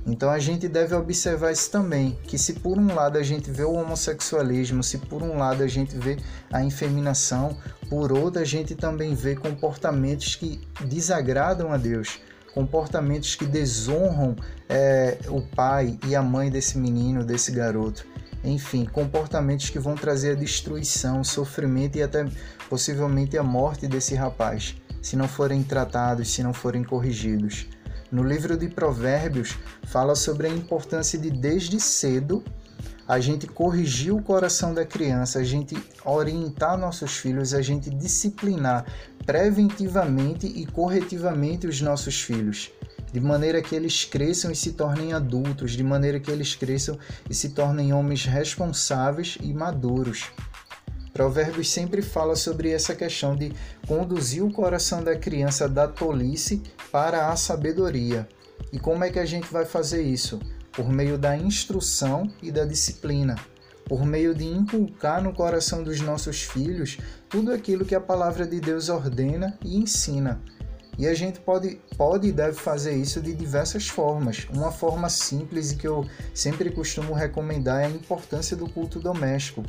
Então 0.06 0.32
a 0.32 0.40
gente 0.40 0.68
deve 0.68 0.96
observar 0.96 1.52
isso 1.52 1.70
também, 1.70 2.18
que 2.24 2.38
se 2.38 2.54
por 2.54 2.78
um 2.78 2.94
lado 2.94 3.18
a 3.18 3.24
gente 3.24 3.52
vê 3.52 3.64
o 3.64 3.74
homossexualismo, 3.74 4.84
se 4.84 4.98
por 4.98 5.22
um 5.22 5.38
lado 5.38 5.64
a 5.64 5.68
gente 5.68 5.96
vê 5.96 6.18
a 6.52 6.64
infeminação, 6.64 7.56
por 7.90 8.12
outro 8.12 8.42
a 8.42 8.46
gente 8.46 8.74
também 8.74 9.14
vê 9.14 9.36
comportamentos 9.36 10.36
que 10.36 10.60
desagradam 10.86 11.72
a 11.72 11.78
Deus, 11.78 12.20
comportamentos 12.54 13.36
que 13.36 13.46
desonram 13.46 14.36
é, 14.68 15.20
o 15.28 15.42
pai 15.42 16.00
e 16.08 16.16
a 16.16 16.22
mãe 16.22 16.50
desse 16.50 16.78
menino, 16.78 17.24
desse 17.24 17.52
garoto. 17.52 18.06
Enfim, 18.44 18.86
comportamentos 18.86 19.70
que 19.70 19.78
vão 19.78 19.94
trazer 19.94 20.32
a 20.32 20.36
destruição, 20.36 21.24
sofrimento 21.24 21.98
e 21.98 22.02
até 22.02 22.26
possivelmente 22.68 23.38
a 23.38 23.44
morte 23.44 23.88
desse 23.88 24.16
rapaz, 24.16 24.76
se 25.00 25.16
não 25.16 25.28
forem 25.28 25.62
tratados, 25.62 26.34
se 26.34 26.42
não 26.42 26.52
forem 26.52 26.84
corrigidos. 26.84 27.68
No 28.12 28.24
livro 28.24 28.58
de 28.58 28.68
Provérbios, 28.68 29.58
fala 29.84 30.16
sobre 30.16 30.46
a 30.46 30.50
importância 30.50 31.18
de, 31.18 31.32
desde 31.32 31.80
cedo, 31.80 32.44
a 33.08 33.22
gente 33.22 33.48
corrigir 33.48 34.14
o 34.14 34.22
coração 34.22 34.74
da 34.74 34.86
criança, 34.86 35.40
a 35.40 35.44
gente 35.46 35.78
orientar 36.04 36.78
nossos 36.78 37.18
filhos, 37.18 37.54
a 37.54 37.62
gente 37.62 37.90
disciplinar 37.90 38.86
preventivamente 39.26 40.46
e 40.46 40.66
corretivamente 40.66 41.68
os 41.68 41.80
nossos 41.80 42.22
filhos, 42.22 42.70
de 43.14 43.22
maneira 43.22 43.62
que 43.62 43.76
eles 43.76 44.04
cresçam 44.04 44.52
e 44.52 44.56
se 44.58 44.74
tornem 44.74 45.14
adultos, 45.14 45.72
de 45.72 45.84
maneira 45.84 46.20
que 46.20 46.32
eles 46.32 46.54
cresçam 46.54 47.00
e 47.30 47.34
se 47.34 47.50
tornem 47.50 47.94
homens 47.94 48.26
responsáveis 48.26 49.38
e 49.42 49.54
maduros. 49.54 50.32
Provérbios 51.14 51.70
sempre 51.70 52.02
fala 52.02 52.36
sobre 52.36 52.72
essa 52.72 52.96
questão 52.96 53.36
de 53.36 53.52
conduzir 53.88 54.44
o 54.44 54.52
coração 54.52 55.04
da 55.04 55.16
criança 55.16 55.68
da 55.68 55.88
tolice 55.88 56.62
para 56.92 57.30
a 57.30 57.36
sabedoria. 57.36 58.28
E 58.72 58.80
como 58.80 59.04
é 59.04 59.10
que 59.10 59.20
a 59.20 59.26
gente 59.26 59.52
vai 59.52 59.66
fazer 59.66 60.02
isso? 60.02 60.40
por 60.72 60.90
meio 60.90 61.18
da 61.18 61.36
instrução 61.38 62.32
e 62.42 62.52
da 62.52 62.66
disciplina, 62.66 63.36
por 63.86 64.06
meio 64.06 64.34
de 64.34 64.46
inculcar 64.46 65.22
no 65.22 65.34
coração 65.34 65.84
dos 65.84 66.00
nossos 66.00 66.44
filhos 66.44 66.98
tudo 67.30 67.52
aquilo 67.52 67.86
que 67.86 67.96
a 67.96 68.02
palavra 68.02 68.48
de 68.48 68.60
Deus 68.60 68.90
ordena 68.90 69.58
e 69.64 69.78
ensina. 69.78 70.42
E 70.98 71.08
a 71.08 71.14
gente 71.14 71.40
pode, 71.40 71.82
pode 71.98 72.28
e 72.28 72.32
deve 72.32 72.58
fazer 72.58 72.94
isso 72.94 73.22
de 73.22 73.34
diversas 73.34 73.88
formas. 73.88 74.48
Uma 74.54 74.72
forma 74.72 75.10
simples 75.10 75.72
e 75.72 75.76
que 75.76 75.88
eu 75.88 76.06
sempre 76.34 76.70
costumo 76.70 77.14
recomendar 77.14 77.82
é 77.82 77.86
a 77.86 77.90
importância 77.90 78.56
do 78.56 78.70
culto 78.70 79.00
doméstico. 79.00 79.64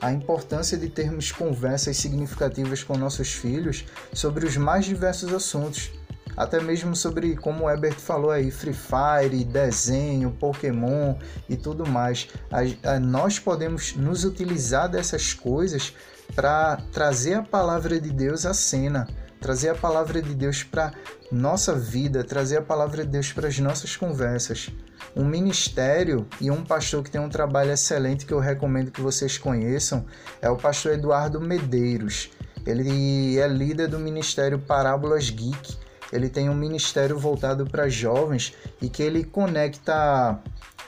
A 0.00 0.12
importância 0.12 0.78
de 0.78 0.88
termos 0.88 1.32
conversas 1.32 1.96
significativas 1.96 2.84
com 2.84 2.96
nossos 2.96 3.32
filhos 3.32 3.84
sobre 4.12 4.46
os 4.46 4.56
mais 4.56 4.84
diversos 4.84 5.32
assuntos, 5.32 5.90
até 6.36 6.60
mesmo 6.60 6.94
sobre 6.94 7.34
como 7.34 7.64
o 7.64 7.70
Ebert 7.70 7.98
falou 7.98 8.30
aí, 8.30 8.48
Free 8.48 8.72
Fire, 8.72 9.44
desenho, 9.44 10.30
Pokémon 10.30 11.16
e 11.48 11.56
tudo 11.56 11.84
mais. 11.84 12.28
A, 12.48 12.92
a, 12.92 13.00
nós 13.00 13.40
podemos 13.40 13.96
nos 13.96 14.22
utilizar 14.24 14.88
dessas 14.88 15.34
coisas 15.34 15.92
para 16.32 16.76
trazer 16.92 17.34
a 17.34 17.42
palavra 17.42 18.00
de 18.00 18.10
Deus 18.10 18.46
à 18.46 18.54
cena, 18.54 19.08
trazer 19.40 19.70
a 19.70 19.74
palavra 19.74 20.22
de 20.22 20.32
Deus 20.32 20.62
para 20.62 20.92
nossa 21.32 21.74
vida, 21.74 22.22
trazer 22.22 22.58
a 22.58 22.62
palavra 22.62 23.04
de 23.04 23.10
Deus 23.10 23.32
para 23.32 23.48
as 23.48 23.58
nossas 23.58 23.96
conversas. 23.96 24.70
Um 25.16 25.24
ministério 25.24 26.26
e 26.40 26.50
um 26.50 26.64
pastor 26.64 27.02
que 27.02 27.10
tem 27.10 27.20
um 27.20 27.28
trabalho 27.28 27.72
excelente 27.72 28.26
que 28.26 28.32
eu 28.32 28.38
recomendo 28.38 28.90
que 28.90 29.00
vocês 29.00 29.38
conheçam 29.38 30.04
é 30.40 30.48
o 30.48 30.56
pastor 30.56 30.92
Eduardo 30.92 31.40
Medeiros. 31.40 32.30
Ele 32.66 33.38
é 33.38 33.48
líder 33.48 33.88
do 33.88 33.98
ministério 33.98 34.58
Parábolas 34.58 35.30
Geek 35.30 35.78
ele 36.12 36.28
tem 36.28 36.48
um 36.48 36.54
ministério 36.54 37.18
voltado 37.18 37.66
para 37.66 37.88
jovens 37.88 38.54
e 38.80 38.88
que 38.88 39.02
ele 39.02 39.24
conecta 39.24 40.40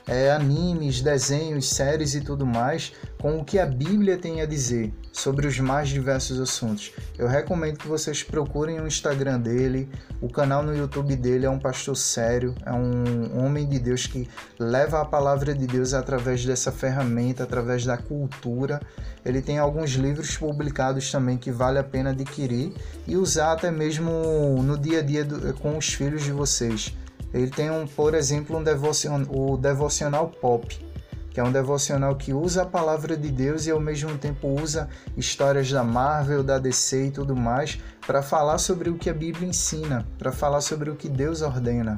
é, 0.07 0.31
animes, 0.31 1.01
desenhos, 1.01 1.69
séries 1.69 2.15
e 2.15 2.21
tudo 2.21 2.47
mais 2.47 2.93
com 3.19 3.39
o 3.39 3.45
que 3.45 3.59
a 3.59 3.67
Bíblia 3.67 4.17
tem 4.17 4.41
a 4.41 4.47
dizer 4.47 4.93
sobre 5.13 5.47
os 5.47 5.59
mais 5.59 5.89
diversos 5.89 6.41
assuntos. 6.41 6.93
Eu 7.19 7.27
recomendo 7.27 7.79
que 7.79 7.89
vocês 7.89 8.23
procurem 8.23 8.81
o 8.81 8.87
Instagram 8.87 9.41
dele, 9.41 9.89
o 10.21 10.29
canal 10.29 10.63
no 10.63 10.77
YouTube 10.77 11.17
dele 11.17 11.47
é 11.47 11.51
um 11.51 11.59
pastor 11.59 11.97
sério, 11.97 12.55
é 12.65 12.73
um 12.73 13.45
homem 13.45 13.69
de 13.69 13.79
Deus 13.79 14.07
que 14.07 14.29
leva 14.59 15.01
a 15.01 15.05
palavra 15.05 15.55
de 15.55 15.67
Deus 15.67 15.95
através 15.95 16.45
dessa 16.45 16.71
ferramenta, 16.71 17.43
através 17.43 17.85
da 17.85 17.97
cultura. 17.97 18.81
Ele 19.25 19.43
tem 19.43 19.59
alguns 19.59 19.91
livros 19.91 20.37
publicados 20.37 21.11
também 21.11 21.37
que 21.37 21.51
vale 21.51 21.79
a 21.79 21.85
pena 21.85 22.11
adquirir 22.11 22.73
e 23.07 23.17
usar 23.17 23.53
até 23.53 23.71
mesmo 23.71 24.63
no 24.63 24.79
dia 24.79 25.01
a 25.01 25.03
dia 25.03 25.25
do, 25.25 25.53
com 25.55 25.77
os 25.77 25.93
filhos 25.93 26.23
de 26.23 26.33
vocês. 26.33 26.95
Ele 27.33 27.51
tem, 27.51 27.71
um, 27.71 27.87
por 27.87 28.15
exemplo, 28.15 28.57
um 28.57 29.53
o 29.53 29.57
devocional 29.57 30.29
pop, 30.29 30.90
que 31.31 31.41
é 31.41 31.45
um 31.45 31.53
devocional 31.53 32.15
que 32.17 32.33
usa 32.33 32.63
a 32.63 32.67
palavra 32.67 33.17
de 33.17 33.31
Deus 33.31 33.67
e 33.67 33.71
ao 33.71 33.81
mesmo 33.81 34.19
tempo 34.19 34.49
usa 34.49 34.89
histórias 35.17 35.71
da 35.71 35.85
Marvel, 35.85 36.43
da 36.43 36.59
DC 36.59 37.07
e 37.07 37.11
tudo 37.11 37.37
mais 37.37 37.79
para 38.07 38.23
falar 38.23 38.59
sobre 38.59 38.91
o 38.91 38.99
que 38.99 39.09
a 39.09 39.15
Bíblia 39.15 39.49
ensina, 39.49 40.07
para 40.19 40.33
falar 40.33 40.61
sobre 40.61 40.91
o 40.91 40.97
que 40.97 41.09
Deus 41.09 41.43
ordena. 41.43 41.95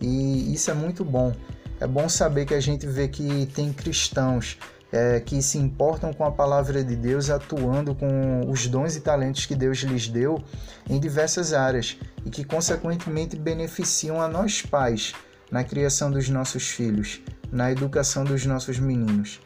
E 0.00 0.52
isso 0.52 0.70
é 0.70 0.74
muito 0.74 1.04
bom. 1.04 1.34
É 1.80 1.86
bom 1.86 2.08
saber 2.08 2.44
que 2.44 2.54
a 2.54 2.60
gente 2.60 2.86
vê 2.86 3.08
que 3.08 3.46
tem 3.54 3.72
cristãos 3.72 4.58
é, 4.92 5.20
que 5.20 5.40
se 5.42 5.58
importam 5.58 6.12
com 6.12 6.24
a 6.24 6.30
palavra 6.30 6.82
de 6.82 6.96
Deus, 6.96 7.30
atuando 7.30 7.94
com 7.94 8.50
os 8.50 8.66
dons 8.66 8.96
e 8.96 9.00
talentos 9.00 9.46
que 9.46 9.54
Deus 9.54 9.78
lhes 9.78 10.08
deu 10.08 10.42
em 10.88 10.98
diversas 10.98 11.52
áreas 11.52 11.98
e 12.24 12.30
que, 12.30 12.44
consequentemente, 12.44 13.36
beneficiam 13.36 14.20
a 14.20 14.28
nós 14.28 14.62
pais 14.62 15.14
na 15.50 15.64
criação 15.64 16.10
dos 16.10 16.28
nossos 16.28 16.68
filhos, 16.68 17.20
na 17.50 17.70
educação 17.70 18.24
dos 18.24 18.44
nossos 18.46 18.78
meninos. 18.78 19.40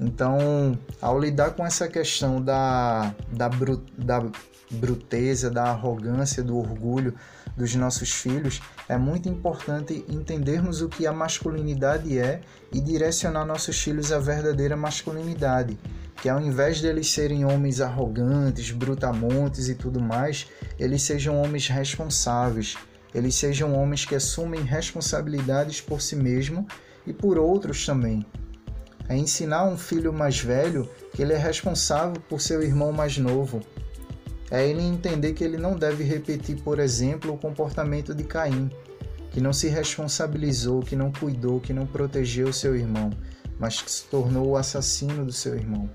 Então, 0.00 0.78
ao 1.00 1.18
lidar 1.18 1.50
com 1.50 1.66
essa 1.66 1.88
questão 1.88 2.40
da, 2.40 3.12
da, 3.32 3.48
bru, 3.48 3.82
da 3.96 4.24
bruteza, 4.70 5.50
da 5.50 5.64
arrogância, 5.64 6.42
do 6.42 6.56
orgulho 6.56 7.14
dos 7.56 7.74
nossos 7.74 8.12
filhos, 8.12 8.60
é 8.88 8.96
muito 8.96 9.28
importante 9.28 10.04
entendermos 10.08 10.80
o 10.80 10.88
que 10.88 11.06
a 11.06 11.12
masculinidade 11.12 12.16
é 12.16 12.40
e 12.72 12.80
direcionar 12.80 13.44
nossos 13.44 13.80
filhos 13.80 14.12
à 14.12 14.20
verdadeira 14.20 14.76
masculinidade. 14.76 15.76
Que 16.22 16.28
ao 16.28 16.40
invés 16.40 16.78
de 16.78 16.86
eles 16.86 17.10
serem 17.10 17.44
homens 17.44 17.80
arrogantes, 17.80 18.70
brutamontes 18.70 19.68
e 19.68 19.74
tudo 19.74 20.00
mais, 20.00 20.46
eles 20.78 21.02
sejam 21.02 21.40
homens 21.40 21.68
responsáveis, 21.68 22.76
eles 23.12 23.34
sejam 23.34 23.74
homens 23.74 24.04
que 24.04 24.14
assumem 24.14 24.62
responsabilidades 24.62 25.80
por 25.80 26.00
si 26.00 26.14
mesmo 26.14 26.66
e 27.08 27.12
por 27.12 27.38
outros 27.38 27.84
também. 27.86 28.24
É 29.08 29.16
ensinar 29.16 29.64
um 29.64 29.76
filho 29.76 30.12
mais 30.12 30.38
velho 30.38 30.88
que 31.14 31.22
ele 31.22 31.32
é 31.32 31.38
responsável 31.38 32.20
por 32.28 32.40
seu 32.40 32.62
irmão 32.62 32.92
mais 32.92 33.16
novo. 33.16 33.60
É 34.50 34.66
ele 34.66 34.82
entender 34.82 35.32
que 35.32 35.42
ele 35.42 35.56
não 35.56 35.76
deve 35.76 36.04
repetir, 36.04 36.60
por 36.62 36.78
exemplo, 36.78 37.32
o 37.32 37.38
comportamento 37.38 38.14
de 38.14 38.24
Caim, 38.24 38.70
que 39.30 39.40
não 39.40 39.52
se 39.52 39.68
responsabilizou, 39.68 40.80
que 40.80 40.96
não 40.96 41.10
cuidou, 41.10 41.60
que 41.60 41.72
não 41.72 41.86
protegeu 41.86 42.52
seu 42.52 42.76
irmão, 42.76 43.10
mas 43.58 43.80
que 43.80 43.90
se 43.90 44.04
tornou 44.04 44.48
o 44.48 44.56
assassino 44.56 45.24
do 45.24 45.32
seu 45.32 45.54
irmão. 45.54 45.88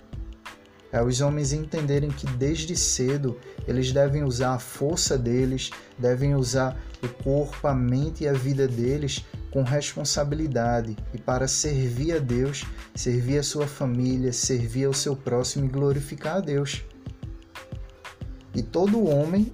É 0.91 1.01
os 1.01 1.21
homens 1.21 1.53
entenderem 1.53 2.11
que 2.11 2.27
desde 2.27 2.75
cedo 2.75 3.39
eles 3.67 3.91
devem 3.91 4.23
usar 4.23 4.53
a 4.53 4.59
força 4.59 5.17
deles, 5.17 5.71
devem 5.97 6.35
usar 6.35 6.79
o 7.01 7.07
corpo, 7.23 7.67
a 7.67 7.73
mente 7.73 8.23
e 8.23 8.27
a 8.27 8.33
vida 8.33 8.67
deles 8.67 9.25
com 9.53 9.61
responsabilidade 9.61 10.97
e 11.13 11.19
para 11.19 11.47
servir 11.47 12.13
a 12.13 12.19
Deus, 12.19 12.65
servir 12.95 13.37
a 13.37 13.43
sua 13.43 13.67
família, 13.67 14.33
servir 14.33 14.85
ao 14.85 14.93
seu 14.93 15.15
próximo 15.15 15.65
e 15.65 15.69
glorificar 15.69 16.37
a 16.37 16.39
Deus. 16.39 16.83
E 18.55 18.63
todo 18.63 19.07
homem 19.07 19.51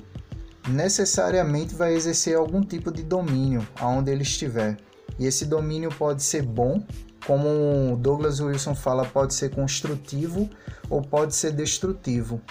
necessariamente 0.69 1.75
vai 1.75 1.93
exercer 1.93 2.37
algum 2.37 2.61
tipo 2.61 2.89
de 2.91 3.03
domínio 3.03 3.67
aonde 3.77 4.09
ele 4.09 4.23
estiver. 4.23 4.77
E 5.19 5.25
esse 5.25 5.45
domínio 5.45 5.89
pode 5.89 6.23
ser 6.23 6.43
bom, 6.43 6.81
como 7.25 7.97
Douglas 7.97 8.39
Wilson 8.39 8.73
fala, 8.73 9.03
pode 9.03 9.33
ser 9.33 9.53
construtivo 9.53 10.49
ou 10.89 11.01
pode 11.01 11.35
ser 11.35 11.51
destrutivo. 11.51 12.41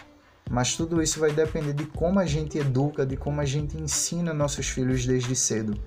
Mas 0.51 0.77
tudo 0.77 1.03
isso 1.03 1.19
vai 1.19 1.33
depender 1.33 1.73
de 1.73 1.87
como 1.87 2.19
a 2.19 2.27
gente 2.27 2.59
educa, 2.59 3.07
de 3.07 3.17
como 3.17 3.41
a 3.41 3.45
gente 3.47 3.77
ensina 3.77 4.35
nossos 4.35 4.69
filhos 4.69 5.07
desde 5.07 5.35
cedo. 5.35 5.79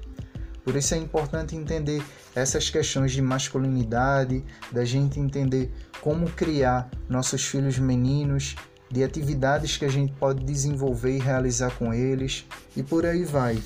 Por 0.63 0.75
isso 0.75 0.93
é 0.93 0.97
importante 0.97 1.55
entender 1.55 2.03
essas 2.35 2.69
questões 2.69 3.11
de 3.11 3.21
masculinidade, 3.21 4.43
da 4.71 4.85
gente 4.85 5.19
entender 5.19 5.71
como 6.01 6.29
criar 6.29 6.89
nossos 7.09 7.43
filhos 7.43 7.79
meninos, 7.79 8.55
de 8.89 9.03
atividades 9.03 9.77
que 9.77 9.85
a 9.85 9.89
gente 9.89 10.13
pode 10.13 10.43
desenvolver 10.43 11.15
e 11.15 11.19
realizar 11.19 11.71
com 11.77 11.93
eles, 11.93 12.45
e 12.75 12.83
por 12.83 13.05
aí 13.05 13.23
vai. 13.23 13.61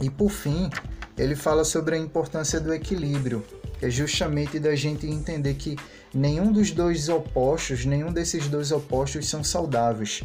E 0.00 0.08
por 0.10 0.30
fim, 0.30 0.70
ele 1.16 1.34
fala 1.34 1.64
sobre 1.64 1.96
a 1.96 1.98
importância 1.98 2.60
do 2.60 2.72
equilíbrio, 2.72 3.44
que 3.78 3.86
é 3.86 3.90
justamente 3.90 4.60
da 4.60 4.74
gente 4.76 5.06
entender 5.06 5.54
que 5.54 5.76
nenhum 6.14 6.52
dos 6.52 6.70
dois 6.70 7.08
opostos, 7.08 7.84
nenhum 7.84 8.12
desses 8.12 8.46
dois 8.48 8.70
opostos 8.70 9.28
são 9.28 9.42
saudáveis. 9.42 10.22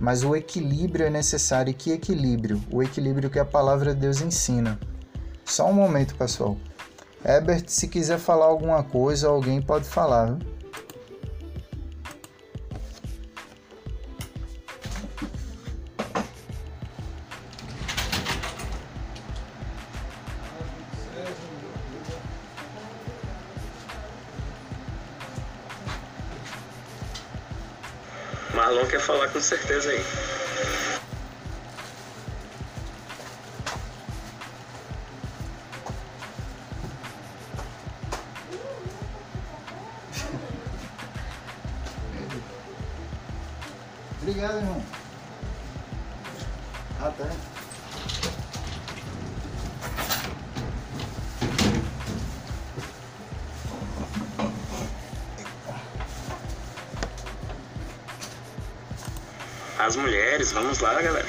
Mas 0.00 0.22
o 0.22 0.36
equilíbrio 0.36 1.06
é 1.06 1.10
necessário. 1.10 1.72
E 1.72 1.74
que 1.74 1.90
equilíbrio? 1.90 2.62
O 2.70 2.82
equilíbrio 2.82 3.28
que 3.28 3.38
a 3.38 3.44
palavra 3.44 3.94
de 3.94 4.00
Deus 4.00 4.20
ensina. 4.20 4.78
Só 5.48 5.66
um 5.66 5.72
momento, 5.72 6.14
pessoal. 6.14 6.58
Herbert, 7.24 7.64
se 7.68 7.88
quiser 7.88 8.18
falar 8.18 8.44
alguma 8.44 8.82
coisa, 8.84 9.28
alguém 9.28 9.62
pode 9.62 9.88
falar. 9.88 10.26
Viu? 10.26 10.58
Marlon 28.54 28.86
quer 28.86 29.00
falar 29.00 29.28
com 29.28 29.40
certeza 29.40 29.88
aí. 29.88 30.37
Obrigado, 44.28 44.58
irmão. 44.58 44.82
Até. 47.00 47.30
As 59.78 59.96
mulheres, 59.96 60.52
vamos 60.52 60.80
lá, 60.80 61.00
galera. 61.00 61.26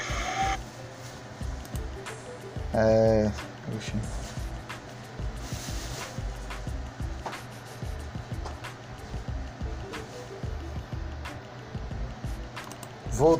É. 2.74 3.49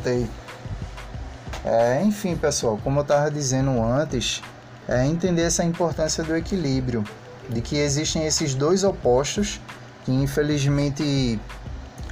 Voltei. 0.00 0.26
É, 1.62 2.02
enfim, 2.02 2.34
pessoal, 2.34 2.80
como 2.82 3.00
eu 3.00 3.02
estava 3.02 3.30
dizendo 3.30 3.70
antes, 3.82 4.42
é 4.88 5.06
entender 5.06 5.42
essa 5.42 5.62
importância 5.62 6.24
do 6.24 6.34
equilíbrio, 6.34 7.04
de 7.50 7.60
que 7.60 7.76
existem 7.76 8.24
esses 8.24 8.54
dois 8.54 8.82
opostos 8.82 9.60
que 10.04 10.10
infelizmente 10.10 11.38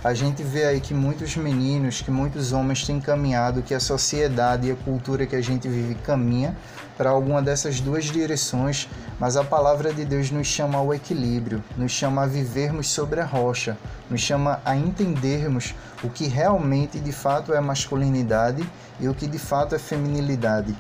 a 0.05 0.12
gente 0.12 0.43
vê 0.43 0.66
aí 0.66 0.81
que 0.81 0.93
muitos 0.93 1.35
meninos, 1.36 2.02
que 2.02 2.10
muitos 2.10 2.52
homens 2.52 2.86
têm 2.86 3.01
caminhado, 3.01 3.62
que 3.62 3.73
a 3.73 3.81
sociedade 3.81 4.69
e 4.69 4.70
a 4.70 4.77
cultura 4.77 5.27
que 5.27 5.35
a 5.35 5.40
gente 5.40 5.66
vive 5.66 5.94
caminha 5.94 6.55
para 6.98 7.09
alguma 7.09 7.40
dessas 7.40 7.81
duas 7.81 8.05
direções, 8.05 8.86
mas 9.19 9.36
a 9.36 9.43
palavra 9.43 9.93
de 9.93 10.05
Deus 10.05 10.31
nos 10.31 10.47
chama 10.47 10.78
ao 10.78 10.95
equilíbrio, 10.95 11.62
nos 11.77 11.90
chama 11.93 12.23
a 12.23 12.27
vivermos 12.27 12.89
sobre 12.89 13.20
a 13.20 13.24
rocha, 13.24 13.77
nos 14.09 14.20
chama 14.20 14.61
a 14.65 14.77
entendermos 14.77 15.74
o 16.03 16.09
que 16.09 16.27
realmente 16.27 17.01
de 17.01 17.12
fato 17.12 17.53
é 17.53 17.61
masculinidade 17.61 18.69
e 19.01 19.09
o 19.09 19.15
que 19.15 19.27
de 19.27 19.39
fato 19.39 19.74
é 19.74 19.78
feminilidade. 19.78 20.77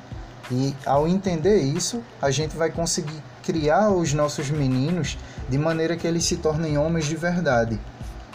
E 0.50 0.74
ao 0.86 1.06
entender 1.06 1.58
isso, 1.58 2.02
a 2.22 2.30
gente 2.30 2.56
vai 2.56 2.70
conseguir 2.70 3.22
criar 3.42 3.90
os 3.90 4.14
nossos 4.14 4.50
meninos 4.50 5.18
de 5.48 5.58
maneira 5.58 5.96
que 5.96 6.06
eles 6.06 6.24
se 6.24 6.36
tornem 6.36 6.78
homens 6.78 7.06
de 7.06 7.16
verdade. 7.16 7.78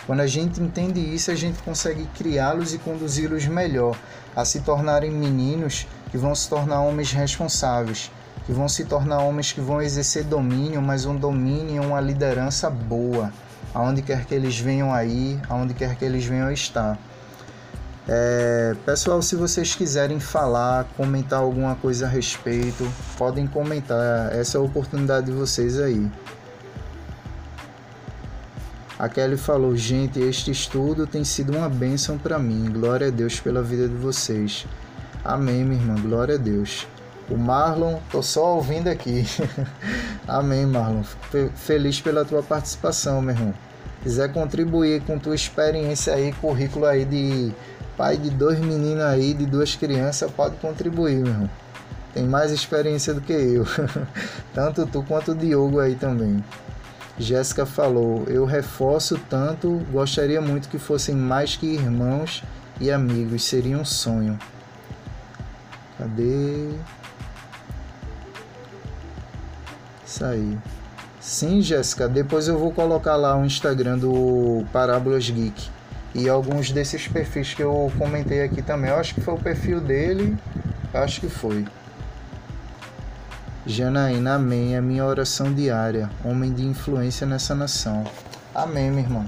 Quando 0.05 0.19
a 0.19 0.27
gente 0.27 0.61
entende 0.61 0.99
isso, 0.99 1.31
a 1.31 1.35
gente 1.35 1.63
consegue 1.63 2.05
criá-los 2.17 2.73
e 2.73 2.77
conduzi-los 2.77 3.45
melhor 3.45 3.95
a 4.35 4.43
se 4.43 4.59
tornarem 4.59 5.11
meninos 5.11 5.87
que 6.11 6.17
vão 6.17 6.35
se 6.35 6.49
tornar 6.49 6.81
homens 6.81 7.11
responsáveis, 7.11 8.11
que 8.45 8.51
vão 8.51 8.67
se 8.67 8.85
tornar 8.85 9.19
homens 9.19 9.51
que 9.51 9.61
vão 9.61 9.81
exercer 9.81 10.23
domínio, 10.23 10.81
mas 10.81 11.05
um 11.05 11.15
domínio 11.15 11.75
e 11.75 11.85
uma 11.85 12.01
liderança 12.01 12.69
boa, 12.69 13.31
aonde 13.73 14.01
quer 14.01 14.25
que 14.25 14.35
eles 14.35 14.59
venham 14.59 14.93
aí, 14.93 15.39
aonde 15.49 15.73
quer 15.73 15.95
que 15.95 16.03
eles 16.03 16.25
venham 16.25 16.51
estar. 16.51 16.97
É, 18.07 18.75
pessoal, 18.85 19.21
se 19.21 19.35
vocês 19.35 19.75
quiserem 19.75 20.19
falar, 20.19 20.85
comentar 20.97 21.39
alguma 21.39 21.75
coisa 21.75 22.05
a 22.05 22.09
respeito, 22.09 22.85
podem 23.17 23.47
comentar. 23.47 24.33
Essa 24.33 24.57
é 24.57 24.59
a 24.59 24.63
oportunidade 24.63 25.27
de 25.27 25.31
vocês 25.31 25.79
aí. 25.79 26.11
A 28.99 29.07
Kelly 29.07 29.37
falou: 29.37 29.75
Gente, 29.75 30.19
este 30.19 30.51
estudo 30.51 31.07
tem 31.07 31.23
sido 31.23 31.55
uma 31.55 31.69
bênção 31.69 32.17
para 32.17 32.37
mim. 32.37 32.69
Glória 32.71 33.07
a 33.07 33.11
Deus 33.11 33.39
pela 33.39 33.61
vida 33.61 33.87
de 33.87 33.95
vocês. 33.95 34.65
Amém, 35.23 35.63
minha 35.63 35.81
irmã. 35.81 35.95
Glória 35.95 36.35
a 36.35 36.37
Deus. 36.37 36.85
O 37.29 37.37
Marlon, 37.37 37.99
tô 38.11 38.21
só 38.21 38.55
ouvindo 38.55 38.89
aqui. 38.89 39.25
Amém, 40.27 40.65
Marlon. 40.65 41.03
Feliz 41.55 42.01
pela 42.01 42.25
tua 42.25 42.43
participação, 42.43 43.21
meu 43.21 43.35
irmão. 43.35 43.53
Quiser 44.01 44.31
contribuir 44.33 45.01
com 45.03 45.17
tua 45.17 45.33
experiência 45.33 46.13
aí, 46.13 46.33
currículo 46.33 46.85
aí 46.85 47.05
de 47.05 47.53
pai 47.97 48.17
de 48.17 48.29
dois 48.29 48.59
meninos 48.59 49.03
aí, 49.03 49.33
de 49.33 49.45
duas 49.45 49.75
crianças, 49.75 50.29
pode 50.31 50.57
contribuir, 50.57 51.19
meu 51.19 51.31
irmão. 51.31 51.49
Tem 52.13 52.25
mais 52.25 52.51
experiência 52.51 53.13
do 53.13 53.21
que 53.21 53.33
eu. 53.33 53.65
Tanto 54.53 54.85
tu 54.85 55.03
quanto 55.03 55.31
o 55.31 55.35
Diogo 55.35 55.79
aí 55.79 55.95
também. 55.95 56.43
Jéssica 57.17 57.65
falou: 57.65 58.25
Eu 58.27 58.45
reforço 58.45 59.19
tanto, 59.29 59.81
gostaria 59.91 60.41
muito 60.41 60.67
que 60.67 60.79
fossem 60.79 61.15
mais 61.15 61.55
que 61.55 61.67
irmãos 61.67 62.43
e 62.79 62.91
amigos, 62.91 63.43
seria 63.43 63.77
um 63.77 63.85
sonho. 63.85 64.37
Cadê? 65.97 66.69
Isso 70.13 70.23
aí. 70.25 70.59
Sim, 71.19 71.59
Jéssica, 71.59 72.07
depois 72.07 72.47
eu 72.47 72.55
vou 72.55 72.71
colocar 72.71 73.15
lá 73.15 73.35
o 73.35 73.43
Instagram 73.43 73.97
do 73.97 74.63
Parábolas 74.71 75.27
Geek 75.27 75.71
e 76.13 76.29
alguns 76.29 76.69
desses 76.69 77.07
perfis 77.07 77.55
que 77.55 77.63
eu 77.63 77.91
comentei 77.97 78.43
aqui 78.43 78.61
também. 78.61 78.91
Eu 78.91 78.97
acho 78.97 79.15
que 79.15 79.21
foi 79.21 79.33
o 79.33 79.39
perfil 79.39 79.81
dele, 79.81 80.37
acho 80.93 81.19
que 81.19 81.27
foi. 81.27 81.65
Janaína, 83.65 84.35
amém. 84.35 84.75
É 84.75 84.81
minha 84.81 85.03
oração 85.03 85.51
diária. 85.51 86.11
Homem 86.23 86.53
de 86.53 86.63
influência 86.63 87.25
nessa 87.25 87.55
nação. 87.55 88.03
Amém, 88.53 88.91
meu 88.91 88.99
irmão. 88.99 89.27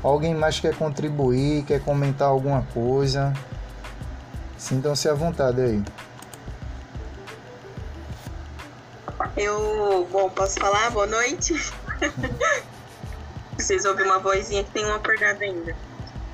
Alguém 0.00 0.32
mais 0.32 0.60
quer 0.60 0.76
contribuir, 0.76 1.64
quer 1.64 1.80
comentar 1.80 2.28
alguma 2.28 2.62
coisa? 2.72 3.32
Sintam-se 4.56 5.08
à 5.08 5.14
vontade 5.14 5.60
aí. 5.60 5.82
Eu, 9.36 10.06
bom, 10.12 10.30
posso 10.30 10.60
falar? 10.60 10.90
Boa 10.90 11.06
noite. 11.06 11.54
Vocês 13.58 13.84
ouvem 13.84 14.06
uma 14.06 14.20
vozinha 14.20 14.62
que 14.62 14.70
tem 14.70 14.84
uma 14.84 14.96
acordada 14.96 15.44
ainda. 15.44 15.76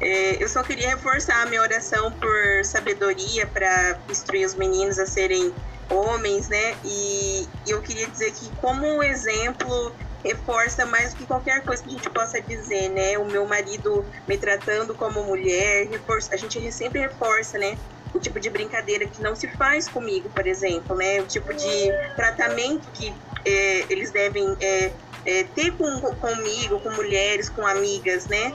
É, 0.00 0.42
eu 0.42 0.48
só 0.48 0.62
queria 0.62 0.90
reforçar 0.90 1.42
a 1.42 1.46
minha 1.46 1.62
oração 1.62 2.12
por 2.12 2.64
sabedoria 2.64 3.46
para 3.46 3.98
instruir 4.08 4.46
os 4.46 4.54
meninos 4.54 4.98
a 4.98 5.06
serem 5.06 5.54
homens, 5.90 6.48
né? 6.48 6.76
E, 6.84 7.48
eu 7.66 7.80
queria 7.80 8.06
dizer 8.06 8.32
que, 8.32 8.50
como 8.56 8.86
um 8.86 9.02
exemplo, 9.02 9.94
reforça 10.22 10.84
mais 10.84 11.14
do 11.14 11.18
que 11.18 11.26
qualquer 11.26 11.62
coisa 11.64 11.82
que 11.82 11.88
a 11.88 11.92
gente 11.92 12.10
possa 12.10 12.40
dizer, 12.40 12.90
né? 12.90 13.18
O 13.18 13.24
meu 13.24 13.46
marido 13.46 14.06
me 14.28 14.36
tratando 14.36 14.94
como 14.94 15.22
mulher, 15.24 15.86
reforça, 15.88 16.34
a 16.34 16.36
gente 16.36 16.70
sempre 16.72 17.00
reforça, 17.00 17.58
né? 17.58 17.78
O 18.12 18.18
tipo 18.18 18.40
de 18.40 18.50
brincadeira 18.50 19.06
que 19.06 19.22
não 19.22 19.36
se 19.36 19.48
faz 19.56 19.88
comigo, 19.88 20.28
por 20.30 20.46
exemplo, 20.46 20.96
né? 20.96 21.20
O 21.20 21.26
tipo 21.26 21.52
de 21.54 21.92
tratamento 22.16 22.90
que 22.92 23.12
é, 23.44 23.92
eles 23.92 24.10
devem 24.10 24.56
é, 24.60 24.92
é, 25.24 25.44
ter 25.44 25.72
com, 25.72 26.00
comigo, 26.16 26.80
com 26.80 26.90
mulheres, 26.90 27.48
com 27.48 27.66
amigas, 27.66 28.26
né? 28.26 28.54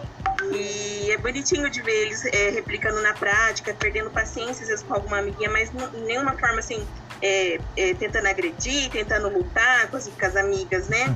E 0.52 1.11
é 1.11 1.18
bonitinho 1.18 1.69
de 1.69 1.82
ver 1.82 2.06
eles 2.06 2.26
é, 2.26 2.49
replicando 2.49 3.02
na 3.02 3.14
prática, 3.14 3.73
perdendo 3.73 4.11
paciência 4.11 4.64
às 4.64 4.69
vezes 4.69 4.84
com 4.84 4.94
alguma 4.94 5.19
amiguinha, 5.19 5.49
mas 5.49 5.72
não, 5.72 5.90
nenhuma 5.91 6.38
forma 6.38 6.60
assim 6.60 6.86
é, 7.22 7.60
é, 7.76 7.94
tentando 7.94 8.27
agredir, 8.27 8.91
tentando 8.91 9.30
lutar 9.30 9.90
com 9.90 9.98
as, 9.98 10.07
com 10.07 10.26
as 10.26 10.36
amigas, 10.36 10.88
né? 10.88 11.15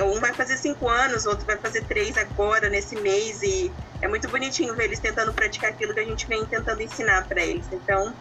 Um 0.00 0.20
vai 0.20 0.32
fazer 0.32 0.56
cinco 0.56 0.88
anos, 0.88 1.26
outro 1.26 1.44
vai 1.46 1.56
fazer 1.56 1.84
três 1.84 2.16
agora, 2.16 2.68
nesse 2.68 2.96
mês, 2.96 3.42
e 3.42 3.72
é 4.00 4.08
muito 4.08 4.28
bonitinho 4.28 4.74
ver 4.74 4.84
eles 4.84 4.98
tentando 4.98 5.32
praticar 5.32 5.70
aquilo 5.70 5.92
que 5.92 6.00
a 6.00 6.04
gente 6.04 6.26
vem 6.26 6.44
tentando 6.46 6.80
ensinar 6.82 7.26
para 7.26 7.42
eles. 7.42 7.66
Então, 7.72 8.14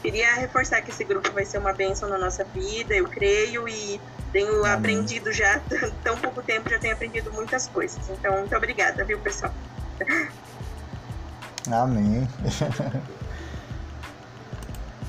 queria 0.00 0.34
reforçar 0.34 0.80
que 0.82 0.90
esse 0.90 1.04
grupo 1.04 1.30
vai 1.32 1.44
ser 1.44 1.58
uma 1.58 1.72
bênção 1.72 2.08
na 2.08 2.18
nossa 2.18 2.44
vida, 2.44 2.94
eu 2.94 3.08
creio, 3.08 3.68
e 3.68 4.00
tenho 4.32 4.64
Amém. 4.64 4.72
aprendido 4.72 5.32
já, 5.32 5.60
tão 6.02 6.16
pouco 6.18 6.42
tempo, 6.42 6.68
já 6.70 6.78
tenho 6.78 6.94
aprendido 6.94 7.32
muitas 7.32 7.66
coisas. 7.66 8.08
Então, 8.08 8.38
muito 8.38 8.56
obrigada, 8.56 9.04
viu, 9.04 9.18
pessoal? 9.18 9.52
Amém. 11.70 12.26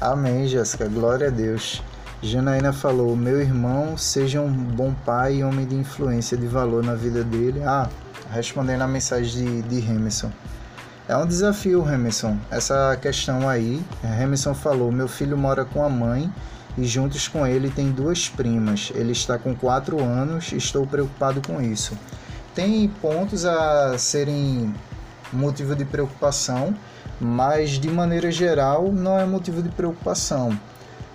Amém, 0.02 0.48
Jéssica. 0.48 0.88
Glória 0.88 1.28
a 1.28 1.30
Deus. 1.30 1.82
Janaína 2.22 2.74
falou: 2.74 3.16
Meu 3.16 3.40
irmão, 3.40 3.98
seja 3.98 4.42
um 4.42 4.52
bom 4.52 4.94
pai 5.06 5.36
e 5.36 5.44
homem 5.44 5.66
de 5.66 5.76
influência 5.76 6.38
de 6.38 6.48
valor 6.48 6.84
na 6.84 6.94
vida 6.94 7.24
dele. 7.24 7.64
Ah, 7.64 7.90
respondendo 8.32 8.82
a 8.82 8.88
mensagem 8.88 9.62
de, 9.62 9.70
de 9.70 9.80
Remerson. 9.80 10.30
É 11.08 11.16
um 11.16 11.26
desafio, 11.26 11.82
Remerson, 11.82 12.38
essa 12.52 12.98
questão 13.02 13.48
aí. 13.48 13.82
Remerson 14.04 14.54
falou: 14.54 14.92
Meu 14.92 15.08
filho 15.08 15.38
mora 15.38 15.64
com 15.64 15.82
a 15.82 15.90
mãe 15.90 16.32
e 16.78 16.86
juntos 16.86 17.28
com 17.28 17.48
ele 17.48 17.70
tem 17.70 17.90
duas 17.90 18.28
primas. 18.28 18.92
Ele 18.94 19.14
está 19.14 19.38
com 19.38 19.56
quatro 19.56 20.04
anos 20.04 20.52
e 20.52 20.58
estou 20.58 20.86
preocupado 20.86 21.42
com 21.42 21.62
isso. 21.62 21.98
Tem 22.54 22.88
pontos 23.02 23.46
a 23.46 23.98
serem 23.98 24.76
motivo 25.32 25.74
de 25.74 25.86
preocupação, 25.86 26.76
mas 27.20 27.72
de 27.72 27.90
maneira 27.90 28.30
geral 28.30 28.92
não 28.92 29.18
é 29.18 29.26
motivo 29.26 29.64
de 29.64 29.70
preocupação. 29.70 30.60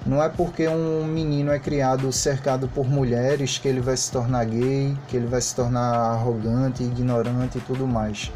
Não 0.06 0.22
é 0.22 0.28
porque 0.28 0.68
um 0.68 1.04
menino 1.06 1.50
é 1.50 1.58
criado 1.58 2.12
cercado 2.12 2.68
por 2.68 2.86
mulheres 2.86 3.56
que 3.56 3.66
ele 3.66 3.80
vai 3.80 3.96
se 3.96 4.12
tornar 4.12 4.44
gay, 4.44 4.94
que 5.08 5.16
ele 5.16 5.26
vai 5.26 5.40
se 5.40 5.54
tornar 5.54 6.12
arrogante, 6.12 6.82
ignorante 6.82 7.56
e 7.56 7.60
tudo 7.62 7.86
mais. 7.86 8.30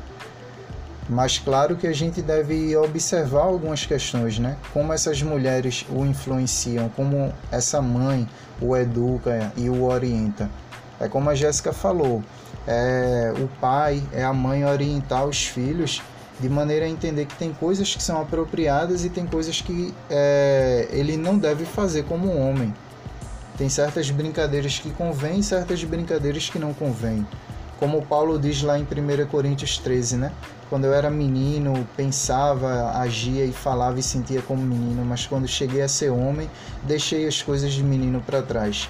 Mas 1.10 1.38
claro 1.38 1.76
que 1.76 1.86
a 1.86 1.92
gente 1.92 2.22
deve 2.22 2.74
observar 2.76 3.42
algumas 3.42 3.84
questões, 3.84 4.38
né? 4.38 4.56
Como 4.72 4.92
essas 4.92 5.22
mulheres 5.22 5.84
o 5.90 6.06
influenciam, 6.06 6.88
como 6.90 7.32
essa 7.50 7.82
mãe 7.82 8.26
o 8.60 8.74
educa 8.74 9.52
e 9.56 9.68
o 9.68 9.84
orienta. 9.84 10.50
É 10.98 11.06
como 11.06 11.28
a 11.28 11.34
Jéssica 11.34 11.72
falou, 11.72 12.22
é, 12.66 13.32
o 13.38 13.48
pai, 13.60 14.02
é 14.12 14.24
a 14.24 14.32
mãe 14.32 14.64
orientar 14.64 15.26
os 15.26 15.46
filhos 15.46 16.02
de 16.40 16.48
maneira 16.48 16.86
a 16.86 16.88
entender 16.88 17.26
que 17.26 17.36
tem 17.36 17.52
coisas 17.52 17.94
que 17.94 18.02
são 18.02 18.20
apropriadas 18.20 19.04
e 19.04 19.10
tem 19.10 19.26
coisas 19.26 19.60
que 19.60 19.92
é, 20.08 20.88
ele 20.90 21.16
não 21.16 21.38
deve 21.38 21.64
fazer 21.64 22.04
como 22.04 22.36
homem. 22.36 22.72
Tem 23.56 23.68
certas 23.68 24.10
brincadeiras 24.10 24.78
que 24.78 24.90
convêm 24.90 25.42
certas 25.42 25.82
brincadeiras 25.82 26.48
que 26.48 26.58
não 26.58 26.72
convêm. 26.72 27.26
Como 27.80 28.04
Paulo 28.06 28.38
diz 28.38 28.62
lá 28.62 28.78
em 28.78 28.82
1 28.82 29.26
Coríntios 29.26 29.78
13, 29.78 30.16
né? 30.16 30.32
Quando 30.68 30.84
eu 30.84 30.92
era 30.92 31.10
menino, 31.10 31.86
pensava, 31.96 32.90
agia 32.98 33.44
e 33.44 33.52
falava 33.52 33.98
e 33.98 34.02
sentia 34.02 34.42
como 34.42 34.62
menino, 34.62 35.04
mas 35.04 35.26
quando 35.26 35.48
cheguei 35.48 35.82
a 35.82 35.88
ser 35.88 36.10
homem, 36.10 36.50
deixei 36.82 37.26
as 37.26 37.40
coisas 37.40 37.72
de 37.72 37.82
menino 37.82 38.20
para 38.20 38.42
trás. 38.42 38.88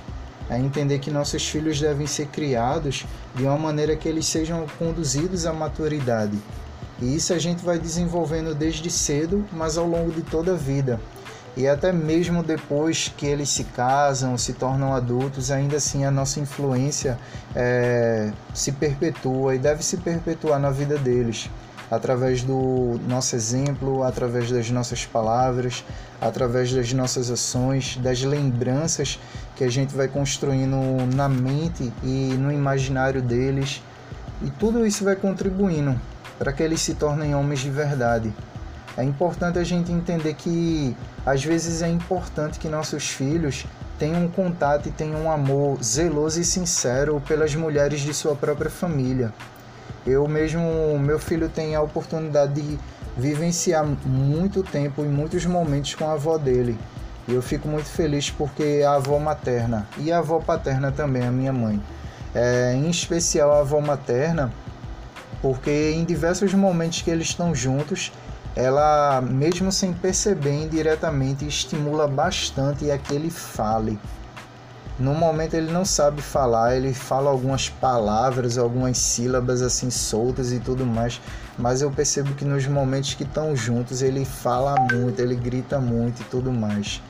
É 0.50 0.58
entender 0.58 0.98
que 0.98 1.10
nossos 1.10 1.46
filhos 1.46 1.80
devem 1.80 2.06
ser 2.06 2.26
criados 2.28 3.04
de 3.34 3.44
uma 3.44 3.58
maneira 3.58 3.94
que 3.94 4.08
eles 4.08 4.26
sejam 4.26 4.66
conduzidos 4.78 5.44
à 5.44 5.52
maturidade. 5.52 6.38
E 7.00 7.14
isso 7.14 7.32
a 7.32 7.38
gente 7.38 7.64
vai 7.64 7.78
desenvolvendo 7.78 8.54
desde 8.54 8.90
cedo, 8.90 9.44
mas 9.52 9.78
ao 9.78 9.86
longo 9.86 10.10
de 10.10 10.22
toda 10.22 10.52
a 10.52 10.56
vida. 10.56 11.00
E 11.56 11.66
até 11.66 11.92
mesmo 11.92 12.42
depois 12.42 13.12
que 13.16 13.26
eles 13.26 13.48
se 13.48 13.64
casam, 13.64 14.38
se 14.38 14.52
tornam 14.52 14.94
adultos, 14.94 15.50
ainda 15.50 15.76
assim 15.76 16.04
a 16.04 16.10
nossa 16.10 16.38
influência 16.38 17.18
é, 17.54 18.32
se 18.54 18.72
perpetua 18.72 19.54
e 19.54 19.58
deve 19.58 19.82
se 19.84 19.96
perpetuar 19.96 20.60
na 20.60 20.70
vida 20.70 20.96
deles 20.96 21.50
através 21.90 22.42
do 22.42 23.00
nosso 23.08 23.34
exemplo, 23.34 24.02
através 24.02 24.50
das 24.50 24.70
nossas 24.70 25.06
palavras, 25.06 25.84
através 26.20 26.72
das 26.72 26.92
nossas 26.92 27.30
ações, 27.30 27.96
das 27.96 28.22
lembranças 28.22 29.18
que 29.56 29.64
a 29.64 29.70
gente 29.70 29.94
vai 29.94 30.06
construindo 30.06 30.76
na 31.14 31.28
mente 31.28 31.92
e 32.02 32.34
no 32.38 32.52
imaginário 32.52 33.22
deles. 33.22 33.82
E 34.42 34.50
tudo 34.50 34.86
isso 34.86 35.02
vai 35.02 35.16
contribuindo 35.16 35.98
para 36.38 36.52
que 36.52 36.62
eles 36.62 36.80
se 36.80 36.94
tornem 36.94 37.34
homens 37.34 37.60
de 37.60 37.70
verdade. 37.70 38.32
É 38.96 39.04
importante 39.04 39.58
a 39.58 39.64
gente 39.64 39.92
entender 39.92 40.34
que 40.34 40.96
às 41.24 41.44
vezes 41.44 41.82
é 41.82 41.88
importante 41.88 42.58
que 42.58 42.68
nossos 42.68 43.08
filhos 43.08 43.66
tenham 43.98 44.24
um 44.24 44.28
contato 44.28 44.88
e 44.88 44.92
tenham 44.92 45.22
um 45.22 45.30
amor 45.30 45.82
zeloso 45.82 46.40
e 46.40 46.44
sincero 46.44 47.22
pelas 47.26 47.54
mulheres 47.54 48.00
de 48.00 48.14
sua 48.14 48.34
própria 48.34 48.70
família. 48.70 49.32
Eu 50.06 50.26
mesmo, 50.26 50.98
meu 50.98 51.18
filho 51.18 51.48
tem 51.48 51.74
a 51.74 51.82
oportunidade 51.82 52.54
de 52.54 52.78
vivenciar 53.16 53.84
muito 54.06 54.62
tempo 54.62 55.04
e 55.04 55.08
muitos 55.08 55.44
momentos 55.44 55.94
com 55.94 56.08
a 56.08 56.12
avó 56.12 56.38
dele. 56.38 56.78
E 57.26 57.34
eu 57.34 57.42
fico 57.42 57.68
muito 57.68 57.88
feliz 57.88 58.30
porque 58.30 58.82
a 58.86 58.94
avó 58.94 59.18
materna 59.18 59.86
e 59.98 60.10
a 60.10 60.18
avó 60.18 60.38
paterna 60.40 60.90
também, 60.90 61.26
a 61.26 61.30
minha 61.30 61.52
mãe. 61.52 61.80
É, 62.34 62.72
em 62.74 62.88
especial 62.88 63.52
a 63.52 63.60
avó 63.60 63.80
materna, 63.80 64.52
porque 65.40 65.92
em 65.94 66.04
diversos 66.04 66.52
momentos 66.54 67.02
que 67.02 67.10
eles 67.10 67.28
estão 67.28 67.54
juntos, 67.54 68.12
ela, 68.56 69.20
mesmo 69.20 69.70
sem 69.70 69.92
perceber 69.92 70.64
indiretamente, 70.64 71.46
estimula 71.46 72.08
bastante 72.08 72.90
a 72.90 72.98
que 72.98 73.14
ele 73.14 73.30
fale. 73.30 73.98
No 74.98 75.14
momento 75.14 75.54
ele 75.54 75.70
não 75.70 75.84
sabe 75.84 76.20
falar, 76.20 76.74
ele 76.76 76.92
fala 76.92 77.30
algumas 77.30 77.68
palavras, 77.68 78.58
algumas 78.58 78.98
sílabas 78.98 79.62
assim 79.62 79.90
soltas 79.90 80.50
e 80.50 80.58
tudo 80.58 80.84
mais, 80.84 81.20
mas 81.56 81.82
eu 81.82 81.90
percebo 81.92 82.34
que 82.34 82.44
nos 82.44 82.66
momentos 82.66 83.14
que 83.14 83.22
estão 83.22 83.54
juntos 83.54 84.02
ele 84.02 84.24
fala 84.24 84.74
muito, 84.92 85.20
ele 85.20 85.36
grita 85.36 85.78
muito 85.78 86.22
e 86.22 86.24
tudo 86.24 86.52
mais. 86.52 87.00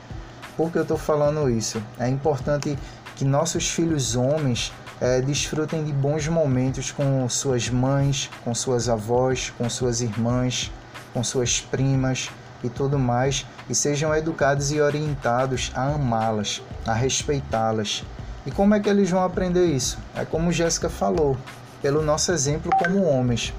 Por 0.55 0.71
que 0.71 0.77
eu 0.77 0.83
estou 0.83 0.97
falando 0.97 1.49
isso? 1.49 1.81
É 1.97 2.07
importante 2.07 2.77
que 3.15 3.25
nossos 3.25 3.67
filhos 3.67 4.15
homens 4.15 4.71
é, 5.01 5.21
desfrutem 5.21 5.83
de 5.83 5.93
bons 5.93 6.27
momentos 6.27 6.91
com 6.91 7.27
suas 7.29 7.69
mães, 7.69 8.29
com 8.43 8.53
suas 8.53 8.89
avós, 8.89 9.51
com 9.57 9.69
suas 9.69 10.01
irmãs, 10.01 10.71
com 11.13 11.23
suas 11.23 11.59
primas 11.61 12.29
e 12.63 12.69
tudo 12.69 12.99
mais, 12.99 13.45
e 13.69 13.75
sejam 13.75 14.13
educados 14.13 14.71
e 14.71 14.81
orientados 14.81 15.71
a 15.73 15.93
amá-las, 15.93 16.61
a 16.85 16.93
respeitá-las. 16.93 18.03
E 18.45 18.51
como 18.51 18.75
é 18.75 18.79
que 18.79 18.89
eles 18.89 19.09
vão 19.09 19.23
aprender 19.23 19.65
isso? 19.65 19.97
É 20.15 20.25
como 20.25 20.51
Jéssica 20.51 20.89
falou, 20.89 21.37
pelo 21.81 22.01
nosso 22.01 22.31
exemplo 22.31 22.71
como 22.77 23.03
homens. 23.03 23.53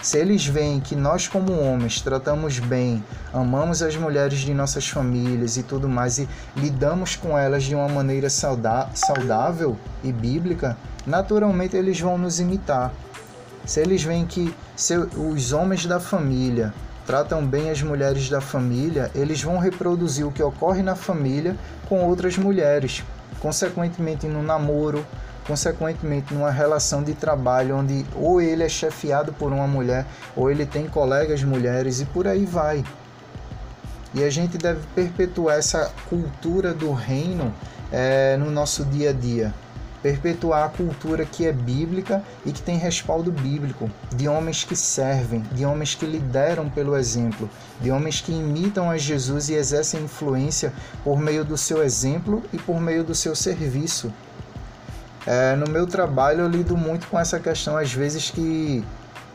Se 0.00 0.16
eles 0.16 0.46
veem 0.46 0.78
que 0.78 0.94
nós, 0.94 1.26
como 1.26 1.60
homens, 1.60 2.00
tratamos 2.00 2.60
bem, 2.60 3.02
amamos 3.32 3.82
as 3.82 3.96
mulheres 3.96 4.38
de 4.38 4.54
nossas 4.54 4.88
famílias 4.88 5.56
e 5.56 5.64
tudo 5.64 5.88
mais, 5.88 6.18
e 6.18 6.28
lidamos 6.56 7.16
com 7.16 7.36
elas 7.36 7.64
de 7.64 7.74
uma 7.74 7.88
maneira 7.88 8.28
saudável 8.30 9.76
e 10.04 10.12
bíblica, 10.12 10.78
naturalmente 11.04 11.76
eles 11.76 12.00
vão 12.00 12.16
nos 12.16 12.38
imitar. 12.38 12.92
Se 13.64 13.80
eles 13.80 14.02
veem 14.04 14.24
que 14.24 14.54
os 15.16 15.52
homens 15.52 15.84
da 15.84 15.98
família 15.98 16.72
tratam 17.04 17.44
bem 17.44 17.68
as 17.68 17.82
mulheres 17.82 18.30
da 18.30 18.40
família, 18.40 19.10
eles 19.16 19.42
vão 19.42 19.58
reproduzir 19.58 20.24
o 20.24 20.30
que 20.30 20.42
ocorre 20.42 20.80
na 20.80 20.94
família 20.94 21.56
com 21.88 22.04
outras 22.04 22.38
mulheres, 22.38 23.02
consequentemente 23.40 24.28
no 24.28 24.44
namoro, 24.44 25.04
consequentemente 25.48 26.32
numa 26.32 26.50
relação 26.50 27.02
de 27.02 27.14
trabalho 27.14 27.78
onde 27.78 28.04
ou 28.14 28.40
ele 28.40 28.62
é 28.62 28.68
chefiado 28.68 29.32
por 29.32 29.50
uma 29.50 29.66
mulher 29.66 30.06
ou 30.36 30.50
ele 30.50 30.66
tem 30.66 30.86
colegas 30.86 31.42
mulheres 31.42 32.00
e 32.00 32.04
por 32.04 32.28
aí 32.28 32.44
vai. 32.44 32.84
E 34.14 34.22
a 34.22 34.30
gente 34.30 34.56
deve 34.58 34.80
perpetuar 34.94 35.58
essa 35.58 35.90
cultura 36.08 36.72
do 36.72 36.92
reino 36.92 37.52
é, 37.90 38.36
no 38.36 38.50
nosso 38.50 38.84
dia 38.84 39.10
a 39.10 39.12
dia 39.12 39.54
perpetuar 40.02 40.64
a 40.64 40.68
cultura 40.68 41.24
que 41.24 41.46
é 41.46 41.52
bíblica 41.52 42.22
e 42.46 42.52
que 42.52 42.62
tem 42.62 42.76
respaldo 42.76 43.32
bíblico, 43.32 43.90
de 44.14 44.28
homens 44.28 44.64
que 44.64 44.76
servem, 44.76 45.40
de 45.52 45.64
homens 45.64 45.94
que 45.94 46.06
lideram 46.06 46.68
pelo 46.68 46.96
exemplo, 46.96 47.50
de 47.80 47.90
homens 47.90 48.20
que 48.20 48.32
imitam 48.32 48.90
a 48.90 48.96
Jesus 48.96 49.48
e 49.48 49.54
exercem 49.54 50.02
influência 50.02 50.72
por 51.02 51.18
meio 51.18 51.44
do 51.44 51.56
seu 51.56 51.82
exemplo 51.82 52.42
e 52.52 52.58
por 52.58 52.80
meio 52.80 53.02
do 53.02 53.14
seu 53.14 53.34
serviço. 53.34 54.12
É, 55.30 55.54
no 55.56 55.70
meu 55.70 55.86
trabalho 55.86 56.40
eu 56.40 56.48
lido 56.48 56.74
muito 56.74 57.06
com 57.06 57.20
essa 57.20 57.38
questão, 57.38 57.76
às 57.76 57.92
vezes 57.92 58.30
que 58.30 58.82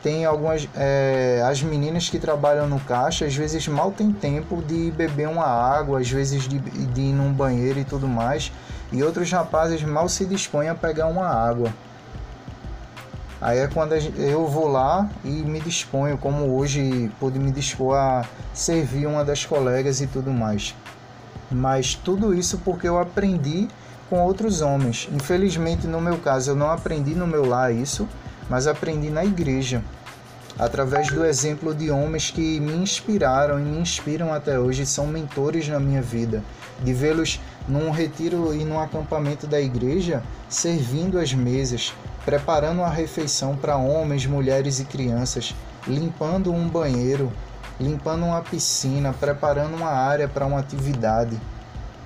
tem 0.02 0.24
algumas 0.24 0.68
é, 0.74 1.40
as 1.48 1.62
meninas 1.62 2.08
que 2.08 2.18
trabalham 2.18 2.66
no 2.66 2.80
caixa 2.80 3.26
às 3.26 3.36
vezes 3.36 3.68
mal 3.68 3.92
tem 3.92 4.10
tempo 4.10 4.60
de 4.60 4.90
beber 4.90 5.28
uma 5.28 5.46
água 5.46 6.00
às 6.00 6.10
vezes 6.10 6.48
de, 6.48 6.58
de 6.58 7.00
ir 7.00 7.12
num 7.12 7.32
banheiro 7.32 7.78
e 7.78 7.84
tudo 7.84 8.08
mais 8.08 8.50
e 8.90 9.04
outros 9.04 9.30
rapazes 9.30 9.84
mal 9.84 10.08
se 10.08 10.26
dispõem 10.26 10.68
a 10.68 10.74
pegar 10.74 11.06
uma 11.06 11.28
água. 11.28 11.72
Aí 13.40 13.60
é 13.60 13.68
quando 13.68 13.92
eu 13.94 14.48
vou 14.48 14.66
lá 14.66 15.08
e 15.24 15.28
me 15.28 15.60
disponho 15.60 16.18
como 16.18 16.56
hoje 16.56 17.08
pude 17.20 17.38
me 17.38 17.52
dispor 17.52 17.94
a 17.94 18.24
servir 18.52 19.06
uma 19.06 19.24
das 19.24 19.46
colegas 19.46 20.00
e 20.00 20.08
tudo 20.08 20.32
mais. 20.32 20.74
Mas 21.52 21.94
tudo 21.94 22.34
isso 22.34 22.58
porque 22.64 22.88
eu 22.88 22.98
aprendi 22.98 23.68
com 24.08 24.20
outros 24.20 24.60
homens 24.60 25.08
infelizmente 25.12 25.86
no 25.86 26.00
meu 26.00 26.18
caso 26.18 26.50
eu 26.50 26.56
não 26.56 26.70
aprendi 26.70 27.14
no 27.14 27.26
meu 27.26 27.44
lar 27.44 27.74
isso 27.74 28.08
mas 28.48 28.66
aprendi 28.66 29.10
na 29.10 29.24
igreja, 29.24 29.82
através 30.58 31.08
do 31.08 31.24
exemplo 31.24 31.74
de 31.74 31.90
homens 31.90 32.30
que 32.30 32.60
me 32.60 32.72
inspiraram 32.72 33.58
e 33.58 33.62
me 33.62 33.78
inspiram 33.78 34.32
até 34.32 34.58
hoje, 34.58 34.86
são 34.86 35.06
mentores 35.06 35.68
na 35.68 35.80
minha 35.80 36.02
vida, 36.02 36.42
de 36.82 36.92
vê-los 36.92 37.40
num 37.66 37.90
retiro 37.90 38.54
e 38.54 38.64
num 38.64 38.78
acampamento 38.78 39.46
da 39.46 39.60
igreja, 39.60 40.22
servindo 40.48 41.18
as 41.18 41.32
mesas, 41.32 41.92
preparando 42.24 42.82
a 42.82 42.88
refeição 42.88 43.56
para 43.56 43.76
homens, 43.76 44.26
mulheres 44.26 44.78
e 44.78 44.84
crianças, 44.84 45.54
limpando 45.86 46.52
um 46.52 46.68
banheiro, 46.68 47.32
limpando 47.80 48.24
uma 48.24 48.42
piscina, 48.42 49.12
preparando 49.12 49.74
uma 49.74 49.90
área 49.90 50.28
para 50.28 50.46
uma 50.46 50.60
atividade. 50.60 51.40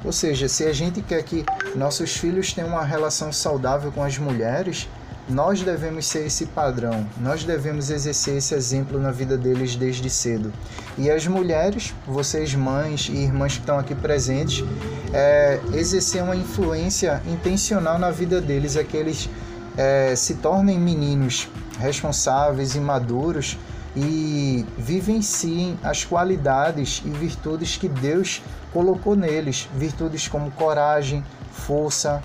Ou 0.04 0.12
seja, 0.12 0.48
se 0.48 0.64
a 0.64 0.72
gente 0.72 1.02
quer 1.02 1.22
que 1.22 1.44
nossos 1.74 2.16
filhos 2.16 2.52
tenham 2.52 2.70
uma 2.70 2.84
relação 2.84 3.32
saudável 3.32 3.90
com 3.90 4.02
as 4.02 4.16
mulheres, 4.18 4.88
nós 5.28 5.60
devemos 5.60 6.06
ser 6.06 6.26
esse 6.26 6.46
padrão, 6.46 7.06
nós 7.20 7.44
devemos 7.44 7.90
exercer 7.90 8.38
esse 8.38 8.54
exemplo 8.54 8.98
na 8.98 9.10
vida 9.10 9.36
deles 9.36 9.76
desde 9.76 10.08
cedo. 10.08 10.52
E 10.96 11.10
as 11.10 11.26
mulheres, 11.26 11.94
vocês 12.06 12.54
mães 12.54 13.08
e 13.12 13.16
irmãs 13.16 13.52
que 13.52 13.60
estão 13.60 13.78
aqui 13.78 13.94
presentes, 13.94 14.64
é, 15.12 15.60
exercer 15.74 16.22
uma 16.22 16.34
influência 16.34 17.22
intencional 17.26 17.98
na 17.98 18.10
vida 18.10 18.40
deles, 18.40 18.74
é 18.76 18.84
que 18.84 18.96
eles 18.96 19.28
é, 19.76 20.14
se 20.16 20.36
tornem 20.36 20.78
meninos 20.78 21.48
responsáveis 21.78 22.74
e 22.74 22.80
maduros 22.80 23.58
e 23.94 24.64
vivenciem 24.78 25.78
as 25.82 26.04
qualidades 26.04 27.02
e 27.04 27.10
virtudes 27.10 27.76
que 27.76 27.88
Deus 27.88 28.42
colocou 28.78 29.16
neles, 29.16 29.68
virtudes 29.74 30.28
como 30.28 30.52
coragem, 30.52 31.24
força, 31.50 32.22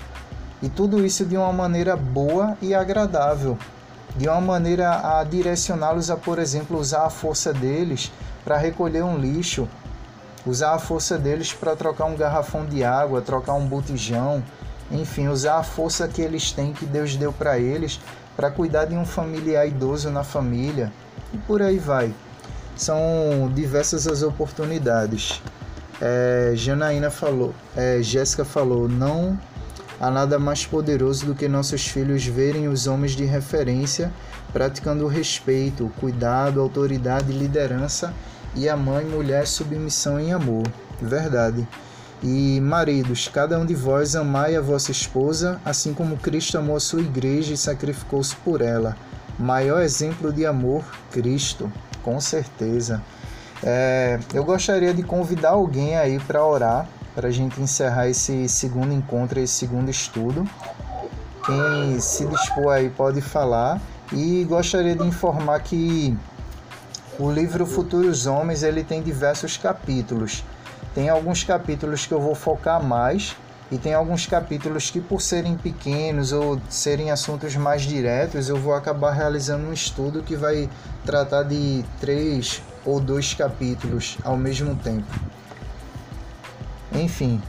e 0.61 0.69
tudo 0.69 1.03
isso 1.03 1.25
de 1.25 1.35
uma 1.35 1.51
maneira 1.51 1.97
boa 1.97 2.55
e 2.61 2.75
agradável, 2.75 3.57
de 4.15 4.29
uma 4.29 4.39
maneira 4.39 5.17
a 5.17 5.23
direcioná-los 5.23 6.11
a, 6.11 6.15
por 6.15 6.37
exemplo, 6.37 6.77
usar 6.77 7.07
a 7.07 7.09
força 7.09 7.51
deles 7.51 8.11
para 8.45 8.55
recolher 8.55 9.03
um 9.03 9.17
lixo, 9.17 9.67
usar 10.45 10.75
a 10.75 10.77
força 10.77 11.17
deles 11.17 11.51
para 11.51 11.75
trocar 11.75 12.05
um 12.05 12.15
garrafão 12.15 12.67
de 12.67 12.83
água, 12.83 13.19
trocar 13.19 13.53
um 13.53 13.65
botijão, 13.65 14.43
enfim, 14.91 15.29
usar 15.29 15.57
a 15.57 15.63
força 15.63 16.07
que 16.07 16.21
eles 16.21 16.51
têm, 16.51 16.71
que 16.71 16.85
Deus 16.85 17.15
deu 17.15 17.33
para 17.33 17.57
eles, 17.57 17.99
para 18.35 18.51
cuidar 18.51 18.85
de 18.85 18.95
um 18.95 19.07
familiar 19.07 19.67
idoso 19.67 20.11
na 20.11 20.23
família 20.23 20.93
e 21.33 21.37
por 21.39 21.63
aí 21.63 21.79
vai. 21.79 22.13
são 22.75 23.51
diversas 23.55 24.05
as 24.05 24.21
oportunidades. 24.21 25.41
É, 26.05 26.51
Janaína 26.53 27.09
falou, 27.09 27.55
é, 27.77 28.01
Jéssica 28.01 28.43
falou, 28.43 28.89
não 28.89 29.39
há 30.01 30.11
nada 30.11 30.37
mais 30.37 30.65
poderoso 30.65 31.25
do 31.25 31.33
que 31.33 31.47
nossos 31.47 31.87
filhos 31.87 32.25
verem 32.25 32.67
os 32.67 32.87
homens 32.87 33.13
de 33.13 33.23
referência 33.23 34.11
praticando 34.51 35.05
o 35.05 35.07
respeito, 35.07 35.85
o 35.85 35.89
cuidado, 35.89 36.59
autoridade 36.59 37.31
liderança 37.31 38.13
e 38.53 38.67
a 38.67 38.75
mãe 38.75 39.05
mulher 39.05 39.47
submissão 39.47 40.19
em 40.19 40.33
amor. 40.33 40.67
Verdade. 41.01 41.65
E 42.21 42.59
maridos, 42.59 43.29
cada 43.29 43.57
um 43.57 43.65
de 43.65 43.73
vós 43.73 44.13
amai 44.13 44.57
a 44.57 44.61
vossa 44.61 44.91
esposa, 44.91 45.61
assim 45.63 45.93
como 45.93 46.17
Cristo 46.17 46.57
amou 46.57 46.75
a 46.75 46.81
sua 46.81 46.99
igreja 46.99 47.53
e 47.53 47.57
sacrificou-se 47.57 48.35
por 48.35 48.59
ela. 48.61 48.97
Maior 49.39 49.81
exemplo 49.81 50.33
de 50.33 50.45
amor, 50.45 50.83
Cristo, 51.11 51.71
com 52.03 52.19
certeza. 52.19 53.01
É, 53.65 54.19
eu 54.33 54.43
gostaria 54.43 54.93
de 54.93 55.01
convidar 55.03 55.51
alguém 55.51 55.95
aí 55.95 56.19
para 56.19 56.45
orar, 56.45 56.87
para 57.15 57.29
a 57.29 57.31
gente 57.31 57.61
encerrar 57.61 58.09
esse 58.09 58.49
segundo 58.49 58.93
encontro, 58.93 59.39
esse 59.39 59.53
segundo 59.53 59.89
estudo. 59.89 60.47
Quem 61.45 61.99
se 61.99 62.25
dispor 62.25 62.73
aí 62.73 62.89
pode 62.89 63.21
falar. 63.21 63.81
E 64.11 64.43
gostaria 64.43 64.95
de 64.95 65.05
informar 65.05 65.59
que 65.61 66.15
o 67.17 67.31
livro 67.31 67.65
Futuros 67.65 68.25
Homens 68.25 68.63
ele 68.63 68.83
tem 68.83 69.01
diversos 69.01 69.57
capítulos. 69.57 70.43
Tem 70.93 71.09
alguns 71.09 71.43
capítulos 71.43 72.05
que 72.05 72.13
eu 72.13 72.21
vou 72.21 72.35
focar 72.35 72.83
mais 72.83 73.35
e 73.71 73.77
tem 73.77 73.93
alguns 73.93 74.27
capítulos 74.27 74.91
que 74.91 75.01
por 75.01 75.21
serem 75.21 75.55
pequenos 75.55 76.31
ou 76.31 76.61
serem 76.69 77.09
assuntos 77.09 77.55
mais 77.55 77.81
diretos, 77.81 78.47
eu 78.47 78.57
vou 78.57 78.75
acabar 78.75 79.11
realizando 79.11 79.65
um 79.65 79.73
estudo 79.73 80.21
que 80.21 80.35
vai 80.35 80.69
tratar 81.03 81.43
de 81.43 81.83
três 81.99 82.61
ou 82.85 82.99
dois 82.99 83.33
capítulos 83.33 84.17
ao 84.23 84.37
mesmo 84.37 84.75
tempo. 84.75 85.07
Enfim, 86.91 87.41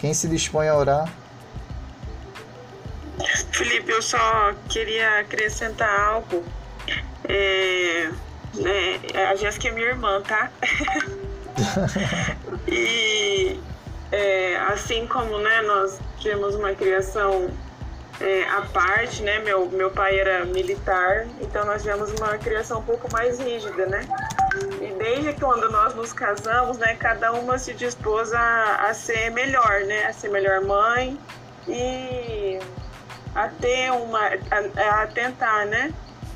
quem 0.00 0.12
se 0.12 0.28
dispõe 0.28 0.68
a 0.68 0.76
orar? 0.76 1.12
Felipe, 3.52 3.90
eu 3.90 4.02
só 4.02 4.52
queria 4.68 5.20
acrescentar 5.20 5.88
algo. 6.00 6.44
É, 7.28 8.10
né, 8.54 9.00
a 9.30 9.34
Jéssica 9.36 9.68
é 9.68 9.70
minha 9.70 9.86
irmã, 9.86 10.20
tá? 10.22 10.50
e 12.66 13.60
é, 14.10 14.56
assim 14.68 15.06
como 15.06 15.38
né, 15.38 15.62
nós 15.62 16.00
tivemos 16.18 16.54
uma 16.54 16.74
criação 16.74 17.50
é, 18.20 18.44
à 18.44 18.62
parte, 18.62 19.22
né? 19.22 19.38
Meu, 19.40 19.68
meu 19.70 19.90
pai 19.90 20.18
era 20.18 20.44
militar, 20.44 21.26
então 21.40 21.64
nós 21.64 21.82
tivemos 21.82 22.12
uma 22.12 22.38
criação 22.38 22.80
um 22.80 22.84
pouco 22.84 23.10
mais 23.12 23.38
rígida, 23.38 23.86
né? 23.86 24.06
E 24.80 24.92
desde 24.98 25.32
quando 25.34 25.70
nós 25.70 25.94
nos 25.94 26.12
casamos, 26.12 26.78
né, 26.78 26.94
cada 26.96 27.32
uma 27.32 27.58
se 27.58 27.72
dispôs 27.72 28.32
a, 28.32 28.88
a 28.88 28.94
ser 28.94 29.30
melhor, 29.30 29.80
né? 29.82 30.06
A 30.06 30.12
ser 30.12 30.28
melhor 30.28 30.60
mãe 30.60 31.18
e 31.66 32.58
a 33.34 33.48
ter 33.48 33.90
uma. 33.92 34.20
a, 34.20 35.02
a 35.02 35.06
tentar, 35.06 35.66
né? 35.66 35.92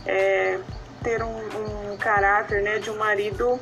É, 0.06 0.58
ter 1.02 1.22
um, 1.22 1.92
um 1.92 1.96
caráter 1.96 2.62
né, 2.62 2.78
de 2.78 2.90
um 2.90 2.96
marido 2.96 3.60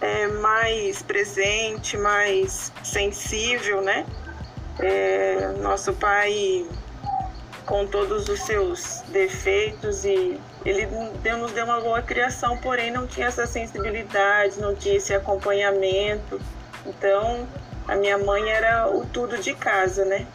é, 0.00 0.26
mais 0.26 1.02
presente, 1.02 1.96
mais 1.96 2.72
sensível, 2.82 3.80
né? 3.80 4.06
É, 4.78 5.52
nosso 5.60 5.92
pai, 5.94 6.66
com 7.66 7.86
todos 7.86 8.28
os 8.28 8.40
seus 8.42 9.02
defeitos, 9.08 10.04
e 10.04 10.40
ele 10.64 10.86
deu, 11.22 11.36
nos 11.36 11.52
deu 11.52 11.64
uma 11.64 11.80
boa 11.80 12.00
criação, 12.00 12.56
porém 12.58 12.90
não 12.90 13.06
tinha 13.06 13.26
essa 13.26 13.46
sensibilidade, 13.46 14.60
não 14.60 14.74
tinha 14.74 14.96
esse 14.96 15.12
acompanhamento. 15.12 16.40
Então, 16.86 17.46
a 17.88 17.96
minha 17.96 18.16
mãe 18.16 18.48
era 18.48 18.88
o 18.88 19.04
tudo 19.06 19.36
de 19.36 19.52
casa, 19.52 20.04
né? 20.04 20.26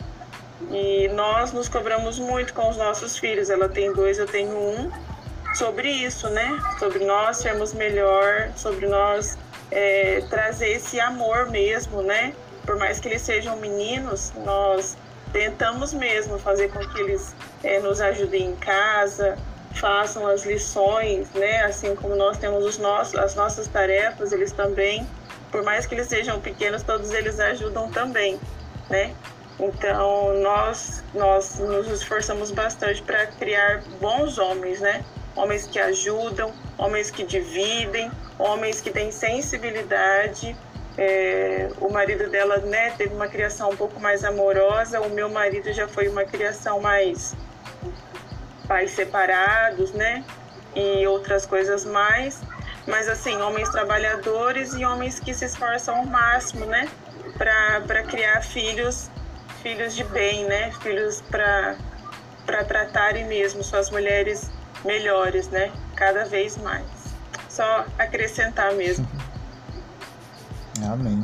E 0.69 1.07
nós 1.09 1.51
nos 1.51 1.67
cobramos 1.67 2.19
muito 2.19 2.53
com 2.53 2.69
os 2.69 2.77
nossos 2.77 3.17
filhos. 3.17 3.49
Ela 3.49 3.67
tem 3.67 3.91
dois, 3.93 4.19
eu 4.19 4.27
tenho 4.27 4.55
um. 4.55 4.91
Sobre 5.55 5.89
isso, 5.89 6.29
né? 6.29 6.59
Sobre 6.79 7.03
nós 7.03 7.37
sermos 7.37 7.73
melhor, 7.73 8.51
sobre 8.55 8.87
nós 8.87 9.37
é, 9.69 10.21
trazer 10.29 10.69
esse 10.69 10.99
amor 10.99 11.49
mesmo, 11.49 12.01
né? 12.01 12.33
Por 12.65 12.77
mais 12.77 12.99
que 12.99 13.07
eles 13.07 13.21
sejam 13.21 13.57
meninos, 13.57 14.31
nós 14.45 14.95
tentamos 15.31 15.93
mesmo 15.93 16.37
fazer 16.39 16.69
com 16.69 16.79
que 16.79 16.99
eles 16.99 17.35
é, 17.63 17.79
nos 17.79 18.01
ajudem 18.01 18.51
em 18.51 18.55
casa, 18.55 19.37
façam 19.73 20.27
as 20.27 20.45
lições, 20.45 21.29
né? 21.31 21.63
Assim 21.63 21.95
como 21.95 22.15
nós 22.15 22.37
temos 22.37 22.65
os 22.65 22.77
nossos, 22.77 23.15
as 23.15 23.35
nossas 23.35 23.67
tarefas, 23.67 24.31
eles 24.31 24.51
também, 24.51 25.07
por 25.51 25.63
mais 25.63 25.85
que 25.85 25.95
eles 25.95 26.07
sejam 26.07 26.39
pequenos, 26.39 26.83
todos 26.83 27.11
eles 27.11 27.39
ajudam 27.39 27.89
também, 27.89 28.39
né? 28.89 29.13
Então 29.59 30.33
nós 30.41 31.03
nós 31.13 31.59
nos 31.59 31.87
esforçamos 31.87 32.51
bastante 32.51 33.01
para 33.03 33.27
criar 33.27 33.83
bons 33.99 34.37
homens, 34.37 34.79
né? 34.79 35.03
Homens 35.35 35.65
que 35.65 35.79
ajudam, 35.79 36.51
homens 36.77 37.09
que 37.09 37.23
dividem, 37.23 38.11
homens 38.37 38.81
que 38.81 38.89
têm 38.89 39.11
sensibilidade. 39.11 40.55
É, 40.97 41.69
o 41.79 41.89
marido 41.89 42.29
dela 42.29 42.57
né, 42.57 42.91
teve 42.91 43.13
uma 43.13 43.27
criação 43.27 43.69
um 43.69 43.75
pouco 43.75 43.99
mais 43.99 44.23
amorosa, 44.23 44.99
o 45.01 45.09
meu 45.09 45.29
marido 45.29 45.71
já 45.71 45.87
foi 45.87 46.07
uma 46.07 46.25
criação 46.25 46.81
mais 46.81 47.35
pais 48.67 48.91
separados, 48.91 49.91
né? 49.93 50.23
E 50.75 51.05
outras 51.07 51.45
coisas 51.45 51.85
mais. 51.85 52.41
Mas 52.87 53.07
assim, 53.07 53.35
homens 53.41 53.69
trabalhadores 53.69 54.73
e 54.73 54.85
homens 54.85 55.19
que 55.19 55.33
se 55.33 55.45
esforçam 55.45 55.95
ao 55.97 56.05
máximo, 56.05 56.65
né? 56.65 56.87
Para 57.37 58.03
criar 58.03 58.41
filhos, 58.41 59.09
filhos 59.61 59.95
de 59.95 60.03
bem, 60.03 60.45
né? 60.45 60.71
Filhos 60.81 61.21
para 61.21 61.75
tratarem 62.67 63.25
mesmo 63.25 63.63
suas 63.63 63.89
mulheres 63.89 64.49
melhores, 64.83 65.47
né? 65.49 65.71
Cada 65.95 66.25
vez 66.25 66.57
mais 66.57 67.01
só 67.51 67.85
acrescentar 67.99 68.73
mesmo. 68.73 69.07
Amém. 70.83 71.21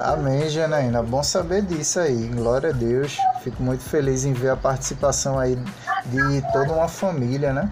Amém, 0.00 0.48
Janaína. 0.48 1.02
Bom 1.02 1.22
saber 1.22 1.62
disso 1.62 2.00
aí. 2.00 2.28
Glória 2.28 2.70
a 2.70 2.72
Deus. 2.72 3.16
Fico 3.42 3.62
muito 3.62 3.82
feliz 3.82 4.24
em 4.24 4.32
ver 4.32 4.50
a 4.50 4.56
participação 4.56 5.38
aí 5.38 5.56
de 6.06 6.42
toda 6.52 6.72
uma 6.72 6.88
família, 6.88 7.52
né? 7.52 7.70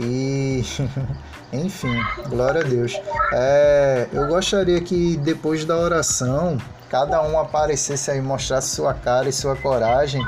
E, 0.00 0.64
enfim, 1.52 2.00
glória 2.28 2.62
a 2.62 2.64
Deus. 2.64 2.98
É, 3.32 4.08
eu 4.12 4.26
gostaria 4.28 4.80
que 4.80 5.16
depois 5.18 5.64
da 5.64 5.76
oração, 5.76 6.56
cada 6.88 7.22
um 7.22 7.38
aparecesse 7.38 8.10
aí, 8.10 8.20
mostrasse 8.20 8.74
sua 8.74 8.94
cara 8.94 9.28
e 9.28 9.32
sua 9.32 9.54
coragem 9.56 10.24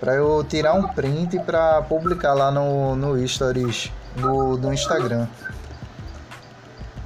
para 0.00 0.14
eu 0.14 0.44
tirar 0.44 0.74
um 0.74 0.88
print 0.88 1.38
para 1.40 1.82
publicar 1.82 2.32
lá 2.32 2.50
no, 2.50 2.94
no 2.96 3.26
stories 3.26 3.92
do, 4.16 4.56
do 4.56 4.72
Instagram. 4.72 5.26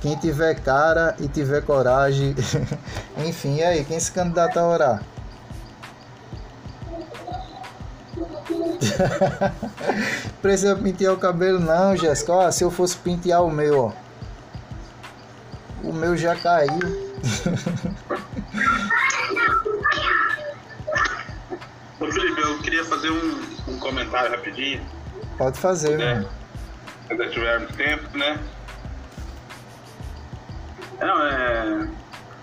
Quem 0.03 0.17
tiver 0.17 0.61
cara 0.61 1.15
e 1.21 1.29
tiver 1.29 1.63
coragem, 1.63 2.35
enfim, 3.25 3.59
e 3.59 3.63
aí, 3.63 3.85
quem 3.85 4.01
se 4.01 4.11
candidata 4.11 4.59
a 4.59 4.67
orar? 4.67 5.03
Precisa 10.43 10.75
pentear 10.75 11.15
o 11.15 11.19
cabelo 11.19 11.61
não, 11.61 11.97
Jéssica. 11.97 12.33
Ó, 12.33 12.51
se 12.51 12.65
eu 12.65 12.71
fosse 12.71 12.97
pentear 12.97 13.45
o 13.45 13.51
meu, 13.51 13.79
ó. 13.79 13.93
O 15.85 15.93
meu 15.93 16.17
já 16.17 16.35
caiu. 16.35 17.13
Ô 22.01 22.11
Felipe, 22.11 22.41
eu 22.41 22.59
queria 22.59 22.85
fazer 22.85 23.11
um, 23.11 23.41
um 23.69 23.79
comentário 23.79 24.33
rapidinho. 24.33 24.85
Pode 25.39 25.59
fazer, 25.59 25.97
né? 25.97 26.27
Se 27.07 27.13
ainda 27.13 27.29
tivermos 27.29 27.77
tempo, 27.77 28.19
né? 28.19 28.39
Não, 31.03 31.27
é 31.27 31.89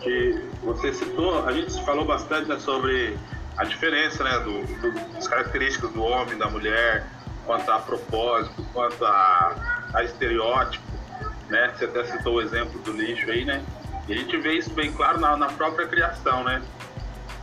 que 0.02 0.50
você 0.62 0.94
citou, 0.94 1.46
a 1.46 1.52
gente 1.52 1.84
falou 1.84 2.06
bastante 2.06 2.48
né, 2.48 2.58
sobre 2.60 3.18
a 3.58 3.66
diferença 3.66 4.24
né, 4.24 4.40
do, 4.40 4.66
do, 4.80 5.14
das 5.14 5.28
características 5.28 5.92
do 5.92 6.02
homem 6.02 6.38
da 6.38 6.50
mulher, 6.50 7.06
quanto 7.46 7.70
a 7.70 7.80
propósito, 7.80 8.66
quanto 8.72 9.04
a, 9.06 9.56
a 9.94 10.04
estereótipo, 10.04 10.86
né? 11.50 11.74
Você 11.76 11.86
até 11.86 12.06
citou 12.06 12.36
o 12.36 12.42
exemplo 12.42 12.80
do 12.80 12.94
lixo 12.94 13.30
aí, 13.30 13.44
né? 13.44 13.64
E 14.08 14.14
a 14.14 14.16
gente 14.16 14.38
vê 14.38 14.54
isso 14.54 14.70
bem 14.70 14.92
claro 14.94 15.20
na, 15.20 15.36
na 15.36 15.48
própria 15.48 15.88
criação, 15.88 16.44
né? 16.44 16.62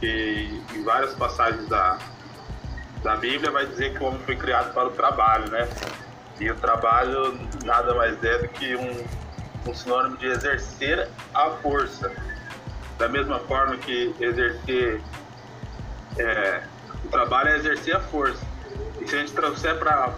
que 0.00 0.62
em 0.74 0.82
várias 0.82 1.14
passagens 1.14 1.66
da, 1.68 1.98
da 3.02 3.16
Bíblia 3.16 3.50
vai 3.50 3.66
dizer 3.66 3.94
que 3.94 4.02
o 4.02 4.06
homem 4.06 4.20
foi 4.20 4.36
criado 4.36 4.72
para 4.72 4.88
o 4.88 4.90
trabalho, 4.90 5.50
né? 5.50 5.68
E 6.38 6.50
o 6.50 6.56
trabalho 6.56 7.38
nada 7.64 7.94
mais 7.94 8.22
é 8.22 8.38
do 8.38 8.48
que 8.48 8.76
um, 8.76 9.04
um 9.66 9.74
sinônimo 9.74 10.16
de 10.16 10.26
exercer 10.26 11.08
a 11.34 11.50
força. 11.50 12.12
Da 12.98 13.08
mesma 13.08 13.38
forma 13.40 13.76
que 13.76 14.14
exercer 14.20 15.00
é, 16.18 16.62
o 17.04 17.08
trabalho 17.08 17.50
é 17.50 17.56
exercer 17.56 17.94
a 17.94 18.00
força. 18.00 18.44
e 19.00 19.08
se 19.08 19.14
a 19.14 19.20
gente 19.20 19.32
trouxer 19.32 19.78
para 19.78 20.12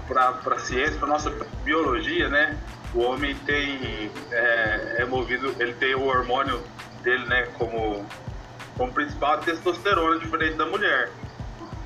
a 0.47 0.59
ciência, 0.59 0.99
para 0.99 1.09
nossa 1.09 1.31
biologia, 1.65 2.29
né? 2.29 2.57
O 2.95 3.01
homem 3.01 3.35
tem 3.45 4.11
é, 4.31 4.97
é, 4.99 5.05
movido, 5.05 5.55
ele 5.59 5.75
tem 5.75 5.95
o 5.95 6.07
hormônio 6.07 6.63
dele, 7.03 7.27
né? 7.27 7.49
Como, 7.59 8.07
como 8.77 8.93
principal 8.93 9.35
a 9.35 9.39
testosterona, 9.39 10.19
diferente 10.19 10.57
da 10.57 10.67
mulher. 10.67 11.11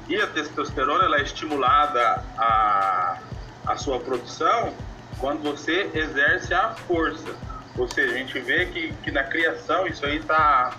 E 0.09 0.21
a 0.21 0.27
testosterona 0.27 1.05
ela 1.05 1.19
é 1.19 1.23
estimulada 1.23 2.25
a, 2.37 3.19
a 3.67 3.77
sua 3.77 3.99
produção 3.99 4.73
quando 5.19 5.43
você 5.43 5.91
exerce 5.95 6.55
a 6.55 6.71
força. 6.87 7.35
Ou 7.77 7.89
seja, 7.89 8.15
a 8.15 8.19
gente 8.19 8.39
vê 8.41 8.67
que, 8.67 8.93
que 9.03 9.11
na 9.11 9.25
criação 9.25 9.87
isso 9.87 10.05
aí 10.05 10.21
tá, 10.23 10.77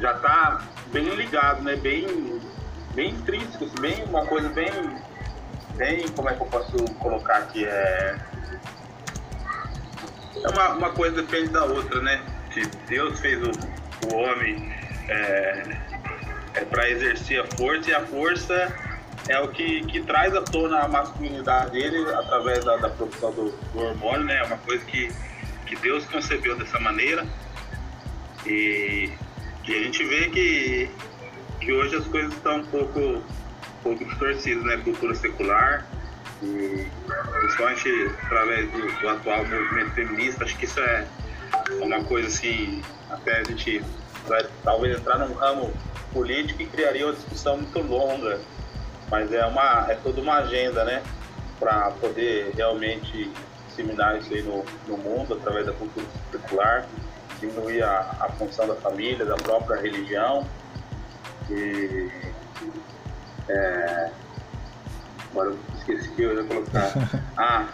já 0.00 0.12
está 0.12 0.64
bem 0.92 1.08
ligado, 1.14 1.62
né? 1.62 1.76
Bem, 1.76 2.40
bem 2.94 3.10
intrínseco, 3.10 3.64
assim, 3.64 3.80
bem, 3.80 4.04
uma 4.04 4.24
coisa 4.26 4.48
bem, 4.50 4.70
bem, 5.74 6.08
como 6.08 6.28
é 6.28 6.34
que 6.34 6.40
eu 6.40 6.46
posso 6.46 6.76
colocar 6.94 7.38
aqui? 7.38 7.64
É, 7.64 8.16
é 10.44 10.48
uma, 10.50 10.68
uma 10.70 10.90
coisa 10.90 11.16
depende 11.22 11.48
da 11.48 11.64
outra, 11.64 12.00
né? 12.00 12.22
Que 12.52 12.64
Deus 12.88 13.18
fez 13.18 13.42
o, 13.42 13.50
o 14.06 14.14
homem 14.14 14.72
é, 15.08 15.78
é 16.54 16.64
para 16.64 16.88
exercer 16.88 17.40
a 17.40 17.46
força 17.56 17.90
e 17.90 17.94
a 17.94 18.06
força 18.06 18.72
é 19.28 19.40
o 19.40 19.48
que, 19.48 19.84
que 19.86 20.00
traz 20.02 20.34
à 20.34 20.42
tona 20.42 20.80
a 20.80 20.88
masculinidade 20.88 21.72
dele 21.72 22.08
através 22.14 22.64
da, 22.64 22.76
da 22.76 22.88
produção 22.88 23.32
do, 23.32 23.50
do 23.50 23.80
hormônio, 23.80 24.24
né? 24.24 24.38
É 24.38 24.44
uma 24.44 24.58
coisa 24.58 24.84
que 24.84 25.10
que 25.66 25.76
Deus 25.76 26.04
concebeu 26.06 26.56
dessa 26.56 26.78
maneira. 26.78 27.26
E, 28.46 29.10
e 29.66 29.74
a 29.74 29.82
gente 29.82 30.04
vê 30.04 30.30
que, 30.30 30.90
que 31.60 31.72
hoje 31.72 31.96
as 31.96 32.06
coisas 32.06 32.32
estão 32.32 32.58
um 32.58 32.66
pouco, 32.66 33.00
um 33.00 33.22
pouco 33.82 34.04
distorcidas, 34.04 34.64
né? 34.64 34.76
Cultura 34.78 35.14
secular, 35.14 35.86
e 36.42 36.86
principalmente 37.40 38.12
através 38.24 38.70
do, 38.70 39.00
do, 39.00 39.08
atual 39.08 39.44
movimento 39.46 39.90
feminista, 39.92 40.44
acho 40.44 40.56
que 40.56 40.64
isso 40.64 40.80
é 40.80 41.06
uma 41.80 42.04
coisa 42.04 42.28
assim, 42.28 42.82
até 43.10 43.40
a 43.40 43.44
gente 43.44 43.82
vai 44.26 44.46
talvez 44.62 44.98
entrar 44.98 45.18
num 45.18 45.34
ramo 45.34 45.72
político 46.12 46.62
e 46.62 46.66
criaria 46.66 47.06
uma 47.06 47.14
discussão 47.14 47.56
muito 47.56 47.78
longa, 47.80 48.38
mas 49.10 49.32
é 49.32 49.44
uma 49.46 49.86
é 49.88 49.94
toda 49.94 50.20
uma 50.20 50.38
agenda, 50.38 50.84
né, 50.84 51.02
para 51.58 51.90
poder 51.92 52.52
realmente 52.54 53.30
disseminar 53.76 54.18
isso 54.18 54.32
aí 54.32 54.42
no, 54.42 54.64
no 54.88 54.96
mundo 54.96 55.34
através 55.34 55.66
da 55.66 55.72
cultura 55.72 56.06
secular, 56.32 56.88
diminuir 57.38 57.82
a, 57.82 58.16
a 58.20 58.28
função 58.30 58.66
da 58.66 58.74
família, 58.76 59.24
da 59.24 59.36
própria 59.36 59.80
religião. 59.80 60.46
E, 61.50 62.10
é, 63.48 64.10
agora 65.30 65.50
eu 65.50 65.58
esqueci 65.76 66.10
que 66.12 66.22
eu 66.22 66.34
ia 66.34 66.44
colocar. 66.44 66.92
Ah, 67.38 67.68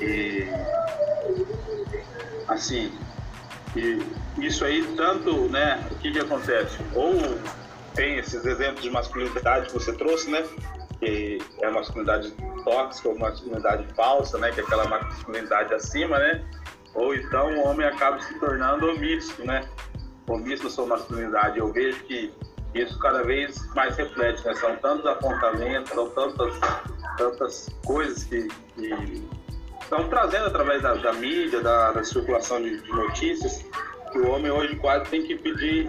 e 0.00 0.46
assim, 2.46 2.96
e 3.74 4.00
isso 4.38 4.64
aí 4.64 4.84
tanto, 4.96 5.48
né, 5.48 5.84
o 5.90 5.96
que 5.96 6.12
que 6.12 6.20
acontece? 6.20 6.78
Ou 6.94 7.12
tem 7.92 8.18
esses 8.18 8.44
exemplos 8.44 8.84
de 8.84 8.90
masculinidade 8.90 9.66
que 9.66 9.72
você 9.72 9.92
trouxe, 9.92 10.30
né? 10.30 10.44
Que 11.00 11.38
é 11.60 11.66
a 11.66 11.70
masculinidade 11.70 12.30
tóxica 12.64 13.08
ou 13.08 13.18
masculinidade 13.18 13.86
falsa, 13.94 14.38
né? 14.38 14.52
Que 14.52 14.60
é 14.60 14.62
aquela 14.62 14.86
masculinidade 14.86 15.74
acima, 15.74 16.18
né? 16.18 16.44
Ou 16.94 17.14
então 17.14 17.54
o 17.56 17.66
homem 17.66 17.86
acaba 17.86 18.20
se 18.20 18.38
tornando 18.38 18.90
omisso, 18.90 19.44
né? 19.44 19.68
Omisso 20.28 20.70
sua 20.70 20.86
masculinidade. 20.86 21.58
Eu 21.58 21.72
vejo 21.72 22.02
que 22.04 22.32
isso 22.74 22.98
cada 22.98 23.22
vez 23.22 23.66
mais 23.74 23.96
reflete, 23.96 24.44
né? 24.44 24.54
São 24.54 24.76
tantos 24.76 25.06
apontamentos, 25.06 25.90
são 25.90 26.08
tantas, 26.10 26.54
tantas 27.16 27.68
coisas 27.84 28.24
que, 28.24 28.48
que 28.74 29.28
estão 29.80 30.08
trazendo 30.08 30.46
através 30.46 30.82
da, 30.82 30.94
da 30.94 31.12
mídia, 31.12 31.60
da, 31.60 31.92
da 31.92 32.04
circulação 32.04 32.62
de, 32.62 32.80
de, 32.80 32.88
notícias, 32.90 33.64
que 34.12 34.18
o 34.18 34.30
homem 34.30 34.50
hoje 34.50 34.76
quase 34.76 35.10
tem 35.10 35.26
que 35.26 35.36
pedir, 35.36 35.88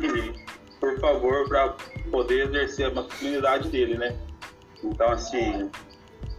por 0.80 1.00
favor, 1.00 1.48
para 1.48 1.76
poder 2.10 2.48
exercer 2.48 2.88
a 2.88 2.92
masculinidade 2.92 3.70
dele, 3.70 3.98
né? 3.98 4.18
Então, 4.84 5.12
assim, 5.12 5.70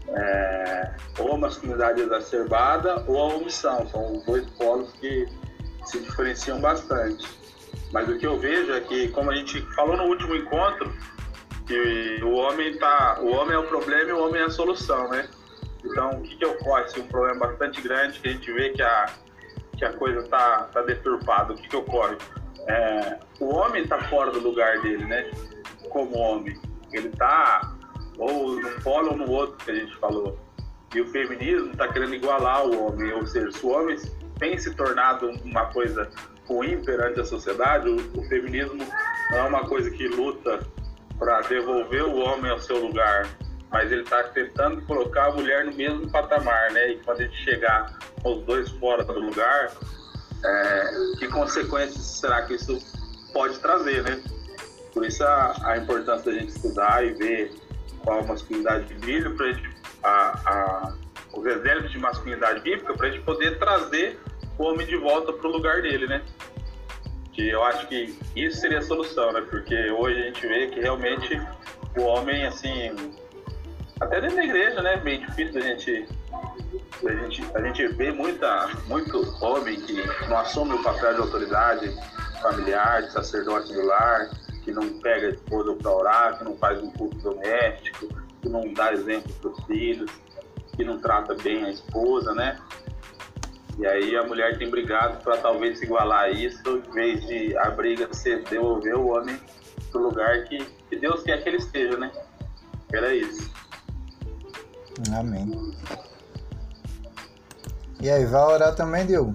é, 0.08 0.94
ou 1.18 1.34
a 1.34 1.38
masculinidade 1.38 2.00
exacerbada 2.00 3.04
ou 3.06 3.18
a 3.18 3.34
omissão. 3.36 3.86
São 3.88 4.16
os 4.16 4.24
dois 4.24 4.44
polos 4.50 4.92
que 4.92 5.26
se 5.84 6.00
diferenciam 6.00 6.60
bastante. 6.60 7.26
Mas 7.92 8.08
o 8.08 8.18
que 8.18 8.26
eu 8.26 8.38
vejo 8.38 8.72
é 8.72 8.80
que, 8.80 9.08
como 9.08 9.30
a 9.30 9.34
gente 9.34 9.60
falou 9.74 9.96
no 9.96 10.04
último 10.04 10.34
encontro, 10.34 10.92
que 11.66 12.20
o 12.22 12.32
homem 12.32 12.76
tá, 12.78 13.18
o 13.20 13.28
homem 13.34 13.54
é 13.54 13.58
o 13.58 13.66
problema 13.66 14.10
e 14.10 14.12
o 14.12 14.26
homem 14.26 14.40
é 14.40 14.44
a 14.44 14.50
solução, 14.50 15.08
né? 15.08 15.28
Então, 15.84 16.10
o 16.10 16.22
que, 16.22 16.36
que 16.36 16.44
ocorre? 16.44 16.88
Se 16.88 17.00
um 17.00 17.06
problema 17.06 17.46
bastante 17.46 17.80
grande, 17.80 18.20
que 18.20 18.28
a 18.28 18.32
gente 18.32 18.52
vê 18.52 18.70
que 18.70 18.82
a, 18.82 19.06
que 19.76 19.84
a 19.84 19.92
coisa 19.92 20.22
tá, 20.28 20.68
tá 20.72 20.82
deturpada, 20.82 21.52
o 21.52 21.56
que, 21.56 21.68
que 21.68 21.76
ocorre? 21.76 22.16
É, 22.66 23.18
o 23.40 23.54
homem 23.54 23.82
está 23.82 23.98
fora 24.04 24.30
do 24.30 24.38
lugar 24.38 24.80
dele, 24.80 25.04
né? 25.04 25.30
Como 25.90 26.16
homem. 26.16 26.58
Ele 26.92 27.08
está 27.08 27.71
ou 28.18 28.60
num 28.60 28.80
polo 28.80 29.10
ou 29.10 29.16
no 29.16 29.30
outro 29.30 29.64
que 29.64 29.70
a 29.70 29.74
gente 29.74 29.96
falou. 29.96 30.38
E 30.94 31.00
o 31.00 31.06
feminismo 31.10 31.72
está 31.72 31.88
querendo 31.88 32.14
igualar 32.14 32.66
o 32.66 32.86
homem, 32.86 33.12
ou 33.12 33.26
seja, 33.26 33.50
se 33.50 33.64
o 33.64 33.70
homem 33.70 33.96
tem 34.38 34.58
se 34.58 34.74
tornado 34.74 35.30
uma 35.44 35.66
coisa 35.66 36.10
ruim 36.46 36.82
perante 36.82 37.20
a 37.20 37.24
sociedade, 37.24 37.88
o, 37.88 37.96
o 38.18 38.28
feminismo 38.28 38.84
não 39.30 39.38
é 39.38 39.42
uma 39.42 39.66
coisa 39.66 39.90
que 39.90 40.06
luta 40.08 40.60
para 41.18 41.40
devolver 41.42 42.04
o 42.04 42.16
homem 42.18 42.50
ao 42.50 42.58
seu 42.58 42.78
lugar, 42.78 43.28
mas 43.70 43.90
ele 43.90 44.02
está 44.02 44.24
tentando 44.24 44.82
colocar 44.82 45.28
a 45.28 45.32
mulher 45.32 45.64
no 45.64 45.72
mesmo 45.72 46.10
patamar, 46.10 46.72
né? 46.72 46.92
E 46.92 46.96
quando 46.98 47.20
a 47.20 47.24
gente 47.24 47.36
chegar 47.44 47.98
os 48.24 48.42
dois 48.44 48.68
fora 48.72 49.02
do 49.04 49.18
lugar, 49.18 49.72
é, 50.44 50.92
que 51.18 51.28
consequências 51.28 52.04
será 52.04 52.42
que 52.42 52.54
isso 52.54 52.78
pode 53.32 53.58
trazer, 53.60 54.02
né? 54.02 54.22
Por 54.92 55.06
isso 55.06 55.24
a, 55.24 55.54
a 55.64 55.78
importância 55.78 56.32
da 56.32 56.38
gente 56.38 56.50
estudar 56.50 57.04
e 57.04 57.14
ver 57.14 57.54
qual 58.02 58.20
a 58.20 58.22
masculinidade 58.22 58.94
bíblica, 58.94 59.30
para 59.30 59.46
a 59.46 59.52
gente, 59.52 59.70
a, 60.02 60.10
a, 60.46 60.94
os 61.32 61.46
exemplos 61.46 61.90
de 61.90 61.98
masculinidade 61.98 62.60
bíblica, 62.60 62.94
para 62.94 63.06
a 63.06 63.10
gente 63.10 63.24
poder 63.24 63.58
trazer 63.58 64.18
o 64.58 64.64
homem 64.64 64.86
de 64.86 64.96
volta 64.96 65.32
para 65.32 65.48
o 65.48 65.52
lugar 65.52 65.82
dele, 65.82 66.06
né? 66.06 66.22
Que 67.32 67.48
eu 67.48 67.64
acho 67.64 67.86
que 67.88 68.18
isso 68.36 68.60
seria 68.60 68.78
a 68.78 68.82
solução, 68.82 69.32
né? 69.32 69.40
Porque 69.48 69.90
hoje 69.90 70.20
a 70.20 70.24
gente 70.26 70.46
vê 70.46 70.66
que 70.66 70.80
realmente 70.80 71.40
o 71.96 72.02
homem, 72.02 72.44
assim, 72.44 72.94
até 74.00 74.20
dentro 74.20 74.36
da 74.36 74.44
igreja, 74.44 74.82
né? 74.82 74.96
Bem 74.98 75.20
difícil 75.20 75.54
da 75.54 75.60
gente 75.60 76.06
a 77.04 77.14
gente, 77.14 77.44
a 77.54 77.60
gente 77.60 77.86
vê 77.88 78.12
muita, 78.12 78.68
muito 78.86 79.36
homem 79.44 79.80
que 79.80 79.94
não 80.28 80.38
assume 80.38 80.74
o 80.74 80.82
papel 80.82 81.14
de 81.14 81.20
autoridade 81.20 81.96
familiar, 82.40 83.02
de 83.02 83.12
sacerdote 83.12 83.72
do 83.72 83.84
lar, 83.84 84.30
que 84.62 84.72
não 84.72 85.00
pega 85.00 85.28
a 85.28 85.30
esposa 85.30 85.74
para 85.74 85.90
orar, 85.90 86.38
que 86.38 86.44
não 86.44 86.56
faz 86.56 86.82
um 86.82 86.90
culto 86.90 87.16
doméstico, 87.18 88.08
que 88.40 88.48
não 88.48 88.72
dá 88.72 88.92
exemplo 88.92 89.32
para 89.40 89.50
os 89.50 89.64
filhos, 89.64 90.10
que 90.76 90.84
não 90.84 90.98
trata 90.98 91.34
bem 91.34 91.64
a 91.64 91.70
esposa, 91.70 92.34
né? 92.34 92.58
E 93.78 93.86
aí 93.86 94.16
a 94.16 94.22
mulher 94.24 94.58
tem 94.58 94.70
brigado 94.70 95.22
para 95.22 95.38
talvez 95.38 95.80
igualar 95.82 96.30
isso, 96.30 96.62
em 96.68 96.92
vez 96.92 97.26
de 97.26 97.56
a 97.56 97.70
briga 97.70 98.12
ser 98.12 98.42
devolver 98.44 98.96
o 98.96 99.08
homem 99.08 99.38
para 99.90 100.00
o 100.00 100.04
lugar 100.04 100.44
que, 100.44 100.58
que 100.88 100.96
Deus 100.96 101.22
quer 101.22 101.42
que 101.42 101.48
ele 101.48 101.58
esteja, 101.58 101.96
né? 101.96 102.10
Era 102.92 103.14
isso. 103.14 103.50
Amém. 105.16 105.74
E 108.00 108.10
aí, 108.10 108.26
vai 108.26 108.42
orar 108.42 108.74
também, 108.74 109.06
Diogo? 109.06 109.32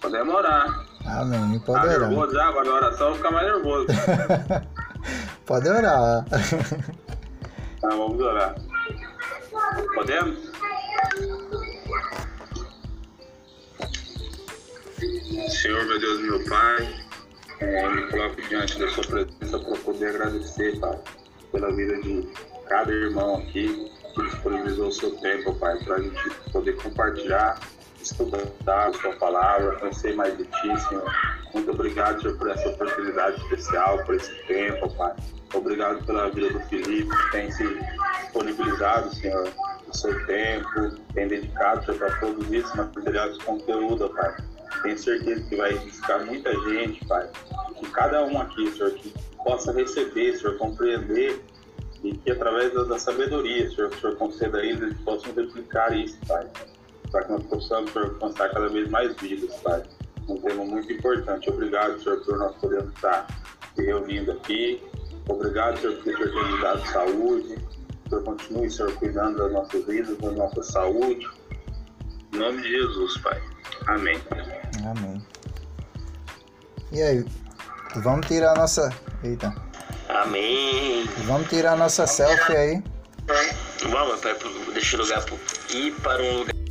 Podemos 0.00 0.34
orar. 0.34 0.86
Amém. 1.06 1.58
Pode 1.60 1.80
tá 1.80 1.94
orar. 1.94 2.08
nervoso 2.08 2.32
já? 2.32 2.46
Agora 2.46 2.68
na 2.68 2.74
oração 2.74 3.14
fica 3.14 3.30
mais 3.30 3.46
nervoso. 3.46 3.86
Pode 5.46 5.68
orar. 5.68 6.24
tá, 7.80 7.88
vamos 7.88 8.20
orar. 8.20 8.54
Podemos? 9.94 10.52
Senhor, 15.48 15.84
meu 15.86 16.00
Deus, 16.00 16.20
meu 16.20 16.44
Pai, 16.44 17.06
é, 17.60 17.88
me 17.88 18.10
coloco 18.10 18.40
diante 18.42 18.78
da 18.78 18.88
sua 18.90 19.04
presença 19.04 19.58
para 19.58 19.76
poder 19.78 20.08
agradecer, 20.08 20.78
Pai, 20.78 20.98
pela 21.50 21.72
vida 21.72 22.00
de 22.02 22.28
cada 22.68 22.92
irmão 22.92 23.36
aqui 23.36 23.90
que 24.14 24.22
disponibilizou 24.22 24.88
o 24.88 24.92
seu 24.92 25.10
tempo, 25.16 25.54
Pai, 25.54 25.78
para 25.84 25.96
a 25.96 26.00
gente 26.00 26.30
poder 26.52 26.76
compartilhar 26.76 27.58
estudar 28.02 28.88
a 28.88 28.92
sua 28.92 29.12
palavra, 29.16 29.76
conhecer 29.76 30.14
mais 30.14 30.36
de 30.36 30.44
ti, 30.44 30.80
Senhor. 30.88 31.04
Muito 31.54 31.70
obrigado, 31.70 32.20
Senhor, 32.20 32.36
por 32.38 32.50
essa 32.50 32.68
oportunidade 32.68 33.40
especial, 33.42 34.04
por 34.04 34.14
esse 34.14 34.32
tempo, 34.46 34.92
Pai. 34.94 35.14
Obrigado 35.54 36.04
pela 36.04 36.30
vida 36.30 36.50
do 36.50 36.60
Felipe, 36.60 37.08
que 37.08 37.30
tem 37.30 37.50
se 37.50 37.64
disponibilizado, 38.22 39.14
Senhor, 39.14 39.48
o 39.86 39.96
seu 39.96 40.26
tempo, 40.26 40.90
tem 41.14 41.28
dedicado, 41.28 41.84
Senhor, 41.84 41.98
para 41.98 42.16
produzir 42.18 42.56
esse 42.56 42.76
material 42.76 43.32
de 43.32 43.38
conteúdo, 43.44 44.08
Pai. 44.10 44.36
Tenho 44.82 44.98
certeza 44.98 45.42
que 45.48 45.56
vai 45.56 45.74
edificar 45.74 46.24
muita 46.24 46.52
gente, 46.68 47.04
Pai. 47.06 47.28
Que 47.78 47.90
cada 47.90 48.24
um 48.24 48.40
aqui, 48.40 48.70
Senhor, 48.72 48.90
que 48.92 49.12
possa 49.44 49.72
receber, 49.72 50.36
Senhor, 50.36 50.56
compreender 50.56 51.44
e 52.02 52.16
que 52.16 52.30
através 52.30 52.72
da, 52.72 52.82
da 52.84 52.98
sabedoria, 52.98 53.70
Senhor, 53.70 53.90
o 53.90 54.00
Senhor 54.00 54.16
conceda 54.16 54.58
a 54.58 54.64
eles 54.64 54.96
que 54.96 55.04
possam 55.04 55.32
replicar 55.34 55.96
isso, 55.96 56.18
Pai, 56.26 56.48
para 57.12 57.24
que 57.24 57.32
nós 57.32 57.42
possamos, 57.44 57.92
Senhor, 57.92 58.08
alcançar 58.08 58.50
cada 58.50 58.68
vez 58.68 58.88
mais 58.90 59.14
vidas, 59.16 59.54
Pai. 59.56 59.82
Um 60.28 60.36
tema 60.38 60.64
muito 60.64 60.90
importante. 60.90 61.50
Obrigado, 61.50 62.02
Senhor, 62.02 62.24
por 62.24 62.38
nós 62.38 62.56
podermos 62.56 62.92
estar 62.94 63.26
se 63.74 63.84
reunindo 63.84 64.32
aqui. 64.32 64.82
Obrigado, 65.28 65.78
Senhor, 65.78 66.02
Senhor 66.02 66.18
tem 66.18 66.50
nos 66.50 66.60
dado 66.60 66.86
saúde. 66.88 67.58
O 68.06 68.08
Senhor 68.08 68.24
continue, 68.24 68.70
Senhor, 68.70 68.92
cuidando 68.94 69.38
das 69.38 69.52
nossas 69.52 69.86
vidas, 69.86 70.16
da 70.18 70.30
nossa 70.32 70.62
saúde. 70.62 71.28
Em 72.32 72.38
nome 72.38 72.62
de 72.62 72.70
Jesus, 72.70 73.18
Pai. 73.18 73.42
Amém. 73.86 74.20
Amém. 74.84 75.22
E 76.90 77.02
aí, 77.02 77.24
vamos 77.96 78.26
tirar 78.26 78.52
a 78.52 78.54
nossa. 78.56 78.90
Eita. 79.22 79.54
Amém. 80.08 81.06
Vamos 81.26 81.48
tirar 81.48 81.72
a 81.72 81.76
nossa 81.76 82.06
selfie 82.06 82.56
aí. 82.56 82.82
Vamos, 83.90 84.20
pai, 84.20 84.36
deixa 84.72 84.96
o 84.96 85.00
lugar 85.00 85.24
pro... 85.24 85.38
ir 85.74 85.92
para 86.02 86.22
um 86.22 86.38
lugar. 86.38 86.61